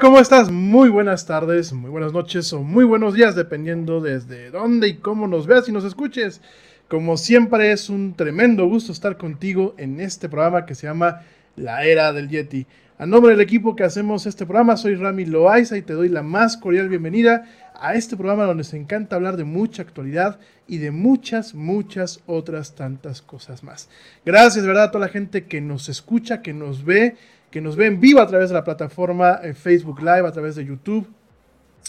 ¿Cómo 0.00 0.20
estás? 0.20 0.50
Muy 0.50 0.90
buenas 0.90 1.26
tardes, 1.26 1.72
muy 1.72 1.90
buenas 1.90 2.12
noches 2.12 2.52
o 2.52 2.62
muy 2.62 2.84
buenos 2.84 3.14
días, 3.14 3.34
dependiendo 3.34 4.00
desde 4.00 4.50
dónde 4.50 4.88
y 4.88 4.96
cómo 4.96 5.26
nos 5.26 5.46
veas 5.46 5.68
y 5.68 5.72
nos 5.72 5.82
escuches. 5.84 6.40
Como 6.88 7.16
siempre, 7.16 7.72
es 7.72 7.88
un 7.88 8.14
tremendo 8.14 8.66
gusto 8.66 8.92
estar 8.92 9.16
contigo 9.16 9.74
en 9.76 10.00
este 10.00 10.28
programa 10.28 10.66
que 10.66 10.76
se 10.76 10.86
llama 10.86 11.22
La 11.56 11.84
Era 11.84 12.12
del 12.12 12.28
Yeti. 12.28 12.66
A 12.98 13.06
nombre 13.06 13.32
del 13.32 13.40
equipo 13.40 13.74
que 13.74 13.82
hacemos 13.82 14.26
este 14.26 14.46
programa, 14.46 14.76
soy 14.76 14.94
Rami 14.94 15.24
Loaiza 15.24 15.76
y 15.76 15.82
te 15.82 15.94
doy 15.94 16.08
la 16.08 16.22
más 16.22 16.56
cordial 16.56 16.88
bienvenida 16.88 17.46
a 17.80 17.94
este 17.94 18.16
programa 18.16 18.44
donde 18.44 18.62
nos 18.62 18.74
encanta 18.74 19.16
hablar 19.16 19.36
de 19.36 19.44
mucha 19.44 19.82
actualidad 19.82 20.38
y 20.68 20.78
de 20.78 20.90
muchas, 20.90 21.54
muchas 21.54 22.20
otras 22.26 22.74
tantas 22.74 23.22
cosas 23.22 23.64
más. 23.64 23.88
Gracias, 24.24 24.66
verdad, 24.66 24.84
a 24.84 24.90
toda 24.90 25.06
la 25.06 25.12
gente 25.12 25.46
que 25.46 25.60
nos 25.60 25.88
escucha, 25.88 26.42
que 26.42 26.52
nos 26.52 26.84
ve, 26.84 27.16
que 27.50 27.60
nos 27.60 27.76
ve 27.76 27.86
en 27.86 28.00
vivo 28.00 28.20
a 28.20 28.26
través 28.26 28.50
de 28.50 28.54
la 28.54 28.64
plataforma 28.64 29.40
eh, 29.42 29.54
Facebook 29.54 30.00
Live, 30.00 30.26
a 30.26 30.32
través 30.32 30.56
de 30.56 30.64
YouTube, 30.64 31.08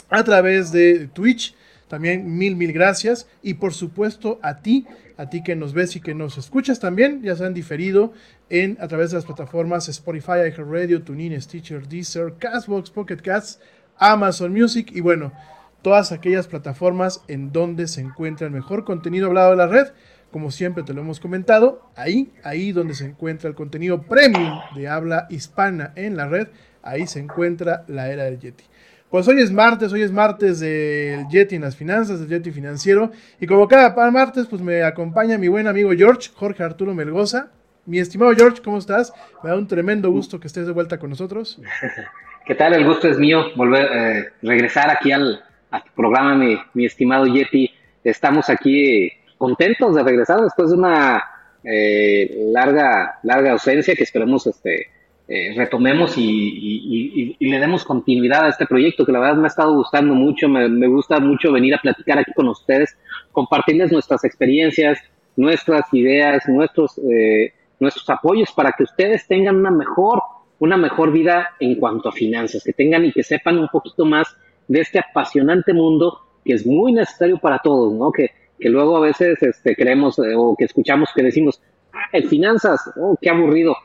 a 0.09 0.24
través 0.24 0.72
de 0.72 1.08
Twitch. 1.08 1.56
También 1.88 2.38
mil, 2.38 2.56
mil 2.56 2.72
gracias. 2.72 3.28
Y 3.42 3.56
por 3.56 3.74
supuesto 3.74 4.40
a 4.42 4.62
ti, 4.62 4.86
a 5.18 5.30
ti 5.30 5.44
que 5.44 5.56
nos 5.56 5.74
ves 5.74 5.96
y 5.96 6.02
que 6.02 6.14
nos 6.14 6.38
escuchas 6.38 6.80
también, 6.80 7.22
ya 7.24 7.36
se 7.36 7.46
han 7.46 7.53
diferido 7.53 8.14
en, 8.50 8.78
a 8.80 8.88
través 8.88 9.12
de 9.12 9.18
las 9.18 9.25
plataformas 9.25 9.90
Spotify, 9.90 10.34
iHeartRadio, 10.48 11.02
TuneIn, 11.02 11.42
Stitcher, 11.42 11.88
Deezer, 11.88 12.36
Castbox, 12.38 12.92
Pocket 12.92 13.18
Casts, 13.18 13.59
Amazon 13.98 14.53
Music 14.53 14.92
y 14.94 15.02
bueno, 15.02 15.34
todas 15.81 16.12
aquellas 16.12 16.48
plataformas 16.48 17.24
en 17.28 17.52
donde 17.52 17.88
se 17.88 18.02
encuentra 18.02 18.48
el 18.48 18.53
mejor 18.53 18.86
contenido 18.86 19.28
hablado 19.28 19.52
de 19.52 19.58
la 19.58 19.68
red. 19.68 19.88
Como 20.31 20.51
siempre 20.51 20.83
te 20.83 20.94
lo 20.94 21.01
hemos 21.01 21.19
comentado, 21.19 21.89
ahí, 21.95 22.31
ahí 22.44 22.71
donde 22.71 22.94
se 22.94 23.06
encuentra 23.06 23.50
el 23.50 23.56
contenido 23.56 24.04
premium 24.04 24.59
de 24.75 24.88
habla 24.88 25.25
hispana 25.30 25.92
en 25.95 26.15
la 26.15 26.27
red, 26.27 26.50
ahí 26.83 27.07
se 27.07 27.19
encuentra 27.19 27.83
la 27.88 28.12
era 28.12 28.25
del 28.25 28.39
Yeti. 28.39 28.63
Pues 29.09 29.27
hoy 29.27 29.42
es 29.42 29.51
martes, 29.51 29.92
hoy 29.92 30.04
es 30.04 30.12
martes 30.12 30.59
del 30.59 31.27
Yeti 31.30 31.56
en 31.56 31.63
las 31.63 31.75
finanzas, 31.75 32.19
del 32.19 32.30
Yeti 32.30 32.51
financiero. 32.51 33.12
Y 33.39 33.48
como 33.48 33.68
cada 33.68 34.12
martes, 34.12 34.45
pues 34.45 34.62
me 34.62 34.83
acompaña 34.83 35.39
mi 35.39 35.48
buen 35.48 35.68
amigo 35.68 35.92
George, 35.98 36.30
Jorge 36.36 36.62
Arturo 36.63 36.94
Melgoza. 36.94 37.50
Mi 37.88 37.98
estimado 37.98 38.31
George, 38.36 38.62
¿cómo 38.62 38.77
estás? 38.77 39.12
Me 39.44 39.50
da 39.50 39.56
un 39.56 39.68
tremendo 39.68 40.12
gusto 40.12 40.39
que 40.39 40.45
estés 40.45 40.68
de 40.68 40.74
vuelta 40.74 41.00
con 41.00 41.09
nosotros. 41.09 41.59
¿Qué 42.45 42.54
tal? 42.54 42.74
El 42.74 42.86
gusto 42.86 43.07
es 43.07 43.18
mío 43.18 43.45
volver 43.56 43.88
eh, 43.92 44.30
regresar 44.44 44.92
aquí 44.92 45.12
al, 45.12 45.44
a 45.71 45.83
tu 45.83 45.92
programa, 45.95 46.36
mi, 46.36 46.56
mi 46.75 46.86
estimado 46.86 47.25
Yeti. 47.25 47.71
Estamos 48.04 48.48
aquí 48.48 49.12
contentos 49.39 49.95
de 49.95 50.03
regresar 50.03 50.41
después 50.41 50.69
de 50.69 50.77
una 50.77 51.24
eh, 51.63 52.45
larga, 52.51 53.19
larga 53.24 53.53
ausencia 53.53 53.95
que 53.95 54.03
esperemos 54.03 54.45
este, 54.45 54.88
eh, 55.27 55.53
retomemos 55.56 56.15
y, 56.18 57.36
le 57.39 57.59
demos 57.59 57.83
continuidad 57.83 58.45
a 58.45 58.50
este 58.50 58.68
proyecto 58.68 59.06
que 59.06 59.12
la 59.12 59.19
verdad 59.19 59.38
me 59.38 59.45
ha 59.45 59.47
estado 59.47 59.74
gustando 59.74 60.13
mucho. 60.13 60.47
Me, 60.47 60.69
me 60.69 60.88
gusta 60.88 61.19
mucho 61.19 61.51
venir 61.51 61.74
a 61.74 61.81
platicar 61.81 62.19
aquí 62.19 62.33
con 62.33 62.50
ustedes, 62.50 62.95
compartirles 63.31 63.91
nuestras 63.91 64.24
experiencias, 64.24 65.00
nuestras 65.36 65.92
ideas, 65.94 66.47
nuestros, 66.47 67.00
eh, 67.00 67.53
nuestros 67.80 68.07
apoyos 68.09 68.51
para 68.51 68.74
que 68.74 68.83
ustedes 68.83 69.25
tengan 69.25 69.56
una 69.56 69.71
mejor 69.71 70.21
una 70.59 70.75
mejor 70.75 71.13
vida 71.13 71.56
en 71.62 71.75
cuanto 71.75 72.09
a 72.09 72.12
finanzas, 72.12 72.63
que 72.63 72.74
tengan 72.74 73.06
y 73.06 73.13
que 73.13 73.24
sepan 73.24 73.57
un 73.57 73.69
poquito 73.69 74.03
más 74.06 74.27
de 74.68 74.81
este 74.81 75.00
apasionante 75.00 75.71
mundo 75.71 76.19
que 76.44 76.53
es 76.53 76.65
muy 76.65 76.92
necesario 76.92 77.38
para 77.38 77.59
todos, 77.59 77.94
¿no? 77.94 78.12
Que, 78.12 78.31
que 78.59 78.69
luego 78.69 78.97
a 78.97 79.01
veces 79.01 79.41
este, 79.41 79.75
creemos 79.75 80.19
eh, 80.19 80.33
o 80.35 80.56
que 80.57 80.65
escuchamos 80.65 81.09
que 81.15 81.23
decimos, 81.23 81.61
ah, 81.94 82.09
el 82.11 82.27
finanzas, 82.27 82.79
oh, 82.97 83.17
qué 83.21 83.29
aburrido. 83.29 83.75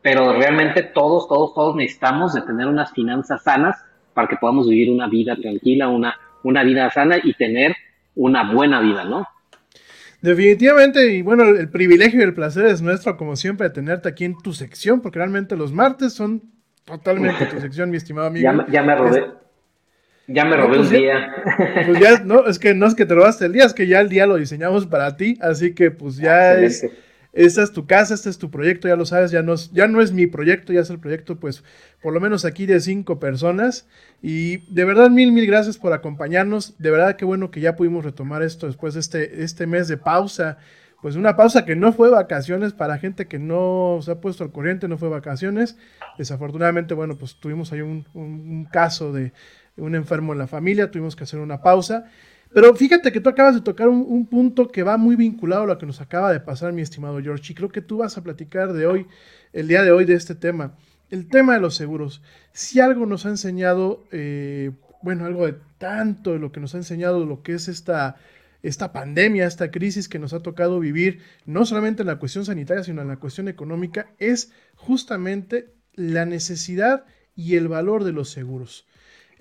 Pero 0.00 0.32
realmente 0.32 0.82
todos, 0.82 1.28
todos, 1.28 1.54
todos 1.54 1.76
necesitamos 1.76 2.34
de 2.34 2.42
tener 2.42 2.66
unas 2.66 2.92
finanzas 2.92 3.42
sanas 3.42 3.76
para 4.14 4.28
que 4.28 4.36
podamos 4.36 4.68
vivir 4.68 4.90
una 4.90 5.08
vida 5.08 5.36
tranquila, 5.36 5.88
una, 5.88 6.16
una 6.42 6.64
vida 6.64 6.90
sana 6.90 7.18
y 7.22 7.34
tener 7.34 7.76
una 8.14 8.52
buena 8.52 8.80
vida, 8.80 9.04
¿no? 9.04 9.26
Definitivamente, 10.20 11.14
y 11.14 11.22
bueno, 11.22 11.44
el, 11.44 11.68
privilegio 11.68 12.20
y 12.20 12.22
el 12.22 12.34
placer 12.34 12.66
es 12.66 12.80
nuestro, 12.80 13.16
como 13.16 13.34
siempre, 13.34 13.68
de 13.68 13.74
tenerte 13.74 14.08
aquí 14.08 14.24
en 14.24 14.38
tu 14.38 14.52
sección, 14.52 15.00
porque 15.00 15.18
realmente 15.18 15.56
los 15.56 15.72
martes 15.72 16.12
son 16.12 16.42
totalmente 16.84 17.46
tu 17.46 17.58
sección, 17.60 17.90
mi 17.90 17.96
estimado 17.96 18.28
amigo. 18.28 18.44
Ya, 18.44 18.66
ya 18.70 18.82
me 18.82 18.94
robé. 18.94 19.24
Ya 20.32 20.44
me 20.44 20.56
robé 20.56 20.78
pues 20.78 20.88
un 20.88 20.96
día. 20.96 21.34
Pues 21.86 22.00
ya, 22.00 22.20
no, 22.24 22.46
es 22.46 22.58
que 22.58 22.74
no 22.74 22.86
es 22.86 22.94
que 22.94 23.06
te 23.06 23.14
robaste 23.14 23.46
el 23.46 23.52
día, 23.52 23.64
es 23.64 23.74
que 23.74 23.86
ya 23.86 24.00
el 24.00 24.08
día 24.08 24.26
lo 24.26 24.36
diseñamos 24.36 24.86
para 24.86 25.16
ti, 25.16 25.38
así 25.40 25.74
que 25.74 25.90
pues 25.90 26.16
ya 26.16 26.54
es, 26.54 26.86
esta 27.32 27.62
es 27.62 27.72
tu 27.72 27.86
casa, 27.86 28.12
este 28.12 28.28
es 28.28 28.38
tu 28.38 28.50
proyecto, 28.50 28.88
ya 28.88 28.96
lo 28.96 29.06
sabes, 29.06 29.30
ya 29.30 29.42
no, 29.42 29.54
es, 29.54 29.70
ya 29.72 29.88
no 29.88 30.02
es 30.02 30.12
mi 30.12 30.26
proyecto, 30.26 30.72
ya 30.72 30.80
es 30.80 30.90
el 30.90 30.98
proyecto, 30.98 31.40
pues, 31.40 31.64
por 32.02 32.12
lo 32.12 32.20
menos 32.20 32.44
aquí 32.44 32.66
de 32.66 32.78
cinco 32.80 33.18
personas. 33.18 33.88
Y 34.20 34.58
de 34.72 34.84
verdad, 34.84 35.08
mil, 35.08 35.32
mil 35.32 35.46
gracias 35.46 35.78
por 35.78 35.94
acompañarnos. 35.94 36.78
De 36.78 36.90
verdad, 36.90 37.16
qué 37.16 37.24
bueno 37.24 37.50
que 37.50 37.60
ya 37.60 37.74
pudimos 37.74 38.04
retomar 38.04 38.42
esto 38.42 38.66
después 38.66 38.94
de 38.94 39.00
este, 39.00 39.42
este 39.42 39.66
mes 39.66 39.88
de 39.88 39.96
pausa. 39.96 40.58
Pues 41.00 41.16
una 41.16 41.34
pausa 41.34 41.64
que 41.64 41.74
no 41.74 41.92
fue 41.92 42.10
vacaciones 42.10 42.74
para 42.74 42.98
gente 42.98 43.26
que 43.26 43.38
no 43.38 43.98
se 44.02 44.12
ha 44.12 44.20
puesto 44.20 44.44
al 44.44 44.52
corriente, 44.52 44.86
no 44.86 44.98
fue 44.98 45.08
vacaciones. 45.08 45.76
Desafortunadamente, 46.18 46.92
bueno, 46.94 47.16
pues 47.16 47.36
tuvimos 47.36 47.72
ahí 47.72 47.80
un, 47.80 48.06
un 48.12 48.66
caso 48.66 49.12
de 49.12 49.32
un 49.76 49.94
enfermo 49.94 50.32
en 50.32 50.38
la 50.38 50.46
familia, 50.46 50.90
tuvimos 50.90 51.16
que 51.16 51.24
hacer 51.24 51.40
una 51.40 51.62
pausa. 51.62 52.06
Pero 52.52 52.74
fíjate 52.74 53.12
que 53.12 53.20
tú 53.20 53.30
acabas 53.30 53.54
de 53.54 53.62
tocar 53.62 53.88
un, 53.88 54.26
punto 54.26 54.68
que 54.68 54.82
va 54.82 54.98
muy 54.98 55.16
vinculado 55.16 55.62
a 55.62 55.66
lo 55.66 55.78
que 55.78 55.86
nos 55.86 56.00
acaba 56.00 56.32
de 56.32 56.40
pasar, 56.40 56.72
mi 56.72 56.82
estimado 56.82 57.20
George, 57.22 57.52
y 57.52 57.54
creo 57.54 57.70
que 57.70 57.80
tú 57.80 57.98
vas 57.98 58.18
a 58.18 58.22
platicar 58.22 58.74
de 58.74 58.86
hoy, 58.86 59.06
el 59.54 59.68
día 59.68 59.82
de 59.82 59.90
hoy, 59.90 60.04
de 60.04 60.14
este 60.14 60.34
tema. 60.34 60.76
El 61.10 61.28
tema 61.28 61.54
de 61.54 61.60
los 61.60 61.74
seguros. 61.74 62.22
Si 62.52 62.80
algo 62.80 63.06
nos 63.06 63.24
ha 63.24 63.30
enseñado, 63.30 64.04
eh, 64.12 64.72
bueno, 65.02 65.24
algo 65.24 65.46
de 65.46 65.56
tanto 65.78 66.32
de 66.32 66.38
lo 66.38 66.52
que 66.52 66.60
nos 66.60 66.74
ha 66.74 66.78
enseñado 66.78 67.24
lo 67.24 67.42
que 67.42 67.54
es 67.54 67.68
esta, 67.68 68.16
esta 68.62 68.92
pandemia, 68.92 69.46
esta 69.46 69.70
crisis 69.70 70.08
que 70.08 70.18
nos 70.18 70.34
ha 70.34 70.40
tocado 70.40 70.78
vivir, 70.78 71.20
no 71.46 71.64
solamente 71.64 72.02
en 72.02 72.08
la 72.08 72.18
cuestión 72.18 72.44
sanitaria, 72.44 72.84
sino 72.84 73.00
en 73.00 73.08
la 73.08 73.16
cuestión 73.16 73.48
económica, 73.48 74.10
es 74.18 74.52
justamente 74.74 75.72
la 75.94 76.26
necesidad 76.26 77.04
y 77.34 77.56
el 77.56 77.68
valor 77.68 78.04
de 78.04 78.12
los 78.12 78.30
seguros. 78.30 78.86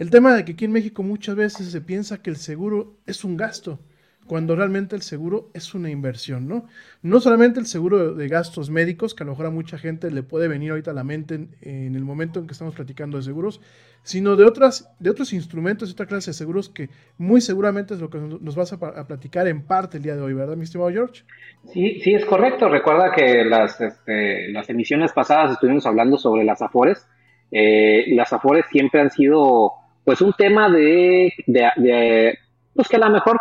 El 0.02 0.10
tema 0.10 0.34
de 0.34 0.44
que 0.44 0.54
aquí 0.54 0.66
en 0.66 0.72
México 0.72 1.04
muchas 1.04 1.36
veces 1.36 1.70
se 1.70 1.80
piensa 1.80 2.24
que 2.24 2.32
el 2.32 2.38
seguro 2.38 2.96
es 3.06 3.24
un 3.24 3.38
gasto, 3.38 3.78
cuando 4.26 4.56
realmente 4.56 4.96
el 4.96 5.04
seguro 5.04 5.52
es 5.54 5.76
una 5.76 5.92
inversión, 5.92 6.48
¿no? 6.48 6.66
No 7.04 7.20
solamente 7.20 7.60
el 7.60 7.68
seguro 7.68 8.16
de 8.16 8.28
gastos 8.28 8.72
médicos, 8.72 9.14
que 9.14 9.22
a 9.22 9.28
lo 9.28 9.34
mejor 9.34 9.46
a 9.46 9.52
mucha 9.52 9.78
gente 9.78 10.10
le 10.10 10.24
puede 10.24 10.48
venir 10.48 10.72
ahorita 10.72 10.90
a 10.90 10.96
la 10.96 11.04
mente 11.04 11.48
en, 11.62 11.94
el 11.94 12.04
momento 12.04 12.40
en 12.40 12.48
que 12.48 12.54
estamos 12.54 12.74
platicando 12.74 13.18
de 13.18 13.24
seguros, 13.24 13.62
sino 14.02 14.36
de, 14.36 14.46
otras, 14.46 14.92
de 14.98 15.12
otros 15.12 15.34
instrumentos 15.34 15.90
y 15.90 15.92
otra 15.92 16.08
clase 16.08 16.32
de 16.32 16.34
seguros 16.34 16.68
que 16.68 16.90
muy 17.20 17.40
seguramente 17.40 17.94
es 17.94 18.00
lo 18.00 18.10
que 18.10 18.18
nos 18.18 18.56
vas 18.56 18.74
a, 18.74 19.06
platicar 19.06 19.48
en 19.48 19.62
parte 19.62 19.98
el 19.98 20.04
día 20.04 20.16
de 20.16 20.22
hoy, 20.24 20.34
¿verdad, 20.34 20.58
mi 20.58 20.64
estimado 20.64 20.90
George? 20.90 21.26
Sí, 21.72 22.02
sí, 22.02 22.16
es 22.16 22.26
correcto. 22.26 22.70
Recuerda 22.70 23.12
que 23.16 23.46
las, 23.46 23.80
este, 23.80 24.52
las 24.52 24.68
emisiones 24.68 25.14
pasadas 25.14 25.52
estuvimos 25.52 25.86
hablando 25.86 26.18
sobre 26.18 26.44
las 26.44 26.60
AFORES. 26.60 27.08
Eh, 27.52 28.06
las 28.16 28.34
AFORES 28.34 28.66
siempre 28.72 29.00
han 29.00 29.12
sido 29.12 29.81
pues 30.04 30.22
un 30.22 30.34
tema 30.34 30.70
de, 30.70 31.34
de, 31.48 32.38
pues 32.74 32.88
que 32.88 32.96
a 32.96 33.00
lo 33.00 33.10
mejor 33.10 33.40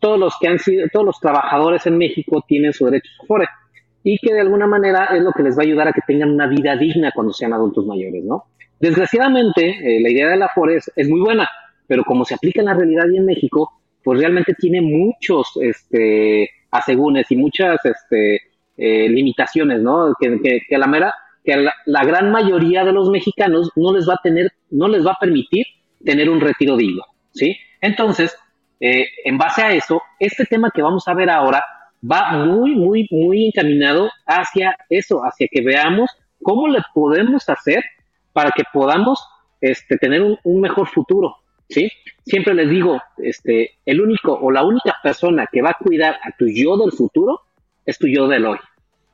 todos 0.00 0.18
los 0.18 0.34
que 0.40 0.48
han 0.48 0.58
sido, 0.58 0.86
todos 0.92 1.06
los 1.06 1.20
trabajadores 1.20 1.86
en 1.86 1.96
México 1.96 2.44
tienen 2.46 2.72
su 2.72 2.86
derecho 2.86 3.10
a 3.20 3.24
Afore 3.24 3.46
y 4.04 4.18
que 4.18 4.34
de 4.34 4.40
alguna 4.40 4.66
manera 4.66 5.06
es 5.16 5.22
lo 5.22 5.32
que 5.32 5.42
les 5.42 5.56
va 5.56 5.62
a 5.62 5.66
ayudar 5.66 5.88
a 5.88 5.92
que 5.92 6.00
tengan 6.06 6.30
una 6.30 6.46
vida 6.46 6.76
digna 6.76 7.12
cuando 7.14 7.32
sean 7.32 7.52
adultos 7.52 7.86
mayores, 7.86 8.24
¿no? 8.24 8.44
Desgraciadamente, 8.80 9.68
eh, 9.68 10.00
la 10.00 10.10
idea 10.10 10.28
de 10.28 10.36
la 10.36 10.46
Afore 10.46 10.76
es, 10.76 11.08
muy 11.08 11.20
buena, 11.20 11.48
pero 11.86 12.02
como 12.04 12.24
se 12.24 12.34
aplica 12.34 12.60
en 12.60 12.66
la 12.66 12.74
realidad 12.74 13.04
y 13.12 13.16
en 13.16 13.26
México, 13.26 13.70
pues 14.02 14.18
realmente 14.18 14.54
tiene 14.54 14.80
muchos 14.80 15.52
este, 15.60 16.50
asegúnes 16.72 17.30
y 17.30 17.36
muchas 17.36 17.78
este, 17.84 18.40
eh, 18.76 19.08
limitaciones, 19.08 19.80
¿no? 19.80 20.14
Que, 20.18 20.40
que, 20.68 20.74
a 20.74 20.78
la 20.78 20.88
mera, 20.88 21.14
que 21.44 21.64
la, 21.86 22.04
gran 22.04 22.32
mayoría 22.32 22.84
de 22.84 22.92
los 22.92 23.08
mexicanos 23.08 23.70
no 23.76 23.94
les 23.94 24.08
va 24.08 24.14
a 24.14 24.20
tener, 24.22 24.50
no 24.70 24.88
les 24.88 25.06
va 25.06 25.12
a 25.12 25.18
permitir 25.20 25.64
tener 26.04 26.28
un 26.28 26.40
retiro 26.40 26.76
digno, 26.76 27.02
¿sí? 27.32 27.56
Entonces, 27.80 28.36
eh, 28.80 29.06
en 29.24 29.38
base 29.38 29.62
a 29.62 29.72
eso, 29.72 30.02
este 30.18 30.44
tema 30.44 30.70
que 30.74 30.82
vamos 30.82 31.06
a 31.06 31.14
ver 31.14 31.30
ahora 31.30 31.64
va 32.02 32.32
muy, 32.44 32.74
muy, 32.74 33.06
muy 33.10 33.46
encaminado 33.46 34.10
hacia 34.26 34.76
eso, 34.88 35.20
hacia 35.20 35.46
que 35.50 35.62
veamos 35.62 36.10
cómo 36.42 36.68
le 36.68 36.80
podemos 36.92 37.48
hacer 37.48 37.84
para 38.32 38.50
que 38.50 38.64
podamos 38.72 39.24
este, 39.60 39.96
tener 39.98 40.22
un, 40.22 40.60
mejor 40.60 40.88
futuro, 40.88 41.36
¿sí? 41.68 41.90
Siempre 42.24 42.54
les 42.54 42.68
digo, 42.70 43.00
este, 43.18 43.78
el 43.86 44.00
único 44.00 44.32
o 44.32 44.50
la 44.50 44.64
única 44.64 44.96
persona 45.02 45.46
que 45.50 45.62
va 45.62 45.70
a 45.70 45.78
cuidar 45.78 46.18
a 46.22 46.36
tu 46.36 46.46
yo 46.48 46.76
del 46.76 46.92
futuro 46.92 47.40
es 47.86 47.98
tu 47.98 48.08
yo 48.08 48.26
del 48.26 48.46
hoy, 48.46 48.58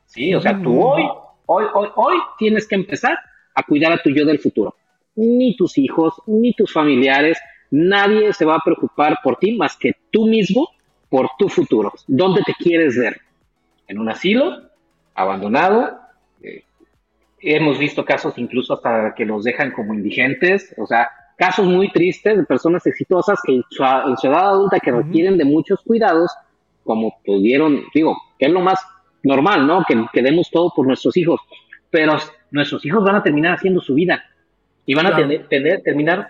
¿sí? 0.05 0.33
O 0.33 0.41
sea, 0.41 0.59
tú 0.59 0.81
hoy, 0.81 1.03
hoy, 1.45 1.65
hoy, 1.73 1.89
hoy 1.95 2.17
tienes 2.39 2.67
que 2.67 2.75
empezar 2.75 3.17
a 3.53 3.63
cuidar 3.63 3.91
a 3.91 4.01
tu 4.01 4.09
yo 4.09 4.25
del 4.25 4.39
futuro 4.39 4.75
ni 5.19 5.55
tus 5.55 5.77
hijos, 5.77 6.13
ni 6.27 6.53
tus 6.53 6.71
familiares, 6.71 7.37
nadie 7.71 8.31
se 8.33 8.45
va 8.45 8.55
a 8.55 8.61
preocupar 8.63 9.17
por 9.21 9.37
ti 9.37 9.55
más 9.57 9.75
que 9.77 9.93
tú 10.11 10.25
mismo 10.25 10.69
por 11.09 11.29
tu 11.37 11.49
futuro. 11.49 11.91
¿Dónde 12.07 12.41
te 12.45 12.53
quieres 12.53 12.97
ver? 12.97 13.19
¿En 13.87 13.99
un 13.99 14.09
asilo? 14.09 14.61
¿Abandonado? 15.15 15.99
Eh, 16.41 16.63
hemos 17.41 17.77
visto 17.77 18.05
casos 18.05 18.37
incluso 18.37 18.75
hasta 18.75 19.13
que 19.13 19.25
los 19.25 19.43
dejan 19.43 19.71
como 19.71 19.93
indigentes, 19.93 20.73
o 20.77 20.85
sea, 20.85 21.09
casos 21.37 21.65
muy 21.65 21.91
tristes 21.91 22.37
de 22.37 22.43
personas 22.43 22.85
exitosas 22.87 23.39
que 23.43 23.55
en 23.55 23.63
su, 23.69 23.83
edad 23.83 24.49
adulta 24.49 24.79
que 24.79 24.91
requieren 24.91 25.37
de 25.37 25.45
muchos 25.45 25.81
cuidados, 25.81 26.31
como 26.83 27.19
pudieron, 27.25 27.83
digo, 27.93 28.17
que 28.37 28.45
es 28.45 28.51
lo 28.51 28.61
más 28.61 28.79
normal, 29.23 29.67
¿no? 29.67 29.83
Que, 29.85 30.05
que 30.13 30.21
demos 30.21 30.49
todo 30.49 30.71
por 30.73 30.87
nuestros 30.87 31.17
hijos, 31.17 31.41
pero 31.89 32.17
nuestros 32.51 32.85
hijos 32.85 33.03
van 33.03 33.15
a 33.15 33.23
terminar 33.23 33.55
haciendo 33.55 33.81
su 33.81 33.93
vida 33.95 34.23
y 34.85 34.93
van 34.95 35.07
a 35.07 35.15
tener, 35.15 35.81
terminar 35.83 36.29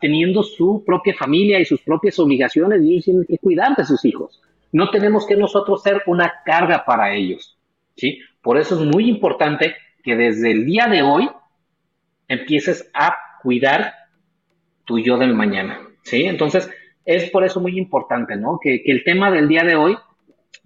teniendo 0.00 0.42
su 0.42 0.84
propia 0.84 1.14
familia 1.14 1.58
y 1.58 1.64
sus 1.64 1.80
propias 1.80 2.18
obligaciones 2.18 2.82
y 2.82 2.92
ellos 2.92 3.04
tienen 3.04 3.24
que 3.26 3.38
cuidar 3.38 3.76
de 3.76 3.84
sus 3.84 4.04
hijos. 4.04 4.40
No 4.72 4.90
tenemos 4.90 5.26
que 5.26 5.36
nosotros 5.36 5.82
ser 5.82 6.02
una 6.06 6.32
carga 6.44 6.84
para 6.84 7.14
ellos, 7.14 7.58
¿sí? 7.96 8.20
Por 8.42 8.58
eso 8.58 8.80
es 8.80 8.86
muy 8.86 9.08
importante 9.08 9.74
que 10.02 10.16
desde 10.16 10.50
el 10.50 10.66
día 10.66 10.86
de 10.86 11.02
hoy 11.02 11.28
empieces 12.28 12.90
a 12.94 13.16
cuidar 13.42 13.94
tu 14.84 14.98
yo 14.98 15.16
del 15.16 15.34
mañana, 15.34 15.80
¿sí? 16.02 16.24
Entonces, 16.24 16.70
es 17.04 17.30
por 17.30 17.44
eso 17.44 17.60
muy 17.60 17.78
importante, 17.78 18.36
¿no? 18.36 18.58
Que, 18.62 18.82
que 18.82 18.92
el 18.92 19.04
tema 19.04 19.30
del 19.30 19.48
día 19.48 19.62
de 19.62 19.76
hoy 19.76 19.96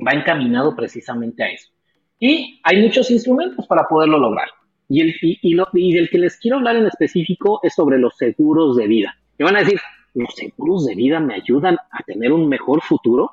va 0.06 0.12
encaminado 0.12 0.74
precisamente 0.74 1.42
a 1.42 1.50
eso. 1.50 1.70
Y 2.18 2.60
hay 2.64 2.82
muchos 2.82 3.10
instrumentos 3.10 3.66
para 3.66 3.84
poderlo 3.84 4.18
lograr. 4.18 4.48
Y, 4.88 5.02
el, 5.02 5.14
y, 5.20 5.54
lo, 5.54 5.68
y 5.74 5.92
del 5.92 6.08
que 6.08 6.18
les 6.18 6.38
quiero 6.38 6.56
hablar 6.56 6.76
en 6.76 6.86
específico 6.86 7.60
es 7.62 7.74
sobre 7.74 7.98
los 7.98 8.16
seguros 8.16 8.76
de 8.76 8.86
vida. 8.86 9.16
Me 9.38 9.44
van 9.44 9.56
a 9.56 9.60
decir, 9.60 9.80
¿los 10.14 10.34
seguros 10.34 10.86
de 10.86 10.94
vida 10.94 11.20
me 11.20 11.34
ayudan 11.34 11.76
a 11.76 12.02
tener 12.06 12.32
un 12.32 12.48
mejor 12.48 12.80
futuro? 12.80 13.32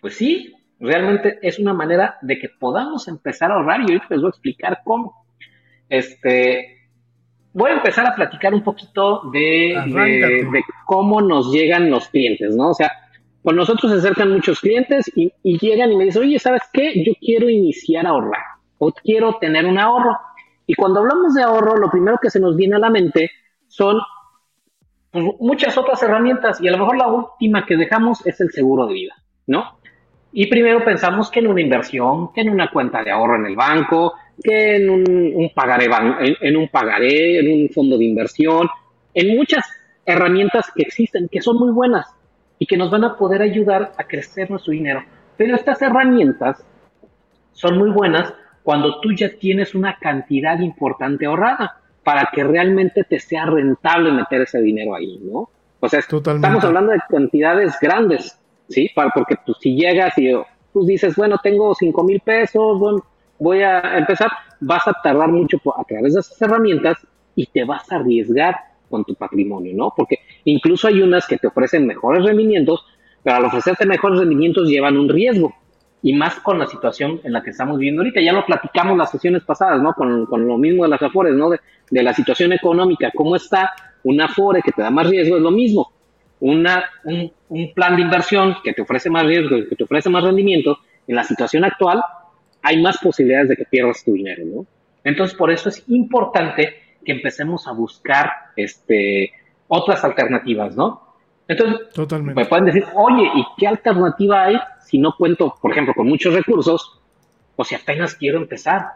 Pues 0.00 0.14
sí, 0.14 0.54
realmente 0.78 1.38
es 1.42 1.58
una 1.58 1.74
manera 1.74 2.18
de 2.22 2.38
que 2.38 2.48
podamos 2.48 3.08
empezar 3.08 3.50
a 3.50 3.54
ahorrar 3.54 3.80
y 3.80 3.94
hoy 3.94 4.00
les 4.08 4.20
voy 4.20 4.28
a 4.28 4.30
explicar 4.30 4.78
cómo. 4.84 5.26
Este, 5.88 6.88
voy 7.52 7.70
a 7.72 7.74
empezar 7.74 8.06
a 8.06 8.14
platicar 8.14 8.54
un 8.54 8.62
poquito 8.62 9.22
de, 9.32 9.76
de, 9.86 10.62
cómo 10.86 11.20
nos 11.20 11.52
llegan 11.52 11.90
los 11.90 12.08
clientes, 12.08 12.54
¿no? 12.54 12.70
O 12.70 12.74
sea, 12.74 12.92
con 13.42 13.56
nosotros 13.56 13.90
se 13.90 13.98
acercan 13.98 14.30
muchos 14.30 14.60
clientes 14.60 15.10
y, 15.16 15.32
y 15.42 15.58
llegan 15.58 15.90
y 15.90 15.96
me 15.96 16.04
dicen, 16.04 16.22
oye, 16.22 16.38
¿sabes 16.38 16.62
qué? 16.72 17.04
Yo 17.04 17.12
quiero 17.20 17.50
iniciar 17.50 18.06
a 18.06 18.10
ahorrar 18.10 18.51
o 18.84 18.90
quiero 18.92 19.36
tener 19.40 19.64
un 19.64 19.78
ahorro. 19.78 20.18
Y 20.66 20.74
cuando 20.74 20.98
hablamos 20.98 21.34
de 21.34 21.42
ahorro, 21.44 21.76
lo 21.76 21.88
primero 21.88 22.18
que 22.20 22.30
se 22.30 22.40
nos 22.40 22.56
viene 22.56 22.74
a 22.74 22.80
la 22.80 22.90
mente 22.90 23.30
son 23.68 24.00
pues, 25.12 25.24
muchas 25.38 25.78
otras 25.78 26.02
herramientas 26.02 26.60
y 26.60 26.66
a 26.66 26.72
lo 26.72 26.78
mejor 26.78 26.96
la 26.96 27.06
última 27.06 27.64
que 27.64 27.76
dejamos 27.76 28.26
es 28.26 28.40
el 28.40 28.50
seguro 28.50 28.88
de 28.88 28.94
vida, 28.94 29.14
¿no? 29.46 29.78
Y 30.32 30.48
primero 30.48 30.84
pensamos 30.84 31.30
que 31.30 31.38
en 31.38 31.46
una 31.46 31.60
inversión, 31.60 32.32
que 32.32 32.40
en 32.40 32.50
una 32.50 32.72
cuenta 32.72 33.04
de 33.04 33.12
ahorro 33.12 33.36
en 33.36 33.46
el 33.46 33.54
banco, 33.54 34.14
que 34.42 34.74
en 34.74 34.90
un, 34.90 35.50
pagaré, 35.54 35.88
en, 36.40 36.56
un 36.56 36.68
pagaré, 36.68 37.38
en 37.38 37.62
un 37.62 37.68
fondo 37.68 37.96
de 37.96 38.04
inversión, 38.04 38.68
en 39.14 39.36
muchas 39.36 39.64
herramientas 40.04 40.72
que 40.74 40.82
existen, 40.82 41.28
que 41.30 41.40
son 41.40 41.56
muy 41.56 41.70
buenas 41.70 42.08
y 42.58 42.66
que 42.66 42.76
nos 42.76 42.90
van 42.90 43.04
a 43.04 43.16
poder 43.16 43.42
ayudar 43.42 43.92
a 43.96 44.04
crecer 44.08 44.50
nuestro 44.50 44.72
dinero. 44.72 45.04
Pero 45.36 45.54
estas 45.54 45.80
herramientas 45.82 46.66
son 47.52 47.78
muy 47.78 47.90
buenas 47.90 48.34
cuando 48.62 49.00
tú 49.00 49.12
ya 49.12 49.30
tienes 49.38 49.74
una 49.74 49.98
cantidad 49.98 50.58
importante 50.60 51.26
ahorrada 51.26 51.80
para 52.04 52.28
que 52.32 52.44
realmente 52.44 53.04
te 53.04 53.18
sea 53.18 53.46
rentable 53.46 54.12
meter 54.12 54.42
ese 54.42 54.60
dinero 54.60 54.94
ahí, 54.94 55.18
¿no? 55.22 55.50
O 55.80 55.88
sea, 55.88 56.00
Totalmente. 56.02 56.46
estamos 56.46 56.64
hablando 56.64 56.92
de 56.92 57.00
cantidades 57.08 57.74
grandes, 57.80 58.38
¿sí? 58.68 58.90
Para, 58.94 59.10
porque 59.10 59.36
pues, 59.44 59.58
si 59.60 59.74
llegas 59.74 60.16
y 60.18 60.32
tú 60.72 60.84
dices, 60.84 61.16
bueno, 61.16 61.38
tengo 61.42 61.74
cinco 61.74 62.04
mil 62.04 62.20
pesos, 62.20 62.78
bueno, 62.78 63.04
voy 63.38 63.62
a 63.62 63.98
empezar, 63.98 64.30
vas 64.60 64.86
a 64.86 64.92
tardar 65.02 65.28
mucho 65.28 65.58
a 65.76 65.84
través 65.84 66.14
de 66.14 66.20
esas 66.20 66.40
herramientas 66.40 66.98
y 67.34 67.46
te 67.46 67.64
vas 67.64 67.90
a 67.90 67.96
arriesgar 67.96 68.56
con 68.88 69.04
tu 69.04 69.14
patrimonio, 69.14 69.72
¿no? 69.74 69.92
Porque 69.96 70.18
incluso 70.44 70.86
hay 70.86 71.00
unas 71.02 71.26
que 71.26 71.38
te 71.38 71.48
ofrecen 71.48 71.86
mejores 71.86 72.24
rendimientos, 72.24 72.84
pero 73.22 73.36
al 73.36 73.44
ofrecerte 73.46 73.86
mejores 73.86 74.20
rendimientos 74.20 74.68
llevan 74.68 74.96
un 74.96 75.08
riesgo. 75.08 75.52
Y 76.02 76.12
más 76.14 76.40
con 76.40 76.58
la 76.58 76.66
situación 76.66 77.20
en 77.22 77.32
la 77.32 77.42
que 77.42 77.50
estamos 77.50 77.78
viviendo 77.78 78.02
ahorita. 78.02 78.20
Ya 78.20 78.32
lo 78.32 78.44
platicamos 78.44 78.98
las 78.98 79.10
sesiones 79.10 79.44
pasadas, 79.44 79.80
¿no? 79.80 79.92
Con, 79.94 80.26
con 80.26 80.46
lo 80.46 80.58
mismo 80.58 80.82
de 80.82 80.90
las 80.90 81.02
afores, 81.02 81.34
¿no? 81.34 81.50
De, 81.50 81.60
de 81.90 82.02
la 82.02 82.12
situación 82.12 82.52
económica, 82.52 83.12
cómo 83.14 83.36
está 83.36 83.72
un 84.04 84.20
afore 84.20 84.62
que 84.62 84.72
te 84.72 84.82
da 84.82 84.90
más 84.90 85.08
riesgo, 85.08 85.36
es 85.36 85.42
lo 85.42 85.50
mismo. 85.50 85.92
Una, 86.40 86.84
un, 87.04 87.30
un 87.50 87.72
plan 87.72 87.94
de 87.94 88.02
inversión 88.02 88.56
que 88.64 88.72
te 88.72 88.82
ofrece 88.82 89.10
más 89.10 89.24
riesgo, 89.24 89.56
que 89.68 89.76
te 89.76 89.84
ofrece 89.84 90.10
más 90.10 90.24
rendimiento, 90.24 90.78
en 91.06 91.16
la 91.16 91.24
situación 91.24 91.64
actual 91.64 92.02
hay 92.62 92.80
más 92.80 92.98
posibilidades 92.98 93.50
de 93.50 93.56
que 93.56 93.64
pierdas 93.64 94.04
tu 94.04 94.12
dinero, 94.12 94.44
¿no? 94.44 94.66
Entonces, 95.04 95.36
por 95.36 95.50
eso 95.50 95.68
es 95.68 95.84
importante 95.88 96.74
que 97.04 97.12
empecemos 97.12 97.66
a 97.66 97.72
buscar 97.72 98.30
este, 98.56 99.32
otras 99.68 100.04
alternativas, 100.04 100.76
¿no? 100.76 101.16
Entonces, 101.48 101.88
Totalmente. 101.92 102.40
me 102.40 102.46
pueden 102.46 102.66
decir, 102.66 102.84
oye, 102.94 103.28
¿y 103.34 103.44
qué 103.58 103.66
alternativa 103.66 104.44
hay 104.44 104.56
si 104.92 104.98
no 104.98 105.16
cuento, 105.16 105.54
por 105.58 105.72
ejemplo, 105.72 105.94
con 105.94 106.06
muchos 106.06 106.34
recursos 106.34 107.00
o 107.56 107.64
si 107.64 107.74
apenas 107.74 108.14
quiero 108.14 108.36
empezar? 108.36 108.88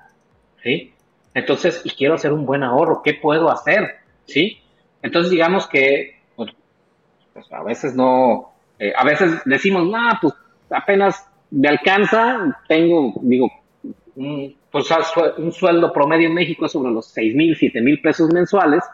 ¿Sí? 0.62 0.92
Entonces, 1.32 1.80
y 1.84 1.90
quiero 1.90 2.12
hacer 2.12 2.34
un 2.34 2.44
buen 2.44 2.62
ahorro, 2.62 3.00
¿qué 3.02 3.14
puedo 3.14 3.50
hacer? 3.50 3.96
¿Sí? 4.26 4.60
Entonces, 5.00 5.30
digamos 5.30 5.66
que 5.66 6.20
bueno, 6.36 6.52
pues 7.32 7.50
a 7.50 7.62
veces 7.62 7.94
no, 7.94 8.52
eh, 8.78 8.92
a 8.94 9.04
veces 9.04 9.40
decimos, 9.46 9.86
no, 9.88 9.98
pues 10.20 10.34
apenas 10.68 11.26
me 11.50 11.68
alcanza, 11.68 12.60
tengo, 12.68 13.14
digo, 13.22 13.50
un, 14.16 14.54
pues, 14.70 14.90
un 15.38 15.50
sueldo 15.52 15.94
promedio 15.94 16.28
en 16.28 16.34
México 16.34 16.68
sobre 16.68 16.90
los 16.92 17.06
6 17.06 17.34
mil, 17.34 17.56
7 17.56 17.80
mil 17.80 18.02
pesos 18.02 18.30
mensuales 18.34 18.84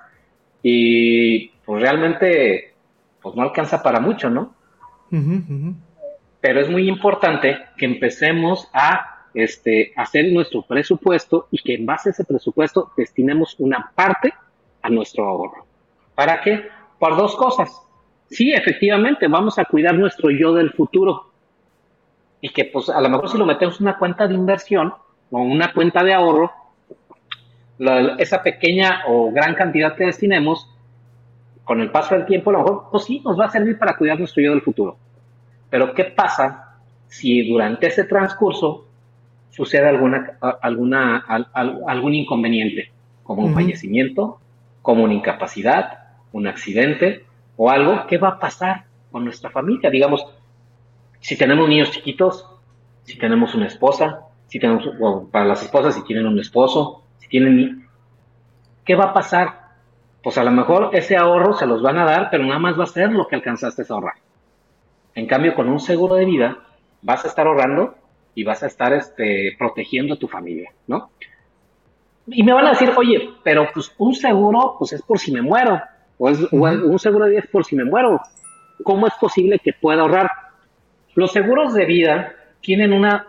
y 0.62 1.48
pues 1.64 1.82
realmente 1.82 2.74
pues 3.20 3.34
no 3.34 3.42
alcanza 3.42 3.82
para 3.82 3.98
mucho, 3.98 4.30
¿no? 4.30 4.54
Ujú, 5.10 5.42
ujú. 5.48 5.74
Pero 6.42 6.60
es 6.60 6.68
muy 6.68 6.88
importante 6.88 7.56
que 7.78 7.86
empecemos 7.86 8.68
a 8.74 9.26
este, 9.32 9.92
hacer 9.96 10.30
nuestro 10.32 10.62
presupuesto 10.62 11.46
y 11.50 11.62
que 11.62 11.74
en 11.76 11.86
base 11.86 12.10
a 12.10 12.12
ese 12.12 12.24
presupuesto 12.24 12.92
destinemos 12.96 13.54
una 13.58 13.92
parte 13.94 14.34
a 14.82 14.90
nuestro 14.90 15.24
ahorro. 15.24 15.64
¿Para 16.14 16.42
qué? 16.42 16.68
Por 16.98 17.16
dos 17.16 17.36
cosas. 17.36 17.70
Sí, 18.28 18.52
efectivamente, 18.52 19.28
vamos 19.28 19.58
a 19.58 19.64
cuidar 19.64 19.94
nuestro 19.94 20.30
yo 20.30 20.52
del 20.52 20.72
futuro. 20.72 21.30
Y 22.40 22.48
que 22.48 22.64
pues 22.64 22.90
a 22.90 23.00
lo 23.00 23.08
mejor 23.08 23.30
si 23.30 23.38
lo 23.38 23.46
metemos 23.46 23.80
en 23.80 23.86
una 23.86 23.98
cuenta 23.98 24.26
de 24.26 24.34
inversión 24.34 24.92
o 25.30 25.38
una 25.38 25.72
cuenta 25.72 26.02
de 26.02 26.12
ahorro, 26.12 26.50
esa 28.18 28.42
pequeña 28.42 29.04
o 29.06 29.30
gran 29.30 29.54
cantidad 29.54 29.94
que 29.94 30.06
destinemos, 30.06 30.68
con 31.64 31.80
el 31.80 31.92
paso 31.92 32.16
del 32.16 32.26
tiempo, 32.26 32.50
a 32.50 32.54
lo 32.54 32.58
mejor, 32.58 32.84
pues 32.90 33.04
sí, 33.04 33.22
nos 33.24 33.38
va 33.38 33.46
a 33.46 33.50
servir 33.50 33.78
para 33.78 33.96
cuidar 33.96 34.18
nuestro 34.18 34.42
yo 34.42 34.50
del 34.50 34.62
futuro. 34.62 34.96
Pero 35.72 35.94
¿qué 35.94 36.04
pasa 36.04 36.76
si 37.08 37.48
durante 37.48 37.86
ese 37.86 38.04
transcurso 38.04 38.84
sucede 39.50 39.88
alguna, 39.88 40.38
alguna, 40.60 41.24
al- 41.26 41.48
al- 41.54 41.80
algún 41.88 42.14
inconveniente, 42.14 42.90
como 43.22 43.40
un 43.40 43.52
Ujú. 43.52 43.54
fallecimiento, 43.54 44.38
como 44.82 45.04
una 45.04 45.14
incapacidad, 45.14 45.98
un 46.32 46.46
accidente 46.46 47.24
o 47.56 47.70
algo? 47.70 48.06
¿Qué 48.06 48.18
va 48.18 48.28
a 48.28 48.38
pasar 48.38 48.84
con 49.10 49.24
nuestra 49.24 49.48
familia? 49.48 49.88
Digamos, 49.88 50.26
si 51.20 51.38
tenemos 51.38 51.66
niños 51.70 51.90
chiquitos, 51.90 52.46
si 53.04 53.16
tenemos 53.18 53.54
una 53.54 53.66
esposa, 53.66 54.26
si 54.48 54.60
tenemos, 54.60 54.84
o 55.00 55.26
para 55.32 55.46
las 55.46 55.62
esposas, 55.62 55.94
si 55.94 56.04
tienen 56.04 56.26
un 56.26 56.38
esposo, 56.38 57.02
si 57.18 57.28
tienen, 57.28 57.88
¿qué 58.84 58.94
va 58.94 59.04
a 59.06 59.14
pasar? 59.14 59.60
Pues 60.22 60.36
a 60.36 60.44
lo 60.44 60.50
mejor 60.50 60.90
ese 60.92 61.16
ahorro 61.16 61.54
se 61.54 61.66
los 61.66 61.80
van 61.82 61.96
a 61.98 62.04
dar, 62.04 62.28
pero 62.30 62.44
nada 62.44 62.58
más 62.58 62.78
va 62.78 62.84
a 62.84 62.88
ser 62.98 63.10
lo 63.12 63.26
que 63.26 63.36
alcanzaste 63.36 63.82
a 63.88 63.94
ahorrar. 63.94 64.14
En 65.14 65.26
cambio, 65.26 65.54
con 65.54 65.68
un 65.68 65.80
seguro 65.80 66.14
de 66.14 66.24
vida, 66.24 66.58
vas 67.02 67.24
a 67.24 67.28
estar 67.28 67.46
ahorrando 67.46 67.94
y 68.34 68.44
vas 68.44 68.62
a 68.62 68.66
estar 68.66 68.92
este, 68.92 69.54
protegiendo 69.58 70.14
a 70.14 70.18
tu 70.18 70.28
familia, 70.28 70.72
¿no? 70.86 71.10
Y 72.26 72.42
me 72.44 72.52
van 72.52 72.66
a 72.66 72.70
decir, 72.70 72.90
oye, 72.96 73.30
pero 73.42 73.68
pues 73.74 73.94
un 73.98 74.14
seguro, 74.14 74.76
pues 74.78 74.92
es 74.92 75.02
por 75.02 75.18
si 75.18 75.32
me 75.32 75.42
muero, 75.42 75.80
o, 76.18 76.28
es, 76.30 76.40
o 76.52 76.56
un 76.56 76.98
seguro 76.98 77.24
de 77.24 77.32
vida 77.32 77.40
es 77.40 77.50
por 77.50 77.64
si 77.64 77.76
me 77.76 77.84
muero. 77.84 78.20
¿Cómo 78.84 79.06
es 79.06 79.14
posible 79.14 79.58
que 79.58 79.72
pueda 79.72 80.02
ahorrar? 80.02 80.30
Los 81.14 81.32
seguros 81.32 81.74
de 81.74 81.84
vida 81.84 82.32
tienen 82.60 82.92
una 82.92 83.26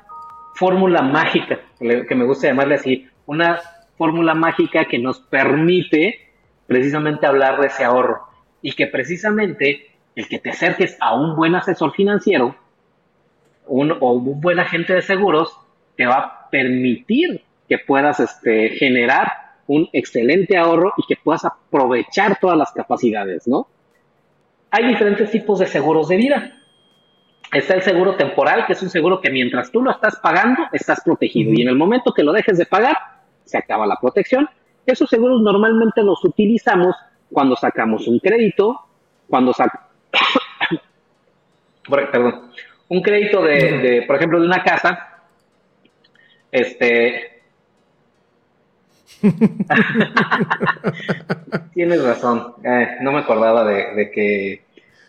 fórmula 0.55 1.01
mágica, 1.01 1.59
que 1.79 2.15
me 2.15 2.25
gusta 2.25 2.47
llamarle 2.47 2.75
así, 2.75 3.07
una 3.25 3.59
fórmula 3.97 4.33
mágica 4.33 4.85
que 4.85 4.99
nos 4.99 5.19
permite 5.19 6.31
precisamente 6.67 7.25
hablar 7.25 7.59
de 7.59 7.67
ese 7.67 7.83
ahorro 7.83 8.21
y 8.61 8.71
que 8.73 8.87
precisamente 8.87 9.92
el 10.15 10.27
que 10.27 10.39
te 10.39 10.51
acerques 10.51 10.97
a 10.99 11.15
un 11.15 11.35
buen 11.35 11.55
asesor 11.55 11.93
financiero 11.93 12.55
un, 13.67 13.91
o 13.91 14.13
un 14.13 14.41
buen 14.41 14.59
agente 14.59 14.93
de 14.93 15.01
seguros 15.01 15.57
te 15.95 16.05
va 16.05 16.15
a 16.15 16.49
permitir 16.49 17.43
que 17.67 17.77
puedas 17.79 18.19
este, 18.19 18.69
generar 18.69 19.31
un 19.67 19.89
excelente 19.93 20.57
ahorro 20.57 20.93
y 20.97 21.03
que 21.07 21.15
puedas 21.15 21.45
aprovechar 21.45 22.37
todas 22.39 22.57
las 22.57 22.71
capacidades, 22.71 23.47
¿no? 23.47 23.67
Hay 24.71 24.87
diferentes 24.87 25.31
tipos 25.31 25.59
de 25.59 25.67
seguros 25.67 26.09
de 26.09 26.17
vida. 26.17 26.51
Está 27.51 27.75
el 27.75 27.83
seguro 27.83 28.15
temporal, 28.15 28.65
que 28.65 28.73
es 28.73 28.81
un 28.81 28.89
seguro 28.89 29.21
que 29.21 29.29
mientras 29.29 29.71
tú 29.71 29.81
lo 29.81 29.91
estás 29.91 30.17
pagando, 30.17 30.63
estás 30.71 31.01
protegido. 31.03 31.53
Y 31.53 31.61
en 31.61 31.69
el 31.69 31.75
momento 31.75 32.11
que 32.13 32.23
lo 32.23 32.33
dejes 32.33 32.57
de 32.57 32.65
pagar, 32.65 32.97
se 33.45 33.57
acaba 33.57 33.85
la 33.85 33.97
protección. 34.01 34.49
Esos 34.85 35.09
seguros 35.09 35.41
normalmente 35.41 36.01
los 36.01 36.25
utilizamos 36.25 36.95
cuando 37.31 37.55
sacamos 37.55 38.07
un 38.07 38.19
crédito, 38.19 38.79
cuando 39.29 39.53
sacamos, 39.53 39.92
perdón, 41.89 42.51
un 42.89 43.01
crédito 43.01 43.41
de, 43.43 43.77
de, 43.79 44.01
por 44.03 44.15
ejemplo, 44.17 44.39
de 44.39 44.47
una 44.47 44.63
casa, 44.63 45.23
este... 46.51 47.29
Tienes 51.73 52.03
razón, 52.03 52.55
eh, 52.63 52.97
no 53.01 53.11
me 53.13 53.19
acordaba 53.19 53.63
de, 53.63 53.93
de 53.95 54.11
que 54.11 54.65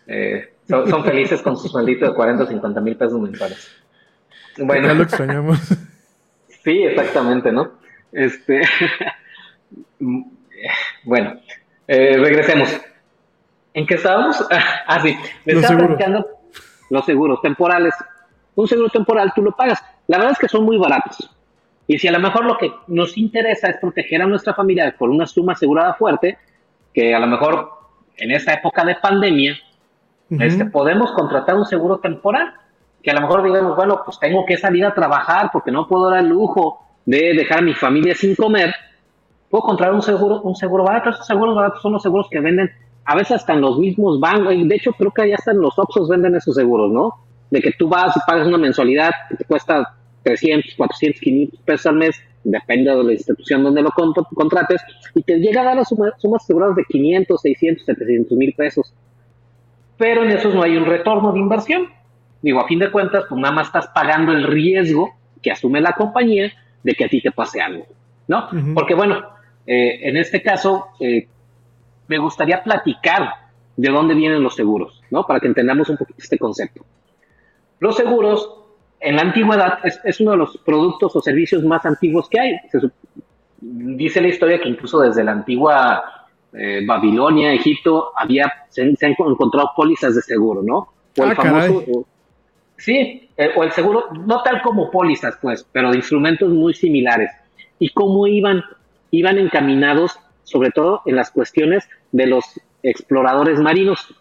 eh, 0.07 0.53
son, 0.67 0.89
son, 0.89 1.03
felices 1.03 1.41
con 1.41 1.57
su 1.57 1.67
sueldito 1.67 2.05
de 2.05 2.13
40 2.13 2.43
o 2.43 2.47
50 2.47 2.81
mil 2.81 2.95
pesos 2.95 3.19
mensuales. 3.19 3.75
Bueno, 4.57 4.87
ya 4.87 4.93
lo 4.93 5.03
extrañamos. 5.03 5.59
Sí, 6.63 6.81
exactamente, 6.81 7.51
¿no? 7.51 7.73
Este, 8.11 8.63
bueno, 11.03 11.39
eh, 11.87 12.17
regresemos. 12.17 12.81
¿En 13.75 13.85
qué 13.85 13.95
estábamos? 13.95 14.43
Ah, 14.87 14.99
sí, 15.01 15.15
me 15.45 15.53
los 15.53 15.63
estaba 15.63 16.25
los 16.89 17.05
seguros 17.05 17.41
temporales. 17.41 17.93
Un 18.55 18.67
seguro 18.67 18.89
temporal 18.89 19.33
tú 19.35 19.41
lo 19.41 19.51
pagas. 19.51 19.83
La 20.07 20.17
verdad 20.17 20.33
es 20.33 20.39
que 20.39 20.47
son 20.47 20.63
muy 20.63 20.77
baratos. 20.77 21.29
Y 21.87 21.97
si 21.97 22.07
a 22.07 22.11
lo 22.11 22.19
mejor 22.19 22.45
lo 22.45 22.57
que 22.57 22.71
nos 22.87 23.17
interesa 23.17 23.67
es 23.67 23.77
proteger 23.77 24.21
a 24.21 24.27
nuestra 24.27 24.53
familia 24.53 24.95
por 24.97 25.09
una 25.09 25.25
suma 25.25 25.53
asegurada 25.53 25.95
fuerte, 25.95 26.37
que 26.93 27.13
a 27.13 27.19
lo 27.19 27.27
mejor 27.27 27.69
en 28.17 28.31
esta 28.31 28.53
época 28.53 28.85
de 28.85 28.95
pandemia, 28.95 29.57
uh 30.29 30.35
-huh. 30.35 30.43
este, 30.43 30.65
podemos 30.65 31.11
contratar 31.11 31.55
un 31.55 31.65
seguro 31.65 31.97
temporal, 31.97 32.53
que 33.03 33.11
a 33.11 33.15
lo 33.15 33.21
mejor 33.21 33.43
digamos, 33.43 33.75
bueno, 33.75 34.01
pues 34.05 34.19
tengo 34.19 34.45
que 34.45 34.57
salir 34.57 34.85
a 34.85 34.93
trabajar 34.93 35.49
porque 35.51 35.71
no 35.71 35.87
puedo 35.87 36.09
dar 36.09 36.19
el 36.19 36.29
lujo 36.29 36.79
de 37.05 37.33
dejar 37.33 37.59
a 37.59 37.61
mi 37.61 37.73
familia 37.73 38.15
sin 38.15 38.35
comer, 38.35 38.73
puedo 39.49 39.63
contratar 39.63 39.95
un 39.95 40.01
seguro, 40.01 40.41
un 40.41 40.55
seguro 40.55 40.83
barato. 40.83 41.09
Esos 41.09 41.25
seguros 41.25 41.55
baratos 41.55 41.81
son 41.81 41.93
los 41.93 42.01
seguros 42.01 42.27
que 42.29 42.39
venden 42.39 42.71
a 43.05 43.15
veces 43.15 43.37
hasta 43.37 43.53
en 43.53 43.61
los 43.61 43.77
mismos 43.77 44.19
bancos, 44.19 44.55
de 44.55 44.75
hecho 44.75 44.91
creo 44.93 45.11
que 45.11 45.29
ya 45.29 45.35
hasta 45.35 45.51
en 45.51 45.61
los 45.61 45.77
Oxxos 45.77 46.09
venden 46.09 46.35
esos 46.35 46.55
seguros, 46.55 46.91
¿no? 46.91 47.13
De 47.51 47.61
que 47.61 47.71
tú 47.71 47.87
vas 47.87 48.17
y 48.17 48.19
pagas 48.25 48.47
una 48.47 48.57
mensualidad 48.57 49.11
que 49.29 49.35
te 49.35 49.45
cuesta 49.45 49.95
300, 50.23 50.73
400, 50.75 51.21
500 51.21 51.59
pesos 51.61 51.85
al 51.85 51.95
mes, 51.95 52.19
depende 52.43 52.95
de 52.95 53.03
la 53.03 53.13
institución 53.13 53.63
donde 53.63 53.83
lo 53.83 53.91
contrates, 53.91 54.81
y 55.13 55.21
te 55.21 55.37
llega 55.37 55.61
a 55.61 55.65
dar 55.65 55.75
las 55.75 55.89
sumas, 55.89 56.13
sumas 56.17 56.43
aseguradas 56.43 56.75
de 56.75 56.83
500, 56.85 57.39
600, 57.41 57.85
700 57.85 58.37
mil 58.37 58.53
pesos. 58.53 58.93
Pero 59.97 60.23
en 60.23 60.31
esos 60.31 60.53
no 60.53 60.63
hay 60.63 60.75
un 60.75 60.85
retorno 60.85 61.31
de 61.31 61.39
inversión. 61.39 61.87
Digo, 62.41 62.59
a 62.59 62.67
fin 62.67 62.79
de 62.79 62.91
cuentas, 62.91 63.25
pues 63.29 63.39
nada 63.39 63.53
más 63.53 63.67
estás 63.67 63.87
pagando 63.87 64.31
el 64.31 64.43
riesgo 64.43 65.11
que 65.41 65.51
asume 65.51 65.79
la 65.79 65.93
compañía 65.93 66.51
de 66.83 66.93
que 66.93 67.05
a 67.05 67.07
ti 67.07 67.21
te 67.21 67.31
pase 67.31 67.61
algo, 67.61 67.85
¿no? 68.27 68.47
Uh 68.51 68.55
-huh. 68.55 68.73
Porque 68.73 68.93
bueno, 68.95 69.21
eh, 69.65 70.09
en 70.09 70.17
este 70.17 70.41
caso, 70.41 70.87
eh, 70.99 71.27
me 72.07 72.17
gustaría 72.17 72.63
platicar 72.63 73.29
de 73.75 73.89
dónde 73.89 74.13
vienen 74.15 74.41
los 74.43 74.55
seguros, 74.55 75.01
¿no? 75.11 75.25
Para 75.25 75.39
que 75.39 75.47
entendamos 75.47 75.89
un 75.89 75.97
poquito 75.97 76.19
este 76.21 76.37
concepto. 76.37 76.85
Los 77.79 77.95
seguros 77.97 78.49
en 78.99 79.15
la 79.17 79.23
antigüedad 79.23 79.79
es, 79.83 79.99
es 80.03 80.19
uno 80.21 80.31
de 80.31 80.37
los 80.37 80.57
productos 80.59 81.15
o 81.15 81.21
servicios 81.21 81.63
más 81.63 81.85
antiguos 81.85 82.29
que 82.29 82.39
hay. 82.39 82.55
Se 82.71 82.79
dice 83.61 84.21
la 84.21 84.29
historia 84.29 84.59
que 84.61 84.69
incluso 84.69 84.99
desde 85.01 85.23
la 85.23 85.31
antigua 85.33 86.03
eh, 86.53 86.83
Babilonia, 86.85 87.51
Egipto, 87.51 88.11
había, 88.15 88.51
se, 88.69 88.95
se 88.95 89.05
han 89.05 89.11
encontrado 89.19 89.71
pólizas 89.75 90.15
de 90.15 90.21
seguro, 90.21 90.61
¿no? 90.63 90.87
O 91.17 91.23
el 91.23 91.31
Ah, 91.31 91.35
famoso, 91.35 91.79
caray. 91.81 91.93
o- 91.93 92.05
sí, 92.77 93.29
eh, 93.35 93.49
o 93.57 93.63
el 93.63 93.71
seguro, 93.73 94.05
no 94.25 94.41
tal 94.41 94.61
como 94.61 94.89
pólizas, 94.89 95.37
pues, 95.41 95.67
pero 95.71 95.91
de 95.91 95.97
instrumentos 95.97 96.49
muy 96.49 96.73
similares. 96.73 97.29
¿Y 97.77 97.89
cómo 97.89 98.25
iban? 98.27 98.63
Iban 99.11 99.37
encaminados, 99.37 100.17
sobre 100.45 100.71
todo 100.71 101.01
en 101.05 101.17
las 101.17 101.31
cuestiones 101.31 101.89
de 102.13 102.27
los 102.27 102.45
exploradores 102.81 103.59
marinos 103.59 104.15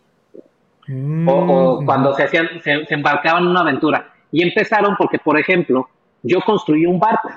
o, 1.26 1.32
o 1.32 1.80
Mm, 1.80 1.86
cuando 1.86 2.14
se 2.14 2.24
hacían, 2.24 2.48
se, 2.62 2.84
se 2.84 2.94
embarcaban 2.94 3.44
en 3.44 3.48
una 3.50 3.60
aventura. 3.60 4.12
Y 4.30 4.42
empezaron 4.42 4.96
porque, 4.96 5.18
por 5.18 5.38
ejemplo, 5.38 5.88
yo 6.22 6.40
construí 6.40 6.86
un 6.86 6.98
barco, 6.98 7.30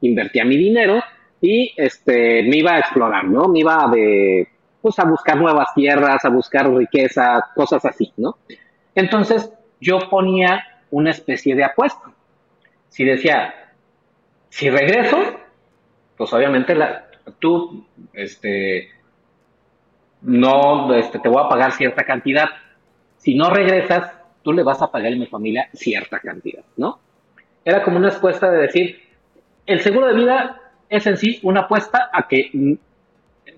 invertía 0.00 0.44
mi 0.44 0.56
dinero 0.56 1.02
y 1.40 1.72
este 1.76 2.42
me 2.44 2.58
iba 2.58 2.72
a 2.72 2.78
explorar, 2.78 3.24
¿no? 3.24 3.48
Me 3.48 3.60
iba 3.60 3.88
de 3.92 4.48
pues 4.80 4.98
a 4.98 5.04
buscar 5.04 5.38
nuevas 5.38 5.72
tierras, 5.74 6.24
a 6.24 6.28
buscar 6.28 6.70
riqueza, 6.70 7.50
cosas 7.54 7.84
así, 7.86 8.12
¿no? 8.18 8.36
Entonces, 8.94 9.50
yo 9.80 9.98
ponía 10.10 10.62
una 10.90 11.10
especie 11.10 11.54
de 11.54 11.64
apuesta. 11.64 12.12
Si 12.90 13.02
decía, 13.04 13.54
si 14.50 14.68
regreso, 14.68 15.18
pues 16.18 16.32
obviamente 16.34 16.74
la, 16.74 17.03
tú, 17.38 17.86
este, 18.12 18.88
no, 20.22 20.92
este, 20.94 21.18
te 21.18 21.28
voy 21.28 21.42
a 21.44 21.48
pagar 21.48 21.72
cierta 21.72 22.04
cantidad. 22.04 22.48
Si 23.18 23.34
no 23.34 23.50
regresas, 23.50 24.12
tú 24.42 24.52
le 24.52 24.62
vas 24.62 24.80
a 24.82 24.90
pagar 24.90 25.12
a 25.12 25.16
mi 25.16 25.26
familia 25.26 25.68
cierta 25.72 26.18
cantidad, 26.20 26.64
¿no? 26.76 26.98
Era 27.64 27.82
como 27.82 27.96
una 27.96 28.08
apuesta 28.08 28.50
de 28.50 28.58
decir, 28.58 29.00
el 29.66 29.80
seguro 29.80 30.06
de 30.06 30.14
vida 30.14 30.60
es 30.88 31.06
en 31.06 31.16
sí 31.16 31.40
una 31.42 31.60
apuesta 31.60 32.10
a 32.12 32.28
que 32.28 32.50
mm, 32.52 32.72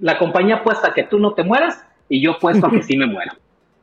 la 0.01 0.19
compañía 0.19 0.57
apuesta 0.57 0.89
a 0.89 0.95
que 0.95 1.05
tú 1.05 1.19
no 1.19 1.35
te 1.35 1.43
mueras 1.43 1.85
y 2.09 2.21
yo 2.21 2.33
apuesto 2.33 2.67
a 2.67 2.71
que 2.71 2.83
sí 2.83 2.97
me 2.97 3.07
muero. 3.07 3.33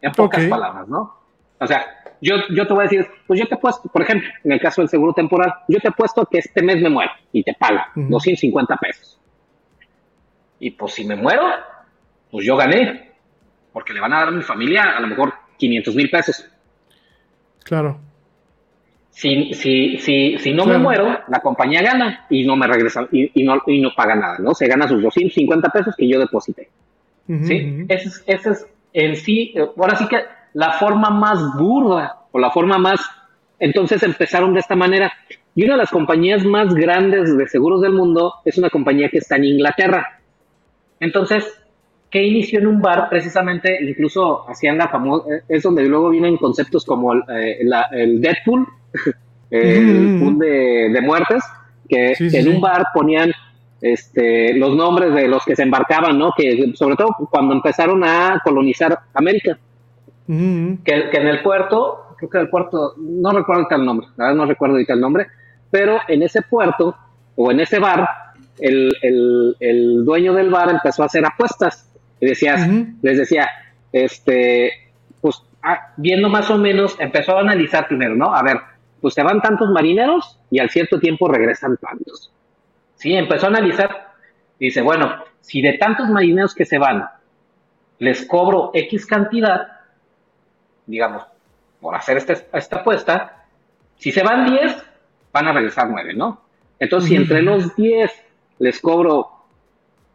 En 0.01 0.11
pocas 0.15 0.45
palabras, 0.45 0.87
¿no? 0.87 1.13
O 1.59 1.67
sea, 1.67 1.85
yo, 2.21 2.35
yo 2.49 2.65
te 2.67 2.73
voy 2.73 2.81
a 2.81 2.89
decir, 2.89 3.07
pues 3.27 3.39
yo 3.39 3.47
te 3.47 3.55
apuesto, 3.55 3.89
por 3.89 4.01
ejemplo, 4.01 4.29
en 4.43 4.51
el 4.53 4.59
caso 4.59 4.81
del 4.81 4.89
seguro 4.89 5.13
temporal, 5.13 5.53
yo 5.67 5.79
te 5.79 5.89
apuesto 5.89 6.21
a 6.21 6.25
que 6.29 6.39
este 6.39 6.61
mes 6.61 6.81
me 6.81 6.89
muero 6.89 7.11
y 7.31 7.43
te 7.43 7.53
pago 7.53 7.79
Ujú. 7.95 8.09
250 8.09 8.77
pesos. 8.77 9.19
Y 10.63 10.71
pues 10.71 10.93
si 10.93 11.03
me 11.03 11.17
muero, 11.17 11.43
pues 12.31 12.45
yo 12.45 12.55
gané, 12.55 13.11
porque 13.73 13.93
le 13.93 13.99
van 13.99 14.13
a 14.13 14.19
dar 14.19 14.27
a 14.29 14.31
mi 14.31 14.41
familia 14.41 14.95
a 14.95 15.01
lo 15.01 15.07
mejor 15.07 15.33
500 15.57 15.93
mil 15.93 16.09
pesos. 16.09 16.45
Claro. 17.65 17.99
Si, 19.09 19.53
si, 19.53 19.97
si, 19.97 20.37
si 20.37 20.53
no 20.53 20.63
Claro. 20.63 20.79
me 20.79 20.83
muero, 20.85 21.19
la 21.27 21.39
compañía 21.41 21.81
gana 21.81 22.25
y 22.29 22.45
no 22.45 22.55
me 22.55 22.65
regresa 22.65 23.07
y, 23.11 23.29
y 23.41 23.43
no, 23.43 23.61
y 23.67 23.81
no 23.81 23.89
paga 23.93 24.15
nada, 24.15 24.37
¿no? 24.39 24.53
Se 24.53 24.67
gana 24.67 24.87
sus 24.87 25.01
250 25.01 25.69
pesos 25.69 25.95
que 25.97 26.07
yo 26.07 26.17
deposité. 26.17 26.69
¿sí? 27.27 27.33
ujú. 27.33 27.85
Ese 27.89 28.07
es, 28.07 28.23
ese 28.25 28.49
es 28.51 28.67
en 28.93 29.15
sí, 29.17 29.53
ahora 29.77 29.97
sí 29.97 30.07
que 30.07 30.21
la 30.53 30.71
forma 30.73 31.09
más 31.09 31.39
burda 31.57 32.19
o 32.31 32.39
la 32.39 32.51
forma 32.51 32.77
más... 32.77 33.01
Entonces 33.59 34.01
empezaron 34.03 34.53
de 34.53 34.61
esta 34.61 34.75
manera. 34.77 35.11
Y 35.55 35.65
una 35.65 35.73
de 35.73 35.79
las 35.79 35.91
compañías 35.91 36.45
más 36.45 36.73
grandes 36.73 37.37
de 37.37 37.47
seguros 37.47 37.81
del 37.81 37.91
mundo 37.93 38.35
es 38.45 38.57
una 38.57 38.69
compañía 38.69 39.09
que 39.09 39.17
está 39.17 39.35
en 39.35 39.43
Inglaterra. 39.45 40.19
Entonces, 41.03 41.45
que 42.09 42.23
inició 42.23 42.59
en 42.59 42.67
un 42.67 42.81
bar, 42.81 43.09
precisamente, 43.09 43.77
incluso 43.81 44.47
hacían 44.49 44.77
la 44.77 44.87
famosa, 44.87 45.25
es 45.47 45.63
donde 45.63 45.83
luego 45.83 46.09
vienen 46.09 46.37
conceptos 46.37 46.85
como 46.85 47.13
el, 47.13 47.23
eh, 47.29 47.57
la- 47.63 47.87
el 47.91 48.21
Deadpool, 48.21 48.67
el 49.49 50.07
Ujú. 50.07 50.19
pool 50.19 50.37
de, 50.39 50.89
de 50.93 51.01
muertes, 51.01 51.43
que, 51.89 52.15
Sí, 52.15 52.25
que 52.25 52.29
sí, 52.29 52.37
en 52.37 52.47
un 52.55 52.61
bar 52.61 52.85
ponían 52.93 53.31
este, 53.81 54.53
los 54.53 54.75
nombres 54.75 55.13
de 55.13 55.27
los 55.27 55.43
que 55.43 55.55
se 55.55 55.63
embarcaban, 55.63 56.17
¿no? 56.17 56.31
Que 56.37 56.71
sobre 56.75 56.95
todo 56.95 57.09
cuando 57.29 57.53
empezaron 57.53 58.03
a 58.03 58.39
colonizar 58.43 58.97
América, 59.13 59.57
ujú. 60.27 60.77
que, 60.85 61.09
que 61.11 61.17
en 61.17 61.27
el 61.27 61.41
puerto, 61.41 62.15
creo 62.17 62.29
que 62.29 62.37
el 62.39 62.49
puerto, 62.49 62.93
no 62.97 63.31
recuerdo 63.31 63.63
ahorita 63.63 63.75
el 63.75 63.85
nombre, 63.85 64.07
la 64.15 64.25
verdad 64.25 64.37
no 64.37 64.45
recuerdo 64.45 64.75
ahorita 64.75 64.93
el 64.93 65.01
nombre, 65.01 65.27
pero 65.69 65.99
en 66.07 66.23
ese 66.23 66.41
puerto 66.43 66.95
o 67.35 67.51
en 67.51 67.59
ese 67.59 67.79
bar, 67.79 68.07
el, 68.59 68.95
el, 69.01 69.55
el 69.59 70.05
dueño 70.05 70.33
del 70.33 70.49
bar 70.49 70.69
empezó 70.69 71.03
a 71.03 71.07
hacer 71.07 71.25
apuestas 71.25 71.89
y 72.19 72.25
decías, 72.27 72.61
les 73.01 73.17
decía, 73.17 73.49
este, 73.91 74.71
pues 75.21 75.41
ah, 75.63 75.93
viendo 75.97 76.29
más 76.29 76.49
o 76.49 76.57
menos, 76.57 76.95
empezó 76.99 77.37
a 77.37 77.41
analizar 77.41 77.87
primero, 77.87 78.15
¿no? 78.15 78.33
A 78.33 78.41
ver, 78.43 78.57
pues 79.01 79.13
se 79.13 79.23
van 79.23 79.41
tantos 79.41 79.69
marineros 79.69 80.39
y 80.49 80.59
al 80.59 80.69
cierto 80.69 80.99
tiempo 80.99 81.27
regresan 81.27 81.77
tantos. 81.77 82.31
Sí, 82.95 83.13
empezó 83.13 83.47
a 83.47 83.49
analizar, 83.49 84.13
dice, 84.59 84.81
bueno, 84.81 85.13
si 85.41 85.61
de 85.61 85.73
tantos 85.73 86.07
marineros 86.09 86.55
que 86.55 86.65
se 86.65 86.77
van, 86.77 87.05
les 87.99 88.25
cobro 88.25 88.71
X 88.73 89.05
cantidad, 89.05 89.67
digamos, 90.85 91.23
por 91.81 91.95
hacer 91.95 92.17
este- 92.17 92.47
esta 92.53 92.77
apuesta, 92.77 93.43
si 93.97 94.11
se 94.11 94.23
van 94.23 94.45
10, 94.49 94.75
van 95.33 95.47
a 95.47 95.53
regresar 95.53 95.89
9, 95.89 96.13
¿no? 96.13 96.41
Entonces, 96.79 97.09
si 97.09 97.15
entre 97.15 97.41
los 97.41 97.75
10 97.75 98.11
les 98.63 98.79
cobro 98.79 99.29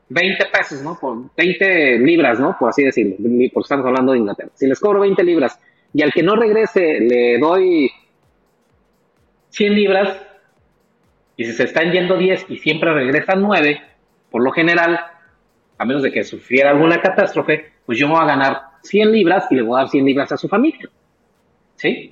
20 0.08 0.46
pesos, 0.46 0.82
¿no? 0.82 0.98
Por 0.98 1.34
20 1.37 1.98
libras, 1.98 2.40
¿no? 2.40 2.56
Por 2.58 2.70
así 2.70 2.82
decirlo, 2.82 3.16
porque 3.52 3.64
estamos 3.64 3.84
hablando 3.84 4.12
de 4.12 4.18
Inglaterra. 4.18 4.50
Si 4.54 4.66
les 4.66 4.80
cobro 4.80 5.00
20 5.00 5.22
libras 5.22 5.61
y 5.92 6.02
al 6.02 6.12
que 6.12 6.22
no 6.22 6.34
regrese 6.34 7.00
le 7.00 7.38
doy 7.38 7.90
100 9.50 9.74
libras, 9.74 10.16
y 11.37 11.44
si 11.44 11.52
se 11.52 11.64
están 11.64 11.92
yendo 11.92 12.16
10 12.16 12.46
y 12.48 12.56
siempre 12.58 12.92
regresan 12.92 13.42
9, 13.42 13.80
por 14.30 14.42
lo 14.42 14.50
general, 14.50 14.98
a 15.76 15.84
menos 15.84 16.02
de 16.02 16.11
que 16.11 16.24
sufriera 16.24 16.70
alguna 16.70 17.02
catástrofe, 17.02 17.72
pues 17.84 17.98
yo 17.98 18.08
me 18.08 18.14
voy 18.14 18.22
a 18.22 18.26
ganar 18.26 18.62
100 18.82 19.12
libras 19.12 19.46
y 19.50 19.56
le 19.56 19.62
voy 19.62 19.76
a 19.76 19.82
dar 19.82 19.88
100 19.90 20.04
libras 20.04 20.32
a 20.32 20.38
su 20.38 20.48
familia. 20.48 20.88
¿Sí? 21.76 22.08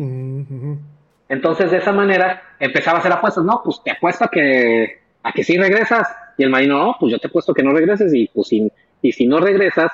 Entonces, 1.28 1.70
de 1.72 1.78
esa 1.78 1.92
manera, 1.92 2.42
empezaba 2.60 2.98
a 2.98 3.00
hacer 3.00 3.12
apuestas. 3.12 3.42
No, 3.44 3.62
pues 3.64 3.82
te 3.82 3.90
apuesto 3.90 4.26
a 4.26 4.28
que, 4.28 5.00
a 5.22 5.32
que 5.32 5.42
sí 5.42 5.58
regresas. 5.58 6.06
Y 6.38 6.42
el 6.42 6.50
marino, 6.50 6.78
no, 6.78 6.96
pues 6.98 7.12
yo 7.12 7.18
te 7.18 7.28
apuesto 7.28 7.54
que 7.54 7.62
no 7.62 7.72
regreses. 7.72 8.12
Y 8.14 8.28
pues 8.28 8.48
si, 8.48 8.70
y 9.02 9.12
si 9.12 9.26
no 9.26 9.38
regresas, 9.38 9.90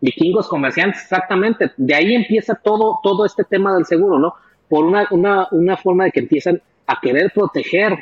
vikingos 0.00 0.48
comerciantes, 0.48 1.02
exactamente. 1.02 1.72
De 1.76 1.94
ahí 1.94 2.14
empieza 2.14 2.54
todo, 2.54 3.00
todo 3.02 3.24
este 3.24 3.44
tema 3.44 3.74
del 3.74 3.86
seguro, 3.86 4.18
¿no? 4.18 4.34
Por 4.68 4.84
una, 4.84 5.06
una, 5.10 5.48
una 5.50 5.76
forma 5.76 6.04
de 6.04 6.12
que 6.12 6.20
empiezan 6.20 6.60
a 6.86 7.00
querer 7.00 7.32
proteger, 7.32 7.98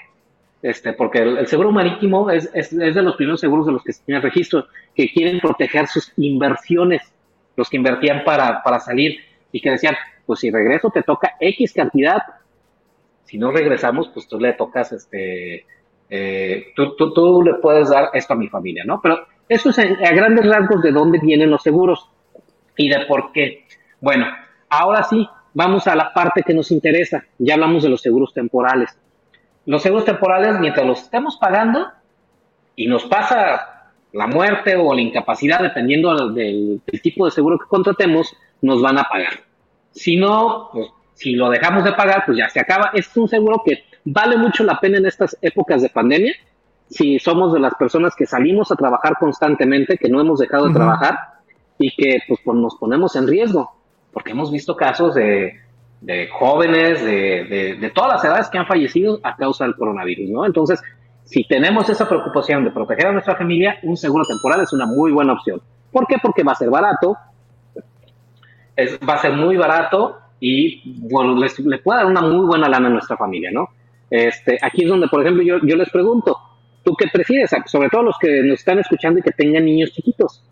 este, 0.62 0.92
porque 0.92 1.18
el, 1.18 1.46
seguro 1.46 1.70
marítimo 1.72 2.30
es, 2.30 2.50
es, 2.54 2.72
es 2.72 2.94
de 2.94 3.02
los 3.02 3.16
primeros 3.16 3.40
seguros 3.40 3.66
de 3.66 3.72
los 3.72 3.82
que 3.82 3.92
se 3.92 4.02
tiene 4.04 4.20
registro, 4.20 4.66
que 4.94 5.10
quieren 5.10 5.40
proteger 5.40 5.86
sus 5.86 6.12
inversiones, 6.16 7.02
los 7.56 7.68
que 7.68 7.76
invertían 7.76 8.24
para, 8.24 8.62
para 8.62 8.80
salir 8.80 9.18
y 9.52 9.60
que 9.60 9.70
decían, 9.70 9.94
pues 10.26 10.40
si 10.40 10.50
regreso 10.50 10.90
te 10.90 11.02
toca 11.02 11.34
X 11.38 11.72
cantidad, 11.72 12.22
si 13.24 13.38
no 13.38 13.50
regresamos, 13.50 14.08
pues 14.08 14.26
tú 14.26 14.38
le 14.38 14.52
tocas, 14.52 14.92
este, 14.92 15.66
eh, 16.10 16.72
tú, 16.76 16.96
tú, 16.96 17.12
tú 17.12 17.42
le 17.42 17.54
puedes 17.54 17.90
dar 17.90 18.10
esto 18.12 18.34
a 18.34 18.36
mi 18.36 18.48
familia, 18.48 18.84
¿no? 18.86 19.00
Pero 19.00 19.26
eso 19.48 19.70
es 19.70 19.78
a, 19.78 19.84
grandes 19.84 20.46
rasgos 20.46 20.82
de 20.82 20.92
dónde 20.92 21.18
vienen 21.18 21.50
los 21.50 21.62
seguros 21.62 22.08
y 22.76 22.88
de 22.88 23.06
por 23.06 23.32
qué. 23.32 23.64
Bueno, 24.00 24.26
ahora 24.68 25.02
sí, 25.04 25.28
vamos 25.52 25.86
a 25.86 25.94
la 25.94 26.12
parte 26.12 26.42
que 26.42 26.54
nos 26.54 26.70
interesa. 26.70 27.24
Ya 27.38 27.54
hablamos 27.54 27.82
de 27.82 27.88
los 27.88 28.00
seguros 28.00 28.32
temporales. 28.32 28.98
Los 29.66 29.82
seguros 29.82 30.04
temporales, 30.04 30.58
mientras 30.60 30.86
los 30.86 31.02
estemos 31.02 31.36
pagando 31.36 31.88
y 32.76 32.86
nos 32.86 33.04
pasa 33.04 33.92
la 34.12 34.26
muerte 34.26 34.76
o 34.76 34.94
la 34.94 35.00
incapacidad, 35.00 35.60
dependiendo 35.60 36.14
del, 36.32 36.80
del 36.84 37.02
tipo 37.02 37.24
de 37.24 37.30
seguro 37.30 37.58
que 37.58 37.66
contratemos, 37.66 38.36
nos 38.62 38.80
van 38.80 38.98
a 38.98 39.04
pagar. 39.04 39.40
Si 39.90 40.16
no, 40.16 40.70
pues 40.72 40.88
si 41.14 41.32
lo 41.32 41.48
dejamos 41.48 41.84
de 41.84 41.92
pagar, 41.92 42.24
pues 42.26 42.38
ya 42.38 42.48
se 42.48 42.60
acaba. 42.60 42.90
Es 42.94 43.16
un 43.16 43.28
seguro 43.28 43.62
que 43.64 43.84
vale 44.04 44.36
mucho 44.36 44.64
la 44.64 44.78
pena 44.80 44.98
en 44.98 45.06
estas 45.06 45.36
épocas 45.40 45.82
de 45.82 45.88
pandemia. 45.88 46.32
Si 46.88 47.18
somos 47.18 47.52
de 47.52 47.60
las 47.60 47.74
personas 47.74 48.14
que 48.14 48.26
salimos 48.26 48.70
a 48.70 48.76
trabajar 48.76 49.16
constantemente, 49.18 49.96
que 49.96 50.08
no 50.08 50.20
hemos 50.20 50.38
dejado 50.38 50.68
de 50.68 50.74
trabajar 50.74 51.18
y 51.78 51.90
que 51.90 52.20
pues, 52.28 52.40
pues, 52.44 52.56
nos 52.56 52.76
ponemos 52.76 53.16
en 53.16 53.26
riesgo, 53.26 53.70
porque 54.12 54.32
hemos 54.32 54.52
visto 54.52 54.76
casos 54.76 55.14
de, 55.14 55.54
de 56.00 56.28
jóvenes 56.28 57.02
de, 57.02 57.44
de, 57.44 57.76
de 57.80 57.90
todas 57.90 58.12
las 58.12 58.24
edades 58.24 58.48
que 58.48 58.58
han 58.58 58.66
fallecido 58.66 59.18
a 59.22 59.34
causa 59.36 59.64
del 59.64 59.74
coronavirus, 59.74 60.30
¿no? 60.30 60.46
Entonces, 60.46 60.80
si 61.24 61.44
tenemos 61.44 61.88
esa 61.88 62.08
preocupación 62.08 62.64
de 62.64 62.70
proteger 62.70 63.06
a 63.06 63.12
nuestra 63.12 63.36
familia, 63.36 63.78
un 63.82 63.96
seguro 63.96 64.24
temporal 64.24 64.60
es 64.60 64.72
una 64.72 64.86
muy 64.86 65.10
buena 65.10 65.32
opción. 65.32 65.60
¿Por 65.90 66.06
qué? 66.06 66.16
Porque 66.22 66.42
va 66.42 66.52
a 66.52 66.56
ser 66.56 66.68
barato, 66.68 67.16
es, 68.76 68.98
va 69.08 69.14
a 69.14 69.18
ser 69.18 69.32
muy 69.32 69.56
barato 69.56 70.18
y 70.38 71.08
bueno, 71.08 71.34
les, 71.36 71.58
le 71.60 71.78
puede 71.78 72.00
dar 72.00 72.06
una 72.06 72.20
muy 72.20 72.46
buena 72.46 72.68
lana 72.68 72.88
a 72.88 72.90
nuestra 72.90 73.16
familia, 73.16 73.50
¿no? 73.52 73.70
Este, 74.14 74.58
aquí 74.62 74.84
es 74.84 74.88
donde, 74.88 75.08
por 75.08 75.22
ejemplo, 75.22 75.42
yo, 75.42 75.58
yo 75.62 75.76
les 75.76 75.90
pregunto, 75.90 76.38
¿tú 76.84 76.94
qué 76.94 77.06
prefieres? 77.12 77.50
Sobre 77.66 77.88
todo 77.88 78.02
los 78.02 78.18
que 78.18 78.42
nos 78.42 78.60
están 78.60 78.78
escuchando 78.78 79.18
y 79.18 79.22
que 79.22 79.32
tengan 79.32 79.64
niños 79.64 79.90
chiquitos. 79.92 80.44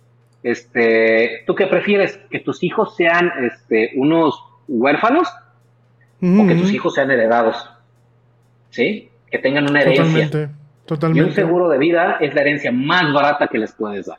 Este, 0.43 1.45
¿Tú 1.47 1.55
qué 1.55 1.67
prefieres? 1.67 2.19
¿Que 2.31 2.41
tus 2.41 2.63
hijos 2.65 2.97
sean 2.97 3.31
este, 3.45 3.93
unos 3.95 4.43
huérfanos 4.67 5.29
o 6.21 6.47
que 6.47 6.55
tus 6.55 6.65
ujú. 6.65 6.75
hijos 6.75 6.95
sean 6.95 7.11
heredados? 7.11 7.69
¿sí? 8.73 9.11
Que 9.31 9.39
tengan 9.39 9.71
una 9.71 9.81
herencia. 9.83 10.05
Totalmente, 10.05 10.43
Y 10.43 10.87
totalmente. 10.87 11.29
un 11.29 11.35
seguro 11.35 11.69
de 11.69 11.79
vida 11.79 12.17
es 12.21 12.35
la 12.35 12.41
herencia 12.41 12.73
más 12.73 13.13
barata 13.13 13.47
que 13.47 13.59
les 13.59 13.73
puedes 13.73 14.07
dar. 14.07 14.19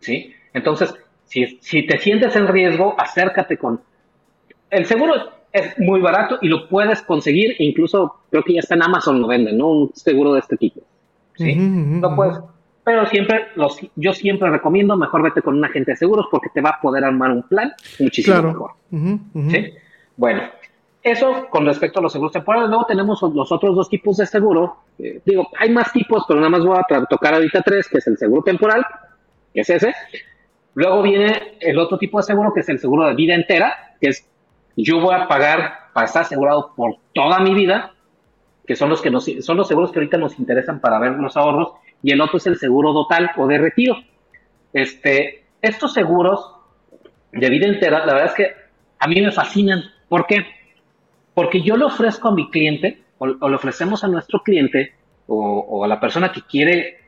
¿Sí? 0.00 0.34
Entonces, 0.52 0.92
si, 1.24 1.58
si 1.60 1.86
te 1.86 1.98
sientes 1.98 2.34
en 2.34 2.48
riesgo, 2.48 2.96
acércate 2.98 3.56
con... 3.56 3.80
El 4.70 4.86
seguro 4.86 5.14
es 5.52 5.78
muy 5.78 6.00
barato 6.00 6.38
y 6.42 6.48
lo 6.48 6.68
puedes 6.68 7.02
conseguir, 7.02 7.54
incluso 7.58 8.16
creo 8.30 8.42
que 8.42 8.54
ya 8.54 8.60
está 8.60 8.74
en 8.74 8.82
Amazon, 8.82 9.20
lo 9.20 9.26
venden, 9.28 9.56
¿no? 9.58 9.68
Un 9.68 9.90
seguro 9.94 10.32
de 10.34 10.40
este 10.40 10.56
tipo. 10.56 10.80
¿Sí? 11.36 11.54
Lo 12.00 12.14
puedes... 12.16 12.38
Pero 12.84 13.04
siempre, 13.06 13.48
los, 13.56 13.78
yo 13.96 14.12
siempre 14.12 14.48
recomiendo, 14.48 14.96
mejor 14.96 15.20
vete 15.22 15.42
con 15.42 15.56
un 15.56 15.64
agente 15.64 15.90
de 15.92 15.96
seguros 15.96 16.26
porque 16.30 16.50
te 16.54 16.60
va 16.60 16.70
a 16.70 16.80
poder 16.80 17.04
armar 17.04 17.32
un 17.32 17.42
plan 17.42 17.72
muchísimo 17.98 18.34
Claro. 18.36 18.48
mejor. 18.48 18.70
Ujú. 18.92 19.50
¿sí? 19.50 19.72
Bueno, 20.16 20.42
eso 21.02 21.46
con 21.50 21.66
respecto 21.66 21.98
a 21.98 22.02
los 22.02 22.12
seguros 22.12 22.32
temporales. 22.32 22.68
Luego 22.68 22.86
tenemos 22.86 23.20
los 23.22 23.50
otros 23.50 23.74
dos 23.74 23.88
tipos 23.88 24.16
de 24.18 24.26
seguro. 24.26 24.76
Eh, 25.00 25.20
digo, 25.24 25.48
hay 25.58 25.70
más 25.70 25.92
tipos, 25.92 26.24
pero 26.28 26.38
nada 26.38 26.50
más 26.50 26.64
voy 26.64 26.78
a 26.78 27.04
tocar 27.06 27.34
ahorita 27.34 27.60
tres, 27.62 27.88
que 27.88 27.98
es 27.98 28.06
el 28.06 28.16
seguro 28.18 28.42
temporal, 28.42 28.86
que 29.52 29.62
es 29.62 29.70
ese. 29.70 29.92
Luego 30.74 31.02
viene 31.02 31.56
el 31.60 31.78
otro 31.78 31.98
tipo 31.98 32.18
de 32.18 32.22
seguro, 32.24 32.52
que 32.54 32.60
es 32.60 32.68
el 32.68 32.78
seguro 32.78 33.06
de 33.08 33.14
vida 33.14 33.34
entera, 33.34 33.74
que 34.00 34.10
es 34.10 34.28
yo 34.76 35.00
voy 35.00 35.14
a 35.14 35.26
pagar 35.26 35.72
para 35.92 36.06
estar 36.06 36.22
asegurado 36.22 36.72
por 36.76 36.96
toda 37.14 37.40
mi 37.40 37.52
vida, 37.54 37.94
que 38.66 38.76
son 38.76 38.90
los 38.90 39.00
que 39.00 39.10
son 39.40 39.56
los 39.56 39.68
seguros 39.68 39.92
que 39.92 39.98
ahorita 39.98 40.18
nos 40.18 40.38
interesan 40.38 40.80
para 40.80 40.98
ver 40.98 41.12
los 41.12 41.36
ahorros, 41.36 41.72
y 42.02 42.12
el 42.12 42.20
otro 42.20 42.38
es 42.38 42.46
el 42.46 42.56
seguro 42.56 42.92
total 42.92 43.30
o 43.36 43.46
de 43.46 43.58
retiro. 43.58 43.96
Este, 44.72 45.44
estos 45.62 45.92
seguros 45.92 46.52
de 47.32 47.48
vida 47.48 47.66
entera, 47.66 48.04
la 48.04 48.14
verdad 48.14 48.26
es 48.26 48.34
que 48.34 48.52
a 48.98 49.08
mí 49.08 49.20
me 49.20 49.32
fascinan. 49.32 49.82
¿Por 50.08 50.26
qué? 50.26 50.46
Porque 51.34 51.62
yo 51.62 51.76
le 51.76 51.84
ofrezco 51.84 52.28
a 52.28 52.34
mi 52.34 52.50
cliente, 52.50 53.02
o, 53.18 53.26
o 53.26 53.54
ofrecemos 53.54 54.04
a 54.04 54.08
nuestro 54.08 54.42
cliente, 54.42 54.94
o, 55.26 55.84
a 55.84 55.88
la 55.88 56.00
persona 56.00 56.32
que 56.32 56.42
quiere, 56.42 56.98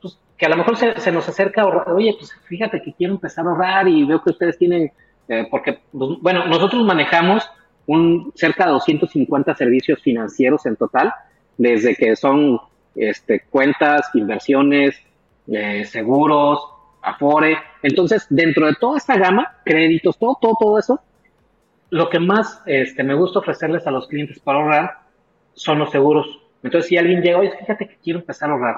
pues, 0.00 0.18
que 0.36 0.46
a 0.46 0.48
lo 0.48 0.56
mejor 0.56 0.76
se, 0.76 0.98
se 1.00 1.12
nos 1.12 1.28
acerca 1.28 1.60
a 1.60 1.64
ahorrar, 1.64 1.90
oye, 1.90 2.14
pues 2.18 2.32
fíjate 2.44 2.82
que 2.82 2.92
quiero 2.92 3.14
empezar 3.14 3.46
a 3.46 3.50
ahorrar 3.50 3.88
y 3.88 4.04
veo 4.04 4.22
que 4.22 4.30
ustedes 4.30 4.58
tienen, 4.58 4.92
eh, 5.28 5.46
porque, 5.50 5.78
pues, 5.92 6.10
bueno, 6.20 6.46
nosotros 6.46 6.84
manejamos 6.84 7.48
un 7.86 8.32
cerca 8.34 8.66
de 8.66 8.72
250 8.72 9.54
servicios 9.54 10.00
financieros 10.02 10.66
en 10.66 10.76
total, 10.76 11.12
desde 11.56 11.94
que 11.94 12.16
son 12.16 12.60
este, 12.94 13.44
cuentas, 13.50 14.10
inversiones, 14.14 14.96
eh, 15.48 15.84
seguros, 15.84 16.60
afore. 17.02 17.56
Entonces, 17.82 18.26
dentro 18.30 18.66
de 18.66 18.74
toda 18.74 18.98
esta 18.98 19.16
gama, 19.16 19.58
créditos, 19.64 20.18
todo, 20.18 20.38
todo, 20.40 20.56
todo 20.58 20.78
eso, 20.78 21.00
lo 21.90 22.08
que 22.08 22.20
más 22.20 22.62
este, 22.66 23.02
me 23.02 23.14
gusta 23.14 23.40
ofrecerles 23.40 23.86
a 23.86 23.90
los 23.90 24.08
clientes 24.08 24.38
para 24.38 24.58
ahorrar 24.58 24.98
son 25.54 25.78
los 25.78 25.90
seguros. 25.90 26.40
Entonces, 26.62 26.88
si 26.88 26.96
alguien 26.96 27.20
llega, 27.20 27.38
oye, 27.38 27.52
fíjate 27.58 27.88
que 27.88 27.96
quiero 28.02 28.20
empezar 28.20 28.48
a 28.48 28.52
ahorrar, 28.52 28.76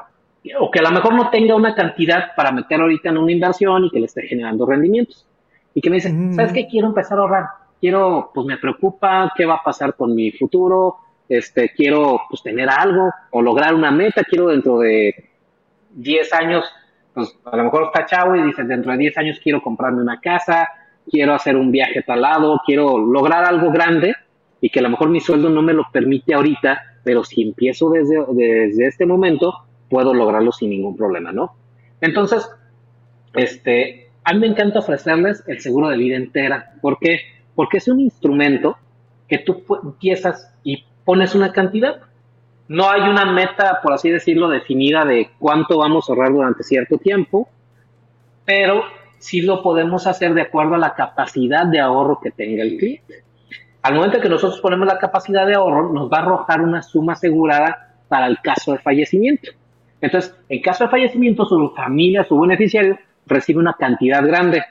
o 0.59 0.71
que 0.71 0.81
a 0.81 0.83
lo 0.83 0.91
mejor 0.91 1.15
no 1.15 1.31
tenga 1.31 1.55
una 1.55 1.75
cantidad 1.75 2.35
para 2.37 2.51
meter 2.51 2.81
ahorita 2.81 3.11
en 3.11 3.19
una 3.19 3.33
inversión 3.33 3.85
y 3.85 3.91
que 3.91 4.01
le 4.01 4.07
esté 4.07 4.23
generando 4.23 4.67
rendimientos, 4.67 5.27
y 5.75 5.81
que 5.81 5.91
me 5.91 5.97
dice, 5.97 6.11
Ujú. 6.11 6.35
¿sabes 6.35 6.53
qué? 6.53 6.67
Quiero 6.67 6.89
empezar 6.89 7.19
a 7.19 7.23
ahorrar. 7.23 7.45
Quiero, 7.85 8.31
pues 8.33 8.47
me 8.47 8.57
preocupa 8.57 9.31
qué 9.37 9.45
va 9.45 9.57
a 9.57 9.63
pasar 9.63 9.95
con 9.95 10.15
mi 10.15 10.33
futuro, 10.33 10.97
este, 11.29 11.69
quiero 11.77 12.23
pues 12.31 12.43
tener 12.43 12.71
algo 12.71 13.11
o 13.31 13.43
lograr 13.43 13.75
una 13.75 13.91
meta, 13.91 14.25
quiero 14.25 14.47
dentro 14.47 14.79
de 14.79 15.15
10 15.91 16.33
años, 16.33 16.65
pues 17.13 17.39
a 17.45 17.55
lo 17.55 17.65
mejor 17.65 17.91
está 17.93 18.07
chavo 18.07 18.37
y 18.37 18.43
dice, 18.43 18.65
dentro 18.65 18.91
de 18.93 18.97
10 18.97 19.19
años 19.19 19.39
quiero 19.39 19.61
comprarme 19.61 20.01
una 20.01 20.19
casa, 20.19 20.67
quiero 21.11 21.35
hacer 21.35 21.59
un 21.59 21.71
viaje 21.71 22.01
tal 22.01 22.23
lado, 22.23 22.59
quiero 22.65 22.97
lograr 22.97 23.45
algo 23.45 23.71
grande 23.71 24.15
y 24.63 24.71
que 24.71 24.79
a 24.79 24.83
lo 24.83 24.89
mejor 24.89 25.11
mi 25.11 25.21
sueldo 25.21 25.51
no 25.51 25.61
me 25.61 25.75
lo 25.75 25.85
permite 25.93 26.33
ahorita, 26.33 26.81
pero 27.05 27.23
si 27.23 27.43
empiezo 27.43 27.91
desde, 27.91 28.17
desde 28.33 28.87
este 28.87 29.05
momento, 29.05 29.53
puedo 29.91 30.15
lograrlo 30.15 30.53
sin 30.53 30.71
ningún 30.71 30.97
problema, 30.97 31.33
¿no? 31.33 31.55
Entonces, 32.01 32.49
este, 33.35 34.09
a 34.25 34.33
mí 34.33 34.41
me 34.41 34.47
encanta 34.47 34.79
ofrecerles 34.79 35.45
el 35.47 35.61
seguro 35.61 35.91
de 35.91 35.99
vida 35.99 36.17
entera. 36.17 36.73
¿Por 36.81 36.99
qué? 36.99 37.34
Porque 37.55 37.79
es 37.79 37.89
un 37.89 38.01
instrumento 38.01 38.77
que 39.29 39.39
tú 39.39 39.65
empiezas 39.83 40.53
y 40.63 40.85
pones 41.05 41.35
una 41.35 41.53
cantidad. 41.53 42.01
No 42.69 42.89
hay 42.89 43.03
una 43.03 43.31
meta, 43.33 43.81
por 43.83 43.93
así 43.93 44.11
decirlo, 44.11 44.49
definida 44.49 45.05
de 45.05 45.31
cuánto 45.39 45.79
vamos 45.79 46.09
a 46.09 46.13
ahorrar 46.13 46.33
durante 46.33 46.63
cierto 46.63 46.99
tiempo, 46.99 47.49
pero 48.45 48.85
sí 49.19 49.43
lo 49.43 49.63
podemos 49.63 50.07
hacer 50.07 50.35
de 50.35 50.43
acuerdo 50.43 50.75
a 50.75 50.79
la 50.79 50.95
capacidad 50.95 51.67
de 51.67 51.81
ahorro 51.81 52.21
que 52.23 52.31
tenga 52.31 52.63
el 52.63 52.77
cliente. 52.77 53.25
Al 53.83 53.95
momento 53.95 54.21
que 54.21 54.31
nosotros 54.31 54.61
ponemos 54.61 54.87
la 54.87 54.99
capacidad 54.99 55.47
de 55.47 55.55
ahorro, 55.55 55.93
nos 55.93 56.11
va 56.11 56.19
a 56.19 56.23
arrojar 56.23 56.63
una 56.63 56.83
suma 56.83 57.13
asegurada 57.13 57.97
para 58.09 58.27
el 58.27 58.41
caso 58.41 58.73
de 58.73 58.79
fallecimiento. 58.79 59.51
Entonces, 60.01 60.35
en 60.49 60.63
caso 60.63 60.85
de 60.85 60.91
fallecimiento, 60.91 61.45
su 61.45 61.71
familia, 61.77 62.25
su 62.25 62.39
beneficiario, 62.39 62.99
recibe 63.27 63.61
una 63.61 63.75
cantidad 63.75 64.27
grande. 64.27 64.63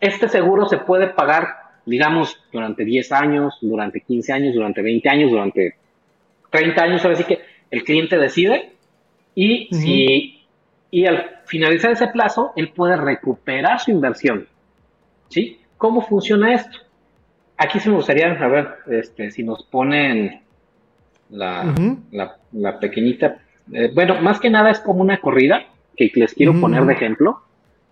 Este 0.00 0.28
seguro 0.28 0.66
se 0.66 0.78
puede 0.78 1.08
pagar, 1.08 1.46
digamos, 1.86 2.42
durante 2.52 2.84
10 2.84 3.12
años, 3.12 3.58
durante 3.60 4.00
15 4.00 4.32
años, 4.32 4.54
durante 4.54 4.82
20 4.82 5.08
años, 5.08 5.30
durante 5.30 5.76
30 6.50 6.82
años, 6.82 7.04
ahora 7.04 7.16
sí 7.16 7.24
que 7.24 7.40
el 7.70 7.84
cliente 7.84 8.16
decide 8.18 8.72
y 9.34 9.68
si 9.72 10.36
y 10.90 11.06
al 11.06 11.38
finalizar 11.44 11.92
ese 11.92 12.08
plazo, 12.08 12.52
él 12.56 12.70
puede 12.70 12.96
recuperar 12.96 13.78
su 13.78 13.92
inversión. 13.92 14.48
¿Sí? 15.28 15.60
¿Cómo 15.78 16.00
funciona 16.02 16.52
esto? 16.54 16.78
Aquí 17.56 17.78
se 17.78 17.88
me 17.90 17.94
gustaría, 17.96 18.32
a 18.32 18.48
ver, 18.48 18.68
este, 18.90 19.30
si 19.30 19.44
nos 19.44 19.62
ponen 19.64 20.40
la, 21.30 21.66
Ujú. 21.66 21.98
la, 22.10 22.36
la 22.52 22.80
pequeñita. 22.80 23.38
eh, 23.72 23.90
bueno, 23.94 24.20
más 24.20 24.40
que 24.40 24.50
nada 24.50 24.70
es 24.70 24.80
como 24.80 25.02
una 25.02 25.20
corrida 25.20 25.66
que 25.96 26.10
les 26.14 26.34
quiero 26.34 26.60
poner 26.60 26.84
de 26.86 26.94
ejemplo. 26.94 27.40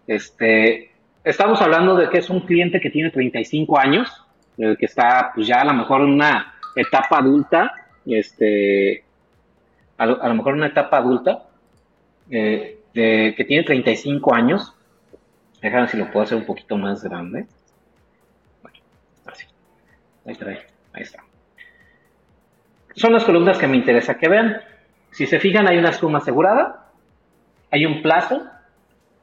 Este, 0.08 0.88
estamos 1.30 1.60
hablando 1.60 1.96
de 1.96 2.08
que 2.10 2.18
es 2.18 2.30
un 2.30 2.40
cliente 2.40 2.80
que 2.80 2.90
tiene 2.90 3.10
35 3.10 3.78
años, 3.78 4.24
el 4.56 4.76
que 4.76 4.86
está 4.86 5.30
pues 5.34 5.46
ya 5.46 5.60
a 5.60 5.64
lo 5.64 5.74
mejor 5.74 6.00
en 6.02 6.08
una 6.08 6.54
etapa 6.74 7.18
adulta, 7.18 7.72
este, 8.06 9.04
a 9.96 10.06
lo, 10.06 10.22
a 10.22 10.28
lo 10.28 10.34
mejor 10.34 10.54
una 10.54 10.66
etapa 10.66 10.98
adulta, 10.98 11.44
eh, 12.30 12.78
de- 12.94 13.34
que 13.36 13.44
tiene 13.44 13.64
35 13.64 14.34
años. 14.34 14.74
Déjame 15.60 15.88
si 15.88 15.96
lo 15.96 16.10
puedo 16.10 16.24
hacer 16.24 16.38
un 16.38 16.44
poquito 16.46 16.76
más 16.76 17.02
grande. 17.02 17.46
Bueno, 18.62 18.78
así. 19.26 19.44
Ahí 20.26 20.32
está, 20.32 20.46
ahí 20.46 21.02
está. 21.02 21.22
Son 22.94 23.12
las 23.12 23.24
columnas 23.24 23.58
que 23.58 23.66
me 23.68 23.76
interesa 23.76 24.16
que 24.18 24.28
vean. 24.28 24.60
Si 25.10 25.26
se 25.26 25.38
fijan, 25.40 25.66
hay 25.68 25.78
una 25.78 25.92
suma 25.92 26.18
asegurada, 26.18 26.86
hay 27.70 27.86
un 27.86 28.02
plazo, 28.02 28.42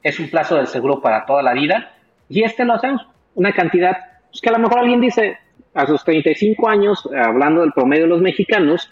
es 0.03 0.19
un 0.19 0.29
plazo 0.29 0.55
del 0.55 0.67
seguro 0.67 1.01
para 1.01 1.25
toda 1.25 1.41
la 1.43 1.53
vida, 1.53 1.91
y 2.29 2.43
este 2.43 2.65
lo 2.65 2.73
hacemos, 2.73 3.01
una 3.35 3.53
cantidad, 3.53 3.97
pues 4.29 4.41
que 4.41 4.49
a 4.49 4.53
lo 4.53 4.59
mejor 4.59 4.79
alguien 4.79 5.01
dice, 5.01 5.37
a 5.73 5.85
sus 5.85 6.03
35 6.03 6.69
años, 6.69 7.07
hablando 7.13 7.61
del 7.61 7.73
promedio 7.73 8.03
de 8.03 8.09
los 8.09 8.21
mexicanos, 8.21 8.89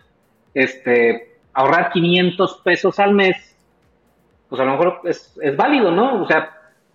este, 0.54 1.38
ahorrar 1.54 1.92
500 1.92 2.62
pesos 2.64 3.00
al 3.00 3.14
mes, 3.14 3.58
pues 4.50 4.62
a 4.62 4.66
lo 4.66 4.72
mejor 4.72 5.02
es, 5.06 5.36
es 5.42 5.56
válido, 5.56 5.92
¿no? 5.92 6.22
O 6.22 6.28
sea, 6.28 6.52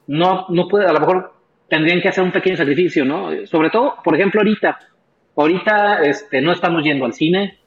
no, 0.06 0.46
no 0.50 0.68
puede, 0.68 0.86
a 0.86 0.92
lo 0.92 1.00
mejor 1.00 1.32
tendrían 1.68 2.00
que 2.00 2.08
hacer 2.08 2.22
un 2.22 2.32
pequeño 2.32 2.56
sacrificio, 2.56 3.04
¿no? 3.04 3.30
Sobre 3.46 3.70
todo, 3.70 3.96
por 4.04 4.14
ejemplo, 4.14 4.40
ahorita, 4.40 4.78
ahorita 5.36 6.02
este, 6.02 6.40
no 6.40 6.52
estamos 6.52 6.84
yendo 6.84 7.04
al 7.04 7.14
cine, 7.14 7.58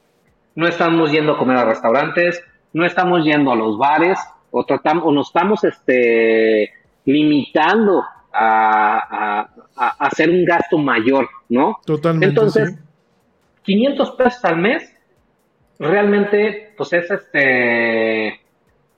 no 0.54 0.66
estamos 0.66 1.10
yendo 1.10 1.32
a 1.32 1.38
comer 1.38 1.56
a 1.56 1.64
restaurantes, 1.64 2.44
no 2.72 2.84
estamos 2.84 3.24
yendo 3.24 3.52
a 3.52 3.56
los 3.56 3.78
bares, 3.78 4.18
o, 4.50 4.64
tratamos, 4.64 5.04
o 5.06 5.12
nos 5.12 5.28
estamos 5.28 5.64
este, 5.64 6.72
limitando 7.04 8.04
a, 8.32 8.98
a- 9.38 9.48
a 9.76 10.06
hacer 10.06 10.30
un 10.30 10.44
gasto 10.44 10.78
mayor, 10.78 11.28
¿no? 11.48 11.78
Totalmente. 11.84 12.26
Entonces, 12.28 12.70
sí. 12.70 12.78
500 13.62 14.10
pesos 14.12 14.44
al 14.44 14.56
mes, 14.58 14.94
realmente, 15.78 16.72
pues 16.76 16.92
es 16.92 17.10
este, 17.10 18.40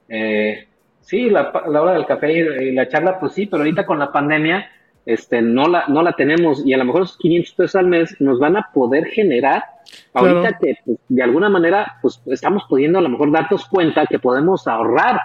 eh, 0.09 0.69
sí, 1.01 1.31
la, 1.31 1.51
hora 1.51 1.93
del 1.93 2.07
café 2.07 2.33
y, 2.33 2.73
la 2.73 2.89
charla, 2.89 3.19
pues 3.19 3.33
sí, 3.33 3.47
pero 3.47 3.63
ahorita 3.63 3.87
con 3.87 3.99
la 3.99 4.13
pandemia, 4.13 4.69
este, 5.07 5.43
no 5.43 5.67
la, 5.69 5.85
no 5.89 6.03
la 6.03 6.13
tenemos 6.13 6.65
y 6.65 6.73
a 6.73 6.79
lo 6.79 6.85
mejor 6.87 7.03
esos 7.03 7.19
500 7.19 7.55
pesos 7.55 7.77
al 7.77 7.87
mes 7.87 8.17
nos 8.21 8.39
van 8.39 8.57
a 8.57 8.71
poder 8.73 9.07
generar, 9.09 9.63
Claro. 10.13 10.39
ahorita 10.39 10.59
que 10.59 10.77
pues, 10.85 10.99
de 11.09 11.23
alguna 11.23 11.51
manera, 11.51 11.99
pues 12.01 12.21
estamos 12.27 12.65
pudiendo 12.69 12.99
a 12.99 13.03
lo 13.03 13.11
mejor 13.11 13.31
darnos 13.31 13.67
cuenta 13.67 14.07
que 14.07 14.19
podemos 14.19 14.67
ahorrar 14.67 15.21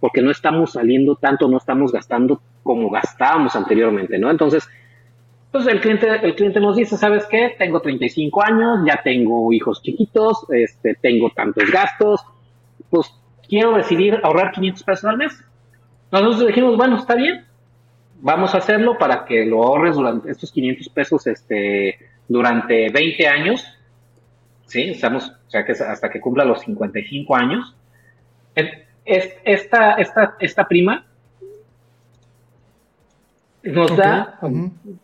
porque 0.00 0.20
no 0.20 0.30
estamos 0.32 0.72
saliendo 0.72 1.14
tanto, 1.14 1.46
no 1.46 1.58
estamos 1.58 1.92
gastando 1.92 2.42
como 2.70 2.88
gastábamos 2.88 3.56
anteriormente, 3.56 4.16
¿no? 4.16 4.30
Entonces, 4.30 4.68
pues 5.50 5.66
el 5.66 5.80
cliente, 5.80 6.06
el 6.22 6.36
cliente 6.36 6.60
nos 6.60 6.76
dice, 6.76 6.96
¿sabes 6.96 7.26
qué? 7.26 7.56
Tengo 7.58 7.80
35 7.80 8.44
años, 8.44 8.78
ya 8.86 9.02
tengo 9.02 9.52
hijos 9.52 9.82
chiquitos, 9.82 10.46
este, 10.50 10.94
tengo 10.94 11.30
tantos 11.30 11.68
gastos, 11.68 12.20
pues 12.88 13.12
quiero 13.48 13.72
decidir 13.72 14.20
ahorrar 14.22 14.52
500 14.52 14.84
pesos 14.84 15.04
al 15.06 15.16
mes. 15.16 15.44
Nosotros 16.12 16.46
dijimos, 16.46 16.76
bueno, 16.76 16.94
está 16.94 17.16
bien, 17.16 17.44
vamos 18.20 18.54
a 18.54 18.58
hacerlo 18.58 18.96
para 18.98 19.24
que 19.24 19.44
lo 19.44 19.64
ahorres 19.64 19.96
durante 19.96 20.30
estos 20.30 20.52
500 20.52 20.88
pesos, 20.90 21.26
este, 21.26 21.98
durante 22.28 22.88
20 22.88 23.26
años, 23.26 23.66
¿sí? 24.66 24.90
Estamos, 24.90 25.28
o 25.28 25.50
sea, 25.50 25.64
que 25.64 25.72
hasta 25.72 26.08
que 26.08 26.20
cumpla 26.20 26.44
los 26.44 26.60
55 26.60 27.34
años. 27.34 27.74
Esta, 29.04 29.94
esta, 29.94 30.36
esta 30.38 30.68
prima 30.68 31.09
nos 33.62 33.96
da 33.96 34.38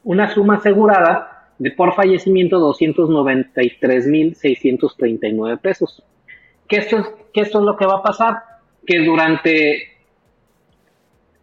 una 0.04 0.32
suma 0.32 0.56
asegurada 0.56 1.50
de 1.58 1.70
por 1.70 1.94
fallecimiento 1.94 2.58
293.639 2.72 5.58
pesos. 5.58 6.02
Que 6.68 6.76
esto, 6.76 6.98
es, 6.98 7.06
que 7.32 7.40
esto 7.42 7.60
es 7.60 7.64
lo 7.64 7.76
que 7.76 7.86
va 7.86 7.98
a 7.98 8.02
pasar, 8.02 8.42
que 8.84 8.98
durante 9.04 9.92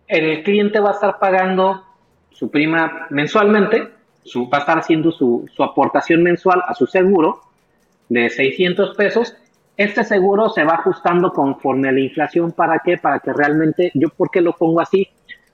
el 0.08 0.44
cliente 0.44 0.80
va 0.80 0.90
a 0.90 0.94
estar 0.94 1.18
pagando 1.20 1.84
su 2.30 2.52
prima 2.52 3.08
mensualmente, 3.10 3.90
su, 4.24 4.50
va 4.50 4.60
a 4.60 4.62
estar 4.62 4.80
haciendo 4.80 5.12
su, 5.12 5.46
su 5.54 5.64
aportación 5.64 6.24
mensual 6.24 6.64
a 6.68 6.74
su 6.74 6.88
seguro 6.88 7.42
de 8.10 8.30
600 8.30 8.96
pesos. 8.96 9.36
Este 9.76 10.04
seguro 10.04 10.50
se 10.50 10.64
va 10.64 10.76
ajustando 10.76 11.32
conforme 11.32 11.90
a 11.90 11.92
la 11.92 12.00
inflación. 12.00 12.52
¿Para 12.52 12.80
qué? 12.84 12.98
Para 12.98 13.20
que 13.20 13.34
realmente, 13.34 13.92
yo 13.96 14.10
por 14.10 14.30
qué 14.30 14.42
lo 14.42 14.54
pongo 14.54 14.82
así, 14.82 15.10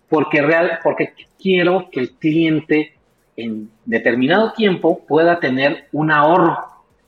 porque, 0.10 0.42
real, 0.42 0.80
porque 0.84 1.14
quiero 1.42 1.90
que 1.92 2.00
el 2.00 2.12
cliente 2.12 2.94
en 3.38 3.70
determinado 3.86 4.54
tiempo 4.54 5.06
pueda 5.08 5.40
tener 5.40 5.88
un 5.92 6.12
ahorro, 6.12 6.58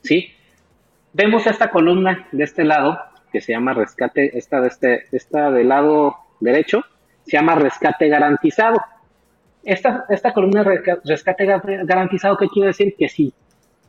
¿sí? 0.02 0.32
Vemos 1.12 1.46
esta 1.46 1.70
columna 1.70 2.26
de 2.32 2.44
este 2.44 2.64
lado, 2.64 2.98
que 3.32 3.40
se 3.40 3.52
llama 3.52 3.74
rescate, 3.74 4.36
esta 4.38 4.60
de 4.60 4.68
este, 4.68 5.04
esta 5.12 5.50
del 5.50 5.68
lado 5.68 6.16
derecho, 6.40 6.82
se 7.24 7.32
llama 7.36 7.54
rescate 7.54 8.08
garantizado. 8.08 8.80
Esta, 9.64 10.06
esta 10.08 10.32
columna 10.32 10.64
de 10.64 10.70
resca- 10.70 11.00
rescate 11.04 11.44
gar- 11.46 11.86
garantizado, 11.86 12.36
¿qué 12.36 12.48
quiere 12.48 12.68
decir? 12.68 12.94
Que 12.98 13.08
si, 13.08 13.32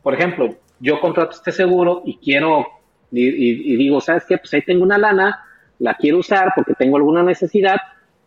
por 0.02 0.14
ejemplo, 0.14 0.54
yo 0.80 1.00
contrato 1.00 1.32
este 1.32 1.50
seguro 1.52 2.02
y 2.04 2.18
quiero, 2.18 2.66
y- 3.10 3.72
y 3.72 3.76
digo, 3.76 4.00
¿sabes 4.00 4.24
qué? 4.28 4.38
Pues 4.38 4.52
ahí 4.54 4.62
tengo 4.62 4.82
una 4.84 4.98
lana, 4.98 5.44
la 5.78 5.94
quiero 5.94 6.18
usar 6.18 6.52
porque 6.54 6.74
tengo 6.74 6.96
alguna 6.96 7.22
necesidad, 7.22 7.78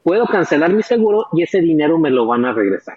puedo 0.07 0.25
cancelar 0.25 0.71
mi 0.71 0.83
seguro 0.83 1.27
y 1.33 1.43
ese 1.43 1.59
dinero 1.59 1.99
me 1.99 2.09
lo 2.09 2.25
van 2.25 2.45
a 2.45 2.53
regresar. 2.53 2.95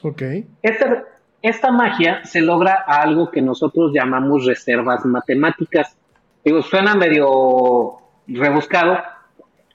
Ok. 0.00 0.22
Esta, 0.62 1.04
esta 1.42 1.70
magia 1.70 2.24
se 2.24 2.40
logra 2.40 2.82
a 2.86 3.02
algo 3.02 3.30
que 3.30 3.42
nosotros 3.42 3.92
llamamos 3.92 4.46
reservas 4.46 5.04
matemáticas. 5.04 5.98
Digo, 6.42 6.62
suena 6.62 6.94
medio 6.94 7.98
rebuscado, 8.26 8.96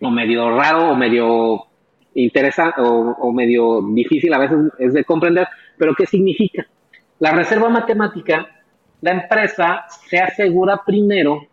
o 0.01 0.09
medio 0.09 0.57
raro, 0.57 0.89
o 0.89 0.95
medio 0.95 1.67
interesante, 2.15 2.81
o, 2.81 3.11
o 3.11 3.31
medio 3.31 3.83
difícil 3.83 4.33
a 4.33 4.39
veces 4.39 4.57
es 4.79 4.95
de 4.95 5.03
comprender, 5.03 5.47
pero 5.77 5.93
¿qué 5.93 6.07
significa? 6.07 6.65
La 7.19 7.31
reserva 7.31 7.69
matemática, 7.69 8.47
la 9.01 9.11
empresa 9.11 9.85
se 10.09 10.17
asegura 10.17 10.81
primero 10.83 11.45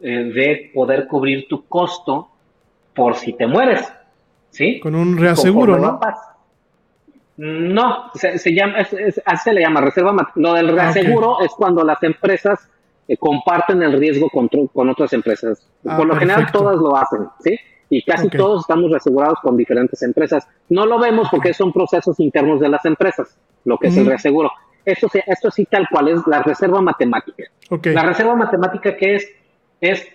eh, 0.00 0.24
de 0.34 0.72
poder 0.74 1.06
cubrir 1.06 1.46
tu 1.46 1.68
costo 1.68 2.30
por 2.92 3.14
si 3.14 3.32
te 3.34 3.46
mueres, 3.46 3.92
¿sí? 4.52 4.78
Con 4.80 4.94
un 4.94 5.16
reaseguro, 5.18 5.78
¿no? 5.78 5.98
No, 7.36 8.10
se, 8.14 8.38
se 8.38 8.54
llama, 8.54 8.78
es- 8.78 8.92
es- 8.92 9.22
así 9.24 9.44
se 9.44 9.52
le 9.54 9.62
llama 9.62 9.80
reserva. 9.80 10.14
Lo 10.36 10.52
del 10.54 10.68
reaseguro 10.68 11.40
es 11.40 11.50
cuando 11.56 11.82
las 11.82 12.02
empresas 12.02 12.68
eh, 13.08 13.16
comparten 13.16 13.82
el 13.82 13.98
riesgo 13.98 14.28
con, 14.30 14.88
otras 14.90 15.12
empresas. 15.12 15.66
Ah, 15.86 15.96
Por 15.96 16.06
lo 16.06 16.14
general 16.14 16.52
todas 16.52 16.76
lo 16.76 16.96
hacen, 16.96 17.26
¿sí? 17.40 17.58
Y 17.90 18.02
casi 18.04 18.28
todos 18.28 18.60
estamos 18.60 18.90
reasegurados 18.90 19.38
con 19.42 19.56
diferentes 19.56 20.02
empresas. 20.02 20.46
No 20.68 20.86
lo 20.86 20.98
vemos 20.98 21.28
porque 21.30 21.52
son 21.52 21.72
procesos 21.72 22.20
internos 22.20 22.60
de 22.60 22.68
las 22.68 22.84
empresas, 22.84 23.36
lo 23.64 23.76
que 23.76 23.88
es 23.88 23.96
el 23.96 24.06
reaseguro. 24.06 24.50
Esto, 24.84 25.08
esto 25.26 25.50
sí 25.50 25.66
tal 25.66 25.88
cual 25.90 26.08
es 26.08 26.20
la 26.26 26.42
reserva 26.42 26.80
matemática. 26.80 27.44
Ok. 27.70 27.86
La 27.86 28.02
reserva 28.02 28.34
matemática 28.34 28.96
que 28.96 29.16
es, 29.16 29.28
es 29.80 30.06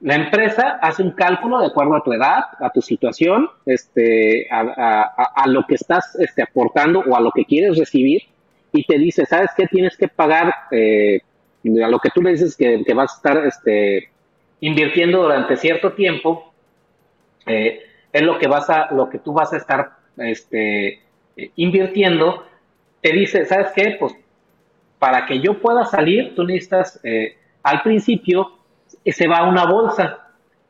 la 0.00 0.14
empresa 0.14 0.78
hace 0.80 1.02
un 1.02 1.12
cálculo 1.12 1.60
de 1.60 1.66
acuerdo 1.66 1.96
a 1.96 2.02
tu 2.02 2.12
edad, 2.12 2.44
a 2.60 2.70
tu 2.70 2.80
situación, 2.80 3.50
este, 3.66 4.48
a, 4.50 5.44
lo 5.46 5.64
que 5.66 5.74
estás 5.74 6.14
este, 6.16 6.42
aportando 6.42 7.00
o 7.00 7.16
a 7.16 7.20
lo 7.20 7.32
que 7.32 7.44
quieres 7.44 7.76
recibir 7.76 8.22
y 8.72 8.84
te 8.84 8.98
dice, 8.98 9.26
¿sabes 9.26 9.50
qué? 9.56 9.66
Tienes 9.66 9.96
que 9.96 10.08
pagar 10.08 10.54
eh, 10.70 11.20
a 11.82 11.88
lo 11.88 11.98
que 11.98 12.10
tú 12.10 12.22
le 12.22 12.30
dices 12.30 12.56
que, 12.56 12.84
que 12.84 12.94
vas 12.94 13.12
a 13.12 13.16
estar 13.16 13.46
este, 13.46 14.10
invirtiendo 14.60 15.22
durante 15.22 15.56
cierto 15.56 15.92
tiempo, 15.94 16.52
eh, 17.46 17.80
es 18.12 18.22
lo 18.22 18.38
que 18.38 18.46
vas 18.46 18.70
a, 18.70 18.92
lo 18.92 19.08
que 19.10 19.18
tú 19.18 19.32
vas 19.32 19.52
a 19.52 19.56
estar 19.56 19.90
este, 20.16 21.00
invirtiendo, 21.56 22.44
te 23.00 23.12
dice, 23.12 23.44
¿sabes 23.46 23.72
qué? 23.74 23.96
Pues 23.98 24.14
para 24.98 25.26
que 25.26 25.40
yo 25.40 25.60
pueda 25.60 25.84
salir, 25.84 26.34
tú 26.34 26.44
necesitas, 26.44 27.00
eh, 27.04 27.36
al 27.62 27.82
principio, 27.82 28.57
se 29.12 29.28
va 29.28 29.38
a 29.38 29.48
una 29.48 29.64
bolsa, 29.66 30.18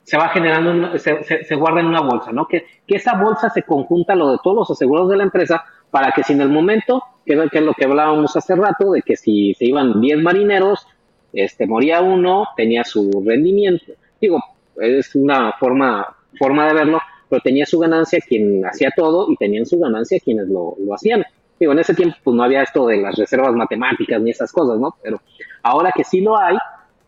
se 0.03 0.17
va 0.17 0.29
generando, 0.31 0.99
se, 0.99 1.23
se- 1.45 1.55
guarda 1.55 1.81
en 1.81 1.87
una 1.87 2.01
bolsa, 2.01 2.33
¿no? 2.33 2.47
Que, 2.47 2.67
que 2.87 2.97
esa 2.97 3.15
bolsa 3.21 3.51
se 3.51 3.63
conjunta 3.63 4.15
lo 4.15 4.33
de 4.33 4.39
todos 4.43 4.57
los 4.57 4.71
asegurados 4.71 5.11
de 5.11 5.17
la 5.17 5.25
empresa 5.25 5.65
para 5.91 6.13
que 6.13 6.23
si 6.23 6.33
en 6.33 6.41
el 6.41 6.49
momento, 6.49 7.03
que, 7.27 7.35
que 7.51 7.59
es 7.59 7.65
lo 7.65 7.75
que 7.75 7.85
hablábamos 7.85 8.37
hace 8.37 8.55
rato, 8.57 8.93
de 8.93 9.03
que 9.03 9.17
si 9.17 9.55
se 9.55 9.67
iban 9.67 10.01
10 10.01 10.19
marineros, 10.19 10.87
este, 11.33 11.67
moría 11.67 12.01
uno, 12.01 12.47
tenía 12.57 12.85
su 12.85 13.23
rendimiento, 13.25 13.93
digo, 14.21 14.43
es 14.81 15.15
una 15.15 15.53
forma, 15.53 16.07
forma 16.39 16.67
de 16.69 16.75
verlo, 16.75 17.01
pero 17.29 17.43
tenía 17.43 17.67
su 17.67 17.79
ganancia 17.79 18.21
quien 18.27 18.65
hacía 18.65 18.91
todo 18.97 19.27
y 19.31 19.37
tenían 19.37 19.67
su 19.67 19.79
ganancia 19.79 20.19
quienes 20.25 20.49
lo, 20.49 20.75
lo 20.79 20.95
hacían. 20.95 21.25
Digo, 21.61 21.73
en 21.73 21.81
ese 21.81 21.93
tiempo 21.95 22.17
pues 22.23 22.35
no 22.37 22.43
había 22.45 22.63
esto 22.63 22.87
de 22.87 22.99
las 22.99 23.17
reservas 23.17 23.53
matemáticas 23.55 24.21
ni 24.23 24.31
esas 24.31 24.53
cosas, 24.53 24.79
¿no? 24.79 24.97
Pero 25.03 25.21
ahora 25.63 25.91
que 25.95 26.05
sí 26.05 26.21
lo 26.21 26.39
hay, 26.39 26.57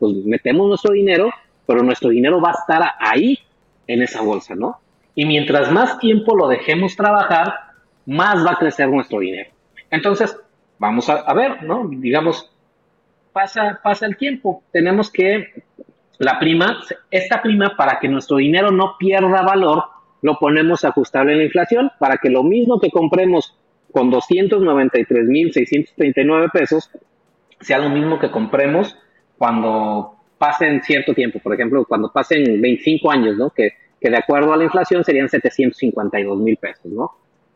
pues 0.01 0.17
metemos 0.25 0.67
nuestro 0.67 0.93
dinero, 0.93 1.31
pero 1.67 1.85
nuestro 1.85 2.09
dinero 2.09 2.41
va 2.41 2.49
a 2.49 2.59
estar 2.59 2.83
ahí 2.99 3.39
en 3.87 4.03
esa 4.03 4.23
bolsa, 4.23 4.57
¿no? 4.57 4.81
Y 5.15 5.27
mientras 5.27 5.71
más 5.71 5.99
tiempo 5.99 6.35
lo 6.35 6.49
dejemos 6.49 6.97
trabajar, 6.97 7.55
más 8.07 8.45
va 8.45 8.53
a 8.53 8.57
crecer 8.57 8.89
nuestro 8.89 9.21
dinero. 9.21 9.51
Entonces, 9.91 10.35
vamos 10.79 11.11
a, 11.11 11.35
ver, 11.35 11.63
¿no? 11.63 11.87
Digamos, 11.89 12.51
pasa, 13.33 13.81
pasa 13.83 14.07
el 14.07 14.17
tiempo. 14.17 14.63
Tenemos 14.73 15.11
que 15.11 15.65
la 16.19 16.39
prima, 16.39 16.81
esta 17.11 17.43
prima, 17.43 17.77
para 17.77 17.99
que 18.01 18.09
nuestro 18.09 18.39
dinero 18.39 18.71
no 18.71 18.97
pierda 18.99 19.43
valor, 19.43 19.85
lo 20.23 20.39
ponemos 20.39 20.83
ajustable 20.85 21.33
en 21.33 21.39
la 21.39 21.45
inflación, 21.45 21.91
para 21.99 22.17
que 22.17 22.31
lo 22.31 22.43
mismo 22.43 22.81
que 22.81 22.91
compremos 22.91 23.55
con 23.93 24.11
293.639 24.11 26.51
pesos, 26.53 26.91
sea 27.61 27.79
lo 27.79 27.91
mismo 27.91 28.19
que 28.19 28.31
compremos 28.31 28.97
cuando 29.40 30.16
pasen 30.37 30.83
cierto 30.83 31.14
tiempo, 31.14 31.38
por 31.38 31.55
ejemplo, 31.55 31.87
cuando 31.87 32.12
pasen 32.12 32.61
25 32.61 33.11
años, 33.11 33.38
¿no? 33.38 33.48
Que, 33.48 33.70
que 33.98 34.11
de 34.11 34.18
acuerdo 34.18 34.53
a 34.53 34.57
la 34.59 34.64
inflación 34.64 35.03
serían 35.03 35.31
752 35.31 36.38
mil 36.38 36.59
pesos, 36.59 36.92
¿no? 36.92 37.12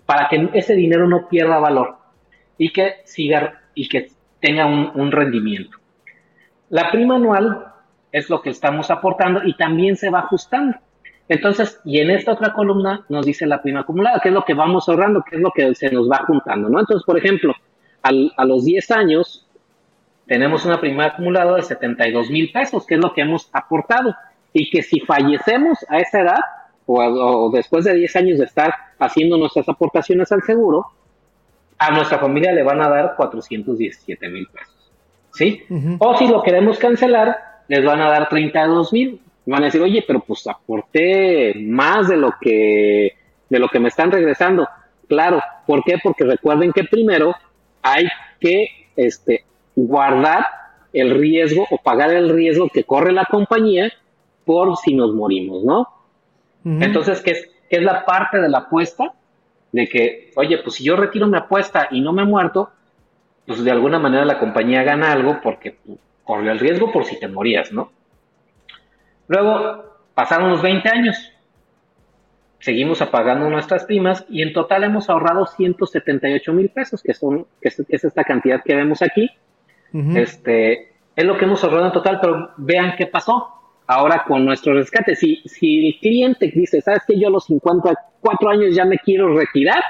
Para 0.07 0.27
que 0.31 0.49
ese 0.55 0.75
dinero 0.75 1.07
no 1.07 1.29
pierda 1.29 1.59
valor 1.59 1.99
y 2.57 2.73
que 2.73 3.03
siga 3.05 3.65
y 3.75 3.87
que 3.87 4.09
tenga 4.41 4.65
un, 4.65 4.93
un 4.95 5.13
rendimiento. 5.13 5.77
La 6.71 6.91
prima 6.91 7.17
anual 7.17 7.67
es 8.13 8.31
lo 8.31 8.41
que 8.41 8.49
estamos 8.49 8.91
aportando 8.91 9.43
y 9.45 9.55
también 9.55 9.97
se 9.97 10.09
va 10.09 10.21
ajustando. 10.21 10.79
Entonces, 11.29 11.83
y 11.85 11.99
en 11.99 12.11
esta 12.11 12.33
otra 12.33 12.55
columna 12.55 13.05
nos 13.11 13.27
dice 13.27 13.45
la 13.47 13.61
prima 13.61 13.81
acumulada, 13.81 14.21
que 14.23 14.31
es 14.31 14.35
lo 14.35 14.47
que 14.47 14.55
vamos 14.55 14.89
ahorrando, 14.89 15.23
que 15.23 15.37
es 15.37 15.43
lo 15.43 15.51
que 15.51 15.75
se 15.75 15.91
nos 15.91 16.11
va 16.11 16.25
juntando, 16.27 16.71
¿no? 16.71 16.81
Entonces, 16.81 17.05
por 17.05 17.19
ejemplo, 17.19 17.53
al, 18.01 18.33
a 18.39 18.47
los 18.47 18.65
10 18.65 18.91
años 18.93 19.44
tenemos 20.27 20.65
una 20.65 20.81
prima 20.81 21.07
acumulada 21.07 21.57
de 21.57 21.63
72 21.63 22.31
mil 22.31 22.51
pesos, 22.53 22.87
que 22.87 22.95
es 22.95 23.01
lo 23.01 23.13
que 23.13 23.23
hemos 23.23 23.49
aportado. 23.53 24.15
Y 24.53 24.71
que 24.71 24.83
si 24.83 25.01
fallecemos 25.01 25.79
a 25.89 25.99
esa 25.99 26.21
edad, 26.21 26.41
o, 26.87 27.03
o 27.03 27.51
después 27.51 27.85
de 27.85 27.95
10 27.95 28.17
años 28.17 28.39
de 28.39 28.45
estar 28.45 28.73
haciendo 28.99 29.37
nuestras 29.37 29.69
aportaciones 29.69 30.31
al 30.33 30.43
seguro, 30.43 30.87
a 31.79 31.91
nuestra 31.91 32.19
familia 32.19 32.53
le 32.53 32.63
van 32.63 32.81
a 32.81 32.89
dar 32.89 33.15
417 33.17 34.29
mil 34.29 34.47
pesos. 34.47 34.75
¿Sí? 35.33 35.65
O 35.99 36.17
si 36.17 36.29
lo 36.29 36.43
queremos 36.43 36.79
cancelar, 36.79 37.37
les 37.67 37.85
van 37.85 38.01
a 38.01 38.11
dar 38.11 38.29
32 38.29 38.93
mil. 38.93 39.21
Van 39.47 39.63
a 39.63 39.67
decir, 39.67 39.83
oye, 39.83 40.05
pero 40.07 40.21
pues 40.21 40.47
aporté 40.47 41.55
más 41.57 42.09
de 42.09 42.17
lo 42.17 42.35
que 42.41 43.17
de 43.51 43.59
lo 43.59 43.69
que 43.69 43.81
me 43.81 43.89
están 43.89 44.11
regresando. 44.11 44.69
Claro, 45.09 45.41
¿por 45.67 45.83
qué? 45.85 45.99
Porque 46.03 46.25
recuerden 46.25 46.73
que 46.73 46.85
primero 46.85 47.35
hay 47.83 48.07
que 48.41 48.69
este, 48.97 49.45
guardar 49.77 50.47
el 50.93 51.11
riesgo 51.11 51.67
o 51.71 51.79
pagar 51.79 52.13
el 52.13 52.31
riesgo 52.31 52.69
que 52.69 52.85
corre 52.85 53.13
la 53.13 53.25
compañía 53.25 53.93
por 54.45 54.77
si 54.77 54.95
nos 54.95 55.15
morimos, 55.15 55.65
¿no? 55.65 55.89
Entonces, 56.65 57.21
¿qué 57.21 57.33
es, 57.33 57.51
qué 57.69 57.77
es 57.77 57.83
la 57.83 58.07
parte 58.07 58.41
de 58.41 58.49
la 58.49 58.59
apuesta? 58.59 59.13
De 59.73 59.87
que, 59.87 60.31
oye, 60.37 60.59
pues 60.59 60.77
si 60.77 60.85
yo 60.85 60.97
retiro 60.97 61.27
mi 61.27 61.37
apuesta 61.37 61.89
y 61.91 62.01
no 62.01 62.13
me 62.13 62.25
muerto, 62.25 62.71
pues 63.47 63.63
de 63.63 63.71
alguna 63.71 63.99
manera 63.99 64.25
la 64.25 64.39
compañía 64.39 64.83
gana 64.83 65.13
algo 65.13 65.41
porque 65.43 65.77
corrió 66.25 66.53
el 66.53 66.59
riesgo 66.59 66.91
por 66.91 67.05
si 67.05 67.19
te 67.19 67.29
morías, 67.29 67.73
¿no? 67.73 67.93
Luego 69.29 69.85
pasaron 70.15 70.51
los 70.51 70.63
20 70.63 70.89
años, 70.89 71.33
seguimos 72.61 73.03
apagando 73.03 73.51
nuestras 73.51 73.85
primas 73.85 74.25
y 74.29 74.43
en 74.43 74.53
total 74.53 74.85
hemos 74.85 75.11
ahorrado 75.11 75.47
178 75.47 76.53
mil 76.53 76.71
pesos, 76.71 77.03
que, 77.03 77.13
son, 77.13 77.47
que, 77.61 77.69
es, 77.69 77.77
que 77.77 77.97
es 77.97 78.05
esta 78.05 78.25
cantidad 78.25 78.63
que 78.65 78.75
vemos 78.75 79.03
aquí. 79.03 79.31
Ujú. 79.95 80.19
Este, 80.19 80.93
es 81.17 81.25
lo 81.25 81.39
que 81.39 81.45
hemos 81.45 81.63
ahorrado 81.63 81.87
en 81.87 81.93
total, 81.93 82.19
pero 82.21 82.51
vean 82.57 82.95
qué 82.99 83.07
pasó. 83.07 83.51
Ahora 83.87 84.25
con 84.27 84.45
nuestro 84.45 84.75
rescate, 84.75 85.15
si, 85.15 85.37
si 85.45 85.89
el 85.89 86.01
cliente 86.01 86.51
dice, 86.55 86.81
¿sabes 86.81 87.03
que 87.07 87.19
Yo 87.19 87.29
a 87.29 87.31
los 87.31 87.45
54 87.45 88.51
años 88.51 88.75
ya 88.75 88.85
me 88.85 88.99
quiero 88.99 89.37
retirar, 89.37 89.83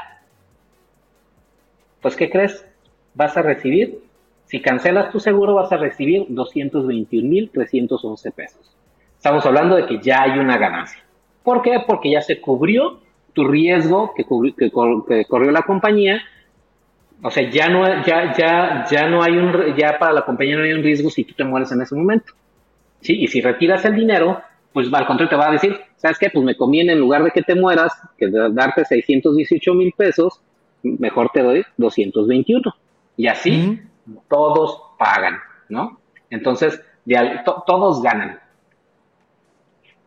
pues 2.03 2.17
¿qué 2.17 2.29
crees? 2.29 2.67
Vas 3.14 3.37
a 3.37 3.43
recibir, 3.43 4.01
si 4.47 4.61
cancelas 4.61 5.11
tu 5.11 5.21
seguro, 5.21 5.55
vas 5.55 5.73
a 5.73 5.77
recibir 5.77 6.27
221.311 6.29 8.33
pesos. 8.33 8.77
Estamos 9.17 9.47
hablando 9.47 9.77
de 9.77 9.87
que 9.87 10.01
ya 10.01 10.23
hay 10.23 10.38
una 10.38 10.59
ganancia. 10.59 11.03
¿Por 11.45 11.62
qué? 11.62 11.79
Porque 11.87 12.11
ya 12.11 12.21
se 12.21 12.40
cubrió 12.40 12.99
tu 13.33 13.47
riesgo 13.47 14.12
que, 14.14 14.25
que, 14.59 14.71
que 15.09 15.25
corrió 15.25 15.51
la 15.51 15.62
compañía 15.62 16.21
o 17.26 17.30
sea, 17.30 17.48
ya 17.48 17.70
no, 17.70 17.87
ya, 18.04 18.34
ya, 18.37 18.84
ya 18.90 19.08
no 19.08 19.22
hay 19.22 19.32
un, 19.38 19.74
ya 19.76 19.98
para 19.98 20.12
la 20.12 20.26
compañía 20.26 20.58
no 20.58 20.62
hay 20.62 20.74
un 20.74 20.82
riesgo 20.82 21.08
si 21.08 21.24
tú 21.24 21.32
te 21.32 21.42
mueres 21.42 21.72
en 21.72 21.80
ese 21.80 21.94
momento. 21.94 22.34
Sí, 23.00 23.18
y 23.18 23.28
si 23.28 23.40
retiras 23.40 23.82
el 23.87 23.94
dinero, 23.96 24.42
pues 24.74 24.92
al 24.92 25.06
contrario 25.06 25.30
te 25.30 25.37
va 25.37 25.48
a 25.48 25.52
decir, 25.52 25.74
¿sabes 25.96 26.18
qué? 26.18 26.28
Pues 26.28 26.44
me 26.44 26.54
conviene 26.54 26.92
en 26.92 27.00
lugar 27.00 27.24
de 27.24 27.30
que 27.30 27.40
te 27.40 27.54
mueras, 27.54 27.94
que 28.18 28.28
darte 28.28 28.84
618 28.84 29.72
mil 29.72 29.94
pesos, 29.96 30.42
mejor 30.82 31.30
te 31.32 31.42
doy 31.42 31.64
221. 31.78 32.60
Y 33.16 33.26
así 33.26 33.80
todos 34.28 34.82
pagan, 34.98 35.38
¿no? 35.70 35.98
Entonces, 36.28 36.78
todos 37.66 38.02
ganan. 38.02 38.38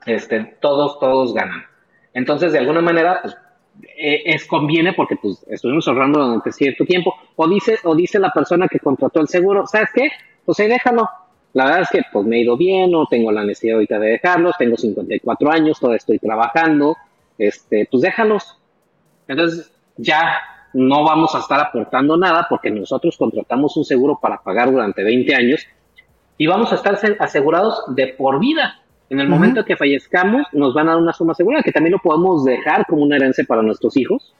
Este, 0.06 0.56
todos, 0.62 1.00
todos 1.00 1.34
ganan. 1.34 1.64
Entonces, 2.14 2.52
de 2.52 2.60
alguna 2.60 2.82
manera, 2.82 3.22
pues 3.24 3.36
eh, 3.82 4.24
es 4.26 4.46
conviene 4.46 4.94
porque 4.94 5.16
pues 5.16 5.46
estuvimos 5.50 5.88
ahorrando 5.88 6.24
durante 6.24 6.52
cierto 6.52 6.86
tiempo. 6.86 7.16
O 7.36 7.48
dice, 7.48 7.78
o 7.84 7.96
dice 7.96 8.20
la 8.20 8.32
persona 8.32 8.68
que 8.68 8.80
contrató 8.80 9.22
el 9.22 9.28
seguro, 9.28 9.66
¿sabes 9.68 9.90
qué? 9.94 10.10
Pues 10.46 10.60
ahí 10.60 10.68
déjalo. 10.68 11.10
La 11.54 11.66
verdad 11.66 11.82
es 11.82 11.90
que 11.90 12.02
pues 12.12 12.26
me 12.26 12.38
he 12.38 12.42
ido 12.42 12.58
bien, 12.58 12.92
no 12.92 13.06
tengo 13.08 13.32
la 13.32 13.44
necesidad 13.44 13.76
ahorita 13.76 14.00
de 14.00 14.10
dejarlos, 14.10 14.56
tengo 14.58 14.78
54 14.78 15.52
años, 15.52 15.80
todavía 15.80 15.98
estoy 15.98 16.20
trabajando, 16.20 16.96
este, 17.38 17.88
pues 17.90 18.04
déjalos. 18.04 18.60
Entonces 19.28 19.72
ya 19.96 20.40
no 20.74 21.04
vamos 21.04 21.34
a 21.34 21.40
estar 21.40 21.60
aportando 21.60 22.18
nada 22.18 22.46
porque 22.50 22.70
nosotros 22.70 23.18
contratamos 23.18 23.76
un 23.78 23.86
seguro 23.86 24.20
para 24.22 24.38
pagar 24.44 24.72
durante 24.72 25.04
20 25.04 25.34
años 25.34 25.66
y 26.38 26.46
vamos 26.46 26.72
a 26.72 26.76
estar 26.76 27.00
asegurados 27.20 27.84
de 27.96 28.08
por 28.08 28.40
vida. 28.40 28.82
En 29.10 29.20
el 29.22 29.30
momento 29.30 29.64
que 29.64 29.78
fallezcamos, 29.78 30.48
nos 30.52 30.74
van 30.74 30.90
a 30.90 30.92
dar 30.92 31.02
una 31.02 31.14
suma 31.14 31.34
segura 31.34 31.64
que 31.64 31.72
también 31.72 31.94
lo 31.94 32.00
podemos 32.00 32.44
dejar 32.44 32.86
como 32.88 33.04
una 33.04 33.16
herencia 33.16 33.46
para 33.48 33.62
nuestros 33.62 33.96
hijos. 33.96 34.34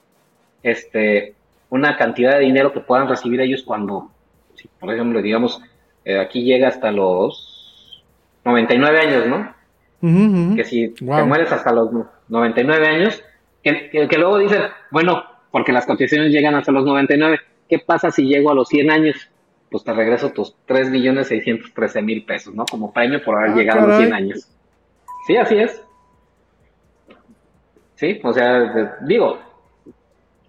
Este, 0.62 1.36
una 1.70 1.96
cantidad 1.98 2.34
de 2.34 2.46
dinero 2.46 2.74
que 2.74 2.82
puedan 2.82 3.08
recibir 3.08 3.40
ellos 3.40 3.64
cuando, 3.64 4.12
si 4.56 4.68
por 4.68 4.94
ejemplo, 4.94 5.22
digamos, 5.22 5.62
eh, 6.04 6.20
aquí 6.20 6.44
llega 6.44 6.68
hasta 6.68 6.92
los 6.92 8.04
99 8.44 9.00
años, 9.00 9.28
¿no? 9.28 9.56
Que 10.56 10.64
si 10.64 10.90
te 10.90 11.04
mueres 11.24 11.52
hasta 11.52 11.72
los 11.72 11.90
99 12.28 12.88
años, 12.88 13.24
que, 13.64 13.90
que, 13.90 14.18
luego 14.18 14.38
dicen, 14.38 14.62
bueno, 14.92 15.24
porque 15.52 15.72
las 15.72 15.86
cotizaciones 15.86 16.32
llegan 16.32 16.56
hasta 16.56 16.72
los 16.72 16.86
99, 16.86 17.40
¿qué 17.68 17.80
pasa 17.80 18.12
si 18.12 18.26
llego 18.26 18.52
a 18.52 18.56
los 18.56 18.68
100 18.68 18.92
años? 18.92 19.30
Pues 19.70 19.84
te 19.84 19.94
regreso 19.94 20.32
tus 20.32 20.56
3 20.66 20.90
millones 20.90 21.28
613 21.28 22.02
mil 22.02 22.24
pesos, 22.24 22.54
¿no? 22.54 22.66
Como 22.66 22.94
premio 22.94 23.24
por 23.24 23.38
haber 23.38 23.52
ah, 23.52 23.56
llegado 23.56 23.80
a 23.82 23.88
los 23.88 23.98
100 23.98 24.14
años. 24.14 24.57
Sí, 25.28 25.36
así 25.36 25.58
es. 25.58 25.84
Sí, 27.96 28.20
o 28.24 28.32
sea, 28.32 28.96
digo, 29.02 29.40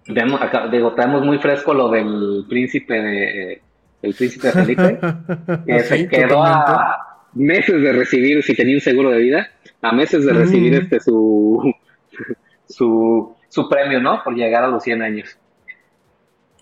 digo, 0.07 0.93
tenemos 0.93 1.25
muy 1.25 1.37
fresco 1.39 1.73
lo 1.73 1.89
del 1.89 2.45
príncipe 2.47 2.93
de 2.93 3.61
el 4.01 4.13
príncipe 4.13 4.51
Felipe, 4.51 4.97
que 5.67 5.79
se 5.81 6.07
quedó 6.07 6.41
a 6.41 7.27
meses 7.33 7.81
de 7.81 7.91
recibir, 7.91 8.41
si 8.41 8.55
tenía 8.55 8.75
un 8.75 8.81
seguro 8.81 9.09
de 9.09 9.17
vida, 9.17 9.49
a 9.81 9.91
meses 9.91 10.25
de 10.25 10.31
recibir 10.31 10.73
este 10.75 11.01
su, 11.01 11.73
su, 12.69 13.35
su 13.49 13.67
premio, 13.67 13.99
¿no? 13.99 14.23
Por 14.23 14.35
llegar 14.35 14.63
a 14.63 14.67
los 14.67 14.81
100 14.83 15.01
años. 15.01 15.37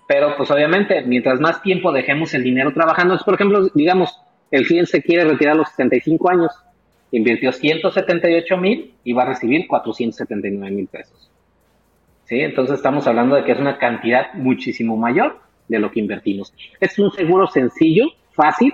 Pero 0.08 0.36
pues 0.36 0.50
obviamente, 0.50 1.04
mientras 1.06 1.40
más 1.40 1.62
tiempo 1.62 1.92
dejemos 1.92 2.34
el 2.34 2.44
dinero 2.44 2.74
trabajando, 2.74 3.14
es 3.14 3.24
por 3.24 3.36
ejemplo, 3.36 3.70
digamos, 3.76 4.20
el 4.50 4.66
cliente 4.66 4.90
se 4.90 5.04
quiere 5.04 5.26
retirar 5.26 5.54
a 5.54 5.58
los 5.58 5.70
65 5.70 6.32
años, 6.32 6.52
invirtió 7.12 7.52
178 7.52 8.58
mil 8.58 8.94
y 9.04 9.14
va 9.14 9.24
a 9.24 9.28
recibir 9.28 9.68
479 9.68 10.76
mil 10.76 10.88
pesos. 10.88 11.30
¿Sí? 12.26 12.42
Entonces 12.42 12.78
estamos 12.78 13.08
hablando 13.08 13.36
de 13.36 13.46
que 13.46 13.54
es 13.54 13.60
una 13.60 13.78
cantidad 13.78 14.34
muchísimo 14.34 14.98
mayor 14.98 15.40
de 15.68 15.80
lo 15.80 15.92
que 15.92 16.00
invertimos. 16.00 16.54
Es 16.80 17.00
un 17.00 17.12
seguro 17.12 17.48
sencillo, 17.48 18.08
fácil, 18.34 18.74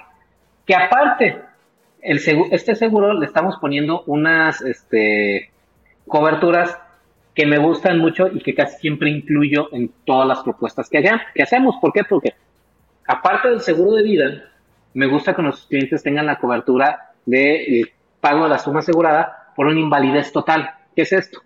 que 0.65 0.75
aparte, 0.75 1.39
el 2.01 2.19
este 2.51 2.75
seguro 2.75 3.13
le 3.13 3.25
estamos 3.25 3.57
poniendo 3.57 4.03
unas 4.07 4.61
este, 4.61 5.51
coberturas 6.07 6.77
que 7.35 7.45
me 7.45 7.57
gustan 7.57 7.99
mucho 7.99 8.27
y 8.27 8.41
que 8.41 8.53
casi 8.53 8.77
siempre 8.79 9.09
incluyo 9.09 9.69
en 9.71 9.91
todas 10.05 10.27
las 10.27 10.39
propuestas 10.41 10.89
que 10.89 11.41
hacemos. 11.41 11.75
¿Por 11.81 11.93
qué? 11.93 12.03
Porque 12.03 12.33
aparte 13.07 13.49
del 13.49 13.61
seguro 13.61 13.93
de 13.93 14.03
vida, 14.03 14.51
me 14.93 15.07
gusta 15.07 15.35
que 15.35 15.41
nuestros 15.41 15.67
clientes 15.67 16.03
tengan 16.03 16.27
la 16.27 16.37
cobertura 16.37 17.13
de 17.25 17.91
pago 18.23 18.43
de 18.43 18.49
la 18.49 18.57
suma 18.57 18.79
asegurada 18.79 19.51
por 19.53 19.67
una 19.67 19.81
invalidez 19.81 20.31
total. 20.31 20.71
¿Qué 20.95 21.01
es 21.01 21.11
esto? 21.11 21.41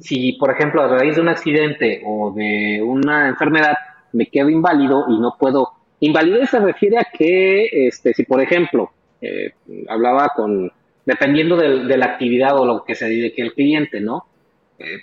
Si, 0.00 0.32
por 0.32 0.50
ejemplo, 0.50 0.80
a 0.80 0.88
raíz 0.88 1.16
de 1.16 1.20
un 1.20 1.28
accidente 1.28 2.02
o 2.06 2.32
de 2.32 2.80
una 2.82 3.28
enfermedad 3.28 3.76
me 4.12 4.26
quedo 4.26 4.48
inválido 4.48 5.04
y 5.08 5.18
no 5.18 5.36
puedo... 5.38 5.72
Invalidez 6.00 6.50
se 6.50 6.58
refiere 6.58 6.98
a 6.98 7.06
que, 7.12 7.86
este, 7.86 8.14
si 8.14 8.24
por 8.24 8.40
ejemplo, 8.40 8.90
eh, 9.20 9.52
hablaba 9.88 10.30
con, 10.34 10.72
dependiendo 11.04 11.56
de, 11.56 11.96
la 11.96 12.06
actividad 12.06 12.58
o 12.58 12.64
lo 12.64 12.84
que 12.84 12.94
se 12.94 13.08
dedique 13.08 13.42
el 13.42 13.52
cliente, 13.52 14.00
¿no? 14.00 14.24
Eh, 14.78 15.02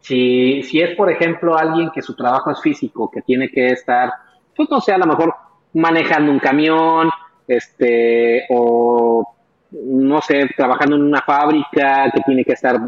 si, 0.00 0.62
si 0.62 0.80
es, 0.80 0.94
por 0.94 1.10
ejemplo, 1.10 1.58
alguien 1.58 1.90
que 1.92 2.02
su 2.02 2.14
trabajo 2.14 2.52
es 2.52 2.60
físico, 2.60 3.10
que 3.10 3.22
tiene 3.22 3.48
que 3.48 3.66
estar, 3.66 4.10
pues 4.54 4.70
no 4.70 4.80
sé, 4.80 4.92
a 4.92 4.98
lo 4.98 5.06
mejor 5.06 5.34
manejando 5.74 6.30
un 6.30 6.38
camión, 6.38 7.10
este, 7.48 8.44
o 8.50 9.34
no 9.70 10.20
sé, 10.22 10.48
trabajando 10.56 10.96
en 10.96 11.02
una 11.02 11.22
fábrica, 11.22 12.10
que 12.12 12.20
tiene 12.22 12.44
que 12.44 12.52
estar 12.52 12.78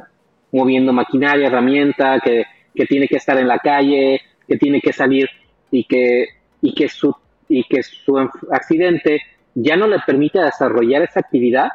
moviendo 0.53 0.93
maquinaria, 0.93 1.49
herramienta, 1.49 2.21
que, 2.21 2.45
tiene 2.89 3.09
que 3.09 3.17
estar 3.17 3.37
en 3.37 3.47
la 3.47 3.59
calle, 3.59 4.21
que 4.49 4.57
tiene 4.57 4.81
que 4.81 4.93
salir 4.93 5.29
y 5.71 5.85
que, 5.85 6.29
y 6.63 6.75
que, 6.75 6.89
su, 6.89 7.15
y 7.47 7.65
que 7.65 7.83
su 7.83 8.17
accidente 8.51 9.21
ya 9.55 9.77
no 9.77 9.87
le 9.87 9.99
permite 10.07 10.41
desarrollar 10.41 11.03
esa 11.03 11.21
actividad, 11.21 11.69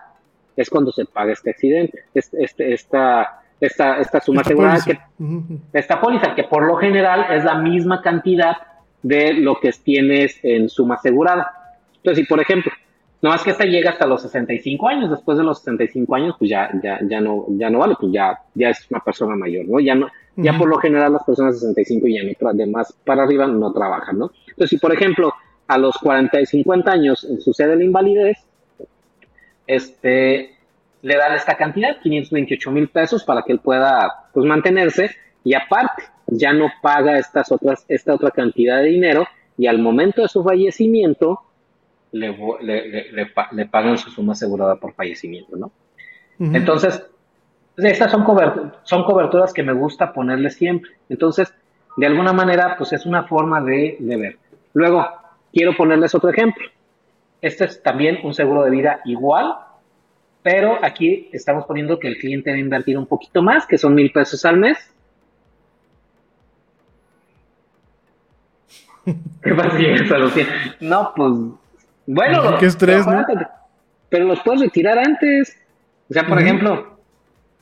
es 0.56 0.70
cuando 0.70 0.92
se 0.92 1.06
paga 1.06 1.34
este 1.34 1.52
accidente, 1.52 2.06
este, 2.14 2.74
esta, 2.74 3.42
esta, 3.60 4.00
esta 4.00 4.20
suma 4.20 4.42
asegurada, 4.42 4.80
que, 4.84 4.98
esta 5.74 6.02
póliza, 6.02 6.34
que 6.34 6.46
por 6.46 6.66
lo 6.66 6.78
general 6.78 7.28
es 7.30 7.44
la 7.44 7.56
misma 7.56 8.02
cantidad 8.02 8.58
de 9.04 9.34
lo 9.34 9.60
que 9.60 9.72
tienes 9.72 10.40
en 10.44 10.70
suma 10.70 10.96
asegurada. 10.96 11.78
Entonces, 11.98 12.24
si 12.24 12.28
por 12.28 12.40
ejemplo, 12.40 12.72
no 13.26 13.32
más 13.32 13.44
que 13.44 13.50
esta 13.50 13.66
llega 13.66 13.90
hasta 13.90 14.06
los 14.06 14.22
65 14.22 14.88
años, 14.88 15.10
después 15.10 15.36
de 15.36 15.44
los 15.44 15.58
65 15.58 16.16
años, 16.16 16.36
pues 16.38 16.48
ya, 16.48 16.70
ya, 16.84 17.00
ya 17.02 17.20
no, 17.20 17.48
ya 17.58 17.72
no 17.72 17.80
vale, 17.80 17.96
pues 18.00 18.14
ya, 18.14 18.40
ya 18.54 18.70
es 18.70 18.86
una 18.92 19.00
persona 19.00 19.36
mayor, 19.36 19.66
¿no? 19.66 19.80
Ya 19.80 19.96
no, 19.96 20.10
ya 20.36 20.56
por 20.56 20.70
lo 20.70 20.78
general 20.78 21.14
las 21.14 21.24
personas 21.24 21.56
de 21.56 21.62
65 21.62 22.08
y 22.08 22.14
ya 22.14 22.22
no, 22.24 22.54
de 22.54 22.68
más 22.68 22.94
para 23.04 23.24
arriba 23.24 23.48
no 23.48 23.74
trabajan, 23.74 24.20
¿no? 24.20 24.32
Entonces, 24.48 24.70
si 24.70 24.78
por 24.78 24.94
ejemplo 24.94 25.34
a 25.66 25.78
los 25.80 25.98
40 25.98 26.40
y 26.40 26.46
50 26.46 26.92
años 26.92 27.28
sucede 27.40 27.76
la 27.76 27.84
invalidez, 27.84 28.46
este, 29.66 30.52
le 31.02 31.18
dan 31.18 31.34
esta 31.34 31.58
cantidad, 31.58 32.00
528 32.04 32.70
mil 32.70 32.90
pesos 32.90 33.24
para 33.24 33.42
que 33.42 33.54
él 33.54 33.60
pueda, 33.60 34.30
pues, 34.36 34.46
mantenerse 34.46 35.10
y 35.44 35.56
aparte, 35.56 36.04
ya 36.28 36.54
no 36.54 36.68
paga 36.80 37.18
estas 37.18 37.52
otras, 37.52 37.86
esta 37.88 38.14
otra 38.14 38.30
cantidad 38.30 38.84
de 38.84 38.90
dinero 38.90 39.26
y 39.58 39.66
al 39.66 39.80
momento 39.80 40.22
de 40.22 40.28
su 40.28 40.44
fallecimiento, 40.44 41.40
le, 42.16 43.12
le, 43.12 43.66
pagan 43.66 43.98
su 43.98 44.10
suma 44.10 44.34
asegurada 44.34 44.78
por 44.78 44.94
fallecimiento, 44.94 45.58
¿no? 45.58 45.72
Entonces, 46.40 47.06
estas 47.78 48.12
son, 48.12 48.26
son 48.84 49.04
coberturas 49.04 49.54
que 49.54 49.64
me 49.64 49.74
gusta 49.74 50.14
ponerle 50.14 50.50
siempre. 50.50 50.92
Entonces, 51.10 51.54
de 51.98 52.06
alguna 52.06 52.34
manera, 52.34 52.76
pues 52.78 52.94
es 52.94 53.06
una 53.06 53.24
forma 53.24 53.62
de, 53.62 53.98
de 54.00 54.18
ver. 54.18 54.38
Luego, 54.74 55.06
quiero 55.52 55.76
ponerles 55.76 56.16
otro 56.16 56.30
ejemplo. 56.30 56.66
Este 57.42 57.66
es 57.66 57.84
también 57.84 58.20
un 58.24 58.34
seguro 58.34 58.64
de 58.64 58.72
vida 58.72 59.02
igual, 59.06 59.56
pero 60.42 60.78
aquí 60.84 61.30
estamos 61.32 61.66
poniendo 61.66 62.00
que 62.00 62.08
el 62.08 62.18
cliente 62.18 62.50
debe 62.50 62.62
invertir 62.62 62.98
un 62.98 63.08
poquito 63.08 63.42
más, 63.42 63.66
que 63.66 63.78
son 63.78 63.94
mil 63.94 64.12
pesos 64.12 64.44
al 64.46 64.58
mes. 64.58 64.78
¿Qué 69.44 69.54
pasa? 69.54 69.78
No, 70.80 71.14
pues 71.16 71.32
bueno, 72.08 72.58
qué 72.58 72.66
estrés, 72.68 73.06
¿no? 73.06 73.26
Pero 74.10 74.26
los 74.26 74.40
puedes 74.42 74.62
retirar 74.62 75.00
antes. 75.00 75.58
O 76.10 76.14
sea, 76.14 76.28
por 76.28 76.40
ejemplo, 76.40 76.98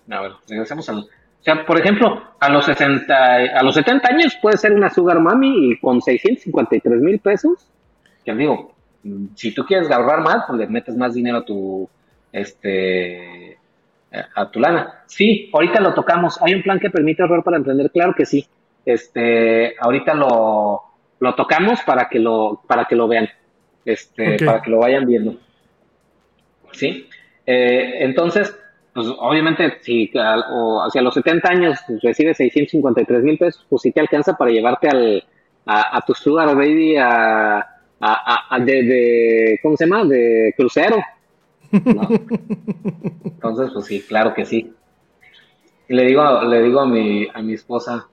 a 0.10 0.22
ver, 0.22 0.32
regresemos 0.48 0.88
a 0.90 0.94
los, 0.94 1.06
o 1.06 1.44
sea, 1.44 1.66
por 1.66 1.78
ejemplo, 1.78 2.22
a 2.40 2.50
los 2.50 2.66
60, 2.66 3.14
a 3.36 3.64
los 3.64 3.76
70 3.76 4.08
años 4.10 4.38
puede 4.42 4.56
ser 4.58 4.74
una 4.74 4.90
Sugar 4.90 5.20
Mami 5.20 5.72
y 5.72 5.80
con 5.80 6.02
653 6.02 7.02
mil 7.02 7.20
pesos. 7.20 7.70
Que 8.24 8.34
digo, 8.34 8.74
si 9.36 9.54
tú 9.54 9.66
quieres 9.66 9.92
ahorrar 9.92 10.22
más, 10.22 10.46
pues 10.48 10.60
le 10.60 10.68
metes 10.68 10.96
más 10.96 11.14
dinero 11.14 11.40
a 11.40 11.46
tu, 11.46 11.90
este, 12.32 13.58
a 14.36 14.50
tu 14.50 14.60
lana. 14.60 15.04
Sí, 15.08 15.50
ahorita 15.54 15.82
lo 15.82 15.94
tocamos. 15.94 16.42
Hay 16.42 16.54
un 16.54 16.64
plan 16.64 16.80
que 16.80 16.90
permite 16.90 17.22
ahorrar 17.22 17.44
para 17.44 17.58
emprender, 17.58 17.92
claro 17.92 18.14
que 18.16 18.26
sí. 18.26 18.48
Este, 18.86 19.76
ahorita 19.80 20.14
lo, 20.14 20.82
lo 21.20 21.36
tocamos 21.36 21.82
para 21.82 22.08
que 22.08 22.20
lo, 22.20 22.62
para 22.68 22.86
que 22.86 22.96
lo 22.96 23.08
vean, 23.08 23.28
este, 23.86 24.38
para 24.46 24.62
que 24.62 24.72
lo 24.72 24.80
vayan 24.80 25.06
viendo. 25.06 25.36
¿Sí? 26.72 27.08
Eh, 27.46 27.98
entonces, 28.00 28.56
pues 28.94 29.08
obviamente, 29.20 29.78
si 29.82 30.12
o 30.16 30.84
hacia 30.84 31.02
los 31.02 31.14
70 31.14 31.50
años 31.50 31.80
recibes 32.02 32.38
653 32.38 33.24
mil 33.24 33.38
pesos, 33.38 33.66
pues 33.70 33.82
sí 33.84 33.92
te 33.92 34.00
alcanza 34.02 34.36
para 34.36 34.52
llevarte 34.52 34.88
al, 34.90 35.24
a, 35.66 35.98
a 35.98 36.02
tu 36.02 36.14
sugar 36.14 36.56
baby 36.56 36.96
a, 36.98 37.58
a, 37.58 37.66
a- 38.00 38.56
a- 38.56 38.60
de, 38.60 38.84
de, 38.84 39.60
¿cómo 39.62 39.78
se 39.78 39.86
llama? 39.86 40.06
De 40.06 40.54
crucero. 40.58 40.98
¿no? 41.72 42.08
Entonces, 43.26 43.72
pues 43.74 43.86
sí, 43.86 44.02
claro 44.02 44.34
que 44.34 44.46
sí. 44.46 44.74
Y 45.90 45.94
le 45.96 46.06
digo, 46.06 46.44
le 46.44 46.62
digo 46.62 46.80
a 46.82 46.88
mi, 46.88 47.28
a 47.34 47.42
mi 47.42 47.54
esposa, 47.54 48.08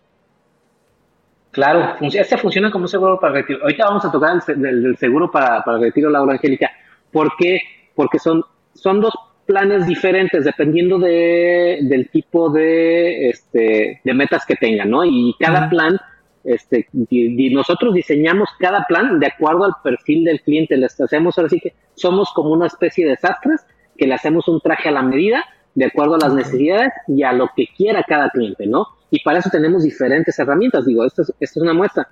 claro, 1.50 1.96
este 2.00 2.36
funciona 2.36 2.70
como 2.70 2.84
un 2.84 2.88
seguro 2.88 3.18
para 3.20 3.34
retiro. 3.34 3.60
Ahorita 3.62 3.84
vamos 3.84 4.04
a 4.04 4.12
tocar 4.12 4.40
el, 4.48 4.96
seguro 4.96 5.30
para, 5.30 5.62
para 5.62 5.78
retiro, 5.78 6.10
Laura 6.10 6.34
Angélica. 6.34 6.70
¿Por 7.10 7.36
qué? 7.36 7.60
Porque 7.94 8.18
son, 8.18 8.44
son 8.74 9.00
dos 9.00 9.14
planes 9.46 9.86
diferentes 9.86 10.44
dependiendo 10.44 10.98
de, 10.98 11.80
del 11.82 12.08
tipo 12.10 12.50
de, 12.50 13.28
este, 13.28 14.00
de 14.02 14.14
metas 14.14 14.46
que 14.46 14.56
tengan, 14.56 14.90
¿no? 14.90 15.04
Y 15.04 15.34
cada 15.38 15.68
plan, 15.68 15.98
este, 16.44 16.88
y, 16.92 17.46
y 17.46 17.54
nosotros 17.54 17.94
diseñamos 17.94 18.48
cada 18.58 18.84
plan 18.86 19.18
de 19.18 19.26
acuerdo 19.26 19.64
al 19.64 19.74
perfil 19.82 20.24
del 20.24 20.40
cliente. 20.40 20.76
Les 20.76 21.00
hacemos, 21.00 21.36
ahora 21.36 21.50
sí 21.50 21.60
que 21.60 21.74
somos 21.94 22.32
como 22.32 22.50
una 22.50 22.66
especie 22.66 23.06
de 23.08 23.16
sastres 23.16 23.66
que 23.96 24.06
le 24.06 24.14
hacemos 24.14 24.48
un 24.48 24.60
traje 24.60 24.88
a 24.88 24.92
la 24.92 25.02
medida 25.02 25.44
de 25.74 25.84
acuerdo 25.86 26.14
a 26.14 26.18
las 26.18 26.34
necesidades 26.34 26.92
y 27.06 27.22
a 27.22 27.32
lo 27.32 27.48
que 27.54 27.66
quiera 27.76 28.04
cada 28.06 28.30
cliente, 28.30 28.66
¿no? 28.66 28.86
Y 29.10 29.20
para 29.22 29.38
eso 29.38 29.50
tenemos 29.50 29.82
diferentes 29.82 30.38
herramientas. 30.38 30.86
Digo, 30.86 31.04
esto 31.04 31.22
es, 31.38 31.56
una 31.56 31.74
muestra. 31.74 32.08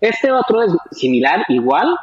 Este 0.00 0.30
otro 0.30 0.62
es 0.62 0.72
similar, 0.90 1.44
igual, 1.48 1.94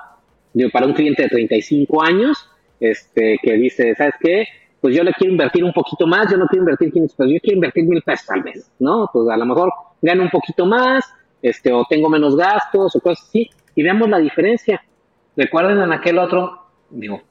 digo, 0.53 0.69
para 0.71 0.85
un 0.85 0.93
cliente 0.93 1.23
de 1.23 1.29
35 1.29 2.03
años, 2.03 2.49
este, 2.79 3.37
que 3.41 3.53
dice, 3.53 3.93
¿sabes 3.95 4.15
qué? 4.19 4.45
Pues 4.81 4.95
yo 4.95 5.03
le 5.03 5.11
quiero 5.13 5.33
invertir 5.33 5.63
un 5.63 5.73
poquito 5.73 6.07
más, 6.07 6.31
yo 6.31 6.37
no 6.37 6.47
quiero 6.47 6.63
invertir 6.63 6.91
500 6.91 7.15
pesos, 7.15 7.33
yo 7.33 7.39
quiero 7.41 7.55
invertir 7.57 7.83
mil 7.83 8.01
pesos 8.01 8.29
al 8.29 8.43
mes, 8.43 8.71
¿no? 8.79 9.09
Pues 9.11 9.27
a 9.29 9.35
lo 9.35 9.45
mejor 9.45 9.71
gano 10.01 10.23
un 10.23 10.29
poquito 10.29 10.65
más, 10.65 11.03
este, 11.41 11.73
o 11.73 11.85
tengo 11.89 12.09
menos 12.09 12.37
gastos, 12.37 12.95
o 12.95 13.01
cosas 13.01 13.25
así, 13.27 13.49
y 13.75 13.83
veamos 13.83 14.09
la 14.09 14.19
diferencia. 14.19 14.81
Recuerden 15.35 15.79
en 15.79 15.91
aquel 15.91 16.17
otro, 16.17 16.67
digo, 16.89 17.21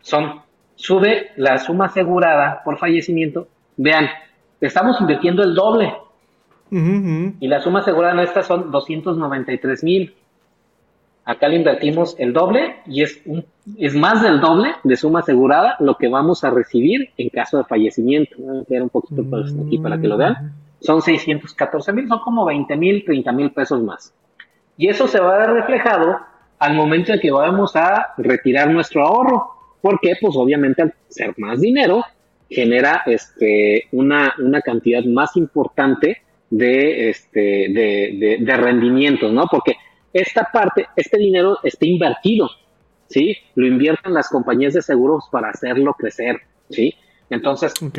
son, 0.00 0.42
sube 0.82 1.30
la 1.36 1.58
suma 1.58 1.86
asegurada 1.86 2.60
por 2.64 2.76
fallecimiento, 2.76 3.46
vean, 3.76 4.08
estamos 4.60 5.00
invirtiendo 5.00 5.44
el 5.44 5.54
doble, 5.54 5.94
y 6.72 7.48
la 7.48 7.60
suma 7.60 7.80
asegurada 7.80 8.14
en 8.14 8.20
esta 8.20 8.42
son 8.42 8.70
293 8.70 9.84
mil. 9.84 10.14
Acá 11.24 11.46
le 11.48 11.56
invertimos 11.56 12.16
el 12.18 12.32
doble 12.32 12.76
y 12.86 13.02
es, 13.02 13.20
un, 13.26 13.44
es 13.76 13.94
más 13.94 14.22
del 14.22 14.40
doble 14.40 14.74
de 14.82 14.96
suma 14.96 15.20
asegurada 15.20 15.76
lo 15.78 15.96
que 15.96 16.08
vamos 16.08 16.42
a 16.44 16.50
recibir 16.50 17.10
en 17.18 17.28
caso 17.28 17.58
de 17.58 17.64
fallecimiento. 17.64 18.36
Voy 18.38 18.56
a 18.56 18.58
ampliar 18.60 18.82
un 18.82 18.88
poquito 18.88 19.22
pues, 19.22 19.54
aquí 19.64 19.78
para 19.78 20.00
que 20.00 20.08
lo 20.08 20.16
vean. 20.16 20.54
Son 20.80 21.02
614 21.02 21.92
mil, 21.92 22.08
son 22.08 22.20
como 22.20 22.44
20 22.46 22.74
mil, 22.76 23.04
30 23.04 23.32
mil 23.32 23.52
pesos 23.52 23.82
más. 23.82 24.14
Y 24.78 24.88
eso 24.88 25.06
se 25.06 25.20
va 25.20 25.34
a 25.34 25.38
ver 25.38 25.50
reflejado 25.50 26.20
al 26.58 26.74
momento 26.74 27.12
en 27.12 27.20
que 27.20 27.30
vamos 27.30 27.76
a 27.76 28.14
retirar 28.16 28.70
nuestro 28.70 29.06
ahorro. 29.06 29.61
Porque, 29.82 30.14
pues 30.20 30.34
obviamente 30.36 30.82
al 30.82 30.94
ser 31.08 31.34
más 31.36 31.60
dinero, 31.60 32.02
genera 32.48 33.02
este, 33.06 33.88
una, 33.92 34.34
una 34.38 34.62
cantidad 34.62 35.04
más 35.04 35.36
importante 35.36 36.22
de, 36.50 37.10
este, 37.10 37.40
de, 37.40 38.16
de, 38.18 38.38
de 38.40 38.56
rendimientos, 38.56 39.32
¿no? 39.32 39.46
Porque 39.50 39.74
esta 40.12 40.48
parte, 40.52 40.86
este 40.96 41.18
dinero 41.18 41.58
está 41.62 41.86
invertido, 41.86 42.48
¿sí? 43.08 43.36
Lo 43.54 43.66
invierten 43.66 44.12
las 44.14 44.28
compañías 44.28 44.74
de 44.74 44.82
seguros 44.82 45.24
para 45.30 45.50
hacerlo 45.50 45.94
crecer, 45.94 46.36
¿sí? 46.70 46.94
Entonces, 47.30 47.72
Ok. 47.82 47.98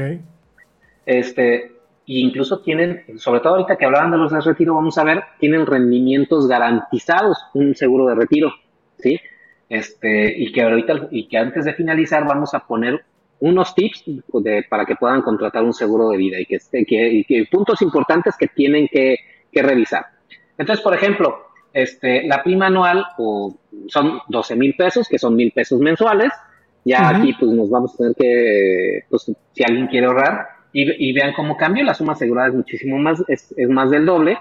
este, 1.05 1.55
e 1.65 1.71
incluso 2.05 2.59
tienen, 2.59 3.03
sobre 3.17 3.39
todo 3.39 3.55
ahorita 3.55 3.75
que 3.77 3.85
hablaban 3.85 4.11
de 4.11 4.17
los 4.17 4.31
de 4.31 4.41
retiro, 4.41 4.75
vamos 4.75 4.97
a 4.97 5.03
ver, 5.03 5.23
tienen 5.39 5.65
rendimientos 5.65 6.47
garantizados, 6.47 7.37
un 7.55 7.75
seguro 7.75 8.05
de 8.07 8.15
retiro, 8.15 8.53
¿sí? 8.99 9.19
Este, 9.79 10.33
y 10.37 10.51
que 10.51 10.61
ahorita, 10.61 11.07
y 11.11 11.27
que 11.27 11.37
antes 11.37 11.65
de 11.65 11.73
finalizar 11.73 12.25
vamos 12.27 12.53
a 12.53 12.59
poner 12.67 13.03
unos 13.39 13.73
tips 13.73 14.03
de, 14.05 14.63
para 14.69 14.85
que 14.85 14.95
puedan 14.95 15.21
contratar 15.21 15.63
un 15.63 15.73
seguro 15.73 16.09
de 16.09 16.17
vida 16.17 16.39
y 16.39 16.45
que, 16.45 16.57
esté- 16.57 16.85
que, 16.85 17.07
y 17.11 17.23
que 17.25 17.45
puntos 17.51 17.81
importantes 17.81 18.35
que 18.37 18.47
tienen 18.47 18.87
que, 18.87 19.15
que 19.51 19.61
revisar. 19.63 20.05
Entonces, 20.57 20.83
por 20.83 20.93
ejemplo, 20.93 21.47
este, 21.73 22.23
la 22.27 22.43
prima 22.43 22.67
anual 22.67 23.03
o 23.17 23.57
son 23.87 24.19
12 24.27 24.55
mil 24.55 24.75
pesos, 24.75 25.07
que 25.09 25.17
son 25.17 25.35
mil 25.35 25.51
pesos 25.51 25.79
mensuales. 25.79 26.31
Ya 26.85 27.09
Ujú. 27.11 27.17
aquí 27.17 27.33
pues 27.39 27.51
nos 27.51 27.69
vamos 27.69 27.93
a 27.95 27.97
tener 27.97 28.15
que, 28.15 28.99
pues 29.09 29.31
si 29.53 29.63
alguien 29.63 29.87
quiere 29.87 30.05
ahorrar 30.07 30.47
y, 30.71 31.09
y 31.09 31.13
vean 31.13 31.33
cómo 31.33 31.57
cambia, 31.57 31.83
la 31.83 31.93
suma 31.95 32.13
asegurada 32.13 32.49
es 32.49 32.53
muchísimo 32.55 32.97
más, 32.99 33.23
es, 33.27 33.53
es 33.57 33.69
más 33.69 33.89
del 33.89 34.05
doble. 34.05 34.37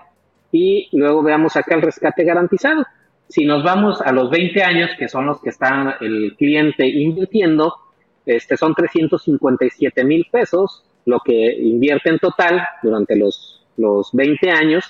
Y 0.53 0.89
luego 0.93 1.23
veamos 1.23 1.57
acá 1.57 1.75
el 1.75 1.83
rescate 1.83 2.25
garantizado. 2.25 2.85
Si 3.33 3.47
nos 3.47 3.65
vamos 3.65 4.03
a 4.03 4.13
los 4.13 4.29
20 4.29 4.63
años, 4.63 4.91
que 4.99 5.09
son 5.09 5.25
los 5.25 5.41
que 5.41 5.49
está 5.49 5.97
el 6.03 6.35
cliente 6.37 6.87
invirtiendo, 6.87 7.75
este 8.27 8.59
son 8.59 8.75
357 8.75 10.05
mil 10.05 10.27
pesos, 10.31 10.85
lo 11.07 11.19
que 11.21 11.51
invierte 11.59 12.11
en 12.11 12.19
total 12.19 12.63
durante 12.83 13.17
los, 13.17 13.65
los 13.79 14.11
20 14.13 14.51
años, 14.51 14.85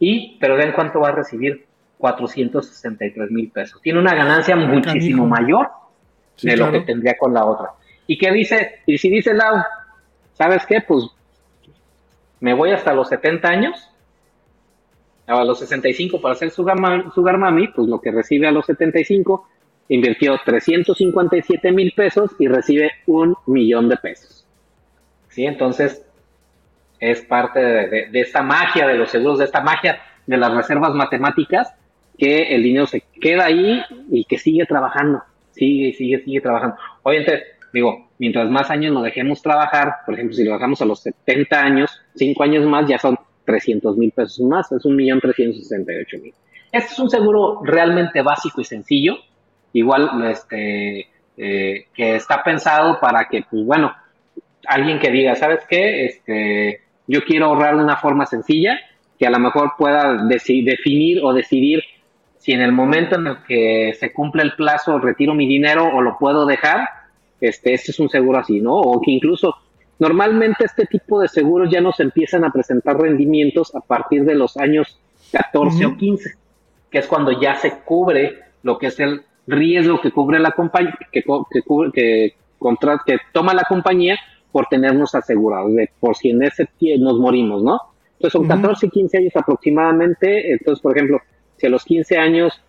y, 0.00 0.36
pero 0.40 0.56
vean 0.56 0.72
cuánto 0.72 0.98
va 0.98 1.10
a 1.10 1.12
recibir, 1.12 1.64
463 1.98 3.30
mil 3.30 3.52
pesos. 3.52 3.80
Tiene 3.80 4.00
una 4.00 4.16
ganancia 4.16 4.56
muchísimo 4.56 5.22
Canijo. 5.22 5.26
mayor 5.26 5.68
Sí, 6.34 6.48
de 6.48 6.56
lo 6.56 6.72
que 6.72 6.80
tendría 6.80 7.16
con 7.16 7.32
la 7.32 7.44
otra. 7.44 7.70
¿Y 8.08 8.18
qué 8.18 8.32
dice? 8.32 8.80
Y 8.86 8.98
si 8.98 9.08
dice 9.10 9.32
Lau, 9.32 9.62
¿sabes 10.32 10.66
qué? 10.66 10.80
Pues 10.80 11.04
me 12.40 12.52
voy 12.52 12.72
hasta 12.72 12.92
los 12.92 13.08
70 13.10 13.48
años, 13.48 13.90
a 15.26 15.44
los 15.44 15.58
65 15.58 16.20
para 16.20 16.34
hacer 16.34 16.50
sugar, 16.50 16.78
ma- 16.78 17.10
sugar 17.14 17.38
mami, 17.38 17.68
pues 17.68 17.88
lo 17.88 18.00
que 18.00 18.10
recibe 18.12 18.46
a 18.46 18.52
los 18.52 18.66
75, 18.66 19.48
invirtió 19.88 20.38
357 20.44 21.72
mil 21.72 21.92
pesos 21.96 22.30
y 22.38 22.48
recibe 22.48 22.90
un 23.06 23.36
millón 23.46 23.88
de 23.88 23.96
pesos. 23.96 24.46
¿Sí? 25.28 25.44
Entonces, 25.44 26.04
es 27.00 27.20
parte 27.22 27.60
de, 27.60 28.06
de- 28.10 28.20
esta 28.20 28.42
magia 28.42 28.86
de 28.86 28.94
los 28.94 29.10
seguros, 29.10 29.38
de 29.38 29.44
esta 29.44 29.60
magia 29.60 29.98
de 30.26 30.36
las 30.36 30.52
reservas 30.54 30.94
matemáticas, 30.94 31.72
que 32.18 32.54
el 32.54 32.62
dinero 32.62 32.86
se 32.86 33.02
queda 33.20 33.44
ahí 33.46 33.82
y 34.10 34.24
que 34.24 34.38
sigue 34.38 34.64
trabajando, 34.64 35.22
sigue, 35.50 35.92
sigue, 35.92 36.20
sigue 36.24 36.40
trabajando. 36.40 36.76
Obviamente, 37.02 37.42
digo, 37.72 38.08
mientras 38.18 38.48
más 38.50 38.70
años 38.70 38.94
lo 38.94 39.02
dejemos 39.02 39.42
trabajar, 39.42 39.96
por 40.06 40.14
ejemplo, 40.14 40.34
si 40.34 40.44
lo 40.44 40.52
dejamos 40.54 40.80
a 40.80 40.86
los 40.86 41.00
70 41.02 41.60
años, 41.62 42.00
5 42.14 42.42
años 42.42 42.64
más, 42.66 42.88
ya 42.88 42.98
son 42.98 43.18
300 43.46 43.96
mil 43.96 44.12
pesos 44.12 44.40
más, 44.40 44.70
es 44.72 44.84
un 44.84 44.96
millón 44.96 45.20
368 45.20 46.18
mil. 46.22 46.34
Este 46.72 46.92
es 46.92 46.98
un 46.98 47.08
seguro 47.08 47.60
realmente 47.62 48.20
básico 48.20 48.60
y 48.60 48.64
sencillo, 48.64 49.16
igual 49.72 50.10
este, 50.30 51.08
eh, 51.36 51.86
que 51.94 52.16
está 52.16 52.42
pensado 52.42 52.98
para 53.00 53.28
que, 53.28 53.44
pues 53.48 53.64
bueno, 53.64 53.94
alguien 54.66 54.98
que 54.98 55.10
diga, 55.10 55.34
¿sabes 55.36 55.64
qué? 55.68 56.04
Este, 56.06 56.80
yo 57.06 57.24
quiero 57.24 57.46
ahorrar 57.46 57.76
de 57.76 57.84
una 57.84 57.96
forma 57.96 58.26
sencilla, 58.26 58.78
que 59.18 59.26
a 59.26 59.30
lo 59.30 59.38
mejor 59.38 59.72
pueda 59.78 60.24
definir 60.26 61.20
o 61.22 61.32
decidir 61.32 61.82
si 62.38 62.52
en 62.52 62.60
el 62.60 62.72
momento 62.72 63.16
en 63.16 63.26
el 63.26 63.42
que 63.44 63.94
se 63.98 64.12
cumple 64.12 64.42
el 64.42 64.52
plazo 64.52 64.98
retiro 64.98 65.34
mi 65.34 65.46
dinero 65.46 65.88
o 65.92 66.00
lo 66.02 66.18
puedo 66.18 66.46
dejar, 66.46 66.88
este, 67.40 67.74
este 67.74 67.90
es 67.90 68.00
un 68.00 68.08
seguro 68.08 68.38
así, 68.38 68.60
¿no? 68.60 68.74
O 68.74 69.00
que 69.00 69.10
incluso 69.10 69.56
normalmente 69.98 70.64
este 70.64 70.86
tipo 70.86 71.20
de 71.20 71.28
seguros 71.28 71.70
ya 71.70 71.80
nos 71.80 72.00
empiezan 72.00 72.44
a 72.44 72.50
presentar 72.50 72.98
rendimientos 72.98 73.74
a 73.74 73.80
partir 73.80 74.24
de 74.24 74.34
los 74.34 74.56
años 74.56 74.98
14 75.32 75.86
Ujú. 75.86 75.94
o 75.94 75.98
15, 75.98 76.30
que 76.90 76.98
es 76.98 77.06
cuando 77.06 77.40
ya 77.40 77.54
se 77.56 77.78
cubre 77.80 78.40
lo 78.62 78.78
que 78.78 78.88
es 78.88 79.00
el 79.00 79.22
riesgo 79.46 80.00
que 80.00 80.10
cubre 80.10 80.38
la 80.38 80.52
compañía, 80.52 80.94
que, 81.12 81.22
que, 81.22 81.62
cubre- 81.62 81.92
que, 81.92 82.34
contra- 82.58 83.00
que 83.04 83.18
toma 83.32 83.54
la 83.54 83.64
compañía 83.64 84.16
por 84.52 84.66
tenernos 84.66 85.14
asegurados, 85.14 85.74
de 85.74 85.90
por 86.00 86.16
si 86.16 86.30
en 86.30 86.42
ese 86.42 86.66
tiempo 86.78 87.04
nos 87.04 87.18
morimos, 87.18 87.62
¿no? 87.62 87.80
Entonces 88.14 88.32
son 88.32 88.42
Ujú. 88.42 88.48
14 88.50 88.86
y 88.86 88.90
15 88.90 89.18
años 89.18 89.32
aproximadamente, 89.36 90.52
entonces 90.52 90.82
por 90.82 90.96
ejemplo, 90.96 91.20
si 91.56 91.66
a 91.66 91.70
los 91.70 91.84
15 91.84 92.16
años 92.18 92.60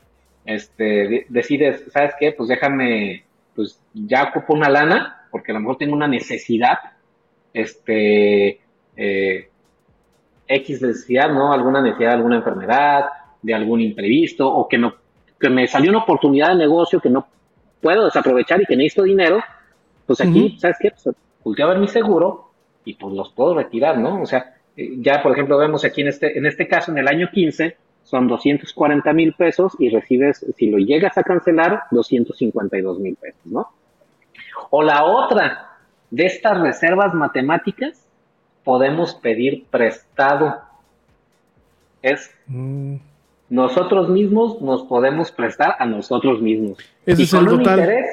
este, 0.45 0.83
de- 0.83 1.25
decides, 1.29 1.83
¿sabes 1.91 2.13
qué? 2.19 2.31
Pues 2.31 2.49
déjame, 2.49 3.23
pues 3.55 3.81
ya 3.93 4.23
ocupo 4.29 4.53
una 4.53 4.69
lana, 4.69 5.25
porque 5.31 5.51
a 5.51 5.55
lo 5.55 5.61
mejor 5.61 5.77
tengo 5.77 5.93
una 5.95 6.07
necesidad, 6.07 6.77
este, 7.61 8.59
eh, 8.95 9.49
X 10.47 10.81
necesidad, 10.81 11.31
¿no? 11.31 11.51
Alguna 11.51 11.81
necesidad 11.81 12.09
de 12.09 12.15
alguna 12.15 12.35
enfermedad, 12.37 13.05
de 13.41 13.53
algún 13.53 13.81
imprevisto, 13.81 14.47
o 14.47 14.67
que, 14.67 14.77
no, 14.77 14.95
que 15.39 15.49
me 15.49 15.67
salió 15.67 15.89
una 15.91 16.03
oportunidad 16.03 16.49
de 16.49 16.55
negocio 16.55 16.99
que 16.99 17.09
no 17.09 17.27
puedo 17.81 18.05
desaprovechar 18.05 18.61
y 18.61 18.65
que 18.65 18.75
necesito 18.75 19.03
dinero, 19.03 19.41
pues 20.05 20.21
aquí, 20.21 20.57
¿sabes 20.59 20.77
qué? 20.79 20.91
Pues 20.91 21.15
volteo 21.43 21.65
a 21.65 21.69
ver 21.69 21.79
mi 21.79 21.87
seguro 21.87 22.51
y 22.85 22.93
pues 22.93 23.13
los 23.13 23.31
puedo 23.33 23.55
retirar, 23.55 23.97
¿no? 23.97 24.21
O 24.21 24.25
sea, 24.25 24.55
eh, 24.75 24.95
ya 24.99 25.21
por 25.21 25.33
ejemplo 25.33 25.57
vemos 25.57 25.83
aquí 25.83 26.01
en 26.01 26.07
este, 26.07 26.37
en 26.37 26.45
este 26.45 26.67
caso, 26.67 26.91
en 26.91 26.97
el 26.97 27.07
año 27.07 27.29
15, 27.31 27.75
son 28.03 28.27
240 28.27 29.13
mil 29.13 29.33
pesos 29.33 29.73
y 29.79 29.89
recibes, 29.89 30.45
si 30.55 30.69
lo 30.69 30.77
llegas 30.77 31.17
a 31.17 31.23
cancelar, 31.23 31.83
252 31.91 32.99
mil 32.99 33.15
pesos, 33.15 33.45
¿no? 33.45 33.67
O 34.69 34.81
la 34.81 35.03
otra, 35.03 35.76
de 36.09 36.25
estas 36.25 36.59
reservas 36.59 37.13
matemáticas, 37.13 38.05
podemos 38.63 39.13
pedir 39.15 39.65
prestado. 39.69 40.61
Es 42.01 42.33
Mm, 42.47 42.95
nosotros 43.49 44.09
mismos 44.09 44.61
nos 44.61 44.83
podemos 44.83 45.31
prestar 45.31 45.75
a 45.79 45.85
nosotros 45.85 46.41
mismos. 46.41 46.77
Ese 47.05 47.21
Y 47.21 47.25
es 47.25 47.33
el 47.33 47.39
con 47.45 47.53
un 47.53 47.57
total. 47.59 47.79
interés, 47.79 48.05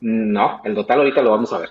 no, 0.00 0.60
el 0.64 0.74
total 0.74 0.98
ahorita 0.98 1.22
lo 1.22 1.30
vamos 1.30 1.52
a 1.52 1.58
ver. 1.58 1.70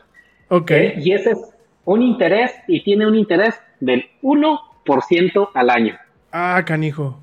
Ok. 0.50 0.72
¿eh? 0.72 0.94
Y 0.98 1.14
ese 1.14 1.32
es 1.32 1.40
un 1.86 2.02
interés 2.02 2.54
y 2.68 2.84
tiene 2.84 3.08
un 3.08 3.16
interés 3.16 3.60
del 3.80 4.06
1% 4.22 5.50
al 5.54 5.70
año. 5.70 5.98
Ah, 6.32 6.62
canijo. 6.66 7.20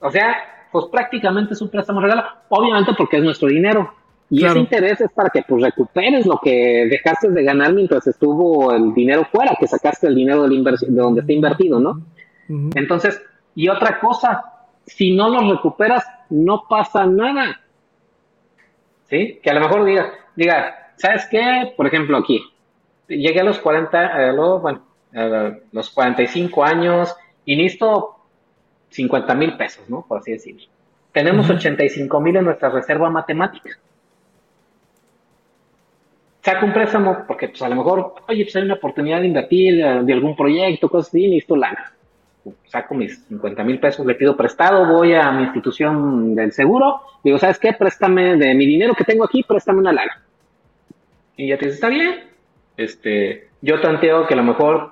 O 0.00 0.10
sea, 0.10 0.36
pues 0.72 0.86
prácticamente 0.86 1.54
es 1.54 1.60
un 1.60 1.68
préstamo 1.70 2.00
regalo, 2.00 2.24
obviamente 2.48 2.92
porque 2.96 3.18
es 3.18 3.22
nuestro 3.22 3.48
dinero. 3.48 3.92
Y 4.30 4.38
Claro. 4.38 4.52
ese 4.52 4.60
interés 4.60 5.00
es 5.00 5.10
para 5.12 5.28
que 5.30 5.42
pues 5.42 5.60
recuperes 5.62 6.24
lo 6.24 6.38
que 6.38 6.86
dejaste 6.88 7.28
de 7.30 7.42
ganar 7.42 7.72
mientras 7.72 8.06
estuvo 8.06 8.72
el 8.72 8.94
dinero 8.94 9.26
fuera, 9.30 9.56
que 9.58 9.66
sacaste 9.66 10.06
el 10.06 10.14
dinero 10.14 10.42
de, 10.44 10.48
la 10.48 10.54
inversi- 10.54 10.86
de 10.86 11.00
donde 11.02 11.20
está 11.22 11.32
invertido, 11.32 11.80
¿no? 11.80 12.00
Entonces, 12.76 13.20
y 13.54 13.68
otra 13.68 13.98
cosa, 14.00 14.44
si 14.86 15.14
no 15.16 15.28
los 15.28 15.48
recuperas, 15.50 16.04
no 16.30 16.62
pasa 16.68 17.06
nada. 17.06 17.60
¿Sí? 19.08 19.40
Que 19.42 19.50
a 19.50 19.54
lo 19.54 19.60
mejor 19.60 19.84
diga, 19.84 20.12
diga, 20.36 20.92
¿sabes 20.96 21.26
qué? 21.30 21.72
Por 21.76 21.86
ejemplo, 21.86 22.16
aquí, 22.16 22.40
llegué 23.08 23.40
a 23.40 23.44
los 23.44 23.58
40, 23.58 24.28
eh, 24.28 24.32
luego, 24.32 24.60
bueno, 24.60 24.82
eh, 25.12 25.62
los 25.72 25.90
45 25.90 26.64
años 26.64 27.16
y 27.44 27.56
necesito 27.56 28.16
50 28.90 29.34
mil 29.34 29.56
pesos, 29.56 29.88
¿no? 29.88 30.04
Por 30.06 30.18
así 30.18 30.32
decirlo. 30.32 30.62
Tenemos 31.12 31.50
85 31.50 32.20
mil 32.20 32.36
en 32.36 32.44
nuestra 32.44 32.68
reserva 32.68 33.10
matemática. 33.10 33.70
Saco 36.42 36.66
un 36.66 36.72
préstamo 36.72 37.24
porque 37.26 37.48
pues 37.48 37.60
a 37.62 37.68
lo 37.68 37.76
mejor, 37.76 38.14
oye, 38.28 38.44
pues 38.44 38.56
hay 38.56 38.62
una 38.62 38.74
oportunidad 38.74 39.20
de 39.20 39.26
invertir 39.26 39.80
eh, 39.80 40.00
de 40.02 40.12
algún 40.12 40.34
proyecto, 40.36 40.88
cosas 40.88 41.08
así, 41.08 41.28
necesito 41.28 41.56
lana 41.56 41.92
saco 42.66 42.94
mis 42.94 43.24
50 43.26 43.64
mil 43.64 43.78
pesos, 43.78 44.06
le 44.06 44.14
pido 44.14 44.36
prestado, 44.36 44.86
voy 44.86 45.14
a 45.14 45.30
mi 45.32 45.42
institución 45.42 46.34
del 46.34 46.52
seguro, 46.52 47.00
digo, 47.22 47.38
¿sabes 47.38 47.58
qué? 47.58 47.72
Préstame 47.72 48.36
de 48.36 48.54
mi 48.54 48.66
dinero 48.66 48.94
que 48.94 49.04
tengo 49.04 49.24
aquí, 49.24 49.42
préstame 49.42 49.80
una 49.80 49.92
lana. 49.92 50.22
Y 51.36 51.48
ya 51.48 51.58
te 51.58 51.66
dice, 51.66 51.76
está 51.76 51.88
bien. 51.88 52.30
Este, 52.76 53.48
yo 53.60 53.80
tanteo 53.80 54.26
que 54.26 54.34
a 54.34 54.36
lo 54.36 54.44
mejor 54.44 54.90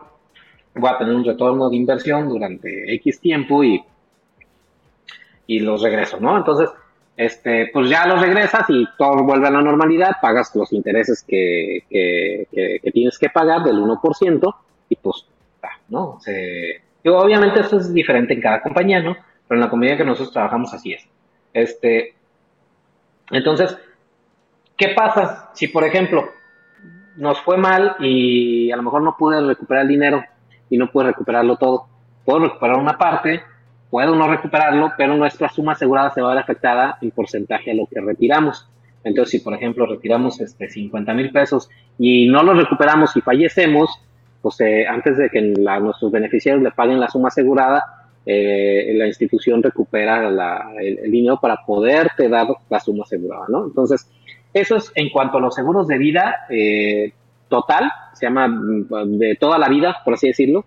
voy 0.75 0.91
a 0.91 0.99
tener 0.99 1.15
un 1.15 1.25
retorno 1.25 1.71
de 1.71 1.77
inversión 1.77 2.29
durante 2.29 2.95
X 2.95 3.21
tiempo 3.21 3.65
y, 3.65 3.83
y 5.47 5.61
los 5.61 5.83
regreso, 5.83 6.19
¿no? 6.21 6.37
Entonces, 6.37 6.71
este, 7.19 7.69
pues 7.73 7.91
ya 7.91 8.07
los 8.07 8.21
regresas 8.21 8.65
y 8.69 8.87
todo 8.97 9.25
vuelve 9.25 9.49
a 9.49 9.51
la 9.51 9.61
normalidad, 9.61 10.19
pagas 10.23 10.55
los 10.55 10.73
intereses 10.73 11.25
que, 11.27 11.85
que, 11.91 12.91
tienes 12.93 13.19
que 13.19 13.29
pagar 13.29 13.65
del 13.65 13.79
1% 13.79 14.55
y 14.89 14.95
pues, 14.95 15.27
¿no? 15.89 16.21
Se, 16.21 16.81
obviamente 17.05 17.59
esto 17.59 17.79
es 17.79 17.93
diferente 17.93 18.35
en 18.35 18.41
cada 18.41 18.63
compañía, 18.63 19.03
¿no? 19.03 19.17
Pero 19.49 19.59
en 19.59 19.65
la 19.65 19.69
compañía 19.69 19.97
que 19.97 20.05
nosotros 20.05 20.33
trabajamos 20.33 20.73
así 20.73 20.93
es. 20.93 21.09
Este, 21.53 22.15
entonces, 23.33 23.77
¿qué 24.77 24.91
pasa 24.91 25.51
si, 25.55 25.67
por 25.67 25.83
ejemplo, 25.83 26.31
nos 27.17 27.41
fue 27.41 27.57
mal 27.57 27.97
y 27.99 28.71
a 28.71 28.77
lo 28.77 28.85
mejor 28.85 29.03
no 29.03 29.17
pude 29.17 29.45
recuperar 29.45 29.83
el 29.83 29.89
dinero 29.89 30.23
y 30.71 30.79
no 30.79 30.89
pude 30.89 31.07
recuperarlo 31.07 31.57
todo? 31.57 31.89
Puedo 32.25 32.39
recuperar 32.39 32.77
una 32.77 32.97
parte, 32.97 33.43
puedo 33.91 34.15
no 34.15 34.29
recuperarlo, 34.29 34.93
pero 34.97 35.17
nuestra 35.17 35.49
suma 35.49 35.73
asegurada 35.73 36.11
se 36.11 36.21
va 36.21 36.33
a 36.33 36.35
ver 36.35 36.43
afectada 36.43 36.99
en 37.01 37.11
porcentaje 37.11 37.71
a 37.71 37.75
lo 37.75 37.87
que 37.87 38.01
retiramos. 38.01 38.69
Entonces, 39.05 39.33
si 39.33 39.39
por 39.41 39.55
ejemplo 39.55 39.87
retiramos 39.87 40.41
este 40.41 40.69
50 40.69 41.15
mil 41.15 41.31
pesos 41.31 41.69
y 41.99 42.29
no 42.29 42.43
lo 42.43 42.55
recuperamos 42.55 43.17
y 43.17 43.21
fallecemos, 43.21 43.91
pues 44.43 44.61
eh, 44.61 44.87
antes 44.87 45.17
de 45.17 45.31
que 45.31 45.41
nuestros 45.41 46.13
beneficiarios 46.13 46.63
le 46.63 46.71
paguen 46.71 47.01
la 47.01 47.09
suma 47.09 47.29
asegurada, 47.29 48.09
eh, 48.27 48.93
la 48.95 49.07
institución 49.07 49.63
recupera 49.63 50.29
el 50.79 51.11
dinero 51.11 51.39
para 51.41 51.65
poderte 51.65 52.29
dar 52.29 52.47
la 52.69 52.81
suma 52.81 53.05
asegurada, 53.05 53.47
¿no? 53.49 53.67
Entonces, 53.67 54.11
eso 54.53 54.77
es 54.77 54.93
en 54.95 55.11
cuanto 55.11 55.39
a 55.39 55.41
los 55.41 55.55
seguros 55.55 55.87
de 55.87 55.99
vida 55.99 56.47
eh, 56.51 57.13
total, 57.49 57.91
se 58.15 58.27
llama 58.27 58.49
mm, 58.49 59.19
de 59.19 59.37
toda 59.37 59.59
la 59.59 59.69
vida, 59.69 59.99
por 60.05 60.15
así 60.15 60.29
decirlo, 60.29 60.65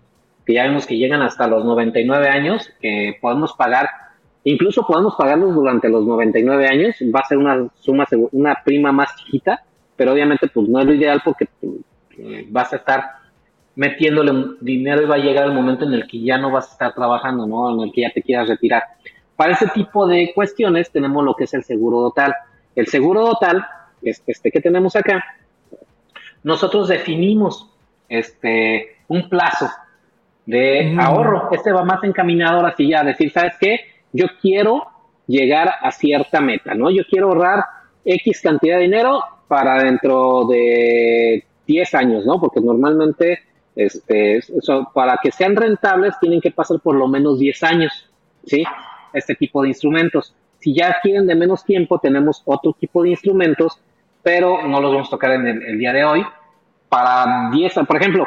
ya 0.52 0.64
vemos 0.64 0.86
que 0.86 0.96
llegan 0.96 1.22
hasta 1.22 1.46
los 1.46 1.64
99 1.64 2.28
años, 2.28 2.70
que 2.80 3.16
podemos 3.20 3.52
pagar, 3.54 3.88
incluso 4.44 4.86
podemos 4.86 5.14
pagarlos 5.16 5.54
durante 5.54 5.88
los 5.88 6.04
99 6.04 6.66
años, 6.66 6.96
va 7.14 7.20
a 7.20 7.24
ser 7.24 7.38
una 7.38 7.68
suma, 7.74 8.06
una 8.32 8.62
prima 8.64 8.92
más 8.92 9.14
chiquita, 9.16 9.62
pero 9.96 10.12
obviamente 10.12 10.48
pues 10.48 10.68
no 10.68 10.80
es 10.80 10.86
lo 10.86 10.94
ideal 10.94 11.20
porque 11.24 11.48
eh, 12.18 12.46
vas 12.50 12.72
a 12.72 12.76
estar 12.76 13.04
metiéndole 13.74 14.56
dinero 14.60 15.02
y 15.02 15.06
va 15.06 15.14
a 15.14 15.18
llegar 15.18 15.46
el 15.46 15.54
momento 15.54 15.84
en 15.84 15.94
el 15.94 16.06
que 16.06 16.20
ya 16.20 16.38
no 16.38 16.50
vas 16.50 16.68
a 16.68 16.72
estar 16.72 16.94
trabajando, 16.94 17.46
¿no? 17.46 17.74
En 17.74 17.88
el 17.88 17.92
que 17.92 18.02
ya 18.02 18.10
te 18.10 18.22
quieras 18.22 18.48
retirar. 18.48 18.82
Para 19.36 19.52
ese 19.52 19.68
tipo 19.68 20.06
de 20.06 20.32
cuestiones 20.34 20.90
tenemos 20.90 21.24
lo 21.24 21.34
que 21.34 21.44
es 21.44 21.54
el 21.54 21.64
seguro 21.64 22.08
total. 22.08 22.34
El 22.76 22.86
seguro 22.86 23.24
total, 23.24 23.64
es 24.02 24.22
este 24.26 24.50
que 24.50 24.60
tenemos 24.60 24.96
acá, 24.96 25.24
nosotros 26.42 26.88
definimos 26.88 27.70
este 28.08 28.96
un 29.08 29.28
plazo 29.28 29.70
de 30.46 30.92
Mm. 30.94 31.00
ahorro. 31.00 31.48
Este 31.52 31.72
va 31.72 31.84
más 31.84 32.02
encaminado 32.04 32.58
ahora 32.58 32.74
sí 32.76 32.88
ya 32.88 33.00
a 33.00 33.04
decir, 33.04 33.30
¿sabes 33.30 33.54
qué? 33.60 33.80
Yo 34.12 34.26
quiero 34.40 34.86
llegar 35.26 35.70
a 35.80 35.90
cierta 35.92 36.40
meta, 36.40 36.74
¿no? 36.74 36.90
Yo 36.90 37.04
quiero 37.08 37.28
ahorrar 37.28 37.64
X 38.04 38.40
cantidad 38.42 38.76
de 38.76 38.82
dinero 38.82 39.20
para 39.48 39.82
dentro 39.82 40.44
de 40.46 41.44
10 41.66 41.94
años, 41.94 42.26
¿no? 42.26 42.40
Porque 42.40 42.60
normalmente, 42.60 43.40
este, 43.76 44.40
para 44.92 45.18
que 45.22 45.30
sean 45.30 45.54
rentables, 45.56 46.18
tienen 46.20 46.40
que 46.40 46.50
pasar 46.50 46.80
por 46.80 46.96
lo 46.96 47.06
menos 47.06 47.38
10 47.38 47.62
años, 47.62 48.10
¿sí? 48.44 48.64
Este 49.12 49.34
tipo 49.34 49.62
de 49.62 49.68
instrumentos. 49.68 50.34
Si 50.58 50.74
ya 50.74 50.96
quieren 51.02 51.26
de 51.26 51.34
menos 51.34 51.64
tiempo, 51.64 51.98
tenemos 51.98 52.42
otro 52.44 52.72
tipo 52.78 53.02
de 53.02 53.10
instrumentos, 53.10 53.80
pero 54.22 54.66
no 54.66 54.80
los 54.80 54.92
vamos 54.92 55.08
a 55.08 55.10
tocar 55.10 55.32
en 55.32 55.46
el, 55.46 55.62
el 55.62 55.78
día 55.78 55.92
de 55.92 56.04
hoy. 56.04 56.24
Para 56.88 57.50
10, 57.50 57.74
por 57.86 57.96
ejemplo, 57.96 58.26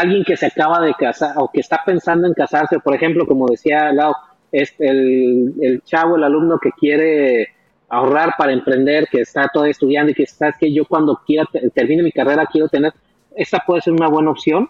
alguien 0.00 0.24
que 0.24 0.36
se 0.36 0.46
acaba 0.46 0.80
de 0.80 0.94
casar 0.94 1.32
o 1.36 1.50
que 1.50 1.60
está 1.60 1.80
pensando 1.84 2.26
en 2.26 2.34
casarse, 2.34 2.78
por 2.80 2.94
ejemplo, 2.94 3.26
como 3.26 3.46
decía 3.48 3.92
Lau, 3.92 4.12
es 4.52 4.74
el, 4.78 5.54
el 5.60 5.82
chavo, 5.84 6.16
el 6.16 6.24
alumno 6.24 6.58
que 6.58 6.70
quiere 6.72 7.48
ahorrar 7.88 8.34
para 8.38 8.52
emprender, 8.52 9.08
que 9.10 9.20
está 9.22 9.48
todavía 9.48 9.70
estudiando 9.72 10.10
y 10.12 10.14
que 10.14 10.26
sabes 10.26 10.56
que 10.58 10.72
yo 10.72 10.84
cuando 10.86 11.20
quiera 11.26 11.46
te- 11.50 11.70
termine 11.70 12.02
mi 12.02 12.12
carrera 12.12 12.46
quiero 12.50 12.68
tener, 12.68 12.92
esta 13.36 13.60
puede 13.66 13.80
ser 13.82 13.92
una 13.94 14.08
buena 14.08 14.30
opción. 14.30 14.68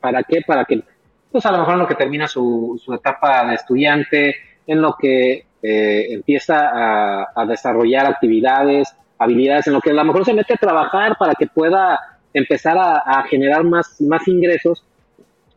¿Para 0.00 0.22
qué? 0.24 0.42
Para 0.46 0.64
que, 0.64 0.82
pues 1.30 1.46
a 1.46 1.52
lo 1.52 1.58
mejor 1.58 1.74
en 1.74 1.80
lo 1.80 1.86
que 1.86 1.94
termina 1.94 2.26
su, 2.28 2.80
su 2.84 2.92
etapa 2.94 3.46
de 3.46 3.54
estudiante, 3.54 4.34
en 4.66 4.80
lo 4.82 4.96
que 4.96 5.46
eh, 5.62 6.06
empieza 6.10 7.26
a 7.34 7.46
desarrollar 7.46 8.06
actividades, 8.06 8.92
habilidades, 9.18 9.66
en 9.68 9.74
lo 9.74 9.80
que 9.80 9.90
a 9.90 9.94
lo 9.94 10.04
mejor 10.04 10.24
se 10.24 10.34
mete 10.34 10.54
a 10.54 10.56
trabajar 10.56 11.16
para 11.18 11.34
que 11.34 11.46
pueda 11.46 11.98
empezar 12.34 12.76
a, 12.78 12.96
a 12.98 13.22
generar 13.24 13.64
más, 13.64 14.00
más 14.00 14.26
ingresos 14.28 14.84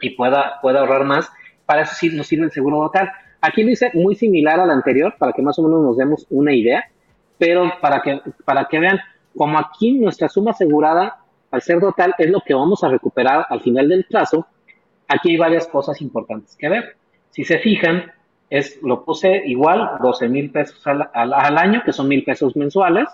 y 0.01 0.11
pueda, 0.11 0.59
pueda 0.61 0.80
ahorrar 0.82 1.03
más. 1.05 1.32
Para 1.65 1.82
eso 1.84 1.93
sí 1.95 2.09
nos 2.09 2.28
sirve 2.28 2.45
el 2.45 2.51
seguro 2.51 2.80
total. 2.82 3.11
Aquí 3.41 3.63
lo 3.63 3.71
hice 3.71 3.91
muy 3.93 4.15
similar 4.15 4.59
al 4.59 4.71
anterior, 4.71 5.15
para 5.17 5.34
que 5.34 5.41
más 5.41 5.57
o 5.59 5.63
menos 5.63 5.82
nos 5.84 5.97
demos 5.97 6.26
una 6.30 6.53
idea, 6.53 6.86
pero 7.38 7.71
para 7.82 8.01
que, 8.01 8.21
para 8.43 8.65
que 8.65 8.80
vean, 8.80 8.99
como 9.36 9.57
aquí 9.59 9.91
nuestra 9.99 10.30
suma 10.30 10.51
asegurada, 10.51 11.17
al 11.51 11.61
ser 11.61 11.80
total, 11.80 12.13
es 12.17 12.30
lo 12.30 12.41
que 12.41 12.53
vamos 12.53 12.84
a 12.84 12.89
recuperar 12.89 13.45
al 13.49 13.61
final 13.61 13.88
del 13.89 14.05
plazo, 14.05 14.47
aquí 15.07 15.32
hay 15.32 15.38
varias 15.38 15.67
cosas 15.67 16.01
importantes 16.01 16.55
que 16.57 16.69
ver. 16.69 16.97
Si 17.30 17.43
se 17.43 17.59
fijan, 17.59 18.11
es, 18.49 18.80
lo 18.82 19.03
puse 19.03 19.43
igual, 19.45 19.91
12 20.01 20.28
mil 20.30 20.51
pesos 20.51 20.86
al, 20.88 21.09
al- 21.13 21.34
al 21.34 21.57
año, 21.57 21.82
que 21.86 21.93
son 21.93 22.07
mil 22.07 22.23
pesos 22.23 22.55
mensuales. 22.55 23.07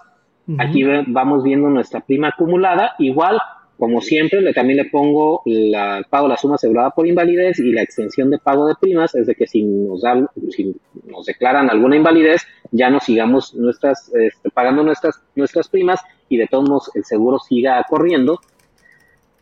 Aquí 0.60 0.84
vamos 1.08 1.43
viendo 1.43 1.70
nuestra 1.70 2.02
prima 2.02 2.30
acumulada. 2.30 2.95
Igual, 2.99 3.39
como 3.78 4.02
siempre, 4.02 4.41
le, 4.41 4.54
también 4.54 4.78
le 4.78 4.86
pongo 4.86 5.41
la, 5.45 6.06
pago 6.10 6.28
la 6.28 6.38
suma 6.38 6.56
asegurada 6.56 6.91
por 6.91 7.08
invalidez 7.08 7.60
y 7.60 7.72
la 7.72 7.82
extensión 7.82 8.30
de 8.30 8.38
pago 8.38 8.68
de 8.68 8.76
primas, 8.76 9.16
es 9.16 9.28
de 9.28 9.36
que 9.36 9.47
si 9.47 9.64
nos, 9.64 10.02
dan, 10.02 10.28
si 10.49 10.76
nos 11.06 11.26
declaran 11.26 11.70
alguna 11.70 11.95
invalidez, 11.95 12.47
ya 12.72 12.89
no 12.89 12.99
sigamos 12.99 13.54
nuestras, 13.56 14.12
este, 14.14 14.49
pagando 14.49 14.84
nuestras, 14.84 15.22
nuestras 15.36 15.68
primas 15.68 16.02
y 16.30 16.38
de 16.38 16.47
todos 16.47 16.70
modos 16.70 16.91
el 16.95 17.04
seguro 17.06 17.39
siga 17.39 17.84
corriendo. 17.89 18.39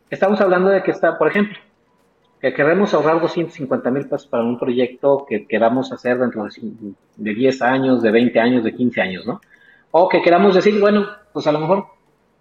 Estamos 0.10 0.42
hablando 0.42 0.70
de 0.70 0.84
que 0.84 0.92
está, 0.92 1.18
por 1.18 1.28
ejemplo, 1.28 1.58
que 2.42 2.54
queremos 2.54 2.94
ahorrar 2.94 3.22
250 3.22 3.92
mil 3.92 4.04
pesos 4.04 4.28
para 4.28 4.44
un 4.44 4.58
proyecto 4.58 5.26
que 5.28 5.46
queramos 5.46 5.92
hacer 5.92 6.18
dentro 6.18 6.46
de, 6.46 6.50
de 7.18 7.34
10 7.34 7.62
años, 7.62 8.02
de 8.02 8.12
20 8.12 8.40
años, 8.40 8.64
de 8.64 8.74
15 8.74 9.02
años, 9.02 9.28
¿no? 9.28 9.42
O 9.92 10.08
que 10.08 10.22
queramos 10.22 10.56
decir, 10.56 10.80
bueno, 10.80 11.08
pues 11.34 11.48
a 11.48 11.52
lo 11.52 11.60
mejor 11.60 11.86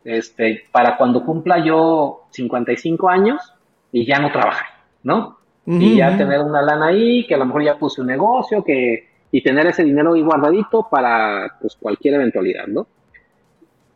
este, 0.04 0.64
para 0.70 0.96
cuando 0.96 1.24
cumpla 1.24 1.64
yo 1.64 2.26
55 2.30 3.08
años 3.08 3.54
y 3.92 4.06
ya 4.06 4.18
no 4.18 4.30
trabajar, 4.30 4.66
¿no? 5.02 5.38
Y 5.66 5.96
ya 5.96 6.16
tener 6.16 6.40
una 6.40 6.62
lana 6.62 6.86
ahí, 6.86 7.26
que 7.26 7.34
a 7.34 7.38
lo 7.38 7.44
mejor 7.44 7.62
ya 7.62 7.78
puse 7.78 8.00
un 8.00 8.06
negocio, 8.06 8.64
que, 8.64 9.06
y 9.30 9.42
tener 9.42 9.66
ese 9.66 9.84
dinero 9.84 10.14
ahí 10.14 10.22
guardadito 10.22 10.88
para 10.90 11.58
pues, 11.60 11.76
cualquier 11.76 12.14
eventualidad, 12.14 12.66
¿no? 12.68 12.86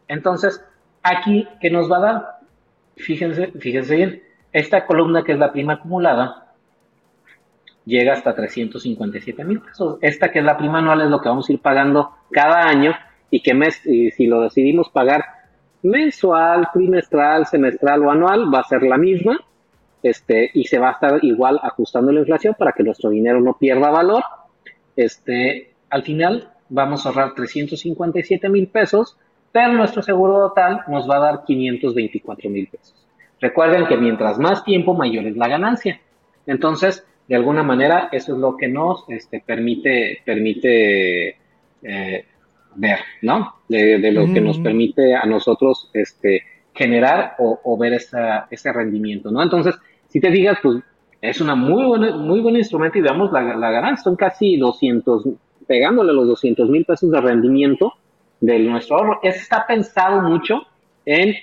Entonces, 0.07 0.63
aquí, 1.03 1.49
¿qué 1.63 1.71
nos 1.71 1.91
va 1.91 1.97
a 1.97 2.01
dar? 2.01 2.27
Fíjense, 2.97 3.53
fíjense 3.59 3.97
bien, 3.97 4.23
esta 4.53 4.85
columna 4.85 5.25
que 5.25 5.33
es 5.33 5.39
la 5.39 5.51
prima 5.51 5.75
acumulada 5.75 6.53
llega 7.87 8.13
hasta 8.13 8.35
357 8.35 9.43
mil 9.45 9.61
pesos. 9.61 9.97
Esta 10.03 10.31
que 10.31 10.41
es 10.41 10.45
la 10.45 10.59
prima 10.59 10.81
anual 10.81 11.01
es 11.01 11.09
lo 11.09 11.23
que 11.23 11.31
vamos 11.31 11.49
a 11.49 11.53
ir 11.55 11.61
pagando 11.61 12.11
cada 12.31 12.69
año 12.69 12.95
y 13.33 13.41
que 13.41 13.55
mes, 13.55 13.85
y 13.87 14.11
si 14.11 14.27
lo 14.27 14.43
decidimos 14.43 14.91
pagar 14.91 15.25
mensual, 15.83 16.69
trimestral, 16.73 17.47
semestral 17.47 18.05
o 18.05 18.11
anual, 18.11 18.53
va 18.55 18.61
a 18.61 18.69
ser 18.69 18.83
la 18.83 18.99
misma. 18.99 19.41
Este, 20.03 20.51
y 20.53 20.65
se 20.65 20.79
va 20.79 20.91
a 20.91 20.93
estar 20.93 21.25
igual 21.25 21.59
ajustando 21.63 22.13
la 22.13 22.21
inflación 22.21 22.55
para 22.59 22.73
que 22.73 22.83
nuestro 22.83 23.09
dinero 23.09 23.41
no 23.41 23.57
pierda 23.57 23.89
valor. 23.91 24.23
Este, 24.95 25.73
al 25.89 26.03
final 26.03 26.51
vamos 26.69 27.07
a 27.07 27.09
ahorrar 27.09 27.35
357 27.35 28.51
mil 28.51 28.69
pesos, 28.69 29.17
pero 29.51 29.73
nuestro 29.73 30.03
seguro 30.03 30.49
total 30.49 30.83
nos 30.89 31.09
va 31.09 31.17
a 31.17 31.21
dar 31.21 31.45
524 31.47 32.51
mil 32.51 32.69
pesos. 32.69 32.95
Recuerden 33.41 33.87
que 33.87 33.97
mientras 33.97 34.39
más 34.39 34.63
tiempo, 34.65 34.93
mayor 34.93 35.25
es 35.25 35.37
la 35.39 35.49
ganancia. 35.49 36.03
Entonces, 36.47 37.07
de 37.29 37.37
alguna 37.37 37.63
manera, 37.63 38.11
eso 38.13 38.35
es 38.35 38.39
lo 38.39 38.59
que 38.59 38.69
nos 38.69 39.07
este, 39.09 39.41
permite, 39.41 40.21
permite 40.23 41.39
eh, 41.83 42.27
ver, 42.75 42.99
¿no? 43.23 43.55
De, 43.69 44.13
lo 44.13 44.27
que 44.33 44.41
nos 44.41 44.59
permite 44.59 45.15
a 45.15 45.25
nosotros 45.25 45.91
este, 45.93 46.43
generar 46.75 47.37
o, 47.39 47.77
ver 47.79 47.95
ese 47.95 48.73
rendimiento, 48.73 49.31
¿no? 49.31 49.43
Entonces, 49.43 49.75
si 50.09 50.21
te 50.21 50.31
digas, 50.31 50.59
pues 50.63 50.83
es 51.21 51.41
una 51.41 51.55
muy 51.55 51.85
buena, 51.85 52.17
muy 52.17 52.41
buen 52.41 52.57
instrumento 52.57 52.99
y 52.99 53.03
veamos 53.03 53.33
la, 53.33 53.57
la 53.57 53.71
ganancia, 53.71 54.05
son 54.05 54.17
casi 54.17 54.57
200, 54.57 55.25
pegándole 55.67 56.13
los 56.13 56.27
200 56.27 56.69
mil 56.69 56.85
pesos 56.85 57.11
de 57.11 57.21
rendimiento 57.21 57.95
de 58.41 58.59
nuestro 58.59 58.97
ahorro. 58.97 59.21
Está 59.23 59.67
pensado 59.67 60.21
mucho 60.21 60.63
en, 61.05 61.35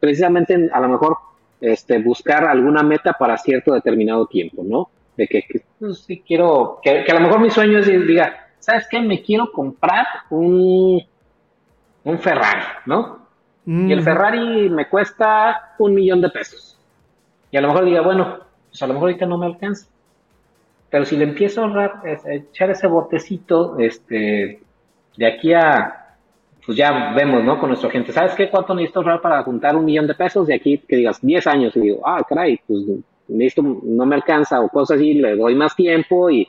precisamente, 0.00 0.70
a 0.72 0.80
lo 0.80 0.88
mejor, 0.88 1.18
este, 1.60 1.98
buscar 1.98 2.44
alguna 2.44 2.82
meta 2.82 3.12
para 3.12 3.36
cierto 3.36 3.74
determinado 3.74 4.26
tiempo, 4.26 4.62
¿no? 4.64 4.90
De 5.16 5.26
que, 5.26 5.44
pues, 5.78 6.00
sí 6.00 6.22
quiero, 6.26 6.78
que, 6.82 7.04
que 7.04 7.12
a 7.12 7.14
lo 7.14 7.20
mejor 7.20 7.40
mi 7.40 7.50
sueño 7.50 7.78
es, 7.78 7.86
diga, 7.86 8.45
¿sabes 8.66 8.88
qué? 8.90 9.00
Me 9.00 9.22
quiero 9.22 9.52
comprar 9.52 10.04
un, 10.28 11.00
un 12.02 12.18
Ferrari, 12.18 12.64
¿no? 12.84 13.24
Y 13.64 13.92
el 13.92 14.02
Ferrari 14.02 14.68
me 14.70 14.88
cuesta 14.88 15.74
un 15.78 15.94
millón 15.94 16.20
de 16.20 16.30
pesos. 16.30 16.76
Y 17.50 17.56
a 17.56 17.60
lo 17.60 17.68
mejor 17.68 17.84
diga, 17.84 18.00
bueno, 18.00 18.38
pues 18.68 18.82
a 18.82 18.86
lo 18.86 18.94
mejor 18.94 19.10
ahorita 19.10 19.26
no 19.26 19.38
me 19.38 19.46
alcanza. 19.46 19.88
Pero 20.90 21.04
si 21.04 21.16
le 21.16 21.24
empiezo 21.24 21.60
a 21.60 21.64
ahorrar, 21.64 22.02
a 22.04 22.32
echar 22.32 22.70
ese 22.70 22.86
botecito, 22.86 23.78
este, 23.78 24.60
de 25.16 25.26
aquí 25.26 25.52
a, 25.52 26.14
pues 26.64 26.76
ya 26.76 27.12
vemos, 27.14 27.44
¿no? 27.44 27.58
Con 27.58 27.70
nuestra 27.70 27.90
gente, 27.90 28.12
¿sabes 28.12 28.34
qué? 28.34 28.50
¿Cuánto 28.50 28.74
necesito 28.74 29.00
ahorrar 29.00 29.20
para 29.20 29.42
juntar 29.42 29.76
un 29.76 29.84
millón 29.84 30.06
de 30.06 30.14
pesos? 30.14 30.46
De 30.46 30.54
aquí, 30.54 30.78
que 30.78 30.96
digas, 30.96 31.20
10 31.20 31.46
años, 31.46 31.76
y 31.76 31.80
digo, 31.80 32.02
ah, 32.04 32.22
caray, 32.28 32.60
pues 32.66 32.82
necesito, 33.28 33.62
no 33.62 34.06
me 34.06 34.16
alcanza, 34.16 34.60
o 34.60 34.68
cosas 34.68 34.96
así, 34.96 35.14
le 35.14 35.36
doy 35.36 35.54
más 35.54 35.74
tiempo 35.74 36.30
y 36.30 36.48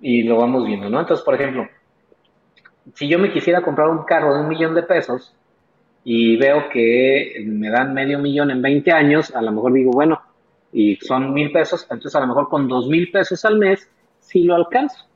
y 0.00 0.22
lo 0.22 0.36
vamos 0.36 0.66
viendo, 0.66 0.88
¿no? 0.88 1.00
Entonces, 1.00 1.24
por 1.24 1.34
ejemplo, 1.34 1.68
si 2.94 3.08
yo 3.08 3.18
me 3.18 3.32
quisiera 3.32 3.62
comprar 3.62 3.88
un 3.88 4.04
carro 4.04 4.34
de 4.34 4.42
un 4.42 4.48
millón 4.48 4.74
de 4.74 4.82
pesos 4.82 5.34
y 6.04 6.36
veo 6.36 6.68
que 6.70 7.42
me 7.46 7.70
dan 7.70 7.92
medio 7.92 8.18
millón 8.18 8.50
en 8.50 8.62
20 8.62 8.92
años, 8.92 9.34
a 9.34 9.42
lo 9.42 9.52
mejor 9.52 9.72
digo, 9.72 9.90
bueno, 9.92 10.20
y 10.72 10.96
son 10.96 11.32
mil 11.32 11.50
pesos, 11.50 11.82
entonces 11.90 12.14
a 12.14 12.20
lo 12.20 12.26
mejor 12.26 12.48
con 12.48 12.68
dos 12.68 12.88
mil 12.88 13.10
pesos 13.10 13.44
al 13.44 13.58
mes 13.58 13.90
sí 14.20 14.44
lo 14.44 14.54
alcanzo. 14.54 15.06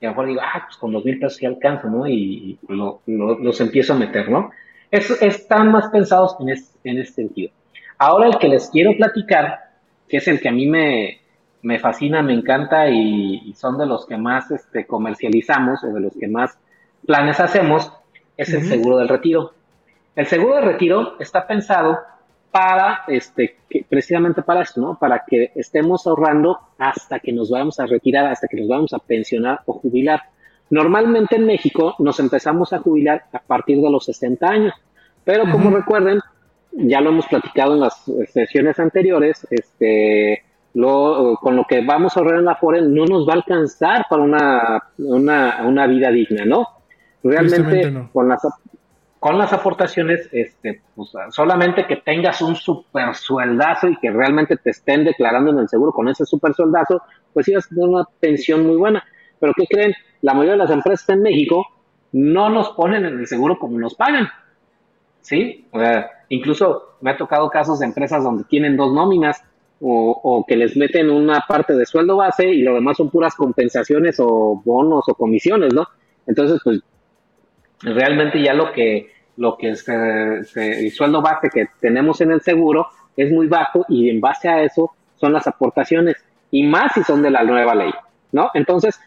Y 0.00 0.06
a 0.06 0.10
lo 0.10 0.12
mejor 0.14 0.28
digo, 0.28 0.40
ah, 0.42 0.62
pues 0.64 0.76
con 0.76 0.92
dos 0.92 1.04
mil 1.04 1.18
pesos 1.18 1.36
sí 1.36 1.46
alcanzo, 1.46 1.88
¿no? 1.88 2.06
Y, 2.06 2.58
los 2.68 3.60
empiezo 3.60 3.94
a 3.94 3.96
meter, 3.96 4.28
¿no? 4.28 4.50
Es, 4.90 5.10
están 5.22 5.72
más 5.72 5.88
pensados 5.90 6.36
en, 6.40 6.48
en 6.50 6.98
este 6.98 7.14
sentido. 7.14 7.52
Ahora 7.98 8.28
el 8.28 8.38
que 8.38 8.48
les 8.48 8.70
quiero 8.70 8.96
platicar, 8.96 9.58
que 10.08 10.18
es 10.18 10.28
el 10.28 10.40
que 10.40 10.48
a 10.48 10.52
mí 10.52 10.66
me, 10.66 11.20
me 11.62 11.78
fascina, 11.78 12.22
me 12.22 12.34
encanta 12.34 12.88
y, 12.88 13.52
son 13.54 13.78
de 13.78 13.86
los 13.86 14.06
que 14.06 14.16
más 14.16 14.50
este, 14.50 14.86
comercializamos 14.86 15.82
o 15.84 15.88
de 15.88 16.00
los 16.00 16.12
que 16.18 16.28
más 16.28 16.58
planes 17.06 17.40
hacemos, 17.40 17.92
es 18.36 18.52
el 18.52 18.62
seguro 18.64 18.98
del 18.98 19.08
retiro. 19.08 19.52
El 20.14 20.26
seguro 20.26 20.56
de 20.56 20.62
retiro 20.62 21.16
está 21.18 21.46
pensado 21.46 21.98
para, 22.50 23.02
este, 23.08 23.56
precisamente 23.88 24.42
para 24.42 24.62
esto, 24.62 24.80
¿no? 24.80 24.98
Para 24.98 25.24
que 25.26 25.52
estemos 25.54 26.06
ahorrando 26.06 26.58
hasta 26.78 27.20
que 27.20 27.32
nos 27.32 27.50
vayamos 27.50 27.78
a 27.80 27.86
retirar, 27.86 28.26
hasta 28.26 28.48
que 28.48 28.56
nos 28.58 28.68
vamos 28.68 28.92
a 28.92 28.98
pensionar 28.98 29.60
o 29.66 29.74
jubilar. 29.74 30.22
Normalmente 30.70 31.36
en 31.36 31.46
México 31.46 31.94
nos 31.98 32.20
empezamos 32.20 32.72
a 32.72 32.78
jubilar 32.78 33.24
a 33.32 33.40
partir 33.40 33.80
de 33.80 33.90
los 33.90 34.04
60 34.04 34.46
años, 34.48 34.74
pero 35.24 35.50
como 35.50 35.70
recuerden, 35.70 36.20
ya 36.72 37.00
lo 37.00 37.10
hemos 37.10 37.26
platicado 37.26 37.74
en 37.74 37.80
las 37.80 38.04
sesiones 38.32 38.78
anteriores, 38.78 39.46
este, 39.50 40.42
lo, 40.74 41.36
con 41.40 41.56
lo 41.56 41.64
que 41.64 41.84
vamos 41.84 42.16
a 42.16 42.20
ahorrar 42.20 42.38
en 42.38 42.44
la 42.44 42.56
FORE 42.56 42.82
no 42.82 43.04
nos 43.06 43.26
va 43.26 43.32
a 43.32 43.36
alcanzar 43.36 44.06
para 44.08 44.22
una, 44.22 44.82
una, 44.98 45.62
una 45.66 45.86
vida 45.86 46.10
digna, 46.10 46.44
¿no? 46.44 46.66
Realmente 47.22 48.08
con 48.12 48.28
las 48.28 48.46
con 49.18 49.36
las 49.36 49.52
aportaciones, 49.52 50.28
este, 50.32 50.80
pues, 50.94 51.10
solamente 51.30 51.86
que 51.86 51.96
tengas 51.96 52.40
un 52.40 52.54
super 52.54 53.14
sueldazo 53.14 53.88
y 53.88 53.96
que 53.96 54.10
realmente 54.10 54.56
te 54.56 54.70
estén 54.70 55.04
declarando 55.04 55.50
en 55.50 55.58
el 55.58 55.68
seguro 55.68 55.92
con 55.92 56.08
ese 56.08 56.24
super 56.24 56.54
sueldazo, 56.54 57.02
pues 57.32 57.48
ibas 57.48 57.66
a 57.66 57.68
tener 57.68 57.88
una 57.88 58.04
pensión 58.20 58.66
muy 58.66 58.76
buena. 58.76 59.02
Pero 59.40 59.52
¿qué 59.56 59.66
creen? 59.66 59.94
La 60.22 60.34
mayoría 60.34 60.52
de 60.52 60.58
las 60.58 60.70
empresas 60.70 61.08
en 61.08 61.22
México 61.22 61.66
no 62.12 62.48
nos 62.48 62.70
ponen 62.70 63.04
en 63.06 63.18
el 63.18 63.26
seguro 63.26 63.58
como 63.58 63.78
nos 63.78 63.94
pagan. 63.94 64.28
¿Sí? 65.20 65.66
O 65.72 65.80
sea, 65.80 66.08
incluso 66.28 66.96
me 67.00 67.10
ha 67.10 67.16
tocado 67.16 67.50
casos 67.50 67.80
de 67.80 67.86
empresas 67.86 68.22
donde 68.22 68.44
tienen 68.44 68.76
dos 68.76 68.92
nóminas 68.92 69.42
o, 69.80 70.44
que 70.46 70.56
les 70.56 70.76
meten 70.76 71.10
una 71.10 71.44
parte 71.46 71.74
de 71.74 71.86
sueldo 71.86 72.16
base 72.16 72.48
y 72.48 72.62
lo 72.62 72.74
demás 72.74 72.96
son 72.96 73.10
puras 73.10 73.34
compensaciones 73.34 74.18
o 74.18 74.60
bonos 74.64 75.04
o 75.08 75.14
comisiones, 75.14 75.72
¿no? 75.72 75.86
Entonces, 76.26 76.60
pues 76.64 76.80
realmente 77.82 78.42
ya 78.42 78.54
lo 78.54 78.72
que 78.72 79.12
lo 79.36 79.56
que 79.56 79.70
es 79.70 79.88
el 79.88 80.90
sueldo 80.90 81.22
base 81.22 81.48
que 81.48 81.66
tenemos 81.80 82.20
en 82.20 82.32
el 82.32 82.40
seguro 82.40 82.88
es 83.16 83.30
muy 83.30 83.46
bajo 83.46 83.84
y 83.88 84.10
en 84.10 84.20
base 84.20 84.48
a 84.48 84.62
eso 84.62 84.90
son 85.14 85.32
las 85.32 85.46
aportaciones 85.46 86.16
y 86.50 86.64
más 86.64 86.92
si 86.94 87.04
son 87.04 87.22
de 87.22 87.30
la 87.30 87.44
nueva 87.44 87.74
ley, 87.74 87.92
¿no? 88.32 88.50
Entonces, 88.54 88.98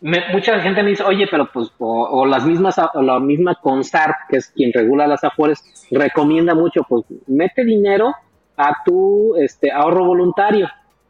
mucha 0.00 0.60
gente 0.60 0.82
me 0.82 0.90
dice, 0.90 1.04
oye, 1.04 1.26
pero 1.30 1.50
pues, 1.50 1.70
o, 1.78 2.26
las 2.26 2.44
mismas, 2.44 2.76
o 2.78 3.02
la 3.02 3.18
misma 3.18 3.54
CONSAR, 3.54 4.14
que 4.28 4.38
es 4.38 4.48
quien 4.48 4.72
regula 4.72 5.06
las 5.06 5.24
afores, 5.24 5.64
recomienda 5.90 6.54
mucho, 6.54 6.82
pues, 6.88 7.04
mete 7.26 7.64
dinero 7.64 8.12
a 8.56 8.82
tu 8.84 9.36
este, 9.36 9.70
ahorro 9.70 10.04
voluntario 10.04 10.68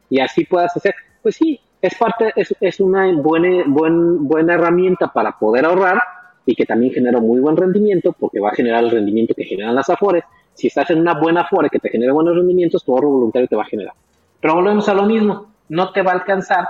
y 0.09 0.20
así 0.20 0.44
puedas 0.44 0.76
hacer. 0.76 0.94
Pues 1.22 1.36
sí, 1.36 1.61
es 1.80 1.94
parte, 1.97 2.32
es, 2.36 2.55
es 2.61 2.80
una 2.80 3.12
buena, 3.12 3.64
buen, 3.66 4.26
buena 4.26 4.55
herramienta 4.55 5.09
para 5.09 5.38
poder 5.38 5.64
ahorrar 5.64 6.01
y 6.44 6.55
que 6.55 6.64
también 6.64 6.92
genera 6.92 7.20
muy 7.20 7.40
buen 7.40 7.57
rendimiento 7.57 8.12
porque 8.12 8.40
va 8.40 8.51
a 8.51 8.55
generar 8.55 8.84
el 8.84 8.90
rendimiento 8.90 9.34
que 9.34 9.44
generan 9.44 9.74
las 9.74 9.90
afores. 9.90 10.24
Si 10.55 10.68
estás 10.68 10.90
en 10.90 11.01
una 11.01 11.18
buena 11.18 11.42
afore 11.42 11.68
que 11.68 11.78
te 11.78 11.90
genera 11.90 12.12
buenos 12.12 12.36
rendimientos, 12.36 12.84
tu 12.84 12.92
ahorro 12.92 13.11
voluntario 13.11 13.49
te 13.49 13.57
va 13.57 13.62
a 13.62 13.66
generar. 13.66 13.94
Pero 14.40 14.55
volvemos 14.55 14.88
a 14.88 14.94
lo 14.94 15.05
mismo, 15.05 15.53
no 15.68 15.92
te 15.92 16.03
va 16.03 16.12
a 16.12 16.14
alcanzar. 16.14 16.66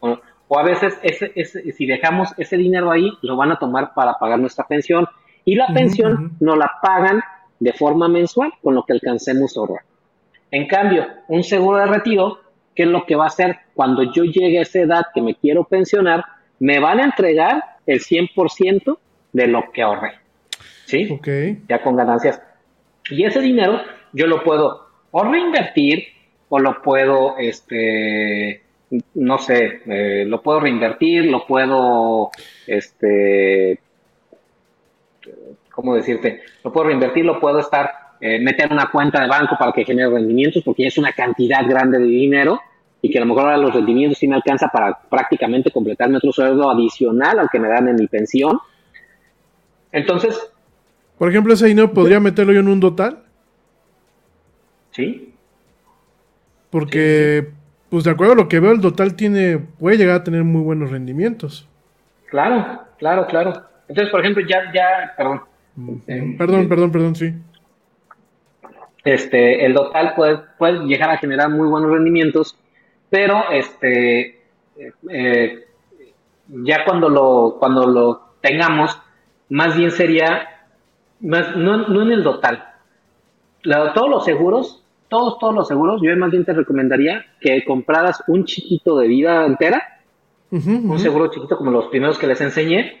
O, 0.00 0.18
a 0.58 0.62
veces 0.64 0.98
ese, 1.02 1.32
ese, 1.36 1.70
si 1.72 1.86
dejamos 1.86 2.34
ese 2.36 2.56
dinero 2.56 2.90
ahí, 2.90 3.12
lo 3.22 3.36
van 3.36 3.52
a 3.52 3.58
tomar 3.58 3.94
para 3.94 4.14
pagar 4.14 4.40
nuestra 4.40 4.66
pensión. 4.66 5.06
Y 5.44 5.54
la 5.54 5.68
pensión 5.68 6.36
no 6.40 6.56
la 6.56 6.72
pagan 6.82 7.22
de 7.60 7.72
forma 7.72 8.08
mensual 8.08 8.52
con 8.62 8.74
lo 8.74 8.84
que 8.84 8.94
alcancemos 8.94 9.56
a 9.56 9.60
ahorrar. 9.60 9.82
En 10.50 10.66
cambio, 10.66 11.06
un 11.28 11.44
seguro 11.44 11.78
de 11.78 11.86
retiro, 11.86 12.40
¿qué 12.74 12.82
es 12.82 12.88
lo 12.88 13.06
que 13.06 13.14
va 13.14 13.24
a 13.24 13.28
hacer 13.28 13.56
cuando 13.74 14.02
yo 14.12 14.24
llegue 14.24 14.58
a 14.58 14.62
esa 14.62 14.80
edad 14.80 15.02
que 15.14 15.22
me 15.22 15.36
quiero 15.36 15.64
pensionar? 15.64 16.24
Me 16.58 16.80
van 16.80 16.98
a 16.98 17.04
entregar 17.04 17.62
el 17.86 18.00
100% 18.00 18.98
de 19.32 19.46
lo 19.46 19.70
que 19.72 19.82
ahorré. 19.82 20.14
¿Sí? 20.86 21.08
Ok. 21.12 21.28
Ya 21.68 21.80
con 21.82 21.94
ganancias. 21.94 22.42
Y 23.10 23.24
ese 23.24 23.40
dinero 23.40 23.80
yo 24.12 24.26
lo 24.26 24.42
puedo 24.42 24.88
o 25.12 25.24
reinvertir 25.24 26.04
o 26.48 26.58
lo 26.58 26.82
puedo, 26.82 27.36
este, 27.38 28.62
no 29.14 29.38
sé, 29.38 29.82
eh, 29.86 30.24
lo 30.26 30.42
puedo 30.42 30.60
reinvertir, 30.60 31.26
lo 31.26 31.46
puedo, 31.46 32.30
este, 32.66 33.78
¿cómo 35.80 35.94
decirte? 35.94 36.42
Lo 36.62 36.72
puedo 36.72 36.88
reinvertir, 36.88 37.24
lo 37.24 37.40
puedo 37.40 37.58
estar, 37.58 37.90
eh, 38.20 38.38
meter 38.40 38.70
una 38.70 38.90
cuenta 38.90 39.20
de 39.20 39.28
banco 39.28 39.56
para 39.58 39.72
que 39.72 39.84
genere 39.84 40.10
rendimientos, 40.10 40.62
porque 40.62 40.86
es 40.86 40.98
una 40.98 41.12
cantidad 41.12 41.66
grande 41.66 41.98
de 41.98 42.04
dinero 42.04 42.60
y 43.02 43.10
que 43.10 43.18
a 43.18 43.22
lo 43.22 43.26
mejor 43.26 43.44
ahora 43.44 43.56
los 43.56 43.74
rendimientos 43.74 44.18
sí 44.18 44.28
me 44.28 44.36
alcanza 44.36 44.68
para 44.68 44.98
prácticamente 45.08 45.70
completar 45.70 46.10
mi 46.10 46.16
otro 46.16 46.32
sueldo 46.32 46.70
adicional 46.70 47.38
al 47.38 47.48
que 47.50 47.58
me 47.58 47.68
dan 47.68 47.88
en 47.88 47.96
mi 47.96 48.06
pensión. 48.06 48.58
Entonces, 49.90 50.38
Por 51.18 51.30
ejemplo, 51.30 51.54
ese 51.54 51.66
dinero 51.66 51.92
podría 51.92 52.20
meterlo 52.20 52.52
yo 52.52 52.60
en 52.60 52.68
un 52.68 52.80
total, 52.80 53.24
sí, 54.90 55.34
porque, 56.70 57.50
pues 57.88 58.04
de 58.04 58.10
acuerdo 58.10 58.34
a 58.34 58.36
lo 58.36 58.48
que 58.48 58.60
veo, 58.60 58.72
el 58.72 58.80
total 58.80 59.16
tiene, 59.16 59.58
puede 59.58 59.96
llegar 59.96 60.16
a 60.16 60.24
tener 60.24 60.44
muy 60.44 60.62
buenos 60.62 60.90
rendimientos. 60.90 61.68
claro, 62.30 62.82
claro, 62.98 63.26
claro. 63.26 63.70
Entonces, 63.88 64.10
por 64.12 64.20
ejemplo, 64.20 64.44
ya, 64.48 64.72
ya, 64.72 65.14
perdón. 65.16 65.42
Eh, 66.06 66.34
Perdón, 66.36 66.60
eh, 66.62 66.66
perdón, 66.68 66.92
perdón, 66.92 67.14
sí. 67.14 67.32
este, 69.04 69.64
el 69.64 69.74
total 69.74 70.14
puede, 70.14 70.38
puede 70.58 70.84
llegar 70.86 71.10
a 71.10 71.18
generar 71.18 71.48
muy 71.48 71.68
buenos 71.68 71.90
rendimientos, 71.90 72.56
pero 73.08 73.50
este, 73.50 74.42
eh, 75.08 75.64
ya 76.48 76.84
cuando 76.84 77.08
lo, 77.08 77.56
cuando 77.58 77.86
lo 77.86 78.20
tengamos, 78.40 78.98
más 79.48 79.76
bien 79.76 79.90
sería, 79.90 80.48
más, 81.20 81.56
no, 81.56 81.88
no 81.88 82.02
en 82.02 82.12
el 82.12 82.22
total. 82.22 82.64
La- 83.62 83.92
todos 83.94 84.08
los 84.10 84.24
seguros, 84.24 84.84
todos, 85.08 85.38
todos 85.38 85.54
los 85.54 85.68
seguros, 85.68 86.00
yo 86.02 86.14
más 86.16 86.30
bien 86.30 86.44
te 86.44 86.52
recomendaría 86.52 87.24
que 87.40 87.64
compraras 87.64 88.22
un 88.28 88.44
chiquito 88.44 88.98
de 88.98 89.08
vida 89.08 89.46
entera, 89.46 90.00
un 90.50 90.98
seguro 90.98 91.28
chiquito 91.30 91.56
como 91.56 91.70
los 91.70 91.86
primeros 91.86 92.18
que 92.18 92.26
les 92.26 92.40
enseñé 92.40 93.00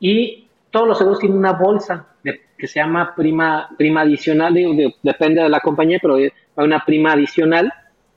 y 0.00 0.48
todos 0.70 0.86
los 0.88 0.98
seguros 0.98 1.18
tienen 1.18 1.38
una 1.38 1.52
bolsa 1.52 2.06
de- 2.22 2.40
que 2.56 2.66
se 2.66 2.78
llama 2.80 3.14
prima 3.14 3.68
prima 3.78 4.02
adicional 4.02 4.54
digo, 4.54 4.72
de- 4.74 4.94
depende 5.02 5.42
de 5.42 5.48
la 5.48 5.60
compañía 5.60 5.98
pero 6.00 6.14
hay 6.16 6.30
una 6.56 6.84
prima 6.84 7.12
adicional 7.12 7.72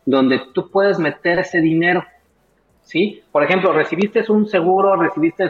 donde 0.05 0.41
tú 0.53 0.69
puedes 0.69 0.99
meter 0.99 1.39
ese 1.39 1.61
dinero 1.61 2.03
sí 2.81 3.21
por 3.31 3.43
ejemplo 3.43 3.71
recibiste 3.73 4.23
un 4.29 4.45
seguro 4.47 4.95
recibiste 4.95 5.47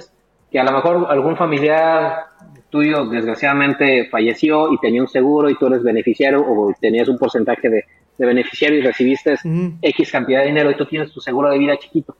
que 0.51 0.59
a 0.59 0.63
lo 0.63 0.71
mejor 0.71 1.07
algún 1.09 1.35
familiar 1.35 2.25
tuyo 2.69 3.05
desgraciadamente 3.05 4.07
falleció 4.09 4.71
y 4.71 4.77
tenía 4.79 5.01
un 5.01 5.07
seguro 5.07 5.49
y 5.49 5.55
tú 5.57 5.67
eres 5.67 5.83
beneficiario 5.83 6.41
o 6.41 6.73
tenías 6.79 7.07
un 7.07 7.17
porcentaje 7.17 7.69
de, 7.69 7.85
de 8.17 8.25
beneficiario 8.25 8.79
y 8.79 8.81
recibiste. 8.81 9.35
X 9.81 10.11
cantidad 10.11 10.41
de 10.41 10.47
dinero 10.47 10.69
y 10.71 10.75
tú 10.75 10.85
tienes 10.85 11.11
tu 11.11 11.19
seguro 11.19 11.49
de 11.49 11.57
vida 11.57 11.77
chiquito 11.77 12.15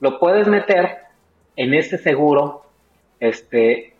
lo 0.00 0.18
puedes 0.18 0.48
meter 0.48 0.98
en 1.56 1.72
este 1.74 1.96
seguro 1.98 2.62
este, 3.20 3.93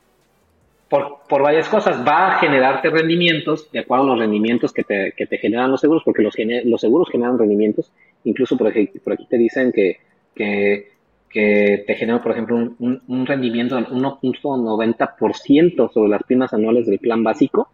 por, 0.95 1.19
por 1.29 1.43
varias 1.43 1.69
cosas. 1.69 2.07
Va 2.07 2.35
a 2.35 2.39
generarte 2.39 2.89
rendimientos, 2.91 3.71
de 3.73 3.81
acuerdo 3.81 4.05
a 4.05 4.09
los 4.09 4.19
rendimientos 4.21 4.73
que 4.73 4.85
te, 4.85 5.13
que 5.17 5.27
te 5.27 5.39
generan 5.39 5.71
los 5.71 5.81
seguros, 5.81 6.03
porque 6.05 6.23
los, 6.23 6.35
gene- 6.35 6.63
los 6.65 6.81
seguros 6.81 7.09
generan 7.11 7.39
rendimientos. 7.39 7.91
Incluso 8.25 8.57
por 8.57 8.69
aquí, 8.69 8.87
por 9.03 9.13
aquí 9.15 9.27
te 9.27 9.37
dicen 9.37 9.73
que, 9.73 9.99
que, 10.35 10.93
que 11.29 11.85
te 11.87 11.95
generan, 11.97 12.23
por 12.23 12.33
ejemplo, 12.33 12.57
un, 12.57 12.77
un- 12.79 13.03
un 13.09 13.27
rendimiento 13.27 13.75
del 13.75 13.87
1.90% 13.87 15.91
sobre 15.93 16.11
las 16.11 16.23
primas 16.23 16.53
anuales 16.55 16.87
del 16.87 16.99
plan 17.01 17.23
básico. 17.25 17.69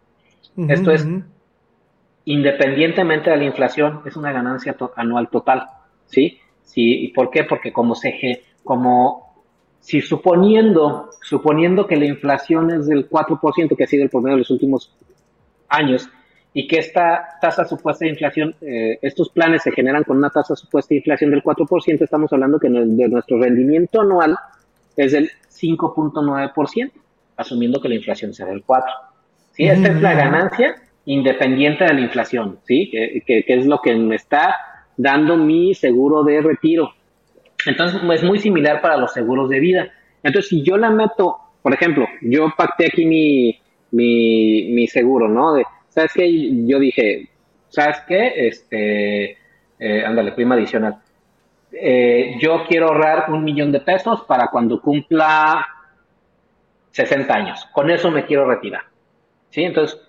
Esto 0.69 0.91
es- 0.91 1.05
independientemente 2.25 3.29
de 3.29 3.37
la 3.37 3.45
inflación, 3.45 4.01
es 4.05 4.15
una 4.15 4.31
ganancia 4.31 4.73
to- 4.73 4.91
anual 4.95 5.29
total, 5.29 5.65
¿sí? 6.05 6.39
Sí, 6.63 7.05
¿y 7.05 7.07
por 7.09 7.29
qué? 7.29 7.43
Porque 7.43 7.71
como 7.73 7.95
se 7.95 8.41
como 8.63 9.30
si 9.81 9.99
suponiendo, 10.01 11.09
suponiendo 11.21 11.85
que 11.87 11.97
la 11.97 12.05
inflación 12.05 12.71
es 12.71 12.87
del 12.87 13.09
4%, 13.09 13.75
que 13.75 13.83
ha 13.83 13.87
sido 13.87 14.03
el 14.03 14.09
promedio 14.09 14.35
de 14.35 14.39
los 14.39 14.51
últimos 14.51 14.95
años, 15.67 16.07
y 16.53 16.67
que 16.67 16.77
esta 16.79 17.37
tasa 17.41 17.65
supuesta 17.65 18.05
de 18.05 18.11
inflación, 18.11 18.55
eh, 18.61 18.99
estos 19.01 19.29
planes 19.29 19.63
se 19.63 19.71
generan 19.71 20.03
con 20.03 20.17
una 20.17 20.29
tasa 20.29 20.55
supuesta 20.55 20.89
de 20.89 20.97
inflación 20.97 21.31
del 21.31 21.41
4%, 21.43 22.03
estamos 22.03 22.31
hablando 22.33 22.59
que 22.59 22.69
no- 22.69 22.85
de 22.85 23.07
nuestro 23.09 23.39
rendimiento 23.39 24.01
anual 24.01 24.37
es 24.97 25.13
del 25.13 25.29
5.9%, 25.47 26.91
asumiendo 27.37 27.81
que 27.81 27.89
la 27.89 27.95
inflación 27.95 28.33
sea 28.33 28.45
del 28.47 28.63
4%. 28.63 28.85
¿sí? 29.53 29.63
Esta 29.65 29.87
es 29.89 30.01
la 30.01 30.09
Ujú. 30.11 30.17
ganancia 30.19 30.75
independiente 31.05 31.83
de 31.85 31.93
la 31.93 32.01
inflación, 32.01 32.59
¿sí? 32.63 32.89
Que, 32.91 33.23
que- 33.25 33.43
que 33.43 33.53
es 33.55 33.65
lo 33.65 33.81
que 33.81 33.95
me 33.95 34.15
está 34.15 34.55
dando 34.97 35.35
mi 35.37 35.73
seguro 35.73 36.23
de 36.23 36.41
retiro. 36.41 36.91
Entonces, 37.65 38.01
es 38.01 38.23
muy 38.23 38.39
similar 38.39 38.81
para 38.81 38.97
los 38.97 39.13
seguros 39.13 39.49
de 39.49 39.59
vida. 39.59 39.89
Entonces, 40.23 40.49
si 40.49 40.63
yo 40.63 40.77
la 40.77 40.89
meto, 40.89 41.37
por 41.61 41.73
ejemplo, 41.73 42.07
yo 42.21 42.53
pacté 42.55 42.87
aquí 42.87 43.05
mi, 43.05 43.59
mi, 43.91 44.71
mi 44.71 44.87
seguro, 44.87 45.27
¿no? 45.27 45.61
¿Sabes 45.89 46.11
qué? 46.13 46.65
Yo 46.65 46.79
dije, 46.79 47.29
¿sabes 47.69 48.01
qué? 48.07 48.47
Este, 48.47 49.37
eh, 49.79 50.05
ándale, 50.05 50.31
prima 50.33 50.55
adicional. 50.55 50.97
Eh, 51.71 52.35
yo 52.39 52.65
quiero 52.67 52.87
ahorrar 52.87 53.31
un 53.31 53.43
millón 53.43 53.71
de 53.71 53.79
pesos 53.79 54.21
para 54.27 54.47
cuando 54.47 54.81
cumpla 54.81 55.65
60 56.91 57.33
años. 57.33 57.65
Con 57.71 57.89
eso 57.89 58.11
me 58.11 58.25
quiero 58.25 58.45
retirar. 58.45 58.83
¿Sí? 59.49 59.63
Entonces, 59.63 59.99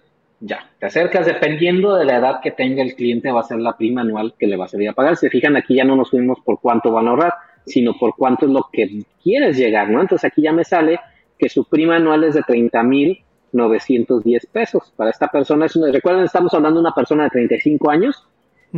ya, 0.45 0.59
te 0.81 0.87
acercas 0.87 1.27
dependiendo 1.27 1.95
de 1.95 2.05
la 2.05 2.17
edad 2.17 2.41
que 2.43 2.51
tenga 2.51 2.83
el 2.83 2.95
cliente, 2.97 3.31
va 3.31 3.41
a 3.41 3.45
ser 3.45 3.59
la 3.59 3.77
prima 3.77 4.01
anual 4.01 4.35
que 4.39 4.47
le 4.49 4.57
va 4.57 4.65
a 4.65 4.69
servir 4.69 4.89
a 4.89 4.93
pagar. 4.93 5.15
Si 5.17 5.27
se 5.27 5.31
fijan, 5.31 5.57
aquí 5.57 5.77
ya 5.77 5.85
no 5.85 5.95
nos 5.95 6.11
fuimos 6.11 6.39
por 6.45 6.59
cuánto 6.61 6.91
van 6.91 7.07
a 7.07 7.11
ahorrar, 7.11 7.35
sino 7.65 7.95
por 7.97 8.17
cuánto 8.17 8.47
es 8.47 8.51
lo 8.53 8.69
que 8.73 9.05
quieres 9.23 9.57
llegar, 9.57 9.89
¿no? 9.89 10.01
Entonces 10.01 10.25
aquí 10.31 10.43
ya 10.43 10.53
me 10.53 10.65
sale 10.65 10.99
que 11.39 11.49
su 11.49 11.65
prima 11.69 11.95
anual 11.97 12.25
es 12.25 12.35
de 12.35 12.43
30 12.43 12.83
mil 12.83 13.23
910 13.53 14.47
pesos. 14.47 14.93
Para 14.97 15.11
esta 15.11 15.29
persona, 15.29 15.67
es 15.67 15.77
una- 15.77 15.93
recuerden, 15.93 16.25
estamos 16.25 16.53
hablando 16.55 16.81
de 16.81 16.87
una 16.87 16.95
persona 16.95 17.25
de 17.25 17.31
35 17.31 17.91
años, 17.91 18.27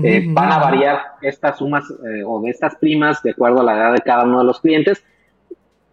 eh, 0.02 0.24
van 0.28 0.50
a 0.52 0.58
variar 0.58 0.98
estas 1.22 1.58
sumas 1.58 1.84
eh, 1.90 2.24
o 2.26 2.42
de 2.42 2.50
estas 2.50 2.74
primas 2.76 3.22
de 3.22 3.30
acuerdo 3.30 3.60
a 3.60 3.64
la 3.64 3.74
edad 3.76 3.92
de 3.92 4.00
cada 4.00 4.24
uno 4.24 4.40
de 4.40 4.44
los 4.44 4.60
clientes. 4.60 5.04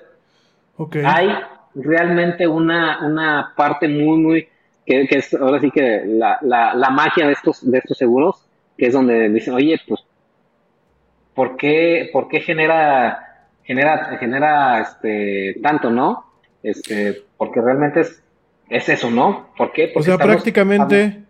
hay 1.04 1.28
realmente 1.74 2.46
una, 2.46 3.06
una 3.06 3.52
parte 3.56 3.88
muy, 3.88 4.18
muy, 4.18 4.48
que, 4.84 5.06
que 5.06 5.18
es 5.18 5.34
ahora 5.34 5.60
sí 5.60 5.70
que 5.70 6.02
la, 6.06 6.38
la, 6.42 6.74
la 6.74 6.90
magia 6.90 7.26
de 7.26 7.32
estos, 7.32 7.68
de 7.68 7.78
estos 7.78 7.98
seguros, 7.98 8.46
que 8.76 8.86
es 8.86 8.92
donde 8.92 9.28
dicen, 9.28 9.54
oye, 9.54 9.80
pues, 9.86 10.00
¿por 11.34 11.56
qué, 11.56 12.10
por 12.12 12.28
qué 12.28 12.40
genera, 12.40 13.48
genera, 13.62 14.18
genera 14.18 14.80
este, 14.80 15.58
tanto, 15.62 15.90
no? 15.90 16.24
Este, 16.62 17.22
porque 17.36 17.60
realmente 17.60 18.00
es, 18.00 18.22
es 18.70 18.88
eso, 18.88 19.10
¿no? 19.10 19.50
¿Por 19.56 19.72
qué? 19.72 19.86
O 19.86 19.92
Porque 19.94 20.04
sea, 20.06 20.14
estamos- 20.14 20.34
prácticamente, 20.34 21.22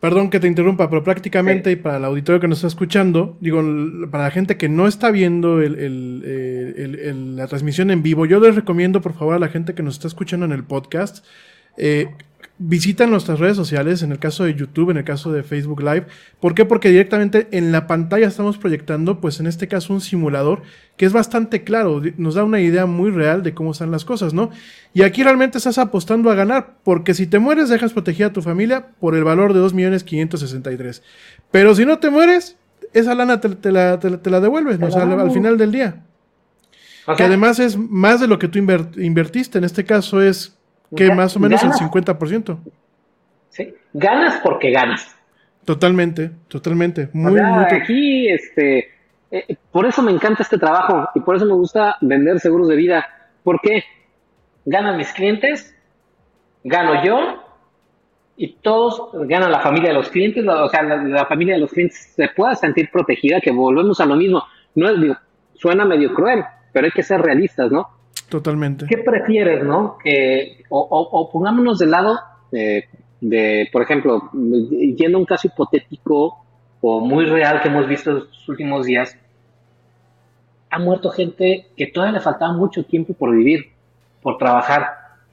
perdón 0.00 0.30
que 0.30 0.40
te 0.40 0.46
interrumpa, 0.46 0.88
pero 0.90 1.02
prácticamente 1.04 1.70
y 1.72 1.76
para 1.76 1.98
el 1.98 2.04
auditorio 2.04 2.40
que 2.40 2.48
nos 2.48 2.58
está 2.58 2.68
escuchando, 2.68 3.36
digo, 3.40 3.62
para 4.10 4.24
la 4.24 4.30
gente 4.30 4.56
que 4.56 4.68
no 4.68 4.86
está 4.88 5.10
viendo 5.10 5.60
el- 5.60 5.78
el- 5.78 6.98
el- 7.00 7.36
la 7.36 7.46
transmisión 7.46 7.90
en 7.90 8.02
vivo, 8.02 8.26
yo 8.26 8.40
les 8.40 8.54
recomiendo 8.54 9.00
por 9.00 9.14
favor 9.14 9.34
a 9.34 9.38
la 9.38 9.48
gente 9.48 9.74
que 9.74 9.82
nos 9.82 9.94
está 9.94 10.08
escuchando 10.08 10.46
en 10.46 10.52
el 10.52 10.64
podcast, 10.64 11.24
eh, 11.78 12.08
visitan 12.58 13.10
nuestras 13.10 13.38
redes 13.38 13.56
sociales, 13.56 14.02
en 14.02 14.12
el 14.12 14.18
caso 14.18 14.44
de 14.44 14.54
YouTube, 14.54 14.90
en 14.90 14.96
el 14.96 15.04
caso 15.04 15.30
de 15.30 15.42
Facebook 15.42 15.80
Live. 15.82 16.06
¿Por 16.40 16.54
qué? 16.54 16.64
Porque 16.64 16.88
directamente 16.88 17.48
en 17.50 17.70
la 17.70 17.86
pantalla 17.86 18.26
estamos 18.26 18.56
proyectando, 18.56 19.20
pues 19.20 19.40
en 19.40 19.46
este 19.46 19.68
caso, 19.68 19.92
un 19.92 20.00
simulador 20.00 20.62
que 20.96 21.04
es 21.04 21.12
bastante 21.12 21.64
claro, 21.64 22.00
nos 22.16 22.34
da 22.34 22.44
una 22.44 22.60
idea 22.60 22.86
muy 22.86 23.10
real 23.10 23.42
de 23.42 23.52
cómo 23.52 23.72
están 23.72 23.90
las 23.90 24.04
cosas, 24.06 24.32
¿no? 24.32 24.50
Y 24.94 25.02
aquí 25.02 25.22
realmente 25.22 25.58
estás 25.58 25.76
apostando 25.76 26.30
a 26.30 26.34
ganar, 26.34 26.76
porque 26.82 27.12
si 27.12 27.26
te 27.26 27.38
mueres, 27.38 27.68
dejas 27.68 27.92
protegida 27.92 28.28
a 28.28 28.32
tu 28.32 28.40
familia 28.40 28.86
por 29.00 29.14
el 29.14 29.24
valor 29.24 29.52
de 29.52 29.60
2.563. 29.60 31.02
Pero 31.50 31.74
si 31.74 31.84
no 31.84 31.98
te 31.98 32.08
mueres, 32.10 32.56
esa 32.94 33.14
lana 33.14 33.40
te, 33.40 33.50
te 33.50 33.70
la, 33.72 34.00
te 34.00 34.08
la- 34.10 34.18
te 34.22 34.30
la 34.30 34.40
devuelves, 34.40 34.78
¿no? 34.78 34.86
O 34.86 34.90
sea, 34.90 35.02
al, 35.02 35.20
al 35.20 35.30
final 35.30 35.58
del 35.58 35.72
día. 35.72 36.02
Que 37.16 37.22
además 37.24 37.58
es 37.60 37.76
más 37.76 38.20
de 38.20 38.26
lo 38.26 38.38
que 38.38 38.48
tú 38.48 38.58
inver- 38.58 38.98
invertiste. 39.00 39.58
En 39.58 39.64
este 39.64 39.84
caso 39.84 40.22
es 40.22 40.55
que 40.94 41.10
más 41.12 41.36
o 41.36 41.40
menos 41.40 41.62
el 41.62 41.70
ganas. 41.70 41.80
50%. 41.92 42.58
¿sí? 43.50 43.74
Ganas 43.92 44.40
porque 44.42 44.70
ganas. 44.70 45.14
Totalmente, 45.64 46.30
totalmente. 46.48 47.08
O 47.12 47.16
Muy, 47.18 47.34
sea, 47.34 47.48
muy. 47.48 47.68
to- 47.68 47.74
aquí, 47.74 48.28
este, 48.28 48.88
eh, 49.30 49.56
por 49.72 49.86
eso 49.86 50.02
me 50.02 50.12
encanta 50.12 50.42
este 50.42 50.58
trabajo 50.58 51.08
y 51.14 51.20
por 51.20 51.36
eso 51.36 51.44
me 51.46 51.54
gusta 51.54 51.96
vender 52.00 52.38
seguros 52.38 52.68
de 52.68 52.76
vida. 52.76 53.06
¿Por 53.42 53.60
qué? 53.60 53.82
Ganan 54.64 54.96
mis 54.96 55.12
clientes, 55.12 55.74
gano 56.62 57.02
yo 57.04 57.42
y 58.36 58.54
todos 58.56 59.10
ganan 59.26 59.50
la 59.50 59.60
familia 59.60 59.88
de 59.88 59.94
los 59.94 60.08
clientes, 60.10 60.44
la- 60.44 60.64
o 60.64 60.68
sea, 60.68 60.82
la, 60.82 60.96
la 61.02 61.26
familia 61.26 61.54
de 61.54 61.60
los 61.62 61.70
clientes 61.72 62.12
se 62.14 62.28
pueda 62.28 62.54
sentir 62.54 62.90
protegida, 62.92 63.40
que 63.40 63.50
volvemos 63.50 63.98
a 64.00 64.06
lo 64.06 64.14
mismo. 64.16 64.42
No 64.74 64.88
es, 64.90 65.00
digo, 65.00 65.16
suena 65.54 65.84
medio 65.84 66.12
cruel, 66.14 66.44
pero 66.72 66.84
hay 66.86 66.92
que 66.92 67.02
ser 67.02 67.20
realistas, 67.22 67.72
¿no? 67.72 67.88
Totalmente. 68.28 68.86
¿Qué 68.86 68.98
prefieres, 68.98 69.62
no? 69.64 69.98
Que, 70.02 70.64
o, 70.68 70.80
o- 70.80 71.20
o 71.20 71.30
pongámonos 71.30 71.78
del 71.78 71.90
lado 71.92 72.18
eh, 72.52 72.84
de, 73.20 73.68
por 73.72 73.82
ejemplo, 73.82 74.30
yendo 74.32 75.18
a 75.18 75.20
un 75.20 75.26
caso 75.26 75.46
hipotético 75.46 76.44
o 76.80 77.00
muy 77.00 77.24
real 77.26 77.60
que 77.62 77.68
hemos 77.68 77.86
visto 77.88 78.18
estos 78.18 78.48
últimos 78.48 78.86
días, 78.86 79.16
ha 80.70 80.78
muerto 80.78 81.10
gente 81.10 81.66
que 81.76 81.86
todavía 81.86 82.14
le 82.18 82.20
faltaba 82.20 82.52
mucho 82.52 82.84
tiempo 82.84 83.14
por 83.14 83.34
vivir, 83.34 83.66
por 84.22 84.36
trabajar, 84.38 84.86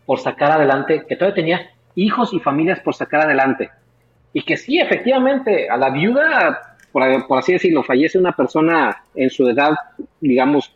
por 0.06 0.20
sacar 0.20 0.52
adelante, 0.52 1.04
que 1.08 1.16
todavía 1.16 1.36
tenía 1.36 1.62
hijos 1.96 2.34
y 2.34 2.40
familias 2.40 2.80
por 2.80 2.94
sacar 2.94 3.22
adelante. 3.22 3.70
Y 4.34 4.44
que 4.44 4.58
sí, 4.58 4.80
efectivamente, 4.80 5.70
a 5.70 5.78
la 5.78 5.90
viuda, 5.90 6.78
por, 6.92 7.28
por 7.28 7.40
así 7.40 7.54
decirlo, 7.54 7.84
fallece 7.84 8.18
una 8.20 8.32
persona 8.34 9.04
en 9.16 9.30
su 9.30 9.48
edad, 9.48 9.74
digamos, 10.22 10.74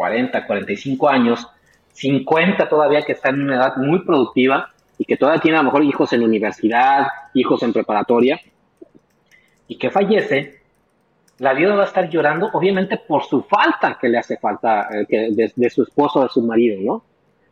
40, 0.00 0.46
45 0.46 1.08
años, 1.10 1.46
50 1.92 2.70
todavía 2.70 3.02
que 3.02 3.12
está 3.12 3.28
en 3.28 3.42
una 3.42 3.56
edad 3.56 3.76
muy 3.76 3.98
productiva 3.98 4.70
y 4.96 5.04
que 5.04 5.18
todavía 5.18 5.42
tiene 5.42 5.58
a 5.58 5.60
lo 5.60 5.66
mejor 5.66 5.84
hijos 5.84 6.10
en 6.14 6.22
universidad, 6.22 7.06
hijos 7.34 7.62
en 7.62 7.74
preparatoria, 7.74 8.40
y 9.68 9.76
que 9.76 9.90
fallece, 9.90 10.62
la 11.38 11.52
viuda 11.52 11.74
va 11.74 11.82
a 11.82 11.86
estar 11.86 12.08
llorando, 12.08 12.48
obviamente 12.50 12.96
por 12.96 13.24
su 13.24 13.42
falta 13.42 13.98
que 14.00 14.08
le 14.08 14.16
hace 14.16 14.38
falta 14.38 14.88
eh, 14.90 15.04
que 15.06 15.18
de, 15.32 15.52
de 15.54 15.68
su 15.68 15.82
esposo 15.82 16.20
o 16.20 16.22
de 16.22 16.30
su 16.30 16.40
marido, 16.40 16.80
¿no? 16.80 17.04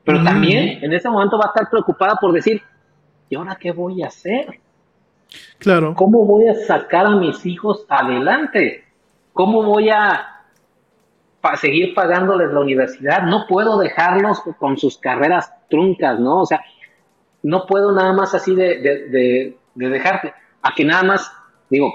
Pero 0.03 0.21
Mm. 0.21 0.25
también 0.25 0.83
en 0.83 0.91
ese 0.95 1.11
momento 1.11 1.37
va 1.37 1.45
a 1.45 1.49
estar 1.49 1.69
preocupada 1.69 2.17
por 2.19 2.33
decir, 2.33 2.63
¿y 3.29 3.37
ahora 3.37 3.59
qué 3.61 3.73
voy 3.73 4.03
a 4.03 4.07
hacer? 4.07 4.59
Claro. 5.59 5.95
¿Cómo 5.95 6.25
voy 6.25 6.49
a 6.49 6.55
sacar 6.55 7.05
a 7.05 7.11
mis 7.11 7.45
hijos 7.45 7.85
adelante? 7.91 8.87
¿Cómo 9.35 9.63
voy 9.65 9.91
a 9.91 10.38
pa- 11.41 11.57
seguir 11.57 11.95
pagándoles 11.95 12.53
la 12.53 12.61
universidad? 12.61 13.23
No 13.23 13.47
puedo 13.49 13.79
dejarlos 13.79 14.41
con 14.59 14.77
sus 14.79 14.99
carreras 14.99 15.53
truncas, 15.71 16.19
¿no? 16.19 16.43
O 16.43 16.47
sea, 16.47 16.61
no 17.43 17.67
puedo 17.67 17.93
nada 17.93 18.13
más 18.13 18.35
así 18.35 18.55
de, 18.55 18.79
de, 18.81 19.09
de, 19.09 19.57
de 19.75 19.89
dejarte. 19.89 20.33
A 20.63 20.75
que 20.75 20.85
nada 20.85 21.03
más, 21.05 21.31
digo, 21.71 21.93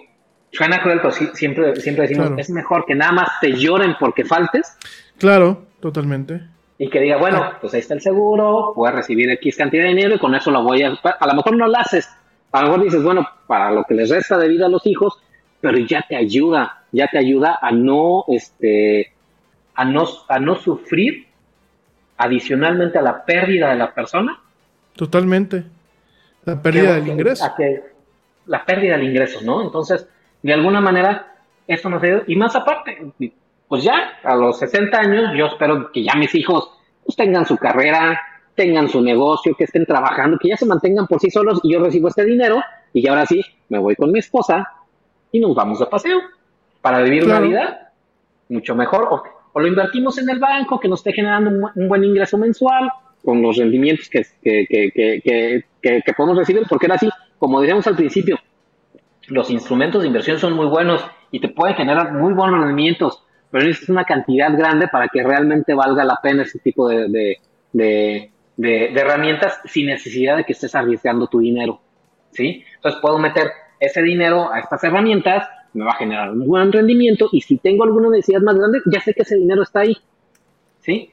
suena 0.52 0.82
cruel, 0.82 1.00
pero 1.02 1.12
sí- 1.12 1.30
siempre, 1.34 1.76
siempre 1.78 2.04
decimos, 2.04 2.28
Claro. 2.28 2.42
es 2.42 2.50
mejor 2.50 2.86
que 2.86 2.96
nada 2.96 3.12
más 3.12 3.30
te 3.42 3.52
lloren 3.54 3.96
porque 4.00 4.24
faltes 4.26 4.78
Claro, 5.18 5.64
totalmente. 5.80 6.42
y 6.78 6.90
que 6.90 7.00
diga, 7.00 7.18
bueno, 7.18 7.52
pues 7.62 7.74
ahí 7.74 7.80
está 7.82 7.94
el 7.94 8.02
seguro, 8.02 8.74
voy 8.76 8.90
a 8.90 8.92
recibir 8.92 9.30
X 9.32 9.58
cantidad 9.58 9.84
de 9.84 9.90
dinero 9.90 10.16
y 10.16 10.20
con 10.20 10.34
eso 10.36 10.50
lo 10.52 10.64
voy 10.64 10.84
a... 10.84 10.98
A 11.20 11.28
lo 11.28 11.34
mejor 11.34 11.56
no 11.58 11.68
lo 11.68 11.78
haces, 11.78 12.10
a 12.52 12.62
lo 12.62 12.68
mejor 12.68 12.84
dices, 12.84 13.04
bueno, 13.04 13.28
para 13.48 13.72
lo 13.72 13.84
que 13.84 13.94
les 13.96 14.10
resta 14.10 14.38
de 14.38 14.48
vida 14.48 14.66
a 14.66 14.70
los 14.70 14.86
hijos, 14.88 15.22
pero 15.62 15.78
ya 15.78 16.04
te 16.08 16.16
ayuda, 16.16 16.84
ya 16.92 17.08
te 17.08 17.18
ayuda 17.18 17.58
a 17.62 17.72
no, 17.72 18.26
este, 18.28 19.13
a 19.76 19.86
no, 19.86 20.06
a 20.28 20.40
no 20.40 20.56
sufrir 20.56 21.28
adicionalmente 22.18 22.98
a 23.00 23.02
la 23.02 23.26
pérdida 23.26 23.70
de 23.70 23.76
la 23.76 23.94
persona. 23.94 24.40
Totalmente. 24.96 25.64
La 26.46 26.62
pérdida 26.62 26.96
del 26.96 27.08
ingreso. 27.08 27.46
a 27.46 27.56
que- 27.56 27.84
la 28.46 28.66
pérdida 28.66 28.98
del 28.98 29.06
ingreso, 29.08 29.40
¿no? 29.44 29.62
Entonces, 29.62 30.08
de 30.42 30.54
alguna 30.54 30.82
manera, 30.82 31.34
eso 31.68 31.90
nos 31.90 32.04
ayuda. 32.04 32.24
Y 32.28 32.36
más 32.36 32.56
aparte, 32.56 33.12
pues 33.70 33.84
ya 33.84 34.20
a 34.24 34.36
los 34.36 34.60
60 34.60 35.00
años, 35.00 35.32
yo 35.38 35.46
espero 35.48 35.92
que 35.92 36.04
ya 36.04 36.14
mis 36.16 36.36
hijos 36.36 36.70
pues, 37.06 37.16
tengan 37.16 37.46
su 37.46 37.58
carrera, 37.58 38.20
tengan 38.56 38.90
su 38.90 39.02
negocio, 39.02 39.56
que 39.56 39.64
estén 39.64 39.86
trabajando, 39.86 40.38
que 40.38 40.50
ya 40.50 40.58
se 40.58 40.66
mantengan 40.66 41.08
por 41.08 41.20
sí 41.20 41.30
solos 41.32 41.60
y 41.64 41.74
yo 41.74 41.80
recibo 41.84 42.10
este 42.10 42.26
dinero 42.26 42.62
y 42.94 43.08
ahora 43.08 43.26
sí 43.26 43.42
me 43.70 43.80
voy 43.80 43.96
con 43.96 44.12
mi 44.12 44.20
esposa 44.20 44.70
y 45.32 45.40
nos 45.40 45.56
vamos 45.56 45.80
de 45.80 45.86
paseo 45.88 46.20
para 46.82 47.00
vivir 47.00 47.24
Claro. 47.24 47.40
una 47.40 47.48
vida 47.48 47.92
mucho 48.50 48.76
mejor 48.76 49.08
o, 49.10 49.24
o 49.54 49.60
lo 49.60 49.68
invertimos 49.68 50.18
en 50.18 50.30
el 50.30 50.40
banco 50.40 50.80
que 50.80 50.88
nos 50.90 51.00
esté 51.00 51.14
generando 51.14 51.50
un, 51.50 51.70
un 51.76 51.88
buen 51.88 52.04
ingreso 52.04 52.38
mensual 52.38 52.90
con 53.24 53.42
los 53.42 53.56
rendimientos 53.58 54.10
que, 54.10 54.24
que, 54.44 54.66
que, 54.70 55.64
que, 55.82 56.14
podemos 56.18 56.38
recibir 56.38 56.64
porque 56.68 56.88
era 56.88 56.96
así, 56.96 57.10
como 57.40 57.62
decíamos 57.62 57.88
al 57.88 57.96
principio, 57.96 58.38
los 59.28 59.50
instrumentos 59.50 60.02
de 60.02 60.08
inversión 60.08 60.38
son 60.40 60.54
muy 60.54 60.66
buenos 60.66 61.06
y 61.32 61.40
te 61.40 61.50
pueden 61.50 61.76
generar 61.76 62.12
muy 62.14 62.34
buenos 62.34 62.60
rendimientos, 62.60 63.24
pero 63.50 63.64
necesitas 63.66 63.90
una 63.90 64.04
cantidad 64.04 64.56
grande 64.58 64.88
para 64.90 65.08
que 65.08 65.24
realmente 65.24 65.74
valga 65.74 66.04
la 66.04 66.20
pena 66.22 66.44
ese 66.44 66.60
tipo 66.60 66.90
de, 66.90 67.08
de, 67.08 67.38
de- 67.72 68.30
de 68.58 69.00
herramientas 69.02 69.60
sin 69.66 69.88
necesidad 69.88 70.38
de 70.38 70.44
que 70.44 70.54
estés 70.54 70.76
arriesgando 70.76 71.28
tu 71.28 71.40
dinero. 71.40 71.80
¿sí? 72.32 72.64
Entonces 72.76 73.00
puedo 73.02 73.18
meter 73.18 73.52
ese 73.80 74.02
dinero 74.04 74.52
a 74.52 74.60
estas 74.60 74.84
herramientas, 74.84 75.48
me 75.74 75.84
va 75.86 75.92
a 75.92 75.96
generar 75.96 76.32
un 76.32 76.46
buen 76.48 76.72
rendimiento 76.72 77.30
y 77.32 77.42
si 77.42 77.58
tengo 77.58 77.84
alguna 77.84 78.10
necesidad 78.10 78.42
más 78.42 78.56
grande, 78.56 78.80
ya 78.86 79.00
sé 79.02 79.14
que 79.14 79.24
ese 79.24 79.36
dinero 79.36 79.64
está 79.64 79.82
ahí. 79.82 79.98
¿sí? 80.82 81.12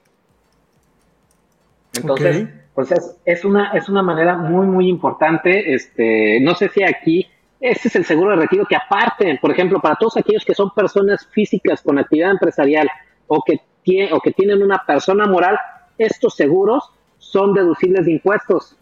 Entonces, 1.97 2.43
Ok. 2.43 2.49
pues 2.75 3.19
es, 3.25 3.45
una, 3.45 3.73
es 3.73 3.89
una 3.89 4.03
manera 4.03 4.37
muy, 4.37 4.67
muy 4.67 4.89
importante. 4.89 5.75
Este, 5.75 6.41
no 6.41 6.55
sé 6.55 6.69
si 6.69 6.83
aquí, 6.83 7.27
este 7.61 7.89
es 7.89 7.97
el 7.97 8.05
seguro 8.05 8.31
de 8.31 8.37
retiro 8.37 8.65
que 8.67 8.77
aparte, 8.77 9.39
por 9.41 9.51
ejemplo, 9.51 9.81
para 9.81 9.97
todos 9.97 10.17
aquellos 10.17 10.45
que 10.45 10.55
son 10.55 10.71
personas 10.75 11.27
físicas 11.33 11.83
con 11.83 11.99
actividad 11.99 12.31
empresarial 12.33 12.89
o 13.27 13.43
que, 13.45 13.61
tie- 13.85 14.09
o 14.13 14.21
que 14.21 14.33
tienen 14.33 14.63
una 14.63 14.85
persona 14.87 15.27
moral, 15.27 15.59
estos 15.99 16.35
seguros 16.35 16.85
son 17.19 17.53
deducibles 17.53 18.07
de 18.07 18.13
impuestos. 18.13 18.77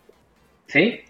¿Sí? 0.67 1.01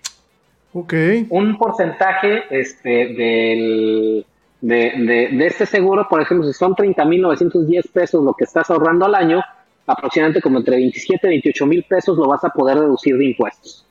Ok. 0.75 0.93
un 1.31 1.57
porcentaje 1.59 2.45
este, 2.51 2.89
del, 3.14 4.27
de, 4.61 4.77
de, 4.97 5.29
de 5.37 5.47
este 5.47 5.67
seguro, 5.67 6.07
por 6.09 6.21
ejemplo, 6.21 6.47
si 6.47 6.53
son 6.53 6.75
30.910 6.75 7.91
pesos 7.93 8.25
lo 8.25 8.35
que 8.35 8.45
estás 8.45 8.71
ahorrando 8.71 9.05
al 9.07 9.15
año, 9.15 9.43
aproximadamente 9.87 10.41
como 10.43 10.59
entre 10.59 10.77
27 10.77 11.27
y 11.27 11.31
28 11.31 11.67
mil 11.67 11.85
pesos 11.85 12.17
lo 12.19 12.27
vas 12.29 12.45
a 12.45 12.51
poder 12.51 12.79
deducir 12.79 13.17
de 13.17 13.27
impuestos. 13.27 13.87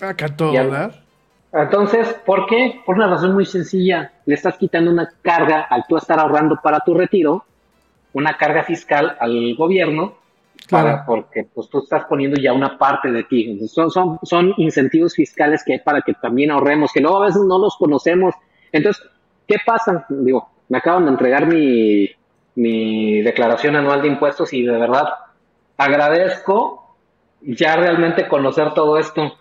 Acá 0.00 0.28
todo 0.28 0.52
Ya. 0.52 0.66
dar. 0.66 0.92
Entonces, 1.52 2.08
¿por 2.26 2.46
qué? 2.46 2.80
Por 2.84 2.96
una 2.96 3.08
razón 3.08 3.32
muy 3.34 3.46
sencilla. 3.46 4.12
Le 4.26 4.34
estás 4.34 4.56
quitando 4.58 4.90
una 4.90 5.08
carga 5.22 5.62
al 5.62 5.84
tú 5.88 5.96
estar 5.96 6.18
ahorrando 6.20 6.58
para 6.62 6.80
tu 6.80 6.94
retiro, 6.94 7.44
una 8.12 8.36
carga 8.36 8.62
fiscal 8.64 9.16
al 9.18 9.54
gobierno, 9.56 10.14
para- 10.70 11.04
porque 11.06 11.44
pues 11.52 11.68
tú 11.70 11.78
estás 11.78 12.04
poniendo 12.04 12.38
ya 12.40 12.52
una 12.52 12.76
parte 12.76 13.10
de 13.10 13.24
ti. 13.24 13.50
Entonces, 13.50 13.72
Son, 13.74 13.90
son, 13.90 14.18
son 14.22 14.52
incentivos 14.58 15.14
fiscales 15.14 15.64
que 15.64 15.74
hay 15.74 15.78
para 15.80 16.02
que 16.02 16.12
también 16.14 16.50
ahorremos, 16.50 16.92
que 16.92 17.00
luego 17.00 17.22
a 17.22 17.26
veces 17.26 17.42
no 17.48 17.58
los 17.58 17.76
conocemos. 17.78 18.34
Entonces, 18.70 19.02
¿qué 19.48 19.56
pasa? 19.64 20.06
Digo, 20.10 20.48
me 20.68 20.78
acaban 20.78 21.06
de 21.06 21.10
entregar 21.12 21.46
mi, 21.46 22.08
mi 22.54 23.22
declaración 23.22 23.74
anual 23.74 24.02
de 24.02 24.08
impuestos 24.08 24.52
y 24.52 24.62
de 24.62 24.72
verdad 24.78 25.08
agradezco 25.76 26.96
ya 27.40 27.76
realmente 27.76 28.28
conocer 28.28 28.74
todo 28.74 28.98
esto, 28.98 29.32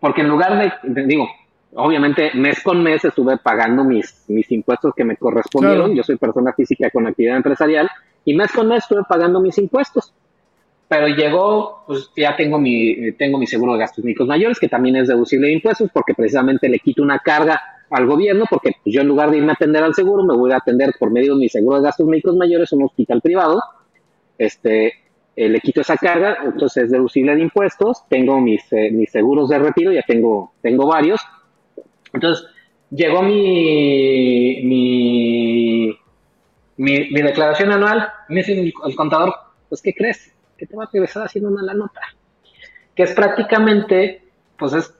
porque 0.00 0.20
en 0.22 0.28
lugar 0.28 0.58
de, 0.58 0.72
de- 0.82 1.06
digo, 1.06 1.26
obviamente 1.74 2.32
mes 2.34 2.62
con 2.62 2.82
mes 2.82 3.04
estuve 3.04 3.36
pagando 3.38 3.84
mis, 3.84 4.24
mis 4.28 4.50
impuestos 4.52 4.92
que 4.94 5.04
me 5.04 5.16
correspondieron, 5.16 5.86
Claro. 5.86 5.94
yo 5.94 6.02
soy 6.02 6.16
persona 6.16 6.52
física 6.52 6.90
con 6.90 7.06
actividad 7.06 7.36
empresarial, 7.36 7.88
y 8.24 8.34
mes 8.34 8.52
con 8.52 8.68
mes 8.68 8.78
estuve 8.84 9.02
pagando 9.08 9.40
mis 9.40 9.56
impuestos. 9.58 10.12
Pero 10.88 11.08
llegó, 11.08 11.84
pues 11.86 12.10
ya 12.16 12.36
tengo 12.36 12.58
mi, 12.58 13.12
tengo 13.12 13.38
mi 13.38 13.46
seguro 13.46 13.72
de 13.72 13.78
gastos 13.80 14.04
médicos 14.04 14.26
mayores, 14.28 14.60
que 14.60 14.68
también 14.68 14.96
es 14.96 15.08
deducible 15.08 15.46
de 15.46 15.54
impuestos, 15.54 15.90
porque 15.92 16.14
precisamente 16.14 16.68
le 16.68 16.78
quito 16.78 17.02
una 17.02 17.18
carga 17.20 17.60
al 17.94 18.06
gobierno, 18.06 18.44
porque 18.50 18.72
pues, 18.82 18.92
yo 18.92 19.02
en 19.02 19.08
lugar 19.08 19.30
de 19.30 19.38
irme 19.38 19.50
a 19.50 19.54
atender 19.54 19.84
al 19.84 19.94
seguro, 19.94 20.24
me 20.24 20.36
voy 20.36 20.50
a 20.50 20.56
atender 20.56 20.92
por 20.98 21.12
medio 21.12 21.34
de 21.34 21.40
mi 21.40 21.48
seguro 21.48 21.76
de 21.76 21.84
gastos 21.84 22.06
médicos 22.06 22.34
mayores 22.34 22.72
un 22.72 22.82
hospital 22.82 23.20
privado, 23.20 23.62
este, 24.36 24.94
eh, 25.36 25.48
le 25.48 25.60
quito 25.60 25.80
esa 25.80 25.96
carga, 25.96 26.38
entonces 26.44 26.84
es 26.84 26.90
deducible 26.90 27.36
de 27.36 27.42
impuestos, 27.42 28.02
tengo 28.08 28.40
mis, 28.40 28.60
eh, 28.72 28.90
mis 28.90 29.12
seguros 29.12 29.48
de 29.48 29.60
retiro, 29.60 29.92
ya 29.92 30.02
tengo, 30.02 30.54
tengo 30.60 30.88
varios. 30.88 31.20
Entonces, 32.12 32.46
llegó 32.90 33.22
mi, 33.22 34.60
mi, 34.64 35.96
mi, 36.76 37.22
declaración 37.22 37.70
anual, 37.70 38.08
me 38.28 38.40
dice 38.40 38.60
el, 38.60 38.72
el 38.84 38.96
contador, 38.96 39.34
pues, 39.68 39.80
¿qué 39.80 39.94
crees? 39.94 40.34
Que 40.58 40.66
te 40.66 40.74
va 40.74 40.84
a 40.84 40.90
regresar 40.92 41.26
haciendo 41.26 41.48
una 41.48 41.62
la 41.62 41.74
nota. 41.74 42.00
Que 42.96 43.04
es 43.04 43.12
prácticamente, 43.12 44.22
pues 44.56 44.72
es 44.72 44.92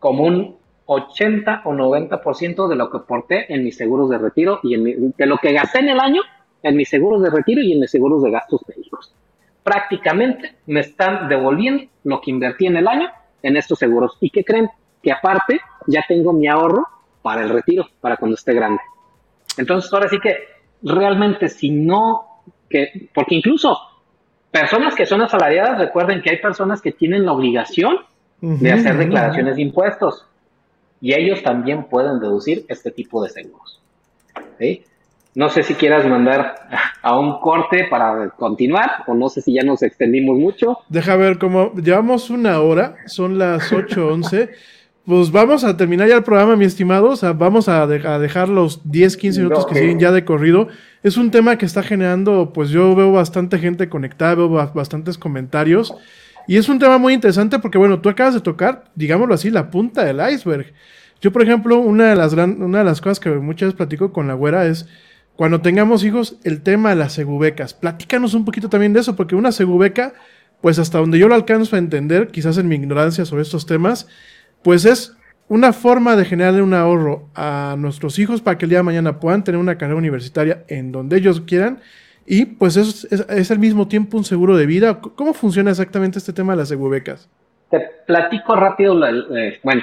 como 0.00 0.24
un 0.24 0.59
80 0.92 1.62
o 1.66 1.72
90% 1.72 2.66
de 2.68 2.74
lo 2.74 2.90
que 2.90 2.96
aporté 2.98 3.52
en 3.54 3.62
mis 3.62 3.76
seguros 3.76 4.10
de 4.10 4.18
retiro 4.18 4.58
y 4.64 4.74
en 4.74 4.82
mi- 4.82 4.94
de 5.16 5.26
lo 5.26 5.38
que 5.38 5.52
gasté 5.52 5.78
en 5.78 5.88
el 5.90 6.00
año 6.00 6.20
en 6.64 6.76
mis 6.76 6.88
seguros 6.88 7.22
de 7.22 7.30
retiro 7.30 7.62
y 7.62 7.72
en 7.72 7.80
mis 7.80 7.90
seguros 7.90 8.22
de 8.24 8.30
gastos 8.32 8.60
médicos. 8.68 9.14
Prácticamente 9.62 10.56
me 10.66 10.80
están 10.80 11.28
devolviendo 11.28 11.84
lo 12.04 12.20
que 12.20 12.30
invertí 12.32 12.66
en 12.66 12.76
el 12.76 12.88
año 12.88 13.08
en 13.42 13.56
estos 13.56 13.78
seguros. 13.78 14.16
¿Y 14.20 14.30
qué 14.30 14.44
creen? 14.44 14.68
Que 15.02 15.12
aparte 15.12 15.60
ya 15.86 16.04
tengo 16.08 16.32
mi 16.32 16.48
ahorro 16.48 16.86
para 17.22 17.42
el 17.42 17.50
retiro, 17.50 17.86
para 18.00 18.16
cuando 18.16 18.34
esté 18.34 18.52
grande. 18.52 18.80
Entonces, 19.58 19.92
ahora 19.92 20.08
sí 20.08 20.18
que 20.18 20.34
realmente 20.82 21.48
si 21.48 21.70
no, 21.70 22.42
que, 22.68 23.08
porque 23.14 23.36
incluso 23.36 23.78
personas 24.50 24.94
que 24.96 25.06
son 25.06 25.22
asalariadas, 25.22 25.78
recuerden 25.78 26.20
que 26.20 26.30
hay 26.30 26.38
personas 26.38 26.82
que 26.82 26.92
tienen 26.92 27.24
la 27.24 27.32
obligación 27.32 27.96
de 28.40 28.72
hacer 28.72 28.96
declaraciones 28.96 29.56
de 29.56 29.62
impuestos 29.62 30.26
y 31.00 31.14
ellos 31.14 31.42
también 31.42 31.84
pueden 31.84 32.20
deducir 32.20 32.64
este 32.68 32.90
tipo 32.90 33.22
de 33.22 33.30
seguros. 33.30 33.80
¿sí? 34.58 34.84
No 35.34 35.48
sé 35.48 35.62
si 35.62 35.74
quieras 35.74 36.04
mandar 36.06 36.68
a 37.02 37.18
un 37.18 37.40
corte 37.40 37.84
para 37.88 38.30
continuar 38.30 39.04
o 39.06 39.14
no 39.14 39.28
sé 39.28 39.40
si 39.42 39.54
ya 39.54 39.62
nos 39.62 39.82
extendimos 39.82 40.36
mucho. 40.38 40.78
Deja 40.88 41.16
ver 41.16 41.38
cómo. 41.38 41.72
Llevamos 41.74 42.30
una 42.30 42.60
hora, 42.60 42.96
son 43.06 43.38
las 43.38 43.72
8:11. 43.72 44.50
Pues 45.06 45.32
vamos 45.32 45.64
a 45.64 45.76
terminar 45.76 46.08
ya 46.08 46.16
el 46.16 46.22
programa, 46.22 46.56
mi 46.56 46.66
estimado. 46.66 47.08
O 47.10 47.16
sea, 47.16 47.32
vamos 47.32 47.68
a, 47.68 47.86
de- 47.86 48.06
a 48.06 48.18
dejar 48.18 48.48
los 48.48 48.90
10, 48.90 49.16
15 49.16 49.40
minutos 49.40 49.66
que 49.66 49.74
siguen 49.74 49.98
ya 49.98 50.12
de 50.12 50.24
corrido. 50.24 50.68
Es 51.02 51.16
un 51.16 51.30
tema 51.30 51.56
que 51.56 51.64
está 51.64 51.82
generando, 51.82 52.52
pues 52.52 52.68
yo 52.70 52.94
veo 52.94 53.10
bastante 53.10 53.58
gente 53.58 53.88
conectada, 53.88 54.34
veo 54.34 54.48
ba- 54.50 54.70
bastantes 54.74 55.16
comentarios. 55.16 55.94
Y 56.50 56.56
es 56.56 56.68
un 56.68 56.80
tema 56.80 56.98
muy 56.98 57.14
interesante 57.14 57.60
porque, 57.60 57.78
bueno, 57.78 58.00
tú 58.00 58.08
acabas 58.08 58.34
de 58.34 58.40
tocar, 58.40 58.90
digámoslo 58.96 59.34
así, 59.34 59.50
la 59.50 59.70
punta 59.70 60.04
del 60.04 60.18
iceberg. 60.32 60.72
Yo, 61.20 61.30
por 61.30 61.42
ejemplo, 61.42 61.78
una 61.78 62.08
de 62.08 62.16
las, 62.16 62.32
una 62.32 62.78
de 62.78 62.84
las 62.84 63.00
cosas 63.00 63.20
que 63.20 63.30
muchas 63.30 63.68
veces 63.68 63.76
platico 63.76 64.12
con 64.12 64.26
la 64.26 64.34
güera 64.34 64.66
es 64.66 64.88
cuando 65.36 65.60
tengamos 65.60 66.02
hijos, 66.02 66.40
el 66.42 66.62
tema 66.62 66.90
de 66.90 66.96
las 66.96 67.12
segubecas. 67.12 67.72
Platícanos 67.72 68.34
un 68.34 68.44
poquito 68.44 68.68
también 68.68 68.92
de 68.92 68.98
eso, 68.98 69.14
porque 69.14 69.36
una 69.36 69.52
segubeca, 69.52 70.12
pues 70.60 70.80
hasta 70.80 70.98
donde 70.98 71.20
yo 71.20 71.28
lo 71.28 71.36
alcanzo 71.36 71.76
a 71.76 71.78
entender, 71.78 72.32
quizás 72.32 72.58
en 72.58 72.66
mi 72.66 72.74
ignorancia 72.74 73.24
sobre 73.24 73.42
estos 73.42 73.64
temas, 73.64 74.08
pues 74.64 74.86
es 74.86 75.14
una 75.46 75.72
forma 75.72 76.16
de 76.16 76.24
generarle 76.24 76.62
un 76.62 76.74
ahorro 76.74 77.28
a 77.36 77.76
nuestros 77.78 78.18
hijos 78.18 78.40
para 78.40 78.58
que 78.58 78.64
el 78.64 78.70
día 78.70 78.80
de 78.80 78.82
mañana 78.82 79.20
puedan 79.20 79.44
tener 79.44 79.60
una 79.60 79.78
carrera 79.78 79.98
universitaria 79.98 80.64
en 80.66 80.90
donde 80.90 81.16
ellos 81.16 81.42
quieran. 81.42 81.78
Y 82.32 82.44
pues 82.44 82.76
es, 82.76 83.08
es, 83.10 83.26
es 83.28 83.50
al 83.50 83.58
mismo 83.58 83.88
tiempo 83.88 84.16
un 84.16 84.22
seguro 84.22 84.56
de 84.56 84.64
vida. 84.64 85.00
¿Cómo 85.00 85.34
funciona 85.34 85.70
exactamente 85.70 86.18
este 86.18 86.32
tema 86.32 86.52
de 86.52 86.58
las 86.58 86.68
segubecas? 86.68 87.28
Te 87.70 87.80
platico 88.06 88.54
rápido, 88.54 88.94
la- 88.94 89.10
eh, 89.10 89.58
bueno, 89.64 89.82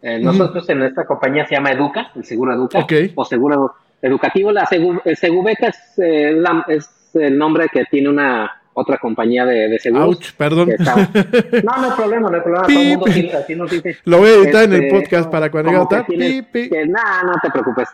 eh, 0.00 0.20
nosotros 0.20 0.68
en 0.70 0.82
esta 0.84 1.04
compañía 1.04 1.46
se 1.48 1.56
llama 1.56 1.72
Educa, 1.72 2.12
el 2.14 2.24
seguro 2.24 2.54
Educa, 2.54 2.78
Ok. 2.78 2.92
o 3.16 3.24
seguro 3.24 3.74
educativo. 4.00 4.52
La 4.52 4.66
Segu- 4.66 5.02
el 5.04 5.16
Segubeca 5.16 5.66
es, 5.66 5.78
eh, 5.98 6.32
la- 6.36 6.64
es 6.68 6.88
el 7.14 7.36
nombre 7.36 7.66
que 7.72 7.84
tiene 7.90 8.08
una 8.08 8.48
otra 8.72 8.98
compañía 8.98 9.44
de, 9.44 9.68
de 9.68 9.78
seguros. 9.80 10.06
Ouch, 10.06 10.32
perdón. 10.36 10.70
está- 10.70 10.94
No, 11.64 11.76
no 11.76 11.90
hay 11.90 11.96
problema, 11.96 12.30
no 12.30 12.36
hay 12.36 12.42
problema. 12.42 12.66
Todo 12.68 12.80
el 12.80 12.88
mundo 12.88 13.04
Pip. 13.06 13.14
tiene- 13.14 13.32
así 13.32 13.56
nos 13.56 13.68
dice. 13.68 13.96
Lo 14.04 14.18
voy 14.18 14.30
a 14.30 14.34
editar 14.36 14.62
en 14.62 14.72
el 14.74 14.84
Este, 14.84 14.96
podcast 15.00 15.28
para 15.28 15.50
cuando 15.50 15.70
que 15.72 16.86
nada, 16.86 17.22
no 17.24 17.32
te 17.42 17.50
preocupes. 17.50 17.88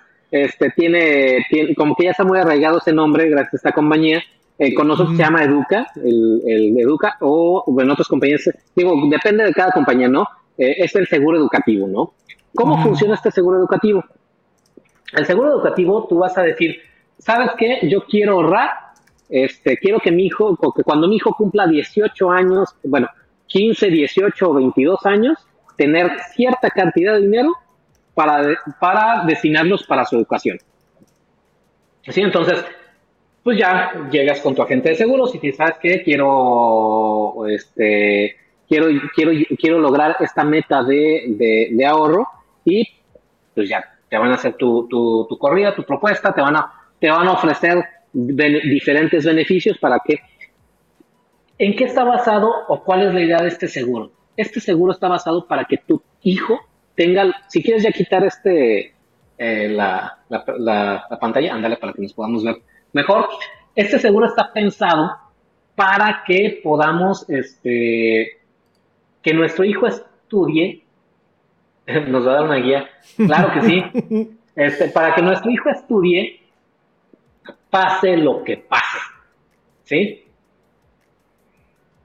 Este 0.44 0.70
tiene, 0.70 1.44
tiene, 1.50 1.74
como 1.74 1.94
que 1.94 2.04
ya 2.04 2.10
está 2.10 2.24
muy 2.24 2.38
arraigado 2.38 2.78
ese 2.78 2.92
nombre 2.92 3.28
gracias 3.28 3.54
a 3.54 3.56
esta 3.56 3.72
compañía. 3.72 4.22
Eh, 4.58 4.74
con 4.74 4.88
nosotros 4.88 5.16
se 5.16 5.22
llama 5.22 5.44
Educa, 5.44 5.86
el, 5.96 6.40
el 6.46 6.80
Educa, 6.80 7.18
o 7.20 7.62
bueno, 7.66 7.92
otras 7.92 8.08
compañías, 8.08 8.48
digo, 8.74 8.94
depende 9.10 9.44
de 9.44 9.52
cada 9.52 9.70
compañía, 9.70 10.08
¿no? 10.08 10.26
Eh, 10.56 10.76
es 10.78 10.94
el 10.96 11.06
seguro 11.06 11.36
educativo, 11.36 11.86
¿no? 11.86 12.14
¿Cómo 12.54 12.82
funciona 12.82 13.14
este 13.14 13.30
seguro 13.30 13.58
educativo? 13.58 14.02
El 15.12 15.26
seguro 15.26 15.50
educativo, 15.50 16.06
tú 16.08 16.18
vas 16.18 16.38
a 16.38 16.42
decir, 16.42 16.80
¿sabes 17.18 17.50
qué? 17.58 17.80
Yo 17.82 18.06
quiero 18.06 18.32
ahorrar, 18.32 18.70
este, 19.28 19.76
quiero 19.76 20.00
que 20.00 20.10
mi 20.10 20.24
hijo, 20.24 20.56
o 20.58 20.72
que 20.72 20.82
cuando 20.82 21.06
mi 21.06 21.16
hijo 21.16 21.34
cumpla 21.34 21.66
18 21.66 22.30
años, 22.30 22.74
bueno, 22.82 23.08
15, 23.48 23.90
18 23.90 24.50
o 24.50 24.54
22 24.54 25.04
años, 25.04 25.38
tener 25.76 26.10
cierta 26.34 26.70
cantidad 26.70 27.14
de 27.14 27.20
dinero 27.20 27.52
para, 28.16 28.42
para 28.80 29.24
destinarlos 29.26 29.84
para 29.84 30.06
su 30.06 30.16
educación. 30.16 30.58
¿Sí? 32.08 32.22
Entonces, 32.22 32.64
pues 33.42 33.58
ya 33.58 33.92
llegas 34.10 34.40
con 34.40 34.54
tu 34.54 34.62
agente 34.62 34.88
de 34.88 34.94
seguros 34.94 35.34
y 35.34 35.38
dices, 35.38 35.58
¿sabes 35.58 35.76
qué? 35.80 36.02
Quiero, 36.02 37.46
este, 37.46 38.36
quiero, 38.66 38.86
quiero, 39.14 39.32
quiero 39.58 39.78
lograr 39.78 40.16
esta 40.20 40.44
meta 40.44 40.82
de, 40.82 41.68
de, 41.70 41.86
ahorro 41.86 42.26
y 42.64 42.88
pues 43.54 43.68
ya 43.68 43.84
te 44.08 44.16
van 44.16 44.30
a 44.30 44.36
hacer 44.36 44.54
tu, 44.54 44.88
tu, 44.88 45.26
tu 45.28 45.38
corrida, 45.38 45.74
tu 45.74 45.84
propuesta, 45.84 46.32
te 46.32 46.40
van 46.40 46.56
a, 46.56 46.72
te 46.98 47.10
van 47.10 47.28
a 47.28 47.32
ofrecer 47.32 47.84
diferentes 48.12 49.26
beneficios 49.26 49.76
para 49.78 50.00
que... 50.02 50.20
¿En 51.58 51.76
qué 51.76 51.84
está 51.84 52.02
basado 52.04 52.50
o 52.68 52.82
cuál 52.82 53.06
es 53.06 53.14
la 53.14 53.20
idea 53.20 53.38
de 53.38 53.48
este 53.48 53.68
seguro? 53.68 54.10
Este 54.36 54.60
seguro 54.60 54.92
está 54.92 55.08
basado 55.08 55.46
para 55.46 55.64
que 55.66 55.76
tu 55.76 56.02
hijo 56.22 56.60
tenga, 56.96 57.32
si 57.48 57.62
quieres 57.62 57.82
ya 57.84 57.92
quitar 57.92 58.24
este, 58.24 58.94
eh, 59.38 59.68
la, 59.68 60.18
la, 60.28 60.44
la- 60.58 61.06
la 61.08 61.18
pantalla, 61.18 61.54
ándale 61.54 61.76
para 61.76 61.92
que 61.92 62.02
nos 62.02 62.12
podamos 62.14 62.42
ver 62.42 62.56
mejor. 62.92 63.28
Este 63.74 63.98
seguro 63.98 64.26
está 64.26 64.52
pensado 64.52 65.12
para 65.74 66.22
que 66.26 66.60
podamos, 66.64 67.28
este, 67.28 68.38
que 69.22 69.34
nuestro 69.34 69.64
hijo 69.64 69.86
estudie. 69.86 70.82
Nos 72.08 72.26
va 72.26 72.30
a 72.32 72.34
dar 72.36 72.44
una 72.44 72.56
guía. 72.56 72.88
Claro 73.16 73.52
que 73.52 73.62
sí. 73.62 74.30
Este, 74.56 74.88
para 74.88 75.14
que 75.14 75.20
nuestro 75.20 75.50
hijo 75.50 75.68
estudie, 75.68 76.40
pase 77.68 78.16
lo 78.16 78.42
que 78.42 78.56
pase. 78.56 78.98
¿Sí? 79.84 80.24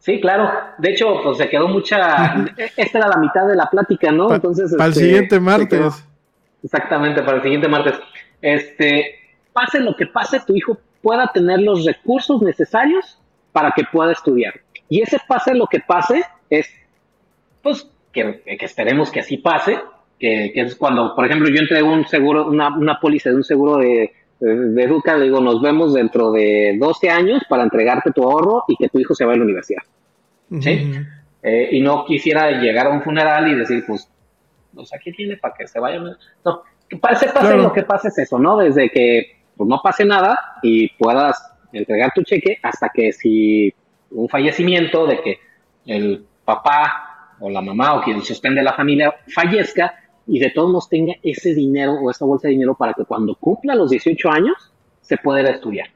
Sí, 0.01 0.19
claro. 0.19 0.51
De 0.79 0.89
hecho, 0.91 1.21
pues 1.23 1.37
se 1.37 1.47
quedó 1.47 1.67
mucha. 1.67 2.33
Esta 2.75 2.97
era 2.97 3.07
la 3.07 3.17
mitad 3.17 3.47
de 3.47 3.55
la 3.55 3.69
plática, 3.69 4.11
¿no? 4.11 4.27
Pa- 4.29 4.35
Entonces. 4.35 4.71
para 4.75 4.85
el 4.87 4.91
este, 4.93 5.03
siguiente 5.05 5.39
martes. 5.39 6.07
Exactamente, 6.63 7.21
para 7.21 7.37
el 7.37 7.43
siguiente 7.43 7.67
martes. 7.67 7.93
Este, 8.41 9.15
pase 9.53 9.79
lo 9.79 9.95
que 9.95 10.07
pase, 10.07 10.39
tu 10.45 10.55
hijo 10.55 10.77
pueda 11.03 11.31
tener 11.31 11.59
los 11.61 11.85
recursos 11.85 12.41
necesarios 12.41 13.19
para 13.51 13.71
que 13.71 13.83
pueda 13.91 14.11
estudiar. 14.11 14.55
Y 14.89 15.01
ese 15.01 15.19
pase 15.27 15.53
lo 15.53 15.67
que 15.67 15.79
pase 15.79 16.23
es, 16.49 16.67
pues, 17.61 17.87
que, 18.11 18.41
que 18.59 18.65
esperemos 18.65 19.11
que 19.11 19.19
así 19.19 19.37
pase, 19.37 19.79
que, 20.19 20.51
que 20.53 20.61
es 20.61 20.75
cuando, 20.75 21.15
por 21.15 21.25
ejemplo, 21.25 21.47
yo 21.49 21.61
entrego 21.61 21.91
un 21.93 22.07
seguro, 22.07 22.47
una, 22.47 22.75
una 22.75 22.99
póliza 22.99 23.29
de 23.29 23.35
un 23.35 23.43
seguro 23.43 23.77
de, 23.77 24.13
de, 24.41 24.69
de 24.71 24.83
Educa, 24.83 25.17
digo, 25.17 25.39
nos 25.39 25.61
vemos 25.61 25.93
dentro 25.93 26.31
de 26.31 26.75
12 26.79 27.09
años 27.09 27.43
para 27.47 27.63
entregarte 27.63 28.11
tu 28.11 28.23
ahorro 28.23 28.65
y 28.67 28.75
que 28.75 28.89
tu 28.89 28.99
hijo 28.99 29.13
se 29.15 29.23
vaya 29.23 29.35
a 29.35 29.39
la 29.39 29.43
universidad. 29.45 29.83
¿sí? 30.59 30.91
Eh, 31.43 31.69
y 31.71 31.79
no 31.81 32.03
quisiera 32.05 32.51
llegar 32.59 32.87
a 32.87 32.89
un 32.89 33.01
funeral 33.01 33.47
y 33.49 33.55
decir, 33.55 33.83
pues, 33.87 34.09
pues 34.73 34.93
aquí 34.93 35.11
tiene 35.13 35.37
para 35.37 35.53
que 35.53 35.67
se 35.67 35.79
vaya. 35.79 35.99
No, 36.43 36.63
que 36.89 36.97
pase, 36.97 37.27
pase 37.27 37.39
Claro. 37.39 37.63
lo 37.63 37.73
que 37.73 37.83
pase 37.83 38.09
es 38.09 38.17
eso, 38.17 38.37
¿no? 38.37 38.57
Desde 38.57 38.89
que 38.89 39.37
pues, 39.55 39.67
no 39.69 39.79
pase 39.81 40.03
nada 40.05 40.37
y 40.61 40.89
puedas 40.97 41.53
entregar 41.71 42.11
tu 42.13 42.21
cheque 42.23 42.57
hasta 42.61 42.89
que 42.89 43.13
si 43.13 43.73
un 44.11 44.27
fallecimiento 44.27 45.07
de 45.07 45.21
que 45.21 45.39
el 45.85 46.25
papá 46.43 47.35
o 47.39 47.49
la 47.49 47.61
mamá 47.61 47.95
o 47.95 48.01
quien 48.01 48.21
sostiene 48.21 48.61
la 48.61 48.73
familia 48.73 49.15
fallezca 49.33 49.95
y 50.31 50.39
de 50.39 50.49
todos 50.49 50.69
modos 50.69 50.87
tenga 50.87 51.15
ese 51.23 51.53
dinero 51.53 51.95
o 51.95 52.09
esa 52.09 52.23
bolsa 52.23 52.47
de 52.47 52.53
dinero 52.53 52.73
para 52.73 52.93
que 52.93 53.03
cuando 53.03 53.35
cumpla 53.35 53.75
los 53.75 53.89
18 53.89 54.29
años 54.31 54.71
se 55.01 55.17
pueda 55.17 55.41
estudiar. 55.49 55.89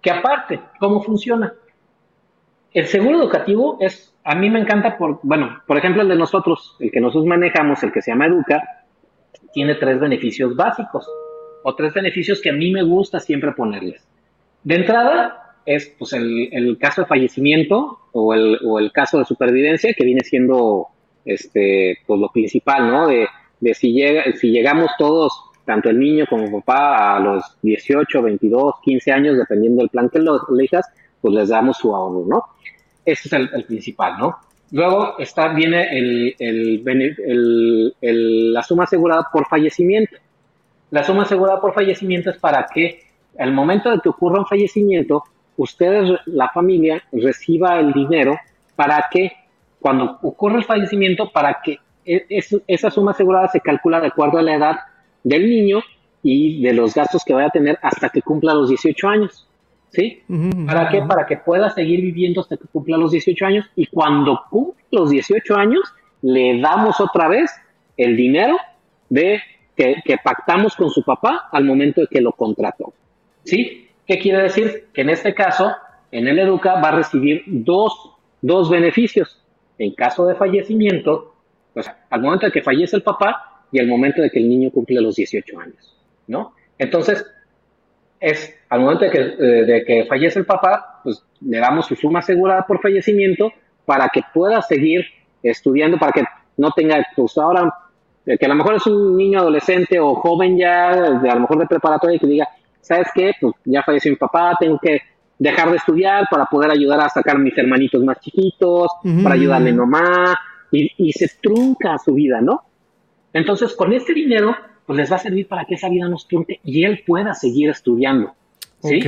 Que 0.00 0.12
aparte, 0.12 0.60
¿cómo 0.78 1.02
funciona? 1.02 1.52
El 2.72 2.86
seguro 2.86 3.20
educativo 3.20 3.76
es, 3.80 4.14
a 4.22 4.36
mí 4.36 4.48
me 4.48 4.60
encanta 4.60 4.96
por, 4.96 5.18
bueno, 5.24 5.60
por 5.66 5.76
ejemplo, 5.76 6.02
el 6.02 6.08
de 6.08 6.14
nosotros, 6.14 6.76
el 6.78 6.92
que 6.92 7.00
nosotros 7.00 7.26
manejamos, 7.26 7.82
el 7.82 7.90
que 7.90 8.00
se 8.00 8.12
llama 8.12 8.26
Educa, 8.26 8.62
tiene 9.52 9.74
tres 9.74 9.98
beneficios 9.98 10.54
básicos 10.54 11.10
o 11.64 11.74
tres 11.74 11.92
beneficios 11.92 12.40
que 12.40 12.50
a 12.50 12.52
mí 12.54 12.70
me 12.70 12.84
gusta 12.84 13.18
siempre 13.18 13.50
ponerles. 13.50 14.06
De 14.62 14.76
entrada 14.76 15.56
es 15.66 15.92
pues 15.98 16.12
el, 16.12 16.78
caso 16.78 17.02
de 17.02 17.08
fallecimiento 17.08 17.98
o 18.12 18.34
el, 18.34 18.60
o 18.64 18.78
el 18.78 18.92
caso 18.92 19.18
de 19.18 19.24
supervivencia 19.24 19.94
que 19.94 20.04
viene 20.04 20.20
siendo 20.20 20.86
este 21.24 21.98
pues 22.06 22.20
lo 22.20 22.30
principal, 22.30 22.86
¿no? 22.86 23.08
De 23.60 23.74
si 23.74 23.92
llega, 23.92 24.24
si 24.32 24.50
llegamos 24.50 24.90
todos, 24.98 25.32
tanto 25.64 25.90
el 25.90 25.98
niño 25.98 26.26
como 26.28 26.60
papá, 26.60 27.16
a 27.16 27.20
los 27.20 27.44
18, 27.62 28.22
22, 28.22 28.74
15 28.82 29.12
años, 29.12 29.36
dependiendo 29.36 29.82
del 29.82 29.90
plan 29.90 30.08
que 30.08 30.18
lo 30.18 30.40
elijas, 30.54 30.86
pues 31.20 31.34
les 31.34 31.48
damos 31.48 31.76
su 31.76 31.94
ahorro, 31.94 32.24
¿no? 32.26 32.44
Ese 33.04 33.28
es 33.28 33.32
el, 33.32 33.64
principal, 33.64 34.18
¿no? 34.18 34.36
Luego 34.70 35.18
está, 35.18 35.48
viene 35.48 35.88
el, 35.96 36.34
el, 38.00 38.52
la 38.52 38.62
suma 38.62 38.84
asegurada 38.84 39.26
por 39.32 39.46
fallecimiento. 39.46 40.16
La 40.90 41.04
suma 41.04 41.22
asegurada 41.22 41.60
por 41.60 41.74
fallecimiento 41.74 42.30
es 42.30 42.38
para 42.38 42.66
que 42.72 43.02
al 43.38 43.52
momento 43.52 43.90
de 43.90 44.00
que 44.00 44.08
ocurra 44.08 44.40
un 44.40 44.46
fallecimiento, 44.46 45.24
ustedes, 45.56 46.18
la 46.26 46.48
familia, 46.48 47.02
reciba 47.12 47.78
el 47.78 47.92
dinero 47.92 48.38
para 48.74 49.06
que 49.10 49.32
cuando 49.80 50.18
ocurre 50.22 50.58
el 50.58 50.64
fallecimiento, 50.64 51.30
para 51.30 51.60
que 51.62 51.78
es- 52.28 52.56
esa 52.66 52.90
suma 52.90 53.10
asegurada 53.12 53.48
se 53.48 53.60
calcula 53.60 54.00
de 54.00 54.08
acuerdo 54.08 54.38
a 54.38 54.42
la 54.42 54.54
edad 54.54 54.76
del 55.24 55.48
niño 55.48 55.80
y 56.22 56.62
de 56.62 56.72
los 56.72 56.94
gastos 56.94 57.24
que 57.24 57.32
vaya 57.34 57.48
a 57.48 57.50
tener 57.50 57.78
hasta 57.82 58.08
que 58.08 58.22
cumpla 58.22 58.54
los 58.54 58.68
18 58.68 59.08
años. 59.08 59.44
¿Sí? 59.90 60.22
¿Para 60.66 60.88
qué? 60.90 61.00
Para 61.08 61.26
que 61.26 61.38
pueda 61.38 61.70
seguir 61.70 62.02
viviendo 62.02 62.42
hasta 62.42 62.56
que 62.58 62.66
cumpla 62.70 62.98
los 62.98 63.10
18 63.10 63.46
años 63.46 63.64
y 63.74 63.86
cuando 63.86 64.38
cumpla 64.50 64.74
los 64.90 65.08
18 65.10 65.56
años 65.56 65.80
le 66.20 66.60
damos 66.60 67.00
otra 67.00 67.26
vez 67.28 67.50
el 67.96 68.14
dinero 68.16 68.56
de 69.08 69.40
que, 69.76 69.96
que 70.04 70.16
pactamos 70.22 70.76
con 70.76 70.90
su 70.90 71.02
papá 71.04 71.48
al 71.52 71.64
momento 71.64 72.00
de 72.02 72.06
que 72.08 72.20
lo 72.20 72.32
contrató. 72.32 72.92
¿Sí? 73.44 73.88
¿Qué 74.06 74.18
quiere 74.18 74.42
decir? 74.42 74.88
Que 74.92 75.00
en 75.02 75.10
este 75.10 75.34
caso, 75.34 75.72
en 76.12 76.28
el 76.28 76.38
Educa 76.38 76.80
va 76.80 76.88
a 76.88 76.96
recibir 76.96 77.44
dos, 77.46 78.12
dos 78.42 78.68
beneficios. 78.68 79.42
En 79.78 79.94
caso 79.94 80.26
de 80.26 80.34
fallecimiento, 80.34 81.34
pues 81.74 81.90
al 82.10 82.20
momento 82.20 82.46
de 82.46 82.52
que 82.52 82.62
fallece 82.62 82.96
el 82.96 83.02
papá 83.02 83.64
y 83.70 83.78
al 83.78 83.86
momento 83.86 84.22
de 84.22 84.30
que 84.30 84.38
el 84.38 84.48
niño 84.48 84.70
cumple 84.70 85.00
los 85.00 85.16
18 85.16 85.60
años, 85.60 85.96
¿no? 86.26 86.54
Entonces, 86.78 87.26
es 88.20 88.54
al 88.68 88.80
momento 88.80 89.04
de 89.04 89.10
que, 89.10 89.20
eh, 89.20 89.64
de 89.64 89.84
que 89.84 90.06
fallece 90.06 90.38
el 90.38 90.46
papá, 90.46 91.00
pues 91.04 91.24
le 91.40 91.58
damos 91.58 91.86
su 91.86 91.94
suma 91.94 92.18
asegurada 92.20 92.66
por 92.66 92.80
fallecimiento 92.80 93.52
para 93.84 94.08
que 94.08 94.22
pueda 94.34 94.60
seguir 94.62 95.04
estudiando, 95.42 95.98
para 95.98 96.12
que 96.12 96.24
no 96.56 96.70
tenga, 96.72 97.06
pues 97.14 97.38
ahora, 97.38 97.72
eh, 98.26 98.36
que 98.36 98.46
a 98.46 98.48
lo 98.48 98.54
mejor 98.54 98.74
es 98.74 98.86
un 98.86 99.16
niño 99.16 99.38
adolescente 99.38 99.98
o 100.00 100.14
joven 100.16 100.58
ya, 100.58 101.20
de, 101.20 101.30
a 101.30 101.34
lo 101.34 101.40
mejor 101.40 101.58
de 101.58 101.66
preparatoria, 101.66 102.16
y 102.16 102.18
que 102.18 102.26
diga, 102.26 102.48
¿sabes 102.80 103.08
qué? 103.14 103.32
Pues 103.40 103.54
ya 103.64 103.82
falleció 103.82 104.10
mi 104.10 104.16
papá, 104.16 104.56
tengo 104.58 104.78
que 104.78 105.00
dejar 105.38 105.70
de 105.70 105.76
estudiar 105.76 106.24
para 106.30 106.46
poder 106.46 106.70
ayudar 106.70 107.00
a 107.00 107.08
sacar 107.08 107.36
a 107.36 107.38
mis 107.38 107.56
hermanitos 107.56 108.02
más 108.02 108.18
chiquitos, 108.20 108.90
para 109.22 109.36
ayudarle 109.36 109.70
a 109.70 109.72
mi 109.72 109.78
mamá, 109.78 110.38
y, 110.70 110.90
y 110.96 111.12
se 111.12 111.28
trunca 111.40 111.98
su 111.98 112.14
vida, 112.14 112.40
¿no? 112.40 112.62
Entonces, 113.32 113.74
con 113.74 113.92
este 113.92 114.14
dinero, 114.14 114.54
pues 114.86 114.96
les 114.96 115.12
va 115.12 115.16
a 115.16 115.20
servir 115.20 115.46
para 115.46 115.64
que 115.64 115.74
esa 115.74 115.88
vida 115.88 116.08
no 116.08 116.18
se 116.18 116.28
trunque 116.28 116.60
y 116.64 116.84
él 116.84 117.02
pueda 117.06 117.34
seguir 117.34 117.70
estudiando. 117.70 118.32
¿sí? 118.82 119.00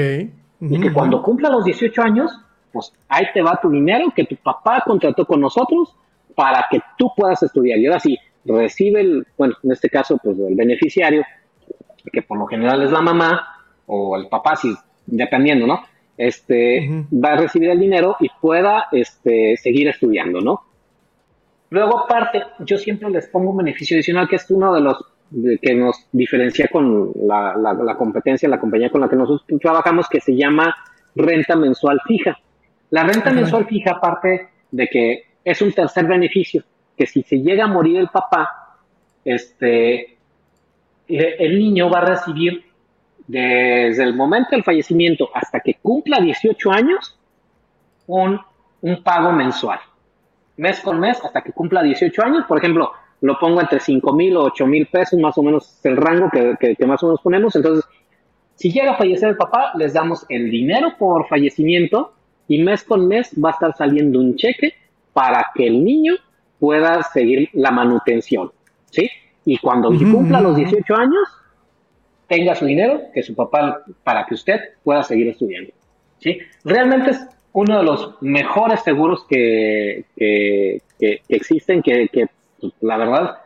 Y 0.60 0.80
que 0.80 0.92
cuando 0.92 1.22
cumpla 1.22 1.48
los 1.48 1.64
18 1.64 2.02
años, 2.02 2.30
pues 2.70 2.92
ahí 3.08 3.24
te 3.32 3.40
va 3.40 3.58
tu 3.60 3.70
dinero 3.70 4.12
que 4.14 4.24
tu 4.24 4.36
papá 4.36 4.82
contrató 4.84 5.24
con 5.24 5.40
nosotros 5.40 5.96
para 6.34 6.66
que 6.70 6.80
tú 6.98 7.10
puedas 7.16 7.42
estudiar. 7.42 7.78
Y 7.78 7.86
ahora 7.86 7.98
sí, 7.98 8.18
recibe 8.44 9.00
el, 9.00 9.26
bueno, 9.38 9.54
en 9.62 9.72
este 9.72 9.88
caso, 9.88 10.18
pues 10.22 10.38
el 10.38 10.54
beneficiario, 10.54 11.24
que 12.12 12.22
por 12.22 12.38
lo 12.38 12.46
general 12.46 12.82
es 12.82 12.90
la 12.90 13.00
mamá 13.00 13.48
o 13.86 14.16
el 14.16 14.28
papá, 14.28 14.56
si, 14.56 14.74
dependiendo, 15.06 15.66
¿no? 15.66 15.80
Este, 16.16 17.06
va 17.12 17.32
a 17.32 17.36
recibir 17.36 17.70
el 17.70 17.80
dinero 17.80 18.16
y 18.20 18.28
pueda 18.40 18.88
este, 18.92 19.56
seguir 19.56 19.88
estudiando, 19.88 20.42
¿no? 20.42 20.60
Luego, 21.70 22.00
aparte, 22.00 22.42
yo 22.60 22.76
siempre 22.78 23.08
les 23.10 23.28
pongo 23.28 23.50
un 23.50 23.58
beneficio 23.58 23.96
adicional, 23.96 24.28
que 24.28 24.36
es 24.36 24.50
uno 24.50 24.74
de 24.74 24.80
los 24.80 24.96
de- 25.30 25.58
que 25.58 25.74
nos 25.74 26.06
diferencia 26.10 26.66
con 26.68 27.12
la, 27.26 27.54
la- 27.56 27.72
la 27.74 27.96
competencia, 27.96 28.48
la 28.48 28.58
compañía 28.58 28.90
con 28.90 29.00
la 29.00 29.08
que 29.08 29.14
nosotros 29.16 29.46
trabajamos, 29.60 30.08
que 30.08 30.20
se 30.20 30.34
llama 30.34 30.74
renta 31.14 31.54
mensual 31.54 32.00
fija. 32.06 32.36
La 32.90 33.04
renta 33.04 33.30
mensual 33.32 33.66
fija, 33.66 33.92
aparte 33.92 34.48
de 34.72 34.88
que 34.88 35.22
es 35.44 35.62
un 35.62 35.72
tercer 35.72 36.06
beneficio, 36.06 36.64
que 36.96 37.06
si 37.06 37.22
se 37.22 37.36
llega 37.40 37.64
a 37.64 37.68
morir 37.68 37.98
el 37.98 38.08
papá, 38.08 38.76
este, 39.24 40.18
eh, 41.08 41.36
el 41.38 41.58
niño 41.58 41.88
va 41.88 41.98
a 41.98 42.04
recibir 42.06 42.64
desde 43.28 44.02
el 44.02 44.14
momento 44.16 44.48
del 44.52 44.64
fallecimiento 44.64 45.28
hasta 45.32 45.60
que 45.60 45.74
cumpla 45.80 46.18
18 46.20 46.72
años 46.72 47.16
un, 48.08 48.40
un 48.80 49.02
pago 49.04 49.30
mensual 49.30 49.78
mes 50.56 50.80
con 50.80 51.00
mes 51.00 51.18
hasta 51.24 51.42
que 51.42 51.52
cumpla 51.52 51.82
18 51.82 52.22
años. 52.22 52.44
Por 52.46 52.58
ejemplo, 52.58 52.92
lo 53.22 53.38
pongo 53.38 53.60
entre 53.60 53.80
5 53.80 54.12
mil 54.14 54.36
o 54.36 54.44
8 54.44 54.66
mil 54.66 54.86
pesos, 54.86 55.18
más 55.20 55.36
o 55.38 55.42
menos 55.42 55.78
el 55.84 55.96
rango 55.96 56.30
que, 56.30 56.56
que- 56.58 56.76
que 56.76 56.86
más 56.86 57.02
o 57.02 57.06
menos 57.06 57.20
ponemos. 57.22 57.54
Entonces, 57.56 57.84
si 58.54 58.70
llega 58.72 58.92
a 58.92 58.96
fallecer 58.96 59.30
el 59.30 59.36
papá, 59.36 59.72
les 59.76 59.92
damos 59.94 60.26
el 60.28 60.50
dinero 60.50 60.94
por 60.98 61.26
fallecimiento 61.28 62.12
y 62.48 62.62
mes 62.62 62.84
con 62.84 63.06
mes 63.08 63.30
va 63.42 63.50
a 63.50 63.52
estar 63.52 63.76
saliendo 63.76 64.18
un 64.18 64.36
cheque 64.36 64.74
para 65.12 65.46
que 65.54 65.66
el 65.66 65.82
niño 65.84 66.14
pueda 66.58 67.02
seguir 67.02 67.48
la 67.54 67.70
manutención. 67.70 68.50
¿Sí? 68.90 69.08
Y 69.46 69.56
cuando 69.58 69.88
cumpla 69.88 70.40
los 70.40 70.52
ujú. 70.52 70.60
18 70.62 70.94
años, 70.96 71.28
tenga 72.26 72.54
su 72.54 72.64
dinero, 72.66 73.00
que 73.14 73.22
su 73.22 73.34
papá, 73.34 73.82
para 74.04 74.26
que 74.26 74.34
usted 74.34 74.60
pueda 74.84 75.02
seguir 75.02 75.28
estudiando. 75.28 75.72
¿sí? 76.18 76.38
Realmente 76.64 77.10
es 77.10 77.26
uno 77.52 77.78
de 77.78 77.84
los 77.84 78.14
mejores 78.20 78.80
seguros 78.82 79.24
que, 79.28 80.04
que, 80.16 80.82
que- 80.98 81.22
existen, 81.28 81.82
que, 81.82 82.08
que, 82.08 82.26
pues, 82.60 82.72
la 82.80 82.96
verdad 82.96 83.38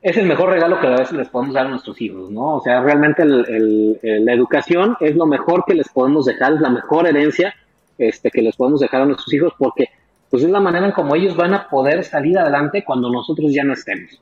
es 0.00 0.16
el 0.16 0.26
mejor 0.26 0.50
regalo 0.50 0.80
que 0.80 0.86
a 0.88 0.90
veces 0.96 1.12
les 1.12 1.28
podemos 1.28 1.54
dar 1.54 1.66
a 1.66 1.70
nuestros 1.70 2.00
hijos, 2.00 2.30
¿no? 2.30 2.56
O 2.56 2.60
sea, 2.60 2.80
realmente 2.82 3.22
el- 3.22 3.44
el- 3.48 4.00
el- 4.02 4.24
la 4.24 4.32
educación 4.32 4.96
es 5.00 5.14
lo 5.14 5.26
mejor 5.26 5.64
que 5.66 5.74
les 5.74 5.88
podemos 5.90 6.24
dejar, 6.26 6.54
es 6.54 6.60
la 6.60 6.70
mejor 6.70 7.06
herencia 7.06 7.54
este, 7.98 8.30
que 8.30 8.42
les 8.42 8.56
podemos 8.56 8.80
dejar 8.80 9.02
a 9.02 9.04
nuestros 9.06 9.32
hijos 9.32 9.52
porque 9.58 9.88
pues 10.30 10.42
es 10.42 10.50
la 10.50 10.60
manera 10.60 10.86
en 10.86 10.92
como 10.92 11.14
ellos 11.14 11.36
van 11.36 11.52
a 11.52 11.68
poder 11.68 12.02
salir 12.04 12.38
adelante 12.38 12.82
cuando 12.84 13.10
nosotros 13.12 13.52
ya 13.52 13.64
no 13.64 13.74
estemos. 13.74 14.20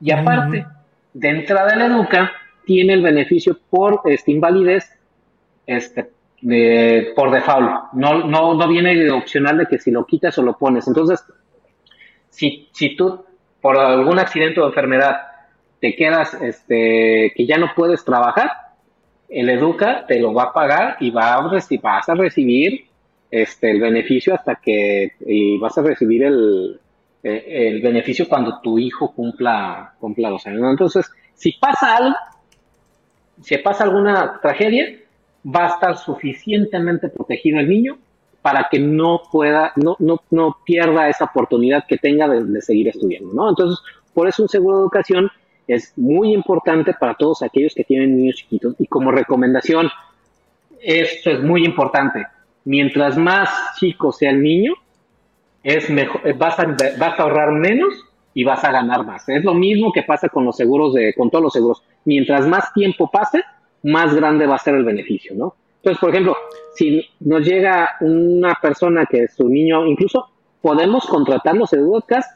Y 0.00 0.10
aparte, 0.12 0.66
de 1.14 1.28
entrada 1.30 1.74
la 1.76 1.86
educa 1.86 2.30
tiene 2.66 2.92
el 2.92 3.02
beneficio 3.02 3.58
por 3.70 4.02
este, 4.04 4.32
invalidez 4.32 4.90
este, 5.66 6.10
por 7.14 7.30
default. 7.30 7.92
No, 7.92 8.24
no, 8.24 8.54
no 8.54 8.68
viene 8.68 8.94
de 8.96 9.10
opcional 9.10 9.58
de 9.58 9.66
que 9.66 9.78
si 9.78 9.90
lo 9.90 10.06
quitas 10.06 10.36
o 10.38 10.42
lo 10.42 10.56
pones. 10.56 10.86
Entonces, 10.88 11.24
si, 12.30 12.68
si 12.72 12.96
tú 12.96 13.24
por 13.60 13.78
algún 13.78 14.18
accidente 14.18 14.60
o 14.60 14.66
enfermedad 14.66 15.16
te 15.80 15.94
quedas, 15.94 16.34
este, 16.34 17.32
que 17.34 17.46
ya 17.46 17.58
no 17.58 17.72
puedes 17.74 18.04
trabajar, 18.04 18.50
el 19.28 19.48
Educa 19.48 20.06
te 20.06 20.18
lo 20.18 20.34
va 20.34 20.44
a 20.44 20.52
pagar 20.52 20.96
y 21.00 21.10
va 21.10 21.34
a 21.34 21.40
vas 21.82 22.08
a 22.08 22.14
recibir 22.14 22.86
este, 23.30 23.70
el 23.70 23.80
beneficio 23.80 24.34
hasta 24.34 24.56
que, 24.56 25.12
y 25.20 25.58
vas 25.58 25.78
a 25.78 25.82
recibir 25.82 26.24
el, 26.24 26.80
eh, 27.22 27.68
el 27.68 27.82
beneficio 27.82 28.28
cuando 28.28 28.60
tu 28.60 28.78
hijo 28.78 29.12
cumpla, 29.14 29.94
cumpla 30.00 30.30
los 30.30 30.46
años. 30.46 30.62
Entonces, 30.68 31.10
si 31.34 31.52
pasa 31.52 31.96
algo, 31.96 32.16
si 33.40 33.56
pasa 33.58 33.84
alguna 33.84 34.40
tragedia, 34.40 34.96
va 35.44 35.66
a 35.66 35.68
estar 35.68 35.96
suficientemente 35.96 37.08
protegido 37.08 37.60
el 37.60 37.68
niño 37.68 37.98
para 38.42 38.68
que 38.70 38.78
no 38.78 39.22
pueda, 39.30 39.72
no, 39.76 39.96
no, 39.98 40.20
no 40.30 40.56
pierda 40.64 41.08
esa 41.08 41.26
oportunidad 41.26 41.84
que 41.86 41.98
tenga 41.98 42.28
de, 42.28 42.44
de 42.44 42.62
seguir 42.62 42.88
estudiando, 42.88 43.32
¿no? 43.34 43.48
Entonces, 43.50 43.78
por 44.14 44.28
eso 44.28 44.42
un 44.42 44.48
seguro 44.48 44.78
de 44.78 44.82
educación 44.82 45.30
es 45.66 45.96
muy 45.96 46.32
importante 46.32 46.94
para 46.94 47.14
todos 47.14 47.42
aquellos 47.42 47.74
que 47.74 47.84
tienen 47.84 48.16
niños 48.16 48.36
chiquitos. 48.36 48.74
Y 48.78 48.86
como 48.86 49.12
recomendación, 49.12 49.88
esto 50.80 51.30
es 51.30 51.42
muy 51.42 51.64
importante. 51.64 52.26
Mientras 52.64 53.16
más 53.16 53.50
chico 53.78 54.10
sea 54.12 54.30
el 54.30 54.42
niño, 54.42 54.74
es 55.62 55.88
mejor, 55.90 56.36
vas, 56.36 56.58
a, 56.58 56.64
vas 56.98 57.18
a 57.18 57.22
ahorrar 57.22 57.52
menos 57.52 57.94
y 58.34 58.44
vas 58.44 58.64
a 58.64 58.72
ganar 58.72 59.04
más. 59.04 59.28
Es 59.28 59.44
lo 59.44 59.54
mismo 59.54 59.92
que 59.92 60.02
pasa 60.02 60.28
con 60.28 60.44
los 60.44 60.56
seguros 60.56 60.94
de, 60.94 61.14
con 61.14 61.30
todos 61.30 61.44
los 61.44 61.52
seguros. 61.52 61.82
Mientras 62.04 62.46
más 62.46 62.72
tiempo 62.72 63.10
pase, 63.10 63.42
más 63.82 64.14
grande 64.14 64.46
va 64.46 64.56
a 64.56 64.58
ser 64.58 64.74
el 64.74 64.84
beneficio, 64.84 65.34
¿no? 65.34 65.54
Entonces, 65.76 65.98
por 65.98 66.10
ejemplo, 66.10 66.36
si 66.74 67.04
nos 67.20 67.46
llega 67.46 67.96
una 68.00 68.54
persona 68.60 69.06
que 69.06 69.28
su 69.28 69.48
niño, 69.48 69.86
incluso 69.86 70.28
podemos 70.60 71.06
contratar 71.06 71.56
los 71.56 71.72
educas 71.72 72.26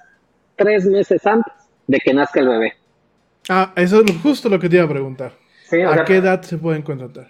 tres 0.57 0.87
meses 0.87 1.27
antes 1.27 1.53
de 1.87 1.99
que 1.99 2.15
nazca 2.15 2.41
el 2.41 2.49
bebé. 2.49 2.73
Ah, 3.51 3.73
eso 3.77 4.03
es 4.03 4.23
justo 4.23 4.49
lo 4.49 4.59
que 4.59 4.69
te 4.69 4.77
iba 4.77 4.85
a 4.87 4.89
preguntar. 4.89 5.33
Sí, 5.65 5.83
¿A 5.83 5.93
sea, 5.93 6.05
qué 6.05 6.17
edad 6.17 6.41
se 6.43 6.57
pueden 6.57 6.83
contratar? 6.83 7.29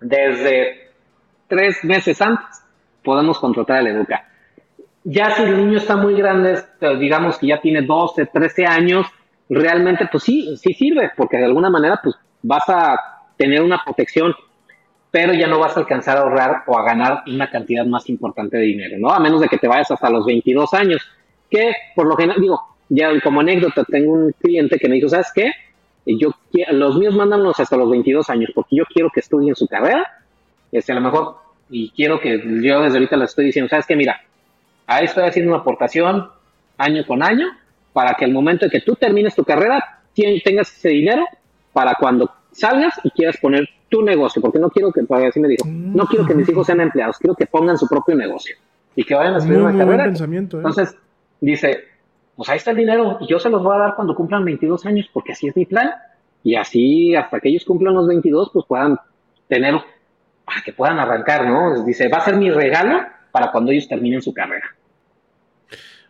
desde 0.00 0.90
tres 1.46 1.84
meses 1.84 2.20
antes 2.20 2.62
podemos 3.04 3.38
contratar 3.38 3.78
al 3.78 3.88
Educa. 3.88 4.26
Ya 5.04 5.30
si 5.30 5.42
el 5.42 5.56
niño 5.56 5.78
está 5.78 5.96
muy 5.96 6.14
grande, 6.14 6.52
este, 6.52 6.96
digamos 6.96 7.38
que 7.38 7.48
ya 7.48 7.60
tiene 7.60 7.82
12, 7.82 8.26
13 8.26 8.66
años, 8.66 9.06
realmente 9.48 10.08
pues 10.10 10.24
sí, 10.24 10.56
sí 10.56 10.74
sirve, 10.74 11.10
porque 11.16 11.38
de 11.38 11.46
alguna 11.46 11.70
manera 11.70 12.00
pues 12.02 12.14
vas 12.42 12.68
a 12.68 13.19
tener 13.40 13.62
una 13.62 13.82
protección, 13.82 14.34
pero 15.10 15.32
ya 15.32 15.46
no 15.46 15.58
vas 15.58 15.74
a 15.74 15.80
alcanzar 15.80 16.18
a 16.18 16.20
ahorrar 16.20 16.62
o 16.66 16.78
a 16.78 16.84
ganar 16.84 17.22
una 17.26 17.50
cantidad 17.50 17.86
más 17.86 18.06
importante 18.10 18.58
de 18.58 18.64
dinero, 18.64 18.98
¿no? 18.98 19.10
A 19.10 19.18
menos 19.18 19.40
de 19.40 19.48
que 19.48 19.56
te 19.56 19.66
vayas 19.66 19.90
hasta 19.90 20.10
los 20.10 20.26
22 20.26 20.74
años, 20.74 21.00
que 21.48 21.72
por 21.96 22.06
lo 22.06 22.16
general, 22.16 22.38
digo, 22.38 22.60
ya 22.90 23.08
como 23.22 23.40
anécdota, 23.40 23.82
tengo 23.84 24.12
un 24.12 24.32
cliente 24.32 24.78
que 24.78 24.90
me 24.90 24.96
dijo, 24.96 25.08
¿sabes 25.08 25.32
qué? 25.34 25.52
Yo, 26.04 26.32
los 26.72 26.98
míos 26.98 27.14
mándanos 27.14 27.58
hasta 27.58 27.78
los 27.78 27.90
22 27.90 28.28
años, 28.28 28.50
porque 28.54 28.76
yo 28.76 28.84
quiero 28.84 29.08
que 29.08 29.20
estudien 29.20 29.56
su 29.56 29.66
carrera, 29.66 30.06
este, 30.70 30.92
a 30.92 30.96
lo 30.96 31.00
mejor 31.00 31.36
y 31.70 31.90
quiero 31.92 32.20
que 32.20 32.38
yo 32.62 32.82
desde 32.82 32.98
ahorita 32.98 33.16
les 33.16 33.30
estoy 33.30 33.46
diciendo, 33.46 33.70
sabes 33.70 33.86
que 33.86 33.96
mira, 33.96 34.20
ahí 34.86 35.06
estoy 35.06 35.24
haciendo 35.24 35.52
una 35.52 35.62
aportación 35.62 36.28
año 36.76 37.06
con 37.06 37.22
año 37.22 37.46
para 37.94 38.14
que 38.14 38.26
al 38.26 38.32
momento 38.32 38.66
de 38.66 38.70
que 38.70 38.82
tú 38.82 38.96
termines 38.96 39.34
tu 39.34 39.44
carrera 39.44 40.02
tengas 40.14 40.70
ese 40.76 40.90
dinero 40.90 41.24
para 41.72 41.94
cuando 41.94 42.30
salgas 42.52 42.94
y 43.04 43.10
quieras 43.10 43.36
poner 43.38 43.68
tu 43.88 44.02
negocio, 44.02 44.40
porque 44.40 44.58
no 44.58 44.70
quiero 44.70 44.92
que, 44.92 45.04
así 45.26 45.40
me 45.40 45.48
dijo, 45.48 45.64
no 45.66 46.06
quiero 46.06 46.26
que 46.26 46.34
mis 46.34 46.48
hijos 46.48 46.66
sean 46.66 46.80
empleados, 46.80 47.18
quiero 47.18 47.34
que 47.34 47.46
pongan 47.46 47.76
su 47.76 47.88
propio 47.88 48.14
negocio 48.14 48.56
y 48.94 49.04
que 49.04 49.14
vayan 49.14 49.34
a 49.34 49.38
estudiar 49.38 49.62
una 49.62 49.78
carrera. 49.78 50.04
pensamiento. 50.04 50.56
¿eh? 50.56 50.60
Entonces, 50.60 50.96
dice, 51.40 51.84
pues 52.36 52.48
ahí 52.48 52.56
está 52.56 52.70
el 52.70 52.76
dinero 52.76 53.18
y 53.20 53.26
yo 53.26 53.38
se 53.38 53.50
los 53.50 53.62
voy 53.62 53.76
a 53.76 53.80
dar 53.80 53.94
cuando 53.96 54.14
cumplan 54.14 54.44
22 54.44 54.86
años, 54.86 55.10
porque 55.12 55.32
así 55.32 55.48
es 55.48 55.56
mi 55.56 55.66
plan. 55.66 55.90
Y 56.42 56.54
así, 56.54 57.14
hasta 57.14 57.38
que 57.40 57.50
ellos 57.50 57.64
cumplan 57.64 57.94
los 57.94 58.08
22, 58.08 58.50
pues 58.52 58.64
puedan 58.66 58.98
tener, 59.46 59.74
para 60.44 60.62
que 60.64 60.72
puedan 60.72 60.98
arrancar, 60.98 61.46
¿no? 61.46 61.84
Dice, 61.84 62.08
va 62.08 62.18
a 62.18 62.24
ser 62.24 62.36
mi 62.36 62.50
regalo 62.50 63.02
para 63.30 63.50
cuando 63.52 63.72
ellos 63.72 63.88
terminen 63.88 64.22
su 64.22 64.32
carrera. 64.32 64.64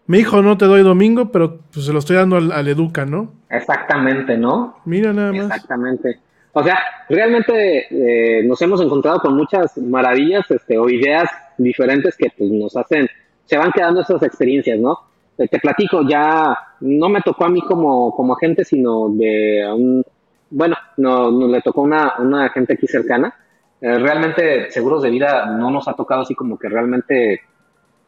Mi 0.06 0.18
hijo 0.18 0.42
no 0.42 0.56
te 0.56 0.66
doy 0.66 0.82
domingo, 0.82 1.30
pero 1.32 1.58
pues 1.72 1.86
se 1.86 1.92
lo 1.92 1.98
estoy 1.98 2.16
dando 2.16 2.36
al, 2.36 2.52
al 2.52 2.68
Educa, 2.68 3.06
¿no? 3.06 3.32
Exactamente, 3.48 4.36
¿no? 4.36 4.76
Mira 4.84 5.12
nada 5.12 5.32
más. 5.32 5.46
Exactamente. 5.46 6.20
O 6.52 6.62
sea, 6.62 6.78
realmente 7.08 7.86
eh, 7.90 8.42
nos 8.44 8.60
hemos 8.62 8.80
encontrado 8.80 9.20
con 9.20 9.36
muchas 9.36 9.76
maravillas 9.78 10.50
este, 10.50 10.78
o 10.78 10.88
ideas 10.88 11.30
diferentes 11.58 12.16
que 12.16 12.32
pues, 12.36 12.50
nos 12.50 12.76
hacen, 12.76 13.08
se 13.44 13.56
van 13.56 13.70
quedando 13.72 14.00
esas 14.00 14.22
experiencias, 14.22 14.78
¿no? 14.78 14.98
Eh, 15.38 15.48
te 15.48 15.60
platico, 15.60 16.02
ya 16.08 16.56
no 16.80 17.08
me 17.08 17.22
tocó 17.22 17.44
a 17.44 17.48
mí 17.48 17.60
como, 17.62 18.14
como 18.14 18.34
agente, 18.34 18.64
sino 18.64 19.08
de 19.10 19.64
un, 19.72 20.04
bueno, 20.50 20.76
no, 20.96 21.30
no 21.30 21.46
le 21.46 21.62
tocó 21.62 21.82
una, 21.82 22.14
una 22.18 22.46
agente 22.46 22.74
aquí 22.74 22.86
cercana. 22.86 23.34
Eh, 23.80 23.98
realmente 23.98 24.70
seguros 24.70 25.02
de 25.02 25.10
vida 25.10 25.46
no 25.46 25.70
nos 25.70 25.88
ha 25.88 25.94
tocado 25.94 26.22
así 26.22 26.34
como 26.34 26.58
que 26.58 26.68
realmente 26.68 27.40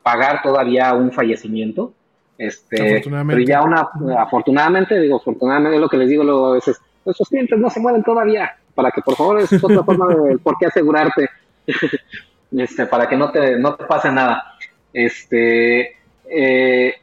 pagar 0.03 0.43
todavía 0.43 0.93
un 0.95 1.13
fallecimiento. 1.13 1.95
Este, 2.37 2.83
Afortunadamente. 2.83 3.45
pero 3.45 3.47
ya 3.47 3.63
una, 3.63 4.21
afortunadamente, 4.21 4.99
digo, 4.99 5.17
afortunadamente 5.17 5.77
es 5.77 5.81
lo 5.81 5.89
que 5.89 5.97
les 5.97 6.09
digo 6.09 6.25
luego 6.25 6.49
a 6.49 6.55
veces, 6.55 6.81
nuestros 7.05 7.29
clientes 7.29 7.59
no 7.59 7.71
se 7.71 7.81
mueren 7.81 8.03
todavía, 8.03 8.53
para 8.75 8.91
que 8.91 9.01
por 9.03 9.17
favor 9.17 9.41
es 9.41 9.53
otra 9.63 9.83
forma 9.85 10.15
de 10.15 10.39
por 10.39 10.57
qué 10.59 10.67
asegurarte, 10.67 11.29
este, 12.57 12.87
para 12.87 13.09
que 13.09 13.17
no 13.17 13.31
te, 13.31 13.59
no 13.59 13.75
te 13.75 13.85
pase 13.85 14.11
nada. 14.11 14.45
Este, 14.93 15.97
eh, 16.29 16.95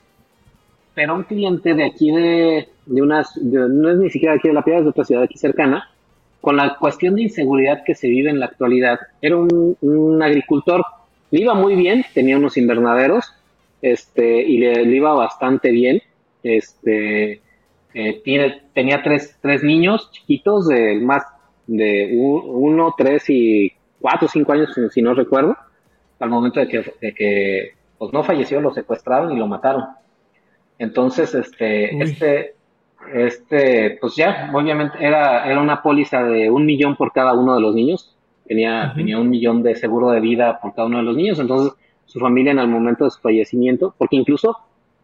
pero 0.94 1.16
un 1.16 1.24
cliente 1.24 1.74
de 1.74 1.86
aquí 1.86 2.12
de, 2.12 2.68
de 2.86 3.02
unas, 3.02 3.32
de- 3.36 3.70
no 3.70 3.90
es 3.90 3.98
ni 3.98 4.10
siquiera 4.10 4.36
aquí 4.36 4.48
de 4.48 4.54
La 4.54 4.64
Piedra, 4.64 4.80
es 4.80 4.86
de 4.86 4.90
otra 4.92 5.06
ciudad 5.06 5.24
aquí 5.24 5.38
cercana, 5.38 5.90
con 6.42 6.56
la 6.56 6.76
cuestión 6.78 7.16
de 7.16 7.24
inseguridad 7.24 7.84
que 7.86 7.96
se 7.96 8.08
vive 8.08 8.30
en 8.30 8.40
la 8.40 8.46
actualidad, 8.48 9.00
era 9.22 9.38
un, 9.38 9.78
un 9.82 10.24
agricultor, 10.24 10.84
le 11.32 11.42
iba 11.42 11.54
muy 11.54 11.76
bien, 11.76 12.06
tenía 12.14 12.38
unos 12.38 12.58
invernaderos, 12.58 13.34
este, 13.82 14.42
y 14.42 14.58
le, 14.58 14.86
le 14.86 14.96
iba 14.96 15.14
bastante 15.14 15.72
bien, 15.72 16.02
este, 16.44 17.42
eh, 17.94 18.22
tiene, 18.24 18.64
tenía 18.74 19.02
tres, 19.03 19.38
tres 19.41 19.64
niños 19.64 20.11
chiquitos, 20.11 20.68
de 20.68 20.99
más 21.02 21.24
de 21.68 22.11
uno, 22.18 22.94
tres 22.98 23.30
y 23.30 23.72
cuatro 23.99 24.28
o 24.28 24.30
cinco 24.30 24.53
años, 24.53 24.74
si, 24.91 25.02
no 25.02 25.14
recuerdo, 25.14 25.56
al 26.20 26.30
momento 26.30 26.60
de 26.60 26.68
que, 26.68 26.94
de 27.02 27.14
que 27.14 27.74
pues 27.98 28.14
no 28.14 28.24
falleció, 28.24 28.61
lo 28.61 28.74
secuestraron 28.74 29.32
y 29.34 29.38
lo 29.40 29.48
mataron. 29.48 29.86
Entonces, 30.78 31.34
este, 31.36 31.91
Uy. 31.95 32.02
este, 32.02 32.56
este, 33.14 33.98
pues 33.99 34.16
ya, 34.16 34.49
obviamente 34.53 34.98
era, 34.99 35.45
era 35.49 35.61
una 35.61 35.82
póliza 35.82 36.24
de 36.24 36.49
un 36.49 36.66
millón 36.66 36.95
por 36.95 37.11
cada 37.11 37.34
uno 37.34 37.56
de 37.56 37.61
los 37.61 37.76
niños. 37.76 38.16
Tenía, 38.48 38.94
tenía 38.95 39.20
un 39.20 39.30
millón 39.30 39.61
de 39.61 39.76
seguro 39.76 40.10
de 40.10 40.20
vida 40.22 40.60
por 40.61 40.74
cada 40.74 40.88
uno 40.88 40.98
de 40.98 41.03
los 41.03 41.16
niños. 41.16 41.40
Entonces, 41.40 41.74
su 42.06 42.20
familia 42.20 42.52
en 42.52 42.60
el 42.60 42.68
momento 42.68 43.03
de 43.03 43.11
su 43.11 43.20
fallecimiento, 43.20 43.94
porque 43.98 44.16
incluso 44.16 44.57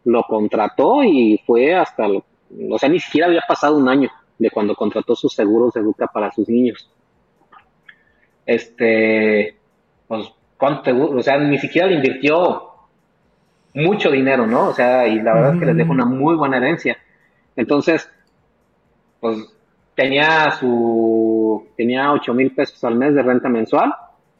lo 0.05 0.23
contrató 0.23 1.03
y 1.03 1.41
fue 1.45 1.75
hasta, 1.75 2.07
lo- 2.07 2.25
o 2.69 2.77
sea, 2.79 2.89
ni 2.89 2.99
siquiera 2.99 3.27
había 3.27 3.41
pasado 3.47 3.77
un 3.77 3.87
año 3.89 4.09
de 4.37 4.49
cuando 4.49 4.75
contrató 4.75 5.15
sus 5.15 5.33
seguros 5.33 5.73
de 5.73 5.81
educa 5.81 6.07
para 6.07 6.31
sus 6.31 6.47
niños. 6.49 6.89
Este, 8.45 9.55
pues, 10.07 10.27
¿cuánto 10.57 10.91
o 11.15 11.21
sea, 11.23 11.37
ni 11.39 11.57
siquiera 11.57 11.87
le 11.87 11.95
invirtió 11.95 12.63
mucho 13.73 14.11
dinero, 14.11 14.45
¿no? 14.47 14.69
O 14.69 14.73
sea, 14.73 15.07
y 15.07 15.19
la 15.19 15.33
verdad 15.33 15.53
es 15.53 15.59
que 15.59 15.65
les 15.65 15.77
dejó 15.77 15.91
una 15.91 16.05
muy 16.05 16.35
buena 16.35 16.57
herencia. 16.57 16.97
Entonces, 17.55 18.09
pues 19.19 19.37
tenía 19.95 20.51
su 20.51 21.67
tenía 21.75 22.11
ocho 22.11 22.33
mil 22.33 22.51
pesos 22.53 22.83
al 22.83 22.95
mes 22.95 23.13
de 23.15 23.23
renta 23.23 23.49
mensual. 23.49 23.93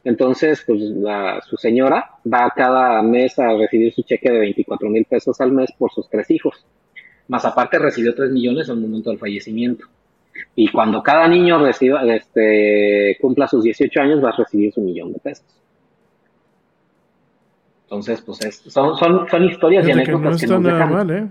Entonces, 0.04 0.62
pues 0.66 0.80
la- 0.80 1.40
su 1.42 1.56
señora 1.56 2.12
va 2.32 2.50
cada 2.54 3.02
mes 3.02 3.38
a 3.40 3.54
recibir 3.54 3.92
su 3.92 4.02
cheque 4.02 4.30
de 4.30 4.38
24 4.38 4.88
mil 4.88 5.04
pesos 5.04 5.40
al 5.40 5.50
mes 5.52 5.72
por 5.76 5.90
sus 5.90 6.08
tres 6.08 6.30
hijos. 6.30 6.64
Más 7.28 7.44
aparte 7.44 7.78
recibió 7.78 8.14
3 8.14 8.30
millones 8.30 8.68
al 8.70 8.78
momento 8.80 9.10
del 9.10 9.18
fallecimiento. 9.18 9.86
Y 10.54 10.68
cuando 10.70 11.02
cada 11.02 11.26
niño 11.28 11.58
reciba, 11.58 12.02
este, 12.14 13.16
cumpla 13.20 13.48
sus 13.48 13.64
18 13.64 14.00
años, 14.00 14.22
va 14.24 14.30
a 14.30 14.36
recibir 14.36 14.72
su 14.72 14.80
millón 14.80 15.12
de 15.12 15.18
pesos. 15.18 15.44
Entonces, 17.84 18.20
pues 18.22 18.44
es- 18.44 18.62
son, 18.66 18.96
son, 18.96 19.28
son 19.28 19.44
historias 19.44 19.84
y 19.84 19.86
que 19.88 19.92
anécdotas 19.92 20.32
no 20.32 20.38
que, 20.38 20.46
nos 20.54 20.64
dejan, 20.64 20.92
mal, 20.92 21.10
¿eh? 21.10 21.28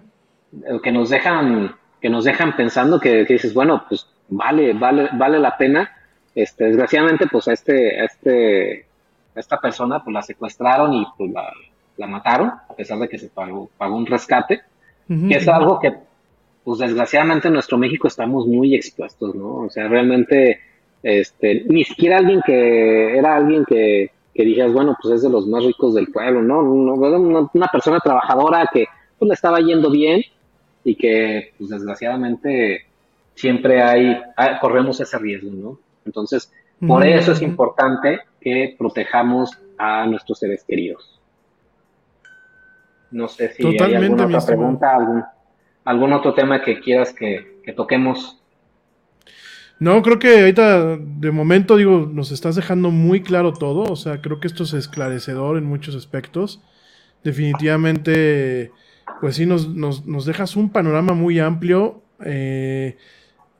eh, 0.67 0.79
que 0.81 0.91
nos 0.91 1.09
dejan, 1.09 1.75
que 2.01 2.09
nos 2.09 2.23
dejan 2.23 2.55
pensando 2.55 2.99
que, 2.99 3.25
que 3.25 3.33
dices, 3.33 3.53
bueno, 3.53 3.83
pues 3.89 4.07
vale, 4.29 4.73
vale, 4.73 5.09
vale 5.13 5.39
la 5.39 5.57
pena. 5.57 5.91
Este, 6.33 6.65
desgraciadamente, 6.65 7.27
pues 7.31 7.47
a 7.47 7.53
este, 7.53 7.99
a 7.99 8.05
este, 8.05 8.85
a 9.35 9.39
esta 9.39 9.59
persona, 9.59 10.03
pues 10.03 10.13
la 10.13 10.21
secuestraron 10.21 10.93
y 10.93 11.05
pues 11.17 11.31
la, 11.31 11.51
la 11.97 12.07
mataron, 12.07 12.49
a 12.69 12.73
pesar 12.75 12.99
de 12.99 13.07
que 13.09 13.17
se 13.17 13.27
pagó, 13.29 13.69
pagó 13.77 13.95
un 13.97 14.05
rescate, 14.05 14.61
Que 15.07 15.35
es 15.35 15.47
algo 15.47 15.79
que, 15.79 15.93
pues 16.63 16.79
desgraciadamente 16.79 17.47
en 17.47 17.53
nuestro 17.53 17.77
México 17.77 18.07
estamos 18.07 18.47
muy 18.47 18.73
expuestos, 18.73 19.35
¿no? 19.35 19.57
O 19.57 19.69
sea, 19.69 19.87
realmente, 19.87 20.59
este, 21.03 21.63
ni 21.67 21.83
siquiera 21.83 22.17
alguien 22.17 22.41
que, 22.45 23.17
era 23.17 23.35
alguien 23.35 23.65
que, 23.65 24.11
que 24.33 24.43
dijeras, 24.43 24.73
bueno, 24.73 24.97
pues 25.01 25.15
es 25.15 25.21
de 25.21 25.29
los 25.29 25.47
más 25.47 25.63
ricos 25.63 25.93
del 25.93 26.07
pueblo, 26.07 26.41
¿no? 26.41 26.61
una, 26.61 27.49
una 27.53 27.67
persona 27.67 27.99
trabajadora 27.99 28.67
que, 28.73 28.85
pues 29.17 29.27
le 29.27 29.33
estaba 29.33 29.59
yendo 29.59 29.89
bien 29.89 30.23
y 30.83 30.95
que, 30.95 31.53
pues 31.57 31.69
desgraciadamente, 31.69 32.85
siempre 33.33 33.81
hay, 33.81 34.17
corremos 34.59 34.99
ese 34.99 35.17
riesgo, 35.17 35.51
¿no? 35.51 35.79
Entonces, 36.05 36.51
por 36.85 37.05
eso 37.05 37.31
es 37.31 37.41
importante 37.41 38.19
que 38.39 38.75
protejamos 38.77 39.57
a 39.77 40.05
nuestros 40.05 40.39
seres 40.39 40.63
queridos. 40.63 41.14
No 43.15 43.29
sé 43.29 43.53
si 43.53 43.65
hay 43.65 43.95
alguna 43.95 44.25
otra 44.25 44.45
pregunta, 44.45 44.93
algún, 44.93 45.23
algún 45.85 46.11
otro 46.11 46.33
tema 46.33 46.61
que 46.61 46.81
quieras 46.81 47.13
que, 47.13 47.61
que 47.63 47.71
toquemos. 47.71 48.43
No, 49.79 50.01
creo 50.01 50.19
que 50.19 50.41
ahorita, 50.41 50.97
de 50.97 51.31
momento, 51.31 51.77
digo, 51.77 52.09
nos 52.11 52.33
estás 52.33 52.57
dejando 52.57 52.91
muy 52.91 53.21
claro 53.21 53.53
todo. 53.53 53.89
O 53.89 53.95
sea, 53.95 54.21
creo 54.21 54.41
que 54.41 54.47
esto 54.47 54.63
es 54.63 54.73
esclarecedor 54.73 55.57
en 55.57 55.63
muchos 55.63 55.95
aspectos. 55.95 56.61
Definitivamente, 57.23 58.73
pues 59.21 59.37
sí, 59.37 59.45
nos, 59.45 59.69
nos, 59.69 60.05
nos 60.05 60.25
dejas 60.25 60.57
un 60.57 60.69
panorama 60.69 61.13
muy 61.13 61.39
amplio. 61.39 62.01
Eh, 62.25 62.97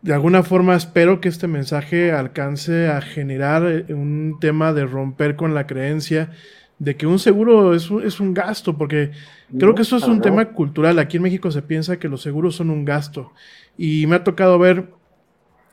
de 0.02 0.14
alguna 0.14 0.44
forma 0.44 0.76
espero 0.76 1.22
que 1.22 1.30
este 1.30 1.48
mensaje 1.48 2.12
alcance 2.12 2.90
a 2.90 3.00
generar 3.00 3.66
eh, 3.66 3.94
un 3.94 4.38
tema 4.42 4.74
de 4.74 4.86
romper 4.86 5.38
con 5.38 5.56
la 5.56 5.66
creencia 5.66 6.32
de 6.80 6.98
que 6.98 7.08
un 7.08 7.20
seguro 7.20 7.74
es 7.76 7.90
un, 7.90 8.04
es 8.06 8.20
un 8.20 8.34
gasto, 8.34 8.78
porque 8.78 9.12
creo 9.58 9.74
No, 9.74 9.76
que 9.76 9.84
eso 9.84 9.98
es 9.98 10.08
un 10.08 10.22
tema 10.22 10.54
cultural. 10.54 11.00
Aquí 11.00 11.18
en 11.18 11.24
México 11.24 11.52
se 11.52 11.62
piensa 11.62 12.00
que 12.00 12.10
los 12.10 12.22
seguros 12.22 12.56
son 12.56 12.70
un 12.70 12.86
gasto. 12.86 13.34
Y 13.78 14.08
me 14.08 14.18
ha 14.18 14.24
tocado 14.24 14.60
ver 14.60 14.90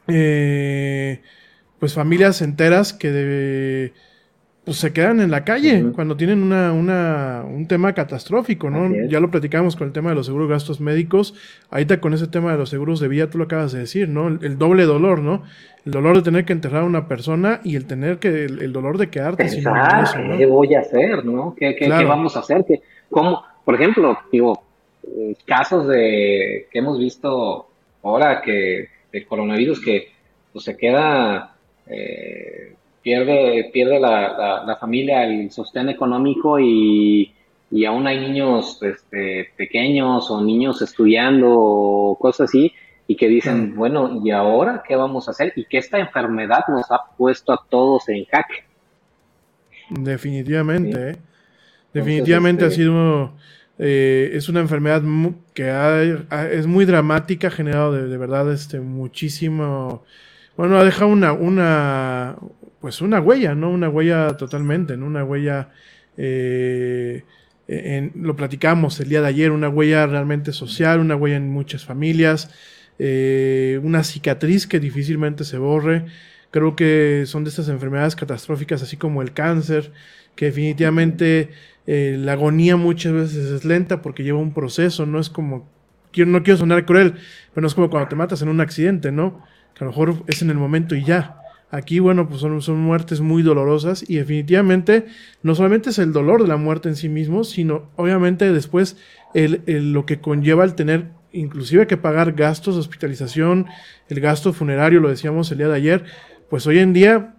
eh, 0.08 1.22
pues 1.78 1.94
familias 1.94 2.42
enteras 2.42 2.92
que 2.92 3.10
de- 3.10 3.94
pues 4.64 4.76
se 4.76 4.92
quedan 4.92 5.20
en 5.20 5.30
la 5.32 5.44
calle 5.44 5.84
cuando 5.92 6.16
tienen 6.16 6.40
una, 6.42 6.72
una- 6.72 7.42
un 7.44 7.66
tema 7.66 7.92
catastrófico, 7.94 8.70
¿no? 8.70 8.94
Ya 9.08 9.18
lo 9.18 9.28
platicamos 9.30 9.74
con 9.74 9.88
el 9.88 9.92
tema 9.92 10.10
de 10.10 10.14
los 10.16 10.26
seguros 10.26 10.48
gastos 10.48 10.80
médicos, 10.80 11.34
ahorita 11.70 12.00
con 12.00 12.14
ese 12.14 12.28
tema 12.28 12.52
de 12.52 12.58
los 12.58 12.68
seguros 12.70 13.00
de 13.00 13.08
vida, 13.08 13.28
tú 13.28 13.38
lo 13.38 13.44
acabas 13.44 13.72
de 13.72 13.80
decir, 13.80 14.08
¿no? 14.08 14.28
El, 14.28 14.38
el 14.44 14.58
doble 14.58 14.84
dolor, 14.84 15.18
¿no? 15.20 15.42
El 15.84 15.90
dolor 15.90 16.16
de 16.16 16.22
tener 16.22 16.44
que 16.44 16.52
enterrar 16.52 16.82
a 16.82 16.86
una 16.86 17.08
persona 17.08 17.60
y 17.64 17.74
el 17.74 17.86
tener 17.86 18.18
que, 18.20 18.44
el, 18.44 18.62
el 18.62 18.72
dolor 18.72 18.98
de 18.98 19.10
quedarte 19.10 19.48
sin 19.48 19.64
Pensar, 19.64 19.90
ingreso, 19.96 20.18
¿no? 20.20 20.38
¿qué 20.38 20.46
voy 20.46 20.74
a 20.74 20.80
hacer? 20.80 21.24
¿no? 21.24 21.56
¿Qué, 21.58 21.74
qué- 21.74 21.86
Claro. 21.86 22.02
qué 22.02 22.08
vamos 22.08 22.36
a 22.36 22.40
hacer? 22.40 22.64
¿Qué, 22.66 22.82
cómo? 23.10 23.42
Por 23.64 23.74
ejemplo, 23.74 24.16
digo, 24.30 24.62
eh, 25.04 25.34
casos 25.44 25.88
de 25.88 26.68
que 26.70 26.78
hemos 26.78 27.00
visto 27.00 27.66
ahora 28.04 28.40
que 28.42 28.86
de 29.12 29.26
coronavirus 29.26 29.80
que 29.84 30.12
pues, 30.52 30.64
se 30.64 30.76
queda, 30.76 31.56
eh, 31.88 32.74
pierde, 33.02 33.70
pierde 33.72 34.00
la, 34.00 34.32
la- 34.36 34.64
la 34.64 34.76
familia 34.76 35.24
el 35.24 35.50
sostén 35.50 35.88
económico 35.88 36.58
y, 36.60 37.34
y 37.70 37.84
aún 37.84 38.06
hay 38.06 38.20
niños 38.20 38.80
este, 38.82 39.50
pequeños 39.56 40.30
o 40.30 40.40
niños 40.42 40.82
estudiando 40.82 41.48
o 41.50 42.18
cosas 42.18 42.48
así 42.50 42.72
y 43.06 43.16
que 43.16 43.28
dicen, 43.28 43.74
bueno, 43.76 44.20
¿y 44.24 44.30
ahora 44.30 44.82
qué 44.86 44.96
vamos 44.96 45.28
a 45.28 45.32
hacer? 45.32 45.52
Y 45.56 45.64
que 45.66 45.78
esta 45.78 45.98
enfermedad 45.98 46.64
nos 46.68 46.90
ha 46.90 47.00
puesto 47.16 47.52
a 47.52 47.60
todos 47.68 48.08
en 48.08 48.24
jaque. 48.26 48.64
Definitivamente, 49.90 51.10
¿eh? 51.10 51.16
Definitivamente 51.92 52.66
este- 52.66 52.74
ha 52.74 52.76
sido. 52.84 53.32
eh, 53.78 54.30
es 54.34 54.48
una 54.48 54.60
enfermedad 54.60 55.02
que 55.54 55.70
ha- 55.70 56.24
ha- 56.30 56.48
es 56.50 56.66
muy 56.66 56.84
dramática, 56.84 57.48
ha 57.48 57.50
generado 57.50 57.92
de, 57.92 58.06
de 58.08 58.16
verdad 58.18 58.52
este, 58.52 58.80
muchísimo. 58.80 60.04
Bueno, 60.56 60.78
ha 60.78 60.84
dejado 60.84 61.10
una, 61.10 61.32
una. 61.32 62.36
Pues 62.80 63.00
una 63.00 63.20
huella, 63.20 63.54
¿no? 63.54 63.70
Una 63.70 63.88
huella 63.88 64.36
totalmente, 64.36 64.96
¿no? 64.96 65.06
Una 65.06 65.24
huella. 65.24 65.70
eh, 66.16 67.24
en- 67.68 68.12
lo 68.16 68.36
platicamos 68.36 69.00
el 69.00 69.08
día 69.08 69.22
de 69.22 69.28
ayer, 69.28 69.50
una 69.50 69.68
huella 69.70 70.06
realmente 70.06 70.52
social, 70.52 71.00
una 71.00 71.16
huella 71.16 71.36
en 71.36 71.48
muchas 71.48 71.84
familias, 71.86 72.50
eh, 72.98 73.80
una 73.82 74.04
cicatriz 74.04 74.66
que 74.66 74.78
difícilmente 74.80 75.44
se 75.44 75.56
borre. 75.58 76.04
Creo 76.50 76.76
que 76.76 77.22
son 77.26 77.44
de 77.44 77.50
estas 77.50 77.68
enfermedades 77.70 78.14
catastróficas, 78.16 78.82
así 78.82 78.96
como 78.98 79.22
el 79.22 79.32
cáncer, 79.32 79.92
que 80.34 80.46
definitivamente 80.46 81.50
eh, 81.86 82.16
la 82.18 82.32
agonía 82.32 82.76
muchas 82.76 83.12
veces 83.14 83.46
es 83.50 83.64
lenta 83.64 84.02
porque 84.02 84.22
lleva 84.24 84.38
un 84.38 84.52
proceso, 84.52 85.06
no 85.06 85.18
es 85.18 85.30
como, 85.30 85.68
no 86.16 86.42
quiero 86.42 86.58
sonar 86.58 86.84
cruel, 86.84 87.14
pero 87.54 87.62
no 87.62 87.68
es 87.68 87.74
como 87.74 87.88
cuando 87.90 88.08
te 88.08 88.16
matas 88.16 88.42
en 88.42 88.48
un 88.48 88.60
accidente, 88.60 89.12
¿no? 89.12 89.42
Que 89.74 89.84
a 89.84 89.86
lo 89.86 89.90
mejor 89.90 90.22
es 90.26 90.42
en 90.42 90.50
el 90.50 90.56
momento 90.56 90.94
y 90.94 91.04
ya. 91.04 91.38
Aquí, 91.70 92.00
bueno, 92.00 92.28
pues 92.28 92.40
son, 92.42 92.60
son 92.60 92.80
muertes 92.80 93.20
muy 93.22 93.42
dolorosas 93.42 94.04
y 94.06 94.16
definitivamente 94.16 95.06
no 95.42 95.54
solamente 95.54 95.88
es 95.90 95.98
el 95.98 96.12
dolor 96.12 96.42
de 96.42 96.48
la 96.48 96.56
muerte 96.58 96.90
en 96.90 96.96
sí 96.96 97.08
mismo, 97.08 97.44
sino 97.44 97.90
obviamente 97.96 98.52
después 98.52 98.98
el, 99.32 99.62
el- 99.66 99.92
lo 99.94 100.04
que 100.04 100.20
conlleva 100.20 100.64
el 100.64 100.74
tener 100.74 101.06
inclusive 101.32 101.86
que 101.86 101.96
pagar 101.96 102.32
gastos 102.32 102.74
de 102.74 102.80
hospitalización, 102.80 103.66
el 104.10 104.20
gasto 104.20 104.52
funerario, 104.52 105.00
lo 105.00 105.08
decíamos 105.08 105.50
el 105.50 105.56
día 105.58 105.68
de 105.68 105.76
ayer, 105.76 106.04
pues 106.50 106.66
hoy 106.66 106.78
en 106.78 106.92
día 106.92 107.36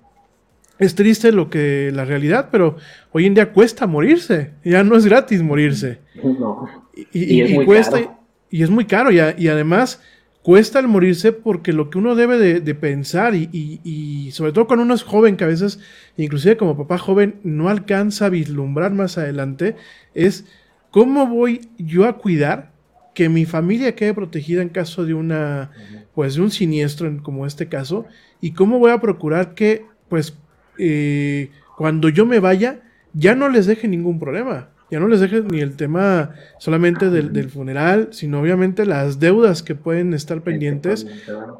es 0.79 0.95
triste 0.95 1.31
lo 1.31 1.51
que 1.51 1.91
la 1.93 2.03
realidad, 2.03 2.49
pero 2.51 2.77
hoy 3.11 3.27
en 3.27 3.35
día 3.35 3.51
cuesta 3.53 3.85
morirse, 3.85 4.53
ya 4.65 4.83
no 4.83 4.95
es 4.97 5.05
gratis 5.05 5.43
morirse. 5.43 5.99
No. 6.23 6.67
Y, 7.13 7.35
Y 7.35 7.41
es 7.41 7.51
muy 7.51 7.65
cuesta, 7.65 7.99
caro. 8.01 8.19
y 8.49 8.63
es 8.63 8.71
muy 8.71 8.85
caro, 8.85 9.11
y, 9.11 9.19
a- 9.19 9.35
y 9.37 9.47
además 9.47 10.01
cuesta 10.43 10.79
el 10.79 10.87
morirse 10.87 11.31
porque 11.31 11.73
lo 11.73 11.89
que 11.89 11.97
uno 11.97 12.15
debe 12.15 12.37
de, 12.37 12.59
de 12.59 12.75
pensar, 12.75 13.33
y, 13.33 13.49
y- 13.51 13.79
y 13.83 14.31
sobre 14.31 14.51
todo 14.51 14.67
cuando 14.67 14.83
uno 14.83 14.93
es 14.93 15.03
joven, 15.03 15.37
que 15.37 15.45
a 15.45 15.47
veces, 15.47 15.79
inclusive 16.17 16.57
como 16.57 16.77
papá 16.77 16.97
joven, 16.97 17.35
no 17.43 17.69
alcanza 17.69 18.25
a 18.27 18.29
vislumbrar 18.29 18.91
más 18.93 19.17
adelante, 19.17 19.75
es 20.13 20.45
cómo 20.91 21.25
voy 21.27 21.69
yo 21.77 22.05
a 22.05 22.17
cuidar 22.17 22.71
que 23.15 23.29
mi 23.29 23.45
familia 23.45 23.95
quede 23.95 24.13
protegida 24.13 24.61
en 24.61 24.69
caso 24.69 25.05
de 25.05 25.13
una, 25.13 25.71
pues 26.13 26.35
de 26.35 26.41
un 26.41 26.51
siniestro 26.51 27.07
en- 27.07 27.19
como 27.19 27.45
este 27.47 27.67
caso, 27.69 28.05
y 28.41 28.51
cómo 28.51 28.79
voy 28.79 28.91
a 28.91 28.99
procurar 29.01 29.53
que, 29.55 29.85
pues, 30.09 30.37
eh, 30.77 31.51
cuando 31.77 32.09
yo 32.09 32.25
me 32.25 32.39
vaya, 32.39 32.81
ya 33.13 33.33
no 33.35 33.47
les 33.49 33.65
deje 33.65 33.87
ningún 33.87 34.19
problema. 34.19 34.69
Ya 34.93 34.99
no 34.99 35.07
les 35.07 35.19
deje 35.21 35.41
ni 35.41 35.59
el 35.59 35.75
tema 35.75 36.35
solamente 36.59 37.09
del, 37.09 37.33
del 37.33 37.49
funeral, 37.49 38.09
sino 38.11 38.39
obviamente 38.39 38.85
las 38.85 39.19
deudas 39.19 39.63
que 39.63 39.73
pueden 39.73 40.13
estar 40.13 40.41
pendientes, 40.41 41.07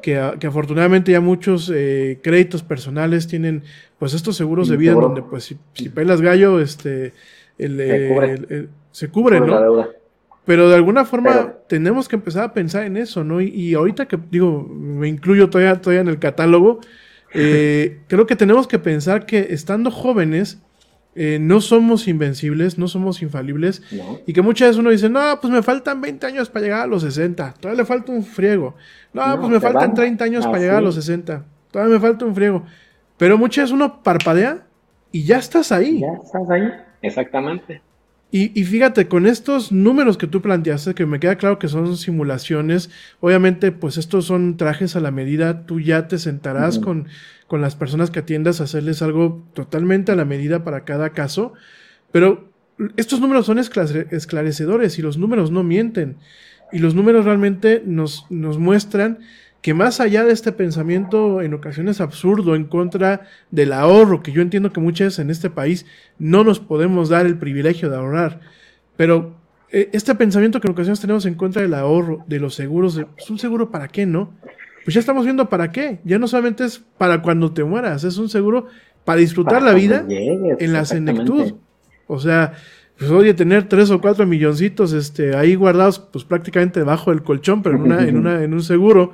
que, 0.03 0.19
a- 0.19 0.34
que 0.39 0.45
afortunadamente 0.45 1.11
ya 1.11 1.19
muchos 1.19 1.72
eh, 1.73 2.19
créditos 2.22 2.61
personales 2.61 3.27
tienen 3.27 3.64
pues 3.97 4.14
estos 4.14 4.38
seguros 4.38 4.68
de 4.68 4.77
vida 4.77 4.91
en 4.91 4.99
donde 4.99 5.23
pues 5.23 5.45
si, 5.45 5.57
si 5.73 5.89
pelas 5.89 6.22
gallo, 6.22 6.60
este, 6.60 7.14
el, 7.57 7.77
Se 7.77 8.05
eh, 8.05 8.10
cubre. 8.14 8.31
el- 8.34 8.47
el- 8.49 8.69
se 8.91 9.07
cubre, 9.10 9.39
Por 9.39 9.49
la 9.49 9.60
¿no? 9.61 9.88
Pero 10.45 10.69
de 10.69 10.76
alguna 10.76 11.03
forma 11.03 11.31
Pero- 11.31 11.64
tenemos 11.68 12.07
que 12.07 12.15
empezar 12.18 12.43
a 12.43 12.53
pensar 12.53 12.84
en 12.84 12.97
eso, 12.97 13.23
¿no? 13.23 13.41
Y, 13.41 13.47
y 13.47 13.73
ahorita 13.73 14.07
que 14.07 14.19
digo, 14.30 14.61
me 14.69 15.07
incluyo 15.07 15.49
todavía, 15.49 15.81
todavía 15.81 16.01
en 16.01 16.10
el 16.10 16.19
catálogo, 16.19 16.81
eh, 17.34 17.99
creo 18.07 18.27
que 18.27 18.35
tenemos 18.35 18.68
que 18.68 18.77
pensar 18.77 19.26
que 19.26 19.47
estando 19.49 19.89
jóvenes 19.89 20.60
eh, 21.15 21.38
no 21.40 21.61
somos 21.61 22.07
invencibles, 22.07 22.77
no 22.77 22.88
somos 22.88 23.22
infalibles, 23.22 23.81
No. 23.91 24.19
y 24.26 24.34
que 24.34 24.41
muchas 24.41 24.69
veces 24.69 24.80
uno 24.80 24.90
dice, 24.90 25.10
no, 25.10 25.40
pues 25.40 25.53
me 25.53 25.61
faltan 25.61 26.02
20 26.02 26.26
años 26.26 26.49
para 26.49 26.64
llegar 26.64 26.81
a 26.81 26.88
los 26.88 27.03
60, 27.03 27.53
todavía 27.60 27.81
le 27.84 27.85
falta 27.85 28.11
un 28.11 28.23
friego, 28.23 28.76
no, 29.14 29.27
No, 29.27 29.40
pues 29.40 29.52
me 29.52 29.60
faltan 29.60 29.90
van 29.90 29.94
30 29.94 30.23
años 30.23 30.45
para 30.45 30.60
llegar 30.60 30.77
a 30.77 30.81
los 30.81 30.95
60, 30.95 31.45
todavía 31.72 31.95
me 31.95 31.99
falta 31.99 32.26
un 32.26 32.34
friego, 32.34 32.64
pero 33.18 33.38
muchas 33.38 33.65
veces 33.65 33.73
uno 33.76 34.02
parpadea 34.02 34.65
y 35.11 35.23
ya 35.23 35.38
estás 35.38 35.72
ahí. 35.72 35.99
Ya 36.02 36.14
estás 36.23 36.49
ahí. 36.49 36.64
Exactamente. 37.03 37.81
Y, 38.35 38.51
y 38.60 38.64
fíjate, 38.64 39.07
con 39.07 39.27
estos 39.27 39.72
números 39.72 40.18
que 40.18 40.26
tú 40.26 40.41
planteaste, 40.41 40.95
que 40.95 41.05
me 41.05 41.19
queda 41.19 41.35
claro 41.35 41.60
que 41.60 41.68
son 41.68 41.95
simulaciones, 41.95 42.89
obviamente, 43.19 43.72
pues 43.72 43.99
estos 43.99 44.26
son 44.26 44.57
trajes 44.57 44.95
a 44.95 44.99
la 45.01 45.11
medida, 45.11 45.68
tú 45.68 45.80
ya 45.80 46.07
te 46.07 46.18
sentarás 46.18 46.80
con, 46.80 47.07
con 47.45 47.61
las 47.61 47.76
personas 47.76 48.10
que 48.10 48.18
atiendas 48.18 48.60
a 48.60 48.64
hacerles 48.64 49.03
algo 49.03 49.45
totalmente 49.53 50.11
a 50.11 50.15
la 50.15 50.26
medida 50.26 50.64
para 50.64 50.84
cada 50.84 51.11
caso, 51.11 51.53
pero 52.11 52.49
estos 52.97 53.19
números 53.19 53.45
son 53.45 53.60
esclare- 53.60 54.07
esclarecedores 54.11 54.97
y 54.97 55.03
los 55.03 55.19
números 55.19 55.51
no 55.51 55.61
mienten. 55.61 56.18
Y 56.72 56.80
los 56.80 56.95
números 56.95 57.26
realmente 57.26 57.84
nos, 57.85 58.26
nos 58.31 58.57
muestran 58.57 59.19
que 59.64 59.73
más 59.73 60.02
allá 60.02 60.26
de 60.26 60.34
este 60.34 60.52
pensamiento 60.52 61.41
en 61.41 61.53
ocasiones 61.53 62.02
absurdo 62.02 62.53
en 62.53 62.65
contra 62.65 63.22
del 63.49 63.72
ahorro, 63.72 64.22
que 64.22 64.34
yo 64.34 64.41
entiendo 64.41 64.73
que 64.73 64.81
muchas 64.81 65.07
veces 65.07 65.19
en 65.19 65.30
este 65.30 65.49
país 65.49 65.85
no 66.19 66.44
nos 66.44 66.60
podemos 66.60 67.07
dar 67.07 67.26
el 67.26 67.38
privilegio 67.38 67.90
de 67.90 67.95
ahorrar, 67.95 68.41
pero 68.98 69.38
eh, 69.72 69.90
este 69.94 70.14
pensamiento 70.15 70.60
que 70.60 70.68
en 70.68 70.73
ocasiones 70.73 70.99
tenemos 70.99 71.26
en 71.26 71.35
contra 71.35 71.61
del 71.61 71.73
ahorro, 71.76 72.26
de 72.27 72.41
los 72.41 72.56
seguros, 72.56 72.95
de, 72.95 73.06
pues 73.06 73.30
un 73.30 73.40
seguro 73.40 73.72
para 73.72 73.88
qué, 73.88 74.06
¿no? 74.06 74.34
Pues 74.84 74.95
ya 74.95 74.99
estamos 74.99 75.23
viendo 75.23 75.48
para 75.48 75.72
qué, 75.72 76.02
ya 76.03 76.19
no 76.19 76.27
solamente 76.27 76.65
es 76.65 76.80
para 76.98 77.22
cuando 77.22 77.53
te 77.53 77.64
mueras, 77.64 78.03
es 78.03 78.18
un 78.18 78.27
seguro 78.27 78.68
para 79.06 79.19
disfrutar 79.19 79.60
Para 79.60 79.68
la 79.68 79.73
vida 79.73 80.06
llegues, 80.06 80.57
en 80.60 80.73
la 80.73 80.84
senectud. 80.84 81.53
O 82.07 82.19
sea, 82.19 82.52
pues 82.98 83.10
oye, 83.11 83.34
tener 83.34 83.69
tres 83.69 83.91
o 83.91 84.02
cuatro 84.02 84.27
milloncitos 84.27 84.91
este, 84.91 85.38
ahí 85.38 85.56
guardados, 85.56 85.99
pues 85.99 86.26
prácticamente 86.26 86.81
debajo 86.81 87.11
del 87.11 87.23
colchón, 87.23 87.64
pero 87.64 87.77
en, 87.77 87.81
una, 87.84 88.06
en, 88.06 88.18
una, 88.18 88.44
en 88.44 88.53
un 88.53 88.61
seguro, 88.61 89.14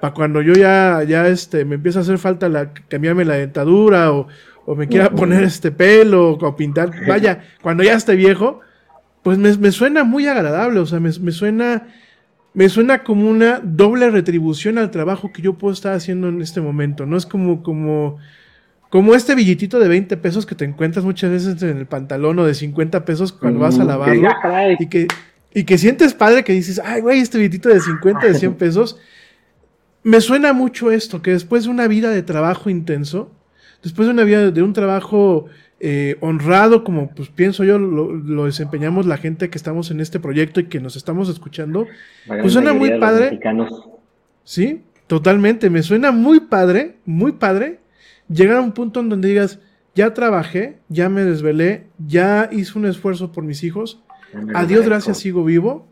para 0.00 0.14
cuando 0.14 0.42
yo 0.42 0.54
ya, 0.54 1.02
ya 1.06 1.28
este, 1.28 1.64
me 1.64 1.76
empieza 1.76 2.00
a 2.00 2.02
hacer 2.02 2.18
falta 2.18 2.48
la, 2.48 2.72
cambiarme 2.72 3.24
la 3.24 3.34
dentadura 3.34 4.12
o, 4.12 4.28
o 4.64 4.74
me 4.74 4.86
quiera 4.86 5.10
poner 5.10 5.42
este 5.44 5.70
pelo 5.70 6.32
o, 6.32 6.56
pintar, 6.56 6.90
vaya, 7.06 7.44
cuando 7.62 7.82
ya 7.82 7.94
esté 7.94 8.16
viejo, 8.16 8.60
pues 9.22 9.38
me, 9.38 9.56
me 9.56 9.72
suena 9.72 10.04
muy 10.04 10.26
agradable, 10.26 10.80
o 10.80 10.86
sea, 10.86 11.00
me, 11.00 11.10
me 11.20 11.32
suena... 11.32 11.86
Me 12.54 12.68
suena 12.68 13.04
como 13.04 13.28
una 13.28 13.60
doble 13.62 14.10
retribución 14.10 14.78
al 14.78 14.90
trabajo 14.90 15.30
que 15.32 15.42
yo 15.42 15.52
puedo 15.58 15.72
estar 15.72 15.92
haciendo 15.92 16.28
en 16.28 16.40
este 16.40 16.60
momento. 16.60 17.06
No 17.06 17.16
es 17.16 17.24
como, 17.24 17.62
como, 17.62 18.16
como 18.90 19.14
este 19.14 19.36
billetito 19.36 19.78
de 19.78 19.86
20 19.86 20.16
pesos 20.16 20.44
que 20.44 20.56
te 20.56 20.64
encuentras 20.64 21.04
muchas 21.04 21.30
veces 21.30 21.62
en 21.62 21.76
el 21.76 21.86
pantalón 21.86 22.38
o 22.40 22.46
de 22.46 22.54
50 22.54 23.04
pesos 23.04 23.32
cuando 23.32 23.60
vas 23.60 23.76
a 23.76 23.80
que 23.80 23.84
lavarlo. 23.84 24.30
Y 24.80 24.88
que, 24.88 25.06
y 25.54 25.64
que 25.64 25.78
sientes 25.78 26.14
padre 26.14 26.42
que 26.42 26.52
dices, 26.52 26.80
ay, 26.84 27.00
güey, 27.00 27.20
este 27.20 27.38
billetito 27.38 27.68
de 27.68 27.78
50, 27.80 28.26
de 28.26 28.34
100 28.34 28.54
pesos. 28.56 28.98
Me 30.08 30.22
suena 30.22 30.54
mucho 30.54 30.90
esto, 30.90 31.20
que 31.20 31.32
después 31.32 31.64
de 31.64 31.70
una 31.70 31.86
vida 31.86 32.10
de 32.10 32.22
trabajo 32.22 32.70
intenso, 32.70 33.30
después 33.82 34.08
de 34.08 34.14
una 34.14 34.24
vida 34.24 34.50
de, 34.50 34.62
un 34.62 34.72
trabajo 34.72 35.46
eh, 35.80 36.16
honrado, 36.20 36.82
como 36.82 37.10
pues 37.10 37.28
pienso 37.28 37.62
yo, 37.62 37.78
lo, 37.78 38.14
lo 38.14 38.46
desempeñamos 38.46 39.04
la 39.04 39.18
gente 39.18 39.50
que 39.50 39.58
estamos 39.58 39.90
en 39.90 40.00
este 40.00 40.18
proyecto 40.18 40.60
y 40.60 40.64
que 40.64 40.80
nos 40.80 40.96
estamos 40.96 41.28
escuchando, 41.28 41.86
Pues 42.26 42.54
suena 42.54 42.72
muy 42.72 42.98
padre. 42.98 43.32
mexicanos. 43.32 43.86
Sí, 44.44 44.80
totalmente. 45.06 45.68
Me 45.68 45.82
suena 45.82 46.10
muy 46.10 46.40
padre, 46.40 46.96
muy 47.04 47.32
padre 47.32 47.80
llegar 48.30 48.56
a 48.56 48.62
un 48.62 48.72
punto 48.72 49.00
en 49.00 49.10
donde 49.10 49.28
digas, 49.28 49.58
ya 49.94 50.14
trabajé, 50.14 50.78
ya 50.88 51.10
me 51.10 51.22
desvelé, 51.24 51.86
ya 51.98 52.48
hice 52.50 52.78
un 52.78 52.86
esfuerzo 52.86 53.30
por 53.30 53.44
mis 53.44 53.62
hijos, 53.62 54.02
a 54.54 54.64
Dios 54.64 54.86
gracias 54.86 55.18
sigo 55.18 55.44
vivo, 55.44 55.86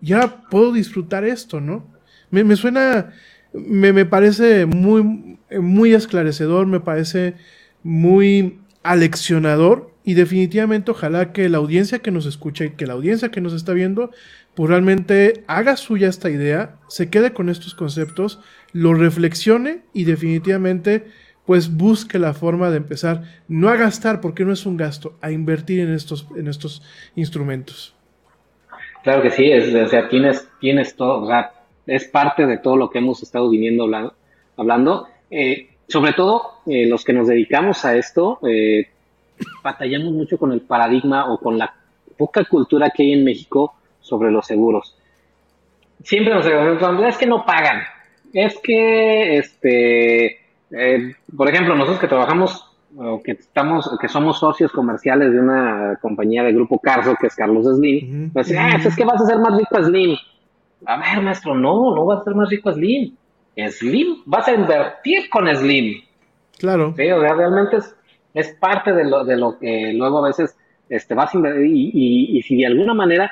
ya 0.00 0.42
puedo 0.50 0.72
disfrutar 0.72 1.24
esto, 1.24 1.60
¿no? 1.60 1.86
Me, 2.30 2.42
me 2.42 2.56
suena, 2.56 3.12
me, 3.54 3.92
me 3.92 4.04
parece 4.04 4.66
muy, 4.66 5.38
muy 5.58 5.94
esclarecedor, 5.94 6.66
me 6.66 6.80
parece 6.80 7.34
muy 7.82 8.58
aleccionador 8.82 9.90
y 10.04 10.14
definitivamente 10.14 10.90
ojalá 10.90 11.32
que 11.32 11.48
la 11.48 11.58
audiencia 11.58 12.00
que 12.00 12.10
nos 12.10 12.26
escucha 12.26 12.64
y 12.64 12.70
que 12.70 12.86
la 12.86 12.92
audiencia 12.92 13.30
que 13.30 13.40
nos 13.40 13.54
está 13.54 13.72
viendo 13.72 14.10
pues 14.54 14.70
realmente 14.70 15.44
haga 15.46 15.76
suya 15.76 16.08
esta 16.08 16.30
idea, 16.30 16.76
se 16.88 17.10
quede 17.10 17.32
con 17.32 17.48
estos 17.48 17.74
conceptos, 17.74 18.40
lo 18.72 18.94
reflexione 18.94 19.82
y 19.92 20.04
definitivamente 20.04 21.06
pues 21.44 21.76
busque 21.76 22.18
la 22.18 22.34
forma 22.34 22.70
de 22.70 22.78
empezar 22.78 23.22
no 23.48 23.68
a 23.68 23.76
gastar 23.76 24.20
porque 24.20 24.44
no 24.44 24.52
es 24.52 24.64
un 24.66 24.76
gasto, 24.76 25.16
a 25.20 25.30
invertir 25.30 25.80
en 25.80 25.92
estos, 25.92 26.28
en 26.36 26.48
estos 26.48 26.82
instrumentos. 27.16 27.94
Claro 29.02 29.22
que 29.22 29.30
sí, 29.30 29.50
es, 29.50 29.74
o 29.74 29.88
sea, 29.88 30.08
tienes, 30.08 30.48
tienes 30.60 30.96
todo, 30.96 31.22
o 31.22 31.26
sea, 31.26 31.52
es 31.86 32.04
parte 32.04 32.46
de 32.46 32.58
todo 32.58 32.76
lo 32.76 32.90
que 32.90 32.98
hemos 32.98 33.22
estado 33.22 33.50
viniendo 33.50 33.84
hablando. 33.84 34.14
hablando. 34.56 35.06
Eh, 35.30 35.68
sobre 35.88 36.12
todo, 36.12 36.60
eh, 36.66 36.86
los 36.86 37.04
que 37.04 37.12
nos 37.12 37.28
dedicamos 37.28 37.84
a 37.84 37.96
esto, 37.96 38.38
eh, 38.48 38.88
batallamos 39.62 40.12
mucho 40.12 40.38
con 40.38 40.52
el 40.52 40.62
paradigma 40.62 41.32
o 41.32 41.38
con 41.38 41.58
la 41.58 41.74
poca 42.16 42.44
cultura 42.44 42.90
que 42.90 43.02
hay 43.02 43.12
en 43.12 43.24
México 43.24 43.74
sobre 44.00 44.30
los 44.30 44.46
seguros. 44.46 44.96
Siempre 46.02 46.34
nos 46.34 46.44
decimos, 46.44 47.04
es 47.06 47.18
que 47.18 47.26
no 47.26 47.44
pagan, 47.44 47.82
es 48.32 48.58
que, 48.58 49.38
este, 49.38 50.40
por 51.36 51.48
ejemplo, 51.48 51.74
nosotros 51.74 52.00
que 52.00 52.08
trabajamos 52.08 52.70
o 52.96 53.22
que 53.22 53.32
estamos, 53.32 53.90
que 54.00 54.08
somos 54.08 54.38
socios 54.38 54.70
comerciales 54.70 55.32
de 55.32 55.40
una 55.40 55.98
compañía 56.00 56.42
de 56.42 56.52
grupo 56.52 56.78
Carso, 56.78 57.16
que 57.20 57.26
es 57.26 57.34
Carlos 57.34 57.66
Slim, 57.66 58.32
dicen, 58.32 58.58
ah, 58.58 58.76
es 58.76 58.94
que 58.94 59.04
vas 59.04 59.20
a 59.20 59.26
ser 59.26 59.38
más 59.38 59.56
rico 59.56 59.82
Slim. 59.82 60.16
A 60.86 60.96
ver, 60.98 61.22
maestro, 61.22 61.54
no, 61.54 61.94
no 61.94 62.04
vas 62.04 62.20
a 62.20 62.24
ser 62.24 62.34
más 62.34 62.48
rico 62.48 62.72
Slim. 62.72 63.14
Slim, 63.56 64.22
vas 64.26 64.48
a 64.48 64.52
invertir 64.52 65.28
con 65.30 65.46
Slim. 65.54 66.02
Claro. 66.58 66.94
Sí, 66.96 67.10
o 67.10 67.20
sea, 67.20 67.34
realmente 67.34 67.76
es, 67.76 67.96
es 68.34 68.52
parte 68.54 68.92
de 68.92 69.04
lo, 69.04 69.24
de 69.24 69.36
lo 69.36 69.58
que 69.58 69.92
luego 69.94 70.24
a 70.24 70.28
veces 70.28 70.56
este, 70.88 71.14
vas 71.14 71.34
a 71.34 71.36
invertir. 71.36 71.66
Y, 71.66 71.90
y, 71.92 72.38
y 72.38 72.42
si 72.42 72.56
de 72.56 72.66
alguna 72.66 72.94
manera, 72.94 73.30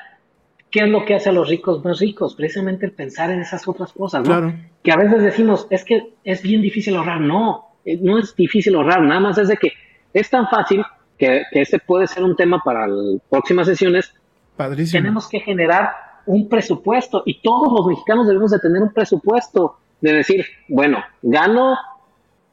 ¿qué 0.70 0.80
es 0.80 0.88
lo 0.88 1.04
que 1.04 1.14
hace 1.14 1.28
a 1.28 1.32
los 1.32 1.48
ricos 1.48 1.84
más 1.84 2.00
ricos? 2.00 2.34
Precisamente 2.34 2.86
el 2.86 2.92
pensar 2.92 3.30
en 3.30 3.40
esas 3.40 3.66
otras 3.66 3.92
cosas, 3.92 4.20
¿no? 4.20 4.26
Claro. 4.26 4.54
Que 4.82 4.92
a 4.92 4.96
veces 4.96 5.22
decimos, 5.22 5.66
es 5.70 5.84
que 5.84 6.14
es 6.24 6.42
bien 6.42 6.62
difícil 6.62 6.96
ahorrar. 6.96 7.20
No, 7.20 7.76
eh, 7.84 7.98
no 8.00 8.18
es 8.18 8.34
difícil 8.36 8.74
ahorrar, 8.74 9.02
nada 9.02 9.20
más 9.20 9.38
es 9.38 9.48
de 9.48 9.56
que 9.56 9.72
es 10.12 10.30
tan 10.30 10.48
fácil 10.48 10.84
que, 11.18 11.42
que 11.50 11.62
ese 11.62 11.78
puede 11.78 12.06
ser 12.06 12.22
un 12.22 12.36
tema 12.36 12.60
para 12.64 12.86
las 12.86 13.20
próximas 13.28 13.66
sesiones. 13.66 14.14
Padrísimo. 14.56 15.02
Tenemos 15.02 15.28
que 15.28 15.40
generar 15.40 15.90
un 16.26 16.48
presupuesto 16.48 17.22
y 17.26 17.40
todos 17.40 17.72
los 17.72 17.86
mexicanos 17.86 18.26
debemos 18.26 18.50
de 18.50 18.58
tener 18.58 18.82
un 18.82 18.92
presupuesto 18.92 19.76
de 20.00 20.12
decir, 20.14 20.44
bueno, 20.68 20.98
gano 21.22 21.76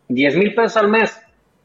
10 0.08 0.38
mil 0.38 0.56
pesos 0.56 0.78
al 0.78 0.90
mes, 0.90 1.20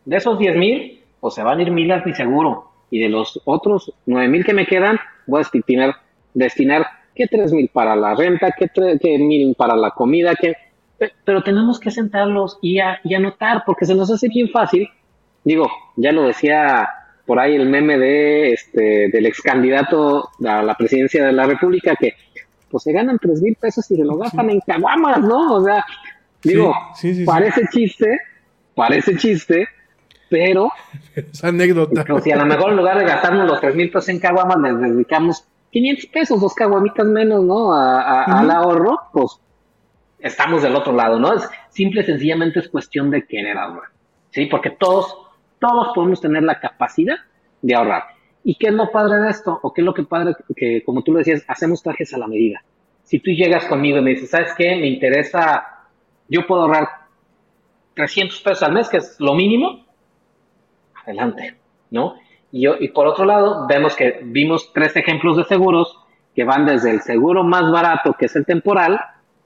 de 0.05 0.17
esos 0.17 0.39
10 0.39 0.57
mil, 0.57 1.01
pues 1.21 1.35
se 1.35 1.43
van 1.43 1.59
a 1.59 1.63
ir 1.63 1.71
mil 1.71 1.91
a 1.93 2.03
mi 2.05 2.15
seguro. 2.15 2.71
Y 2.91 3.01
de 3.01 3.09
los 3.09 3.41
otros 3.45 3.93
9 4.07 4.29
mil 4.29 4.45
que 4.45 4.55
me 4.55 4.67
quedan, 4.67 4.99
voy 5.27 5.41
a 5.41 5.43
destinar, 5.43 5.95
destinar 6.33 6.87
que 7.15 7.27
3 7.27 7.53
mil 7.53 7.69
para 7.69 7.97
la 7.97 8.15
renta, 8.15 8.53
que, 8.53 8.69
que 8.69 9.19
mil 9.19 9.55
para 9.55 9.77
la 9.77 9.91
comida, 9.91 10.35
que 10.35 10.55
pero 11.25 11.43
tenemos 11.43 11.81
que 11.81 11.91
sentarlos 11.91 12.59
y, 12.63 12.79
a, 12.79 13.01
y 13.05 13.15
anotar, 13.15 13.65
porque 13.67 13.85
se 13.85 13.95
nos 13.95 14.11
hace 14.11 14.29
bien 14.29 14.49
fácil. 14.49 14.89
Digo, 15.43 15.69
ya 15.97 16.13
lo 16.13 16.23
decía 16.23 16.89
por 17.27 17.39
ahí 17.39 17.55
el 17.57 17.69
meme 17.69 17.99
de 17.99 18.53
este 18.53 19.09
del 19.11 19.27
ex 19.27 19.41
candidato 19.41 20.29
a 20.47 20.63
la 20.63 20.75
presidencia 20.75 21.25
de 21.25 21.33
la 21.33 21.45
República, 21.47 21.95
que 21.99 22.15
pues 22.71 22.83
se 22.83 22.93
ganan 22.93 23.19
tres 23.19 23.41
mil 23.41 23.55
pesos 23.55 23.91
y 23.91 23.97
se 23.97 24.05
lo 24.05 24.17
gastan 24.19 24.51
en 24.51 24.61
caguamas, 24.61 25.21
¿no? 25.21 25.55
O 25.55 25.65
sea, 25.65 25.85
digo, 26.43 26.75
Sí, 26.95 27.15
sí, 27.15 27.21
sí, 27.21 27.25
parece 27.25 27.63
chiste, 27.73 28.19
parece 28.75 29.17
chiste, 29.17 29.69
pero 30.29 30.71
Es 31.15 31.43
anécdota. 31.45 32.03
pero 32.05 32.21
si 32.21 32.33
a 32.33 32.37
lo 32.37 32.45
mejor 32.47 32.71
en 32.71 32.77
lugar 32.77 32.99
de 32.99 33.05
gastarnos 33.05 33.47
los 33.49 33.61
tres 33.61 33.75
mil 33.75 33.91
pesos 33.91 34.09
en 34.11 34.19
caguamas, 34.19 34.59
les 34.61 34.93
dedicamos 34.93 35.45
500 35.71 36.07
pesos, 36.07 36.41
dos 36.41 36.55
caguamitas 36.55 37.07
menos, 37.07 37.43
¿no? 37.45 37.73
A, 37.73 38.01
a- 38.01 38.41
Al 38.41 38.51
ahorro, 38.51 38.99
pues 39.13 39.41
estamos 40.21 40.63
del 40.63 40.75
otro 40.77 40.93
lado, 40.93 41.19
¿no? 41.19 41.33
Es 41.35 41.49
simple 41.71 42.03
y 42.03 42.05
sencillamente 42.05 42.61
es 42.61 42.69
cuestión 42.69 43.11
de 43.11 43.27
querer 43.27 43.57
ahorrar, 43.59 43.91
¿sí? 44.31 44.47
Porque 44.47 44.71
todos, 44.71 45.17
todos 45.67 45.89
podemos 45.95 46.21
tener 46.21 46.43
la 46.43 46.61
capacidad 46.61 47.17
de 47.63 47.75
ahorrar. 47.75 48.05
¿Y 48.43 48.57
qué 48.57 48.67
es 48.67 48.75
lo 48.75 48.91
padre 48.91 49.21
de 49.21 49.31
esto? 49.31 49.59
¿O 49.63 49.73
qué 49.73 49.81
es 49.81 49.85
lo 49.85 49.95
que 49.95 50.03
padre 50.03 50.35
que, 50.55 50.83
como 50.85 51.03
tú 51.03 51.13
lo 51.13 51.19
decías, 51.19 51.43
hacemos 51.49 51.83
trajes 51.83 52.13
a 52.13 52.19
la 52.19 52.27
medida? 52.27 52.63
Si 53.03 53.19
tú 53.19 53.31
llegas 53.31 53.65
conmigo 53.65 53.99
y 53.99 54.03
me 54.03 54.11
dices, 54.11 54.29
¿sabes 54.31 54.53
qué? 54.57 54.77
Me 54.77 54.87
interesa, 54.87 55.65
yo 56.29 56.47
puedo 56.47 56.63
ahorrar 56.63 56.89
300 57.95 58.39
pesos 58.43 58.63
al 58.63 58.75
mes, 58.75 58.91
que 58.91 58.99
es 58.99 59.17
lo 59.19 59.35
mínimo, 59.35 59.87
adelante, 61.03 61.57
¿no? 61.91 62.17
Y, 62.53 62.63
yo, 62.63 62.75
y 62.79 62.89
por 62.89 63.07
otro 63.07 63.25
lado, 63.25 63.67
vemos 63.67 63.97
que 63.97 64.21
vimos 64.23 64.71
tres 64.75 64.95
ejemplos 64.97 65.39
de 65.39 65.45
seguros 65.45 65.99
que 66.35 66.45
van 66.45 66.67
desde 66.67 66.91
el 66.91 67.01
seguro 67.01 67.43
más 67.43 67.71
barato, 67.73 68.15
que 68.19 68.27
es 68.27 68.37
el 68.37 68.45
temporal, 68.45 69.01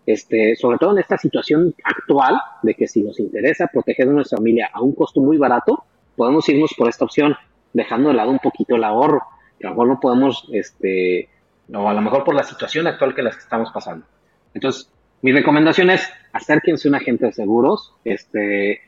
este, 0.06 0.56
sobre 0.56 0.78
todo 0.78 0.92
en 0.92 0.98
esta 0.98 1.16
situación 1.16 1.74
actual, 1.84 2.40
de 2.62 2.74
que 2.74 2.88
si 2.88 3.02
nos 3.02 3.20
interesa 3.20 3.68
proteger 3.68 4.08
a 4.08 4.12
nuestra 4.12 4.38
familia 4.38 4.70
a 4.72 4.82
un 4.82 4.94
costo 4.94 5.20
muy 5.20 5.36
barato, 5.36 5.84
podemos 6.18 6.46
irnos 6.48 6.74
por 6.76 6.88
esta 6.88 7.04
opción, 7.04 7.36
dejando 7.72 8.10
de 8.10 8.16
lado 8.16 8.30
un 8.30 8.40
poquito 8.40 8.74
el 8.74 8.84
ahorro, 8.84 9.22
a 9.62 9.66
lo 9.66 9.70
mejor 9.70 9.88
no 9.88 10.00
podemos, 10.00 10.48
este, 10.52 11.28
o 11.72 11.88
a 11.88 11.94
lo 11.94 12.00
mejor 12.02 12.24
por 12.24 12.34
la 12.34 12.42
situación 12.42 12.86
actual 12.88 13.14
que 13.14 13.22
las 13.22 13.36
que 13.36 13.42
estamos 13.42 13.70
pasando. 13.72 14.04
Entonces, 14.52 14.90
mi 15.22 15.32
recomendación 15.32 15.90
es 15.90 16.10
acérquense 16.32 16.88
a 16.88 16.90
un 16.90 16.94
agente 16.96 17.26
de 17.26 17.32
seguros, 17.32 17.94
este, 18.04 18.82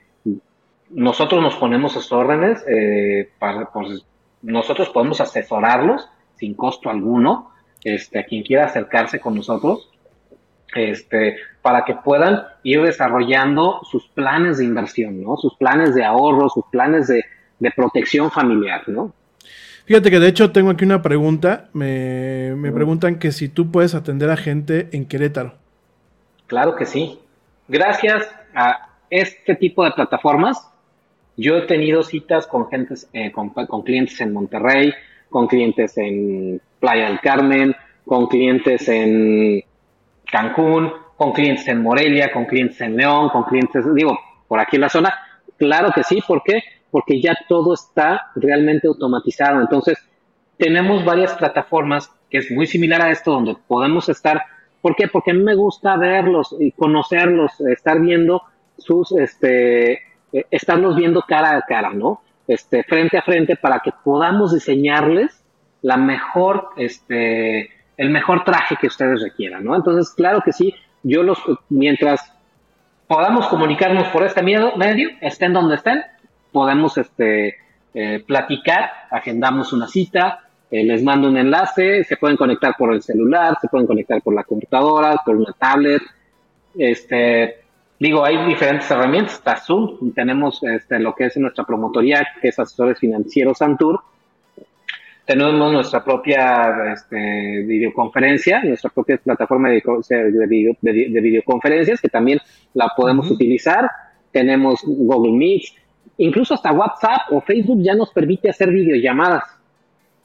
nosotros 0.91 1.41
nos 1.41 1.57
ponemos 1.57 1.93
sus 1.93 2.11
órdenes, 2.11 2.65
eh, 2.69 3.31
para, 3.39 3.71
pues, 3.71 4.05
nosotros 4.43 4.91
podemos 4.91 5.21
asesorarlos 5.21 6.09
sin 6.35 6.55
costo 6.55 6.91
alguno, 6.91 7.53
este, 7.85 8.19
a 8.19 8.25
quien 8.25 8.43
quiera 8.43 8.65
acercarse 8.65 9.21
con 9.21 9.37
nosotros, 9.37 9.89
este, 10.75 11.37
para 11.63 11.85
que 11.85 11.95
puedan 11.95 12.43
ir 12.63 12.83
desarrollando 12.83 13.81
sus 13.85 14.09
planes 14.09 14.59
de 14.59 14.65
inversión, 14.65 15.23
¿no? 15.23 15.37
Sus 15.37 15.57
planes 15.57 15.95
de 15.95 16.05
ahorro, 16.05 16.49
sus 16.49 16.65
planes 16.71 17.09
de, 17.09 17.25
de 17.59 17.71
protección 17.71 18.31
familiar, 18.31 18.83
¿no? 18.89 19.13
Fíjate 19.85 20.11
que 20.11 20.21
de 20.21 20.29
hecho 20.29 20.53
tengo 20.53 20.71
aquí 20.71 20.85
una 20.85 21.03
pregunta. 21.03 21.69
Me, 21.73 22.55
me 22.57 22.71
preguntan 22.71 23.19
que 23.19 23.33
si 23.33 23.49
tú 23.49 23.73
puedes 23.73 23.95
atender 23.95 24.31
a 24.31 24.37
gente 24.37 24.89
en 24.93 25.07
Querétaro. 25.07 25.55
Claro 26.47 26.77
que 26.77 26.87
sí. 26.87 27.19
Gracias 27.67 28.29
a 28.55 28.91
este 29.11 29.57
tipo 29.57 29.85
de 29.85 29.91
plataformas, 29.93 30.69
yo 31.37 31.57
he 31.57 31.63
tenido 31.63 32.03
citas 32.03 32.47
con 32.47 32.69
gentes, 32.69 33.09
eh, 33.13 33.33
con, 33.33 33.51
con 33.51 33.83
clientes 33.83 34.21
en 34.21 34.33
Monterrey, 34.33 34.93
con 35.29 35.47
clientes 35.47 35.97
en 35.99 36.61
Playa 36.79 37.09
del 37.09 37.21
Carmen, 37.21 37.75
con 38.05 38.27
clientes 38.27 38.89
en 38.89 39.63
Cancún, 40.31 40.93
con 41.17 41.33
clientes 41.33 41.69
en 41.69 41.83
Morelia, 41.83 42.33
con 42.33 42.47
clientes 42.47 42.81
en 42.81 42.97
León, 42.97 43.29
con 43.29 43.45
clientes, 43.45 43.85
digo, 43.95 44.19
por 44.49 44.59
aquí 44.59 44.77
en 44.77 44.83
la 44.83 44.89
zona. 44.89 45.15
Claro 45.59 45.93
que 45.95 46.03
sí, 46.03 46.23
¿por 46.27 46.43
qué? 46.43 46.63
Porque 46.91 47.21
ya 47.21 47.37
todo 47.49 47.75
está 47.75 48.31
realmente 48.35 48.89
automatizado. 48.89 49.61
Entonces, 49.61 49.99
tenemos 50.57 51.05
varias 51.05 51.35
plataformas 51.35 52.11
que 52.31 52.39
es 52.39 52.51
muy 52.51 52.67
similar 52.67 53.03
a 53.03 53.11
esto, 53.11 53.33
donde 53.33 53.57
podemos 53.67 54.09
estar. 54.09 54.43
¿Por 54.81 54.97
qué? 54.97 55.09
Porque 55.09 55.33
a 55.33 55.35
mí 55.35 55.43
me 55.43 55.55
gusta 55.55 55.97
verlos 55.97 56.57
y 56.59 56.73
conocerlos, 56.73 57.61
estar 57.61 58.01
viendo 58.01 58.43
sus, 58.79 59.13
este, 59.13 59.93
eh, 60.33 60.47
estarlos 60.51 60.97
viendo 60.97 61.23
cara 61.23 61.57
a 61.57 61.63
cara, 61.63 61.91
¿no? 61.91 62.23
Este, 62.47 62.83
frente 62.85 63.19
a 63.19 63.23
frente 63.23 63.57
para 63.57 63.81
que 63.81 63.93
podamos 64.05 64.55
diseñarles 64.55 65.45
la 65.83 65.97
mejor, 65.97 66.71
este, 66.77 67.71
el 68.01 68.09
mejor 68.09 68.45
traje 68.45 68.77
que 68.81 68.87
ustedes 68.87 69.21
requieran, 69.21 69.63
¿no? 69.63 69.77
Entonces, 69.77 70.15
claro 70.15 70.41
que 70.43 70.55
sí, 70.55 70.75
yo 71.03 71.23
los, 71.23 71.39
mientras 71.69 72.33
podamos 73.07 73.47
comunicarnos 73.49 74.09
por 74.09 74.25
este 74.25 74.43
medio, 74.43 74.75
medio 74.75 75.11
estén 75.21 75.53
donde 75.53 75.75
estén, 75.75 76.01
podemos, 76.51 76.97
este, 76.97 77.59
eh, 77.93 78.25
platicar, 78.27 78.91
agendamos 79.11 79.75
una 79.75 79.87
cita, 79.87 80.49
eh, 80.71 80.83
les 80.83 81.03
mando 81.03 81.29
un 81.29 81.37
enlace, 81.37 82.03
se 82.05 82.17
pueden 82.17 82.39
conectar 82.39 82.75
por 82.79 82.95
el 82.95 83.03
celular, 83.03 83.59
se 83.61 83.69
pueden 83.69 83.87
conectar 83.87 84.23
por 84.23 84.35
la 84.35 84.45
computadora, 84.45 85.21
por 85.23 85.37
una 85.37 85.53
tablet, 85.53 86.01
este, 86.79 87.59
digo, 87.99 88.25
hay 88.25 88.47
diferentes 88.47 88.91
herramientas, 88.91 89.35
está 89.35 89.57
Zoom, 89.57 90.13
tenemos 90.15 90.63
este, 90.63 90.99
lo 91.01 91.15
que 91.15 91.27
es 91.27 91.37
nuestra 91.37 91.65
promotoría, 91.65 92.27
que 92.41 92.49
es 92.49 92.59
Asesores 92.59 92.99
Financieros 92.99 93.59
Santur, 93.59 94.01
tenemos 95.31 95.73
nuestra 95.73 96.03
propia 96.03 96.93
este, 96.93 97.63
videoconferencia, 97.63 98.65
nuestra 98.65 98.91
propia 98.91 99.17
plataforma 99.17 99.69
de, 99.69 99.81
de, 100.11 100.47
video, 100.49 100.73
de, 100.81 100.93
de 101.09 101.21
videoconferencias, 101.21 102.01
que 102.01 102.09
también 102.09 102.41
la 102.75 102.89
podemos 102.97 103.27
uh 103.27 103.31
-huh. 103.31 103.35
utilizar, 103.35 103.89
tenemos 104.33 104.81
Google 104.85 105.39
Meet, 105.39 105.63
incluso 106.19 106.55
hasta 106.55 106.73
WhatsApp 106.73 107.31
o 107.31 107.41
Facebook 107.41 107.81
ya 107.81 107.95
nos 107.95 108.11
permite 108.11 108.51
hacer 108.51 108.73
videollamadas 108.73 109.45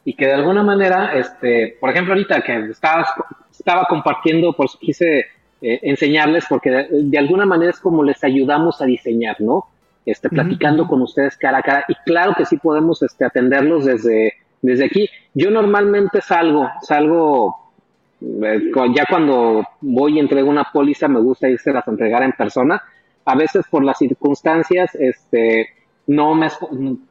y 0.03 0.13
que 0.15 0.25
de 0.25 0.33
alguna 0.33 0.63
manera, 0.63 1.11
este, 1.13 1.77
por 1.79 1.91
ejemplo, 1.91 2.13
ahorita 2.13 2.41
que 2.41 2.71
estaba, 2.71 3.05
estaba 3.51 3.85
compartiendo, 3.87 4.53
por 4.53 4.65
eso 4.65 4.79
quise 4.81 5.19
eh, 5.61 5.79
enseñarles, 5.83 6.45
porque 6.49 6.71
de, 6.71 6.87
de, 6.91 7.17
alguna 7.19 7.45
manera 7.45 7.69
es 7.69 7.79
como 7.79 8.03
les 8.03 8.23
ayudamos 8.23 8.81
a 8.81 8.85
diseñar, 8.85 9.39
¿no? 9.39 9.65
Este, 10.03 10.29
platicando 10.29 10.83
uh 10.83 10.85
-huh. 10.85 10.89
con 10.89 11.01
ustedes 11.03 11.37
cara 11.37 11.59
a 11.59 11.61
cara. 11.61 11.85
Y 11.87 11.95
claro 12.05 12.33
que 12.35 12.45
sí 12.45 12.57
podemos 12.57 13.03
este, 13.03 13.23
atenderlos 13.23 13.85
desde, 13.85 14.33
desde 14.65 14.85
aquí. 14.85 15.09
Yo 15.33 15.51
normalmente 15.51 16.21
salgo, 16.21 16.69
salgo, 16.81 17.71
eh, 18.21 18.71
ya 18.95 19.05
cuando 19.09 19.63
voy 19.81 20.15
y 20.15 20.19
entrego 20.19 20.49
una 20.49 20.71
póliza, 20.71 21.07
me 21.07 21.19
gusta 21.19 21.49
irse 21.49 21.71
las 21.71 21.87
a 21.87 21.91
entregar 21.91 22.23
en 22.23 22.31
persona. 22.31 22.81
A 23.25 23.35
veces 23.35 23.65
por 23.69 23.83
las 23.83 23.97
circunstancias, 23.97 24.95
este, 24.95 25.69
no 26.07 26.35
me, 26.35 26.49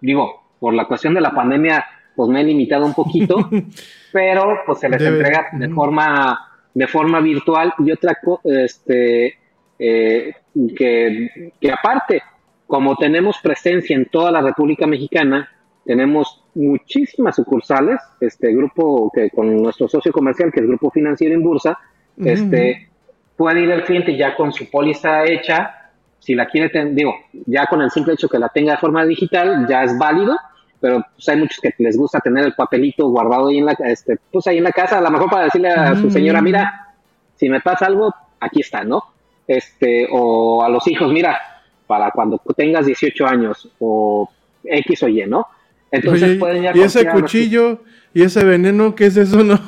digo, 0.00 0.44
por 0.58 0.74
la 0.74 0.86
cuestión 0.86 1.14
de 1.14 1.20
la 1.20 1.32
pandemia, 1.32 1.84
pues 2.16 2.28
me 2.28 2.40
he 2.40 2.44
limitado 2.44 2.86
un 2.86 2.94
poquito, 2.94 3.48
pero 4.12 4.60
pues 4.66 4.80
se 4.80 4.88
les 4.88 5.00
Debe. 5.00 5.16
entrega 5.16 5.48
de 5.52 5.68
forma, 5.68 6.38
de 6.72 6.86
forma 6.86 7.20
virtual 7.20 7.74
y 7.78 7.90
otra 7.90 8.16
este, 8.44 9.38
eh, 9.78 10.34
que, 10.76 11.52
que 11.60 11.72
aparte, 11.72 12.22
como 12.66 12.96
tenemos 12.96 13.38
presencia 13.42 13.94
en 13.94 14.06
toda 14.06 14.30
la 14.30 14.40
República 14.40 14.86
Mexicana, 14.86 15.48
tenemos 15.84 16.43
muchísimas 16.54 17.36
sucursales, 17.36 18.00
este 18.20 18.52
grupo 18.54 19.10
que 19.14 19.30
con 19.30 19.56
nuestro 19.62 19.88
socio 19.88 20.12
comercial, 20.12 20.52
que 20.52 20.60
es 20.60 20.66
Grupo 20.66 20.90
Financiero 20.90 21.34
en 21.34 21.42
Bursa, 21.42 21.78
uh 22.16 22.22
-huh. 22.22 22.30
este, 22.30 22.88
puede 23.36 23.60
ir 23.62 23.70
el 23.70 23.84
cliente 23.84 24.16
ya 24.16 24.36
con 24.36 24.52
su 24.52 24.70
póliza 24.70 25.24
hecha, 25.24 25.90
si 26.20 26.34
la 26.34 26.46
quiere 26.46 26.70
tener, 26.70 26.94
digo, 26.94 27.14
ya 27.46 27.66
con 27.66 27.82
el 27.82 27.90
simple 27.90 28.14
hecho 28.14 28.28
que 28.28 28.38
la 28.38 28.48
tenga 28.48 28.72
de 28.72 28.78
forma 28.78 29.04
digital, 29.04 29.66
ya 29.68 29.82
es 29.82 29.98
válido, 29.98 30.36
pero 30.80 31.04
pues 31.14 31.28
hay 31.28 31.36
muchos 31.38 31.58
que 31.60 31.74
les 31.78 31.96
gusta 31.96 32.20
tener 32.20 32.44
el 32.44 32.54
papelito 32.54 33.08
guardado 33.08 33.48
ahí 33.48 33.58
en 33.58 33.66
la, 33.66 33.72
este, 33.84 34.18
pues 34.32 34.46
ahí 34.46 34.58
en 34.58 34.64
la 34.64 34.72
casa, 34.72 34.98
a 34.98 35.00
lo 35.00 35.10
mejor 35.10 35.28
para 35.30 35.44
decirle 35.44 35.70
a 35.70 35.94
su 35.96 36.06
Mm. 36.06 36.10
señora, 36.10 36.40
mira, 36.42 36.94
si 37.36 37.48
me 37.48 37.60
pasa 37.60 37.86
algo, 37.86 38.14
aquí 38.40 38.60
está, 38.60 38.84
¿no? 38.84 39.02
Este, 39.46 40.08
o 40.10 40.62
a 40.62 40.68
los 40.68 40.86
hijos, 40.86 41.12
mira, 41.12 41.38
para 41.86 42.10
cuando 42.10 42.40
tengas 42.56 42.86
18 42.86 43.26
años, 43.26 43.68
o 43.80 44.28
X 44.64 45.02
o 45.02 45.08
Y, 45.08 45.26
¿no? 45.26 45.46
Entonces 45.94 46.22
Oye, 46.30 46.38
pueden 46.38 46.62
ya 46.62 46.72
y 46.74 46.80
ese 46.80 47.06
cuchillo 47.08 47.80
y 48.12 48.22
ese 48.22 48.44
veneno, 48.44 48.94
¿qué 48.94 49.06
es 49.06 49.16
eso? 49.16 49.38
No. 49.44 49.58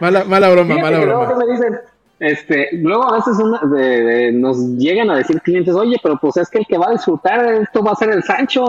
mala, 0.00 0.24
mala 0.24 0.50
broma, 0.50 0.74
Fíjate 0.74 0.82
mala 0.92 1.04
luego 1.06 1.26
broma. 1.26 1.44
me 1.46 1.52
dicen, 1.52 1.78
este, 2.20 2.68
luego 2.72 3.04
a 3.10 3.16
veces 3.16 3.38
una- 3.38 3.60
de- 3.74 4.02
de- 4.02 4.32
nos 4.32 4.58
llegan 4.76 5.10
a 5.10 5.16
decir 5.16 5.40
clientes, 5.40 5.74
oye, 5.74 5.96
pero 6.02 6.18
pues 6.20 6.36
es 6.36 6.50
que 6.50 6.58
el 6.58 6.66
que 6.66 6.76
va 6.78 6.88
a 6.88 6.92
disfrutar 6.92 7.46
de 7.46 7.62
esto 7.62 7.82
va 7.82 7.92
a 7.92 7.96
ser 7.96 8.10
el 8.10 8.22
Sancho. 8.22 8.64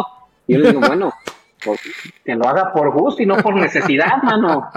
Y 0.47 0.55
yo 0.57 0.61
digo, 0.71 0.79
bueno, 0.95 1.13
pues 1.65 1.79
que 2.23 2.35
lo 2.35 2.47
haga 2.47 2.71
por 2.71 2.91
gusto 2.93 3.21
y 3.21 3.25
no 3.25 3.35
por 3.37 3.55
necesidad, 3.55 4.21
mano. 4.23 4.69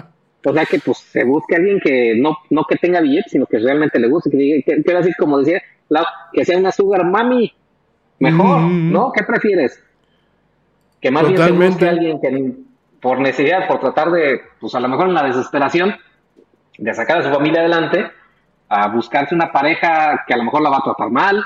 O 0.45 0.53
sea 0.53 0.65
que 0.65 0.79
pues 0.81 0.99
se 0.99 1.25
busque 1.25 1.57
alguien 1.57 1.81
que 1.81 2.15
no, 2.17 2.37
no 2.51 2.65
que 2.65 2.77
tenga 2.77 3.01
billetes, 3.01 3.33
sino 3.33 3.47
que 3.47 3.59
realmente 3.59 3.99
le 3.99 4.09
guste, 4.09 4.31
que 4.31 4.37
diga, 4.37 4.63
que, 4.65 4.83
que 4.83 4.97
así 4.97 5.13
como 5.19 5.39
decía, 5.39 5.61
que 6.33 6.45
sea 6.45 6.59
una 6.59 6.71
sugar 6.73 7.05
mami, 7.05 7.53
mejor, 8.19 8.61
Mm. 8.61 8.93
¿no? 8.93 9.13
¿Qué 9.13 9.23
prefieres? 9.25 9.83
Que 11.01 11.11
más 11.11 11.27
bien 11.29 11.39
se 11.39 11.53
busque 11.53 11.89
alguien 11.89 12.21
que 12.21 12.55
por 13.01 13.21
necesidad, 13.21 13.69
por 13.69 13.81
tratar 13.81 14.11
de, 14.11 14.41
pues 14.61 14.75
a 14.75 14.81
lo 14.81 14.89
mejor 14.89 15.09
en 15.09 15.15
la 15.15 15.25
desesperación, 15.25 15.95
de 16.79 16.95
sacar 16.95 17.19
a 17.19 17.23
su 17.23 17.31
familia 17.31 17.61
adelante, 17.61 18.11
a 18.69 18.89
buscarse 18.89 19.35
una 19.35 19.53
pareja 19.53 20.25
que 20.27 20.35
a 20.35 20.37
lo 20.37 20.45
mejor 20.45 20.63
la 20.63 20.71
va 20.71 20.79
a 20.79 20.83
tratar 20.83 21.11
mal, 21.11 21.45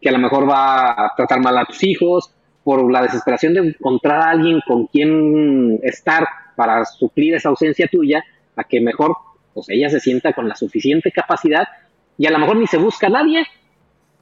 que 0.00 0.08
a 0.08 0.12
lo 0.12 0.18
mejor 0.18 0.48
va 0.48 0.90
a 0.92 1.14
tratar 1.16 1.40
mal 1.40 1.58
a 1.58 1.64
tus 1.64 1.82
hijos, 1.84 2.34
por 2.64 2.90
la 2.90 3.02
desesperación 3.02 3.54
de 3.54 3.60
encontrar 3.60 4.20
a 4.20 4.30
alguien 4.30 4.60
con 4.66 4.86
quien 4.86 5.80
estar 5.82 6.26
para 6.56 6.84
suplir 6.84 7.34
esa 7.34 7.48
ausencia 7.48 7.88
tuya, 7.90 8.24
a 8.56 8.64
que 8.64 8.80
mejor 8.80 9.16
pues 9.54 9.68
ella 9.68 9.90
se 9.90 10.00
sienta 10.00 10.32
con 10.32 10.48
la 10.48 10.54
suficiente 10.54 11.10
capacidad 11.10 11.66
y 12.16 12.26
a 12.26 12.30
lo 12.30 12.38
mejor 12.38 12.56
ni 12.56 12.66
se 12.66 12.78
busca 12.78 13.08
a 13.08 13.10
nadie, 13.10 13.44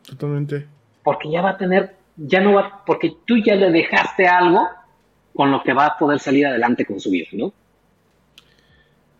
Totalmente. 0.08 0.66
porque 1.02 1.30
ya 1.30 1.42
va 1.42 1.50
a 1.50 1.58
tener, 1.58 1.94
ya 2.22 2.40
no 2.40 2.52
va, 2.54 2.82
porque 2.84 3.14
tú 3.24 3.38
ya 3.38 3.54
le 3.54 3.70
dejaste 3.70 4.26
algo 4.28 4.68
con 5.34 5.50
lo 5.50 5.62
que 5.62 5.72
va 5.72 5.86
a 5.86 5.98
poder 5.98 6.18
salir 6.20 6.46
adelante 6.46 6.84
con 6.84 7.00
su 7.00 7.10
vida, 7.10 7.28
¿no? 7.32 7.52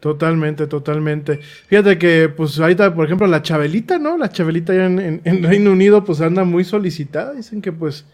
Totalmente, 0.00 0.66
totalmente. 0.66 1.38
Fíjate 1.38 1.98
que, 1.98 2.30
pues 2.34 2.58
ahorita, 2.58 2.94
por 2.94 3.04
ejemplo, 3.04 3.26
la 3.26 3.42
Chabelita, 3.42 3.98
¿no? 3.98 4.16
La 4.16 4.30
Chabelita 4.30 4.72
ya 4.74 4.86
en, 4.86 4.98
en- 4.98 5.20
en 5.24 5.42
Reino 5.42 5.72
Unido, 5.72 6.02
pues 6.04 6.20
anda 6.22 6.42
muy 6.44 6.64
solicitada. 6.64 7.32
Dicen 7.34 7.60
que, 7.60 7.70
pues, 7.70 8.06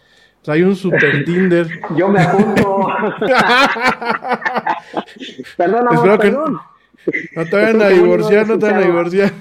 hay 0.47 0.63
un 0.63 0.75
super 0.75 0.99
Tinder. 1.25 1.67
Yo 1.95 2.09
me 2.09 2.21
apunto. 2.21 2.87
perdón, 5.57 5.87
amor, 5.89 6.19
que- 6.19 6.27
perdón. 6.27 6.59
No 7.35 7.45
te 7.45 7.55
vayan 7.55 7.81
a 7.81 7.87
divorciar, 7.87 8.47
no 8.47 8.59
te 8.59 8.65
vayan 8.65 8.83
a 8.83 8.85
divorciar. 8.85 9.31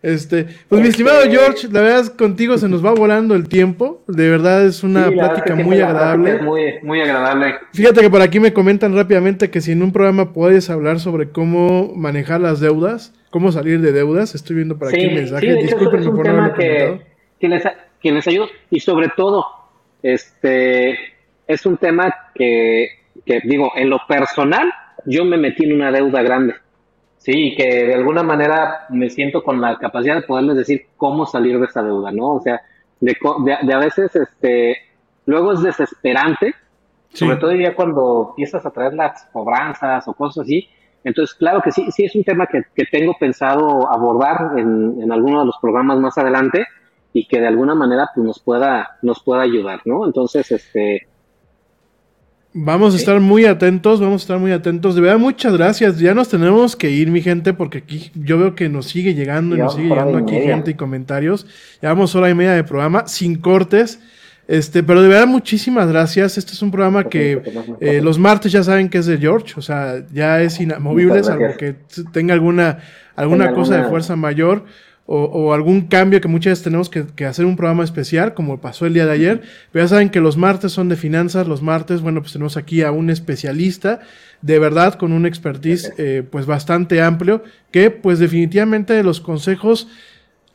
Este, 0.00 0.46
pues 0.68 0.80
mi 0.80 0.88
estimado 0.88 1.22
George, 1.28 1.66
la 1.72 1.80
verdad 1.80 2.00
es 2.00 2.10
contigo 2.10 2.56
se 2.56 2.68
nos 2.68 2.84
va 2.84 2.92
volando 2.92 3.34
el 3.34 3.48
tiempo. 3.48 4.04
De 4.06 4.28
verdad 4.30 4.64
es 4.64 4.84
una 4.84 5.08
Sí, 5.08 5.14
plática 5.14 5.54
es 5.54 5.56
que 5.56 5.64
muy 5.64 5.80
agradable. 5.80 6.36
es 6.36 6.42
muy, 6.42 6.62
muy 6.82 7.00
agradable. 7.00 7.54
Fíjate 7.72 8.00
que 8.02 8.10
por 8.10 8.22
aquí 8.22 8.38
me 8.38 8.52
comentan 8.52 8.94
rápidamente 8.94 9.50
que 9.50 9.60
si 9.60 9.72
en 9.72 9.82
un 9.82 9.92
programa 9.92 10.32
puedes 10.32 10.70
hablar 10.70 11.00
sobre 11.00 11.30
cómo 11.30 11.92
manejar 11.96 12.40
las 12.40 12.60
deudas, 12.60 13.12
cómo 13.30 13.50
salir 13.50 13.80
de 13.80 13.90
deudas. 13.92 14.36
Estoy 14.36 14.56
viendo 14.56 14.78
por 14.78 14.88
aquí 14.88 15.00
Sí, 15.00 15.08
mensajes. 15.08 15.56
sí, 15.60 15.66
es 15.66 15.72
un 15.72 15.78
por 15.90 15.98
no 16.00 16.22
tema 16.22 16.44
haberlo 16.46 16.54
que, 16.56 17.00
que, 17.40 17.48
les, 17.48 17.62
que 18.00 18.12
les 18.12 18.28
ayuda 18.28 18.46
y 18.70 18.78
sobre 18.78 19.08
todo, 19.16 19.44
este, 20.02 20.96
es 21.48 21.66
un 21.66 21.76
tema 21.76 22.14
que, 22.34 22.88
que, 23.26 23.40
digo, 23.44 23.72
en 23.76 23.90
lo 23.90 23.98
personal, 24.08 24.72
yo 25.06 25.24
me 25.24 25.36
metí 25.36 25.64
en 25.64 25.72
una 25.74 25.90
deuda 25.90 26.22
grande. 26.22 26.54
Sí, 27.28 27.54
que 27.58 27.84
de 27.88 27.94
alguna 27.94 28.22
manera 28.22 28.86
me 28.88 29.10
siento 29.10 29.42
con 29.44 29.60
la 29.60 29.76
capacidad 29.78 30.14
de 30.16 30.22
poderles 30.22 30.56
decir 30.56 30.86
cómo 30.96 31.26
salir 31.26 31.58
de 31.60 31.66
esa 31.66 31.82
deuda, 31.82 32.10
¿no? 32.10 32.36
O 32.36 32.40
sea, 32.40 32.62
de, 33.00 33.14
de, 33.44 33.56
de 33.66 33.72
a 33.74 33.78
veces, 33.78 34.16
este, 34.16 34.78
luego 35.26 35.52
es 35.52 35.62
desesperante, 35.62 36.54
Sí. 37.10 37.24
sobre 37.24 37.36
todo 37.36 37.52
ya 37.54 37.74
cuando 37.74 38.28
empiezas 38.30 38.64
a 38.66 38.70
traer 38.70 38.94
las 38.94 39.24
cobranzas 39.32 40.08
o 40.08 40.14
cosas 40.14 40.44
así. 40.44 40.68
Entonces, 41.04 41.34
claro 41.36 41.60
que 41.62 41.70
sí, 41.72 41.90
sí 41.90 42.04
es 42.06 42.14
un 42.14 42.24
tema 42.24 42.46
que, 42.46 42.62
que 42.74 42.84
tengo 42.86 43.14
pensado 43.18 43.90
abordar 43.90 44.58
en, 44.58 44.96
en 45.02 45.12
alguno 45.12 45.40
de 45.40 45.46
los 45.46 45.56
programas 45.60 45.98
más 45.98 46.16
adelante 46.18 46.66
y 47.12 47.26
que 47.28 47.40
de 47.40 47.46
alguna 47.48 47.74
manera 47.74 48.10
pues, 48.14 48.26
nos 48.26 48.40
pueda 48.40 48.98
nos 49.02 49.22
pueda 49.22 49.42
ayudar, 49.42 49.80
¿no? 49.86 50.04
Entonces, 50.06 50.50
este, 50.52 51.08
Vamos 52.60 52.92
a 52.94 52.96
estar 52.96 53.20
muy 53.20 53.44
atentos, 53.44 54.00
vamos 54.00 54.22
a 54.22 54.24
estar 54.24 54.38
muy 54.40 54.50
atentos. 54.50 54.96
De 54.96 55.00
verdad, 55.00 55.18
muchas 55.18 55.52
gracias. 55.52 56.00
Ya 56.00 56.12
nos 56.12 56.28
tenemos 56.28 56.74
que 56.74 56.90
ir, 56.90 57.08
mi 57.08 57.22
gente, 57.22 57.54
porque 57.54 57.78
aquí 57.78 58.10
yo 58.16 58.36
veo 58.36 58.56
que 58.56 58.68
nos 58.68 58.86
sigue 58.86 59.14
llegando 59.14 59.54
y 59.54 59.60
nos 59.60 59.74
sigue 59.74 59.90
llegando 59.90 60.18
aquí 60.18 60.32
media. 60.32 60.54
gente 60.56 60.72
y 60.72 60.74
comentarios. 60.74 61.46
Llevamos 61.80 62.16
hora 62.16 62.28
y 62.28 62.34
media 62.34 62.54
de 62.54 62.64
programa, 62.64 63.06
sin 63.06 63.36
cortes. 63.36 64.00
Este, 64.48 64.82
pero 64.82 65.02
de 65.02 65.08
verdad, 65.08 65.28
muchísimas 65.28 65.88
gracias. 65.88 66.36
Este 66.36 66.52
es 66.52 66.60
un 66.60 66.72
programa 66.72 67.04
que 67.04 67.40
eh, 67.80 68.00
los 68.02 68.18
martes 68.18 68.50
ya 68.50 68.64
saben 68.64 68.88
que 68.88 68.98
es 68.98 69.06
de 69.06 69.18
George, 69.18 69.54
o 69.56 69.62
sea, 69.62 70.04
ya 70.12 70.42
es 70.42 70.58
inamovible, 70.58 71.22
salvo 71.22 71.56
que 71.56 71.76
tenga 72.12 72.34
alguna, 72.34 72.78
alguna 73.14 73.52
cosa 73.52 73.76
de 73.76 73.88
fuerza 73.88 74.16
mayor 74.16 74.64
o, 75.10 75.24
o 75.24 75.54
algún 75.54 75.86
cambio 75.86 76.20
que 76.20 76.28
muchas 76.28 76.50
veces 76.50 76.64
tenemos 76.64 76.90
que, 76.90 77.06
que 77.16 77.24
hacer 77.24 77.46
un 77.46 77.56
programa 77.56 77.82
especial, 77.82 78.34
como 78.34 78.60
pasó 78.60 78.84
el 78.84 78.92
día 78.92 79.06
de 79.06 79.12
ayer. 79.12 79.40
Pero 79.72 79.86
ya 79.86 79.88
saben 79.88 80.10
que 80.10 80.20
los 80.20 80.36
martes 80.36 80.70
son 80.72 80.90
de 80.90 80.96
finanzas, 80.96 81.48
los 81.48 81.62
martes, 81.62 82.02
bueno, 82.02 82.20
pues 82.20 82.34
tenemos 82.34 82.58
aquí 82.58 82.82
a 82.82 82.92
un 82.92 83.08
especialista, 83.08 84.00
de 84.42 84.58
verdad, 84.58 84.96
con 84.96 85.12
un 85.12 85.24
expertise 85.24 85.94
eh, 85.96 86.22
pues 86.30 86.44
bastante 86.44 87.00
amplio, 87.00 87.42
que 87.70 87.90
pues 87.90 88.18
definitivamente 88.18 89.02
los 89.02 89.22
consejos 89.22 89.88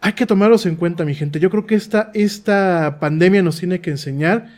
hay 0.02 0.14
que 0.14 0.28
tomarlos 0.28 0.68
en 0.68 0.76
cuenta, 0.76 1.04
mi 1.04 1.16
gente. 1.16 1.40
Yo 1.40 1.50
creo 1.50 1.66
que 1.66 1.74
esta, 1.74 2.12
esta 2.14 3.00
pandemia 3.00 3.42
nos 3.42 3.58
tiene 3.58 3.82
que 3.82 3.90
enseñar 3.90 4.50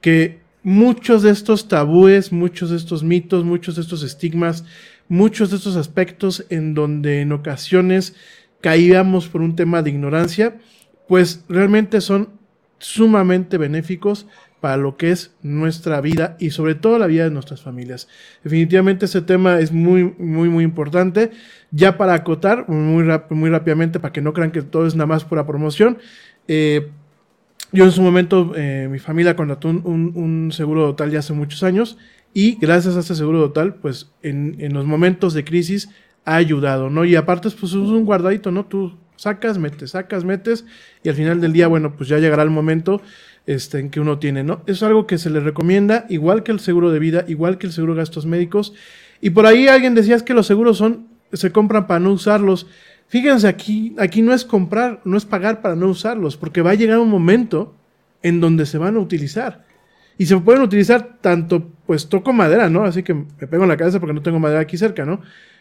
que 0.00 0.40
muchos 0.64 1.22
de 1.22 1.30
estos 1.30 1.68
tabúes, 1.68 2.32
muchos 2.32 2.70
de 2.70 2.76
estos 2.76 3.04
mitos, 3.04 3.44
muchos 3.44 3.76
de 3.76 3.82
estos 3.82 4.02
estigmas, 4.02 4.64
muchos 5.08 5.50
de 5.50 5.56
estos 5.58 5.76
aspectos 5.76 6.44
en 6.50 6.74
donde 6.74 7.20
en 7.20 7.30
ocasiones 7.30 8.16
caíamos 8.60 9.28
por 9.28 9.42
un 9.42 9.56
tema 9.56 9.82
de 9.82 9.90
ignorancia, 9.90 10.56
pues 11.08 11.44
realmente 11.48 12.00
son 12.00 12.30
sumamente 12.78 13.58
benéficos 13.58 14.26
para 14.60 14.76
lo 14.76 14.96
que 14.96 15.10
es 15.10 15.34
nuestra 15.42 16.00
vida 16.00 16.36
y 16.40 16.50
sobre 16.50 16.74
todo 16.74 16.98
la 16.98 17.06
vida 17.06 17.24
de 17.24 17.30
nuestras 17.30 17.62
familias. 17.62 18.08
Definitivamente 18.42 19.04
ese 19.04 19.22
tema 19.22 19.60
es 19.60 19.70
muy, 19.70 20.14
muy, 20.18 20.48
muy 20.48 20.64
importante. 20.64 21.30
Ya 21.70 21.96
para 21.96 22.14
acotar, 22.14 22.68
muy, 22.68 23.04
muy 23.30 23.50
rápidamente, 23.50 24.00
para 24.00 24.12
que 24.12 24.22
no 24.22 24.32
crean 24.32 24.50
que 24.50 24.62
todo 24.62 24.86
es 24.86 24.94
nada 24.96 25.06
más 25.06 25.24
pura 25.24 25.46
promoción, 25.46 25.98
eh, 26.48 26.88
yo 27.72 27.84
en 27.84 27.90
su 27.90 28.00
momento, 28.00 28.52
eh, 28.56 28.88
mi 28.90 28.98
familia 29.00 29.34
contrató 29.34 29.68
un, 29.68 30.50
seguro 30.52 30.86
total 30.86 31.10
ya 31.10 31.18
hace 31.18 31.32
muchos 31.32 31.62
años 31.64 31.98
y 32.32 32.56
gracias 32.60 32.96
a 32.96 33.00
este 33.00 33.14
seguro 33.14 33.40
total, 33.40 33.74
pues 33.74 34.12
en 34.22 34.72
los 34.72 34.86
momentos 34.86 35.34
de 35.34 35.44
crisis 35.44 35.90
ha 36.26 36.36
ayudado, 36.36 36.90
¿no? 36.90 37.04
Y 37.04 37.16
aparte, 37.16 37.48
pues 37.50 37.72
es 37.72 37.76
un 37.76 38.04
guardadito, 38.04 38.50
¿no? 38.50 38.66
Tú 38.66 38.98
sacas, 39.14 39.58
metes, 39.58 39.92
sacas, 39.92 40.24
metes 40.24 40.66
y 41.02 41.08
al 41.08 41.14
final 41.14 41.40
del 41.40 41.52
día, 41.52 41.68
bueno, 41.68 41.96
pues 41.96 42.08
ya 42.08 42.18
llegará 42.18 42.42
el 42.42 42.50
momento 42.50 43.00
este, 43.46 43.78
en 43.78 43.90
que 43.90 44.00
uno 44.00 44.18
tiene, 44.18 44.42
¿no? 44.42 44.62
Es 44.66 44.82
algo 44.82 45.06
que 45.06 45.18
se 45.18 45.30
le 45.30 45.40
recomienda, 45.40 46.04
igual 46.08 46.42
que 46.42 46.52
el 46.52 46.60
seguro 46.60 46.90
de 46.90 46.98
vida, 46.98 47.24
igual 47.28 47.58
que 47.58 47.68
el 47.68 47.72
seguro 47.72 47.94
de 47.94 48.00
gastos 48.00 48.26
médicos. 48.26 48.74
Y 49.20 49.30
por 49.30 49.46
ahí 49.46 49.68
alguien 49.68 49.94
decía 49.94 50.16
es 50.16 50.24
que 50.24 50.34
los 50.34 50.46
seguros 50.46 50.76
son, 50.76 51.06
se 51.32 51.52
compran 51.52 51.86
para 51.86 52.00
no 52.00 52.12
usarlos. 52.12 52.66
Fíjense, 53.06 53.46
aquí, 53.46 53.94
aquí 53.98 54.20
no 54.20 54.34
es 54.34 54.44
comprar, 54.44 55.00
no 55.04 55.16
es 55.16 55.24
pagar 55.24 55.62
para 55.62 55.76
no 55.76 55.86
usarlos, 55.86 56.36
porque 56.36 56.60
va 56.60 56.72
a 56.72 56.74
llegar 56.74 56.98
un 56.98 57.08
momento 57.08 57.76
en 58.22 58.40
donde 58.40 58.66
se 58.66 58.78
van 58.78 58.96
a 58.96 58.98
utilizar. 58.98 59.64
Y 60.18 60.26
se 60.26 60.36
pueden 60.38 60.62
utilizar 60.62 61.18
tanto, 61.20 61.70
pues 61.86 62.08
toco 62.08 62.32
madera, 62.32 62.68
¿no? 62.68 62.84
Así 62.84 63.04
que 63.04 63.14
me 63.14 63.46
pego 63.46 63.62
en 63.62 63.68
la 63.68 63.76
cabeza 63.76 64.00
porque 64.00 64.14
no 64.14 64.22
tengo 64.22 64.40
madera 64.40 64.60
aquí 64.60 64.76
cerca, 64.76 65.04
¿no? 65.04 65.20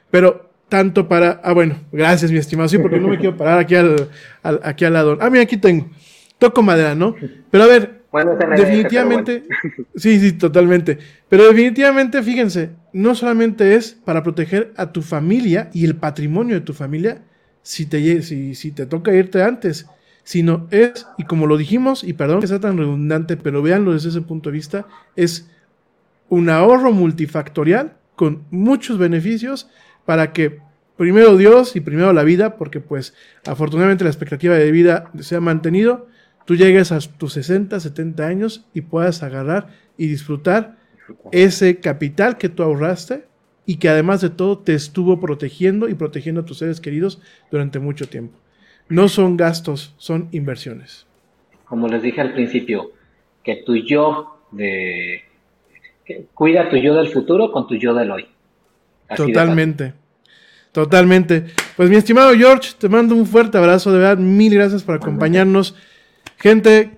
Pero 0.10 0.55
tanto 0.70 1.08
para... 1.08 1.42
Ah, 1.44 1.54
bueno, 1.54 1.76
gracias, 1.92 2.32
mi 2.32 2.38
estimado. 2.38 2.68
Sí, 2.70 2.78
porque 2.78 3.00
no 3.00 3.08
me 3.08 3.18
quiero 3.18 3.38
parar 3.38 3.60
aquí 3.60 3.76
al, 3.76 4.10
al- 4.44 4.60
aquí 4.64 4.86
al 4.86 4.94
lado. 4.94 5.18
Ah, 5.22 5.30
mira, 5.30 5.44
aquí 5.44 5.58
tengo. 5.58 5.90
Toco 6.38 6.62
madera, 6.62 6.96
¿no? 6.96 7.16
Pero 7.52 7.64
a 7.64 7.68
ver, 7.68 8.02
Bueno, 8.12 8.36
definitivamente... 8.58 9.44
Sí, 9.96 10.20
sí, 10.20 10.34
totalmente. 10.34 10.98
Pero 11.30 11.46
definitivamente, 11.48 12.22
fíjense, 12.24 12.72
no 12.94 13.16
solamente 13.16 13.76
es 13.76 13.94
para 14.04 14.24
proteger 14.24 14.74
a 14.76 14.92
tu 14.92 15.02
familia 15.02 15.70
y 15.74 15.86
el 15.86 15.96
patrimonio 15.96 16.56
de 16.56 16.62
tu 16.62 16.74
familia 16.74 17.22
si 17.62 17.86
te, 17.86 18.22
si, 18.22 18.54
si 18.56 18.72
te 18.72 18.86
toca 18.86 19.14
irte 19.14 19.42
antes, 19.42 19.88
sino 20.24 20.68
es, 20.72 21.08
y 21.18 21.24
como 21.24 21.48
lo 21.48 21.56
dijimos, 21.58 22.04
y 22.04 22.14
perdón 22.14 22.42
que 22.42 22.48
sea 22.48 22.60
tan 22.60 22.78
redundante, 22.78 23.38
pero 23.38 23.62
véanlo 23.62 23.94
desde 23.94 24.10
ese 24.10 24.22
punto 24.22 24.50
de 24.50 24.54
vista, 24.54 24.86
es 25.16 25.50
un 26.30 26.50
ahorro 26.50 26.92
multifactorial 26.92 27.94
con 28.16 28.44
muchos 28.52 28.98
beneficios 28.98 29.70
para 30.06 30.34
que 30.34 30.60
primero 30.98 31.38
Dios 31.38 31.76
y 31.76 31.82
primero 31.82 32.14
la 32.14 32.24
vida, 32.24 32.58
porque 32.58 32.80
pues 32.80 33.14
afortunadamente 33.46 34.04
la 34.04 34.10
expectativa 34.10 34.56
de 34.56 34.72
vida 34.72 35.12
se 35.20 35.36
ha 35.36 35.42
mantenido, 35.42 36.08
tú 36.46 36.56
llegues 36.56 36.92
a 36.92 37.00
tus 37.00 37.34
60, 37.34 37.80
70 37.80 38.26
años 38.26 38.66
y 38.74 38.82
puedas 38.82 39.24
agarrar 39.24 39.70
y 39.98 40.08
disfrutar 40.08 40.78
ese 41.32 41.80
capital 41.80 42.38
que 42.38 42.50
tú 42.50 42.64
ahorraste 42.64 43.26
y 43.66 43.78
que 43.78 43.90
además 43.90 44.22
de 44.22 44.30
todo 44.30 44.60
te 44.60 44.74
estuvo 44.74 45.20
protegiendo 45.20 45.90
y 45.90 45.96
protegiendo 45.96 46.42
a 46.42 46.46
tus 46.46 46.60
seres 46.60 46.80
queridos 46.80 47.22
durante 47.52 47.80
mucho 47.80 48.08
tiempo. 48.08 48.38
No 48.90 49.08
son 49.08 49.38
gastos, 49.38 49.96
son 49.98 50.30
inversiones. 50.32 51.08
Como 51.66 51.88
les 51.88 52.04
dije 52.04 52.22
al 52.22 52.34
principio, 52.34 52.92
que 53.44 53.58
tu 53.58 53.76
yo 53.76 54.40
de... 54.52 55.24
cuida 56.34 56.70
tu 56.70 56.78
yo 56.78 56.94
del 56.94 57.08
futuro 57.08 57.52
con 57.52 57.68
tu 57.68 57.76
yo 57.76 57.96
del 57.96 58.12
hoy. 58.12 58.28
Así 59.08 59.24
Totalmente. 59.24 59.94
Totalmente. 60.72 61.46
Pues 61.78 61.90
mi 61.90 61.96
estimado 61.96 62.34
George, 62.34 62.72
te 62.78 62.90
mando 62.90 63.16
un 63.16 63.26
fuerte 63.26 63.58
abrazo, 63.58 63.94
de 63.94 64.00
verdad, 64.00 64.18
mil 64.18 64.54
gracias 64.54 64.84
por 64.84 64.96
acompañarnos. 64.96 65.74
Gente, 66.38 66.98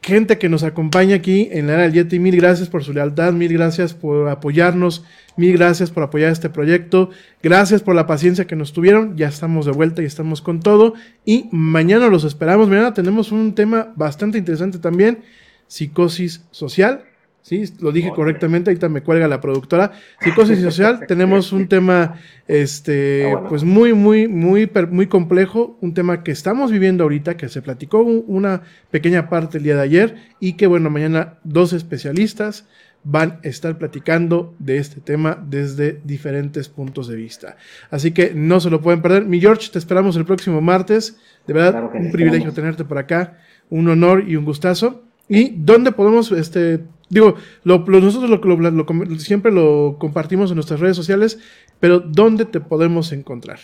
gente 0.00 0.38
que 0.38 0.48
nos 0.48 0.62
acompaña 0.62 1.16
aquí 1.16 1.48
en 1.52 1.66
la 1.66 1.74
era 1.74 1.82
del 1.82 1.92
Yeti, 1.92 2.18
mil 2.18 2.34
gracias 2.36 2.70
por 2.70 2.82
su 2.82 2.94
lealtad, 2.94 3.34
mil 3.34 3.52
gracias 3.52 3.92
por 3.92 4.30
apoyarnos, 4.30 5.04
mil 5.36 5.52
gracias 5.52 5.90
por 5.90 6.04
apoyar 6.04 6.32
este 6.32 6.48
proyecto, 6.48 7.10
gracias 7.42 7.82
por 7.82 7.94
la 7.94 8.06
paciencia 8.06 8.46
que 8.46 8.56
nos 8.56 8.72
tuvieron, 8.72 9.14
ya 9.14 9.28
estamos 9.28 9.66
de 9.66 9.72
vuelta 9.72 10.00
y 10.02 10.06
estamos 10.06 10.40
con 10.40 10.60
todo 10.60 10.94
y 11.26 11.50
mañana 11.52 12.08
los 12.08 12.24
esperamos, 12.24 12.70
mañana 12.70 12.94
tenemos 12.94 13.30
un 13.30 13.54
tema 13.54 13.92
bastante 13.94 14.38
interesante 14.38 14.78
también, 14.78 15.22
psicosis 15.68 16.46
social, 16.50 17.04
Sí, 17.42 17.64
lo 17.80 17.90
dije 17.90 18.10
correctamente, 18.14 18.70
ahorita 18.70 18.88
me 18.88 19.02
cuelga 19.02 19.26
la 19.26 19.40
productora. 19.40 19.90
Psicosis 20.20 20.60
social, 20.62 21.06
tenemos 21.08 21.52
un 21.52 21.66
tema 21.68 22.14
este 22.46 23.26
Ah, 23.26 23.32
bueno. 23.32 23.48
pues 23.48 23.64
muy 23.64 23.92
muy 23.94 24.28
muy 24.28 24.70
muy 24.90 25.06
complejo, 25.08 25.76
un 25.80 25.92
tema 25.92 26.22
que 26.22 26.30
estamos 26.30 26.70
viviendo 26.70 27.02
ahorita 27.02 27.36
que 27.36 27.48
se 27.48 27.60
platicó 27.60 28.02
un- 28.02 28.24
una 28.28 28.62
pequeña 28.90 29.28
parte 29.28 29.58
el 29.58 29.64
día 29.64 29.74
de 29.74 29.82
ayer 29.82 30.14
y 30.38 30.52
que 30.54 30.66
bueno, 30.68 30.88
mañana 30.88 31.34
dos 31.44 31.72
especialistas 31.72 32.66
van 33.04 33.40
a 33.44 33.48
estar 33.48 33.76
platicando 33.78 34.54
de 34.60 34.76
este 34.78 35.00
tema 35.00 35.44
desde 35.50 36.00
diferentes 36.04 36.68
puntos 36.68 37.08
de 37.08 37.16
vista. 37.16 37.56
Así 37.90 38.12
que 38.12 38.32
no 38.34 38.60
se 38.60 38.70
lo 38.70 38.80
pueden 38.80 39.02
perder. 39.02 39.24
Mi 39.24 39.40
George, 39.40 39.70
te 39.72 39.80
esperamos 39.80 40.14
el 40.16 40.24
próximo 40.24 40.60
martes. 40.60 41.18
De 41.48 41.52
verdad, 41.54 41.72
Claro 41.72 41.90
un 41.92 42.12
privilegio 42.12 42.52
tenerte 42.52 42.84
por 42.84 42.98
acá, 42.98 43.38
un 43.70 43.88
honor 43.88 44.24
y 44.28 44.36
un 44.36 44.44
gustazo. 44.44 45.02
¿Y 45.28 45.54
dónde 45.56 45.90
podemos, 45.90 46.30
este, 46.30 46.84
digo, 47.12 47.34
lo, 47.64 47.84
lo- 47.86 48.00
nosotros 48.00 48.28
lo, 48.30 48.38
lo- 48.56 48.70
lo 48.70 48.86
com- 48.86 49.16
siempre 49.18 49.52
lo 49.52 49.96
compartimos 49.98 50.50
en 50.50 50.56
nuestras 50.56 50.80
redes 50.80 50.96
sociales, 50.96 51.38
pero 51.78 52.00
¿dónde 52.00 52.44
te 52.46 52.60
podemos 52.60 53.12
encontrar? 53.12 53.58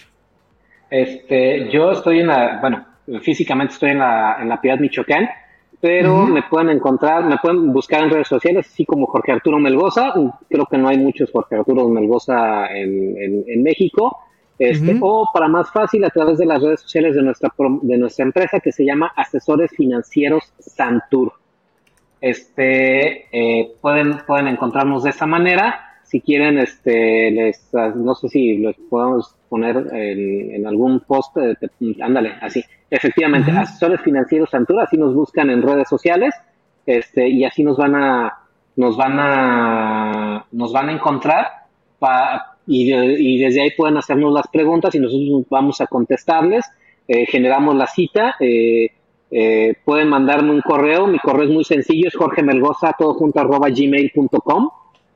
Este, 0.90 1.68
yo 1.70 1.92
estoy 1.92 2.20
en 2.20 2.28
la, 2.28 2.58
bueno, 2.60 2.86
físicamente 3.22 3.74
estoy 3.74 3.90
en 3.90 3.98
la, 3.98 4.38
en 4.40 4.48
la 4.48 4.60
Piedad 4.60 4.78
Michoacán, 4.78 5.28
pero 5.80 6.26
me 6.26 6.42
pueden 6.42 6.70
encontrar, 6.70 7.24
me 7.24 7.36
pueden 7.40 7.72
buscar 7.72 8.02
en 8.02 8.10
redes 8.10 8.26
sociales, 8.28 8.66
así 8.68 8.84
como 8.84 9.06
Jorge 9.06 9.32
Arturo 9.32 9.58
Melgoza. 9.58 10.12
Creo 10.48 10.66
que 10.66 10.76
no 10.76 10.88
hay 10.88 10.98
muchos 10.98 11.30
Jorge 11.30 11.54
Arturo 11.54 11.88
Melgoza 11.88 12.66
en, 12.74 13.16
en, 13.16 13.44
en 13.46 13.62
México. 13.62 14.18
Este. 14.58 14.90
O 15.00 15.28
para 15.32 15.46
más 15.46 15.70
fácil, 15.70 16.02
a 16.04 16.10
través 16.10 16.38
de 16.38 16.46
las 16.46 16.60
redes 16.60 16.80
sociales 16.80 17.14
de 17.14 17.22
nuestra, 17.22 17.52
de 17.82 17.96
nuestra 17.96 18.24
empresa 18.24 18.58
que 18.58 18.72
se 18.72 18.84
llama 18.84 19.12
Asesores 19.14 19.70
Financieros 19.70 20.52
Santur. 20.58 21.32
Este, 22.20 23.26
eh, 23.32 23.72
pueden, 23.80 24.18
pueden 24.26 24.48
encontrarnos 24.48 25.04
de 25.04 25.10
esa 25.10 25.26
manera. 25.26 25.84
Si 26.04 26.20
quieren, 26.20 26.58
este, 26.58 27.30
les, 27.30 27.74
ah, 27.74 27.92
no 27.94 28.14
sé 28.14 28.28
si 28.28 28.56
los 28.58 28.74
podemos 28.88 29.34
poner 29.48 29.76
en, 29.92 30.54
en 30.54 30.66
algún 30.66 31.00
post, 31.00 31.36
eh, 31.36 31.54
te- 31.60 32.02
ándale, 32.02 32.32
así. 32.40 32.64
Efectivamente, 32.90 33.50
Ujú. 33.50 33.60
asesores 33.60 34.00
financieros 34.00 34.48
Santura, 34.50 34.84
así 34.84 34.96
nos 34.96 35.14
buscan 35.14 35.50
en 35.50 35.60
redes 35.62 35.88
sociales, 35.88 36.34
este, 36.86 37.28
y 37.28 37.44
así 37.44 37.62
nos 37.62 37.76
van 37.76 37.94
a, 37.94 38.32
nos 38.76 38.96
van 38.96 39.18
a, 39.20 40.46
nos 40.52 40.72
van 40.72 40.88
a 40.88 40.92
encontrar, 40.92 41.46
pa- 41.98 42.56
y, 42.66 42.90
de- 42.90 43.16
y 43.20 43.38
desde 43.38 43.60
ahí 43.62 43.70
pueden 43.76 43.98
hacernos 43.98 44.32
las 44.32 44.46
preguntas 44.48 44.94
y 44.94 45.00
nosotros 45.00 45.44
vamos 45.50 45.80
a 45.82 45.86
contestarles, 45.86 46.64
eh, 47.06 47.26
generamos 47.26 47.74
la 47.76 47.86
cita, 47.86 48.34
eh, 48.40 48.90
eh, 49.30 49.74
pueden 49.84 50.08
mandarme 50.08 50.52
un 50.52 50.62
correo, 50.62 51.06
mi 51.06 51.18
correo 51.18 51.44
es 51.44 51.50
muy 51.50 51.64
sencillo, 51.64 52.08
es 52.08 52.16
jorgemelgoza, 52.16 52.94
todo 52.98 53.14
junto 53.14 53.40
arroba 53.40 53.68
gmail.com, 53.68 54.70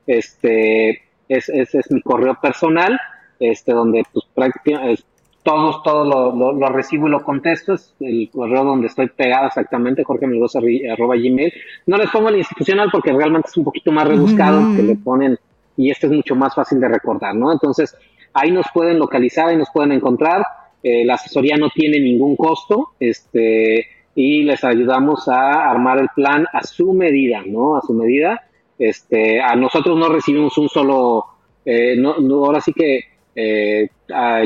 este, 0.06 1.02
es, 1.28 1.48
ese 1.48 1.78
es 1.78 1.90
mi 1.90 2.02
correo 2.02 2.38
personal, 2.40 2.98
este, 3.38 3.72
donde 3.72 4.04
pues 4.12 4.26
prácticamente 4.34 5.02
todos, 5.42 5.82
todo 5.82 6.04
lo, 6.04 6.36
lo, 6.36 6.52
lo 6.52 6.68
recibo 6.68 7.08
y 7.08 7.10
lo 7.10 7.24
contesto, 7.24 7.74
es 7.74 7.94
el 8.00 8.30
correo 8.30 8.64
donde 8.64 8.86
estoy 8.86 9.08
pegado 9.08 9.48
exactamente, 9.48 10.04
jorgemelgoza 10.04 10.60
arroba 10.92 11.16
gmail, 11.16 11.52
no 11.86 11.96
les 11.96 12.10
pongo 12.10 12.28
el 12.28 12.36
institucional 12.36 12.90
porque 12.92 13.12
realmente 13.12 13.48
es 13.48 13.56
un 13.56 13.64
poquito 13.64 13.90
más 13.90 14.06
rebuscado, 14.06 14.76
que 14.76 14.82
le 14.82 14.96
ponen, 14.96 15.38
y 15.76 15.90
este 15.90 16.06
es 16.06 16.12
mucho 16.12 16.36
más 16.36 16.54
fácil 16.54 16.78
de 16.80 16.88
recordar, 16.88 17.34
¿no? 17.34 17.50
Entonces, 17.50 17.96
ahí 18.34 18.52
nos 18.52 18.66
pueden 18.72 18.98
localizar, 18.98 19.48
ahí 19.48 19.56
nos 19.56 19.70
pueden 19.72 19.92
encontrar, 19.92 20.44
eh, 20.82 21.04
la 21.04 21.14
asesoría 21.14 21.56
no 21.56 21.70
tiene 21.70 21.98
ningún 21.98 22.36
costo, 22.36 22.90
este, 23.00 23.86
y 24.14 24.42
les 24.44 24.62
ayudamos 24.64 25.28
a 25.28 25.70
armar 25.70 25.98
el 25.98 26.08
plan 26.14 26.46
a 26.52 26.62
su 26.64 26.92
medida, 26.92 27.42
¿no? 27.46 27.76
A 27.76 27.82
su 27.82 27.94
medida. 27.94 28.42
Este, 28.78 29.40
a 29.40 29.54
nosotros 29.56 29.98
no 29.98 30.08
recibimos 30.08 30.56
un 30.58 30.68
solo, 30.68 31.24
eh, 31.64 31.94
no, 31.96 32.18
no, 32.18 32.44
ahora 32.44 32.60
sí 32.60 32.72
que 32.72 33.00
eh, 33.34 33.88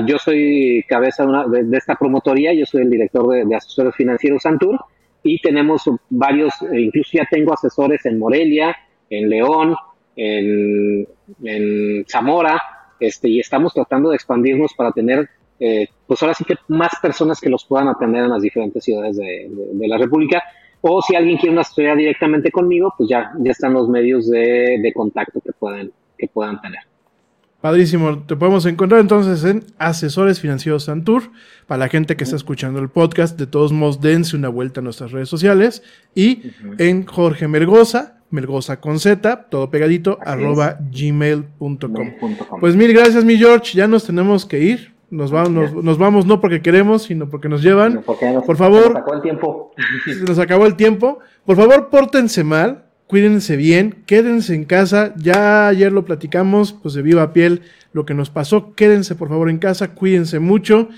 yo 0.06 0.18
soy 0.18 0.84
cabeza 0.88 1.24
de, 1.24 1.28
una- 1.28 1.47
de 1.47 1.76
esta 1.76 1.97
promotoría, 1.97 2.52
yo 2.52 2.66
soy 2.66 2.82
el 2.82 2.90
director 2.90 3.26
de, 3.28 3.44
de 3.44 3.55
asesores 3.56 3.94
financieros 3.97 4.43
Santur 4.43 4.78
y 5.22 5.40
tenemos 5.40 5.82
varios, 6.10 6.52
eh, 6.72 6.80
incluso 6.82 7.10
ya 7.14 7.26
tengo 7.30 7.52
asesores 7.52 8.05
en 8.06 8.18
Morelia, 8.18 8.76
en 9.10 9.28
León, 9.28 9.74
en, 10.14 11.06
en 11.44 12.05
Zamora, 12.06 12.60
este, 13.01 13.28
y 13.28 13.40
estamos 13.40 13.74
tratando 13.74 14.10
de 14.10 14.16
expandirnos 14.16 14.72
para 14.74 14.93
tener 14.93 15.28
eh, 15.61 15.89
pues 16.07 16.23
ahora 16.23 16.35
sí 16.35 16.45
que 16.45 16.55
más 16.69 16.93
personas 17.03 17.41
que 17.41 17.49
los 17.49 17.65
puedan 17.65 17.89
atender 17.89 18.24
en 18.24 18.31
las 18.31 18.43
diferentes 18.43 18.85
ciudades 18.85 19.16
de, 19.16 19.24
de- 19.51 19.70
de 19.73 19.89
la 19.89 19.99
República. 19.99 20.43
O 20.83 21.03
si 21.03 21.16
alguien 21.16 21.37
quiere 21.39 21.53
una 21.53 21.62
asesoría 21.62 21.97
directamente 21.97 22.51
conmigo, 22.53 22.93
pues 22.97 23.09
ya, 23.09 23.33
ya 23.41 23.51
están 23.51 23.73
los 23.73 23.89
medios 23.89 24.28
de, 24.31 24.78
de 24.81 24.93
contacto 24.95 25.41
que 25.41 25.53
puedan, 25.53 25.91
que 26.16 26.28
puedan 26.28 26.61
tener. 26.61 26.81
Padrísimo. 27.61 28.19
Te 28.24 28.37
podemos 28.37 28.66
encontrar 28.66 29.01
entonces 29.01 29.43
en 29.45 29.65
Asesores 29.78 30.39
Financieros 30.41 30.85
Santur. 30.85 31.33
Para 31.66 31.78
la 31.78 31.89
gente 31.89 32.15
que 32.15 32.23
está 32.23 32.37
escuchando 32.37 32.78
el 32.78 32.91
podcast, 32.91 33.37
de 33.39 33.47
todos 33.49 33.73
modos, 33.73 34.01
dense 34.01 34.37
una 34.37 34.49
vuelta 34.49 34.81
a 34.81 34.85
nuestras 34.85 35.11
redes 35.11 35.28
sociales. 35.28 35.83
Y 36.15 36.43
en 36.78 37.05
Jorge 37.07 37.49
Mergoza, 37.49 38.19
Mergoza 38.31 38.78
con 38.78 39.01
Z, 39.01 39.47
todo 39.51 39.70
pegadito, 39.70 40.19
Así 40.20 40.31
arroba. 40.31 40.78
Gmail.com. 40.93 41.81
Pues 42.61 42.77
mil 42.77 42.93
gracias, 42.93 43.24
mi 43.24 43.37
George. 43.37 43.77
Ya 43.77 43.89
nos 43.89 44.05
tenemos 44.05 44.47
que 44.47 44.61
ir. 44.61 44.95
Nos, 45.11 45.33
va- 45.33 45.49
nos, 45.49 45.73
nos 45.73 45.99
vamos 45.99 46.27
no 46.27 46.41
porque 46.41 46.61
queremos, 46.62 47.05
sino 47.05 47.28
porque 47.28 47.49
nos 47.49 47.62
llevan. 47.62 48.03
Porque 48.05 48.24
ya 48.27 48.33
nos- 48.33 48.45
por 48.45 48.57
favor. 48.57 48.83
se 48.83 48.91
nos 48.93 48.97
acabó 48.99 49.15
el 49.15 49.23
tiempo. 49.23 49.73
Se 50.05 50.24
nos 50.24 50.39
acabó 50.39 50.66
el 50.66 50.74
tiempo. 50.77 51.19
Por 51.45 51.57
favor, 51.57 51.89
pórtense 51.91 52.43
mal, 52.43 52.87
cuídense 53.07 53.57
bien, 53.57 54.03
quédense 54.07 54.55
en 54.55 54.65
casa. 54.65 55.15
Ya 55.16 55.69
ayer 55.69 55.93
lo 55.93 56.05
platicamos, 56.05 56.73
pues 56.73 56.95
de 56.95 57.03
viva 57.03 57.33
piel 57.33 57.62
lo 57.93 58.05
que 58.05 58.15
nos 58.15 58.31
pasó. 58.31 58.74
Quédense 58.74 59.15
por 59.15 59.28
favor 59.28 59.49
en 59.49 59.59
casa, 59.59 59.95
cuídense 59.95 60.41
mucho, 60.41 60.89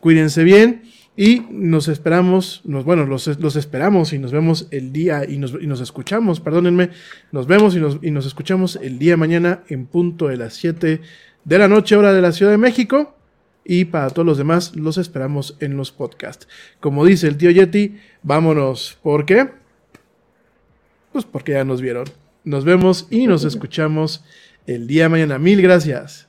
cuídense 0.00 0.44
bien 0.44 0.82
y 1.16 1.42
nos 1.50 1.88
esperamos, 1.88 2.60
nos, 2.64 2.84
bueno, 2.84 3.06
los, 3.06 3.26
los 3.40 3.56
esperamos 3.56 4.12
y 4.12 4.18
nos 4.18 4.32
vemos 4.32 4.66
el 4.72 4.92
día 4.92 5.24
y 5.28 5.38
nos, 5.38 5.54
y 5.60 5.66
nos 5.66 5.80
escuchamos, 5.80 6.40
perdónenme, 6.40 6.90
nos 7.32 7.46
vemos 7.46 7.74
y 7.76 7.80
nos, 7.80 7.98
y 8.02 8.10
nos 8.10 8.26
escuchamos 8.26 8.76
el 8.82 8.98
día 8.98 9.12
de 9.12 9.16
mañana 9.16 9.60
en 9.68 9.86
punto 9.86 10.26
de 10.28 10.36
las 10.36 10.54
7 10.54 11.00
de 11.44 11.58
la 11.58 11.68
noche, 11.68 11.96
hora 11.96 12.12
de 12.12 12.20
la 12.20 12.32
Ciudad 12.32 12.50
de 12.52 12.58
México. 12.58 13.16
Y 13.64 13.86
para 13.86 14.10
todos 14.10 14.26
los 14.26 14.38
demás, 14.38 14.76
los 14.76 14.98
esperamos 14.98 15.56
en 15.60 15.76
los 15.76 15.90
podcasts. 15.90 16.46
Como 16.80 17.04
dice 17.04 17.26
el 17.28 17.38
tío 17.38 17.50
Yeti, 17.50 17.96
vámonos. 18.22 18.98
¿Por 19.02 19.24
qué? 19.24 19.48
Pues 21.12 21.24
porque 21.24 21.52
ya 21.52 21.64
nos 21.64 21.80
vieron. 21.80 22.04
Nos 22.44 22.64
vemos 22.64 23.06
y 23.10 23.26
nos 23.26 23.44
escuchamos 23.44 24.24
el 24.66 24.86
día 24.86 25.04
de 25.04 25.08
mañana. 25.08 25.38
Mil 25.38 25.62
gracias. 25.62 26.28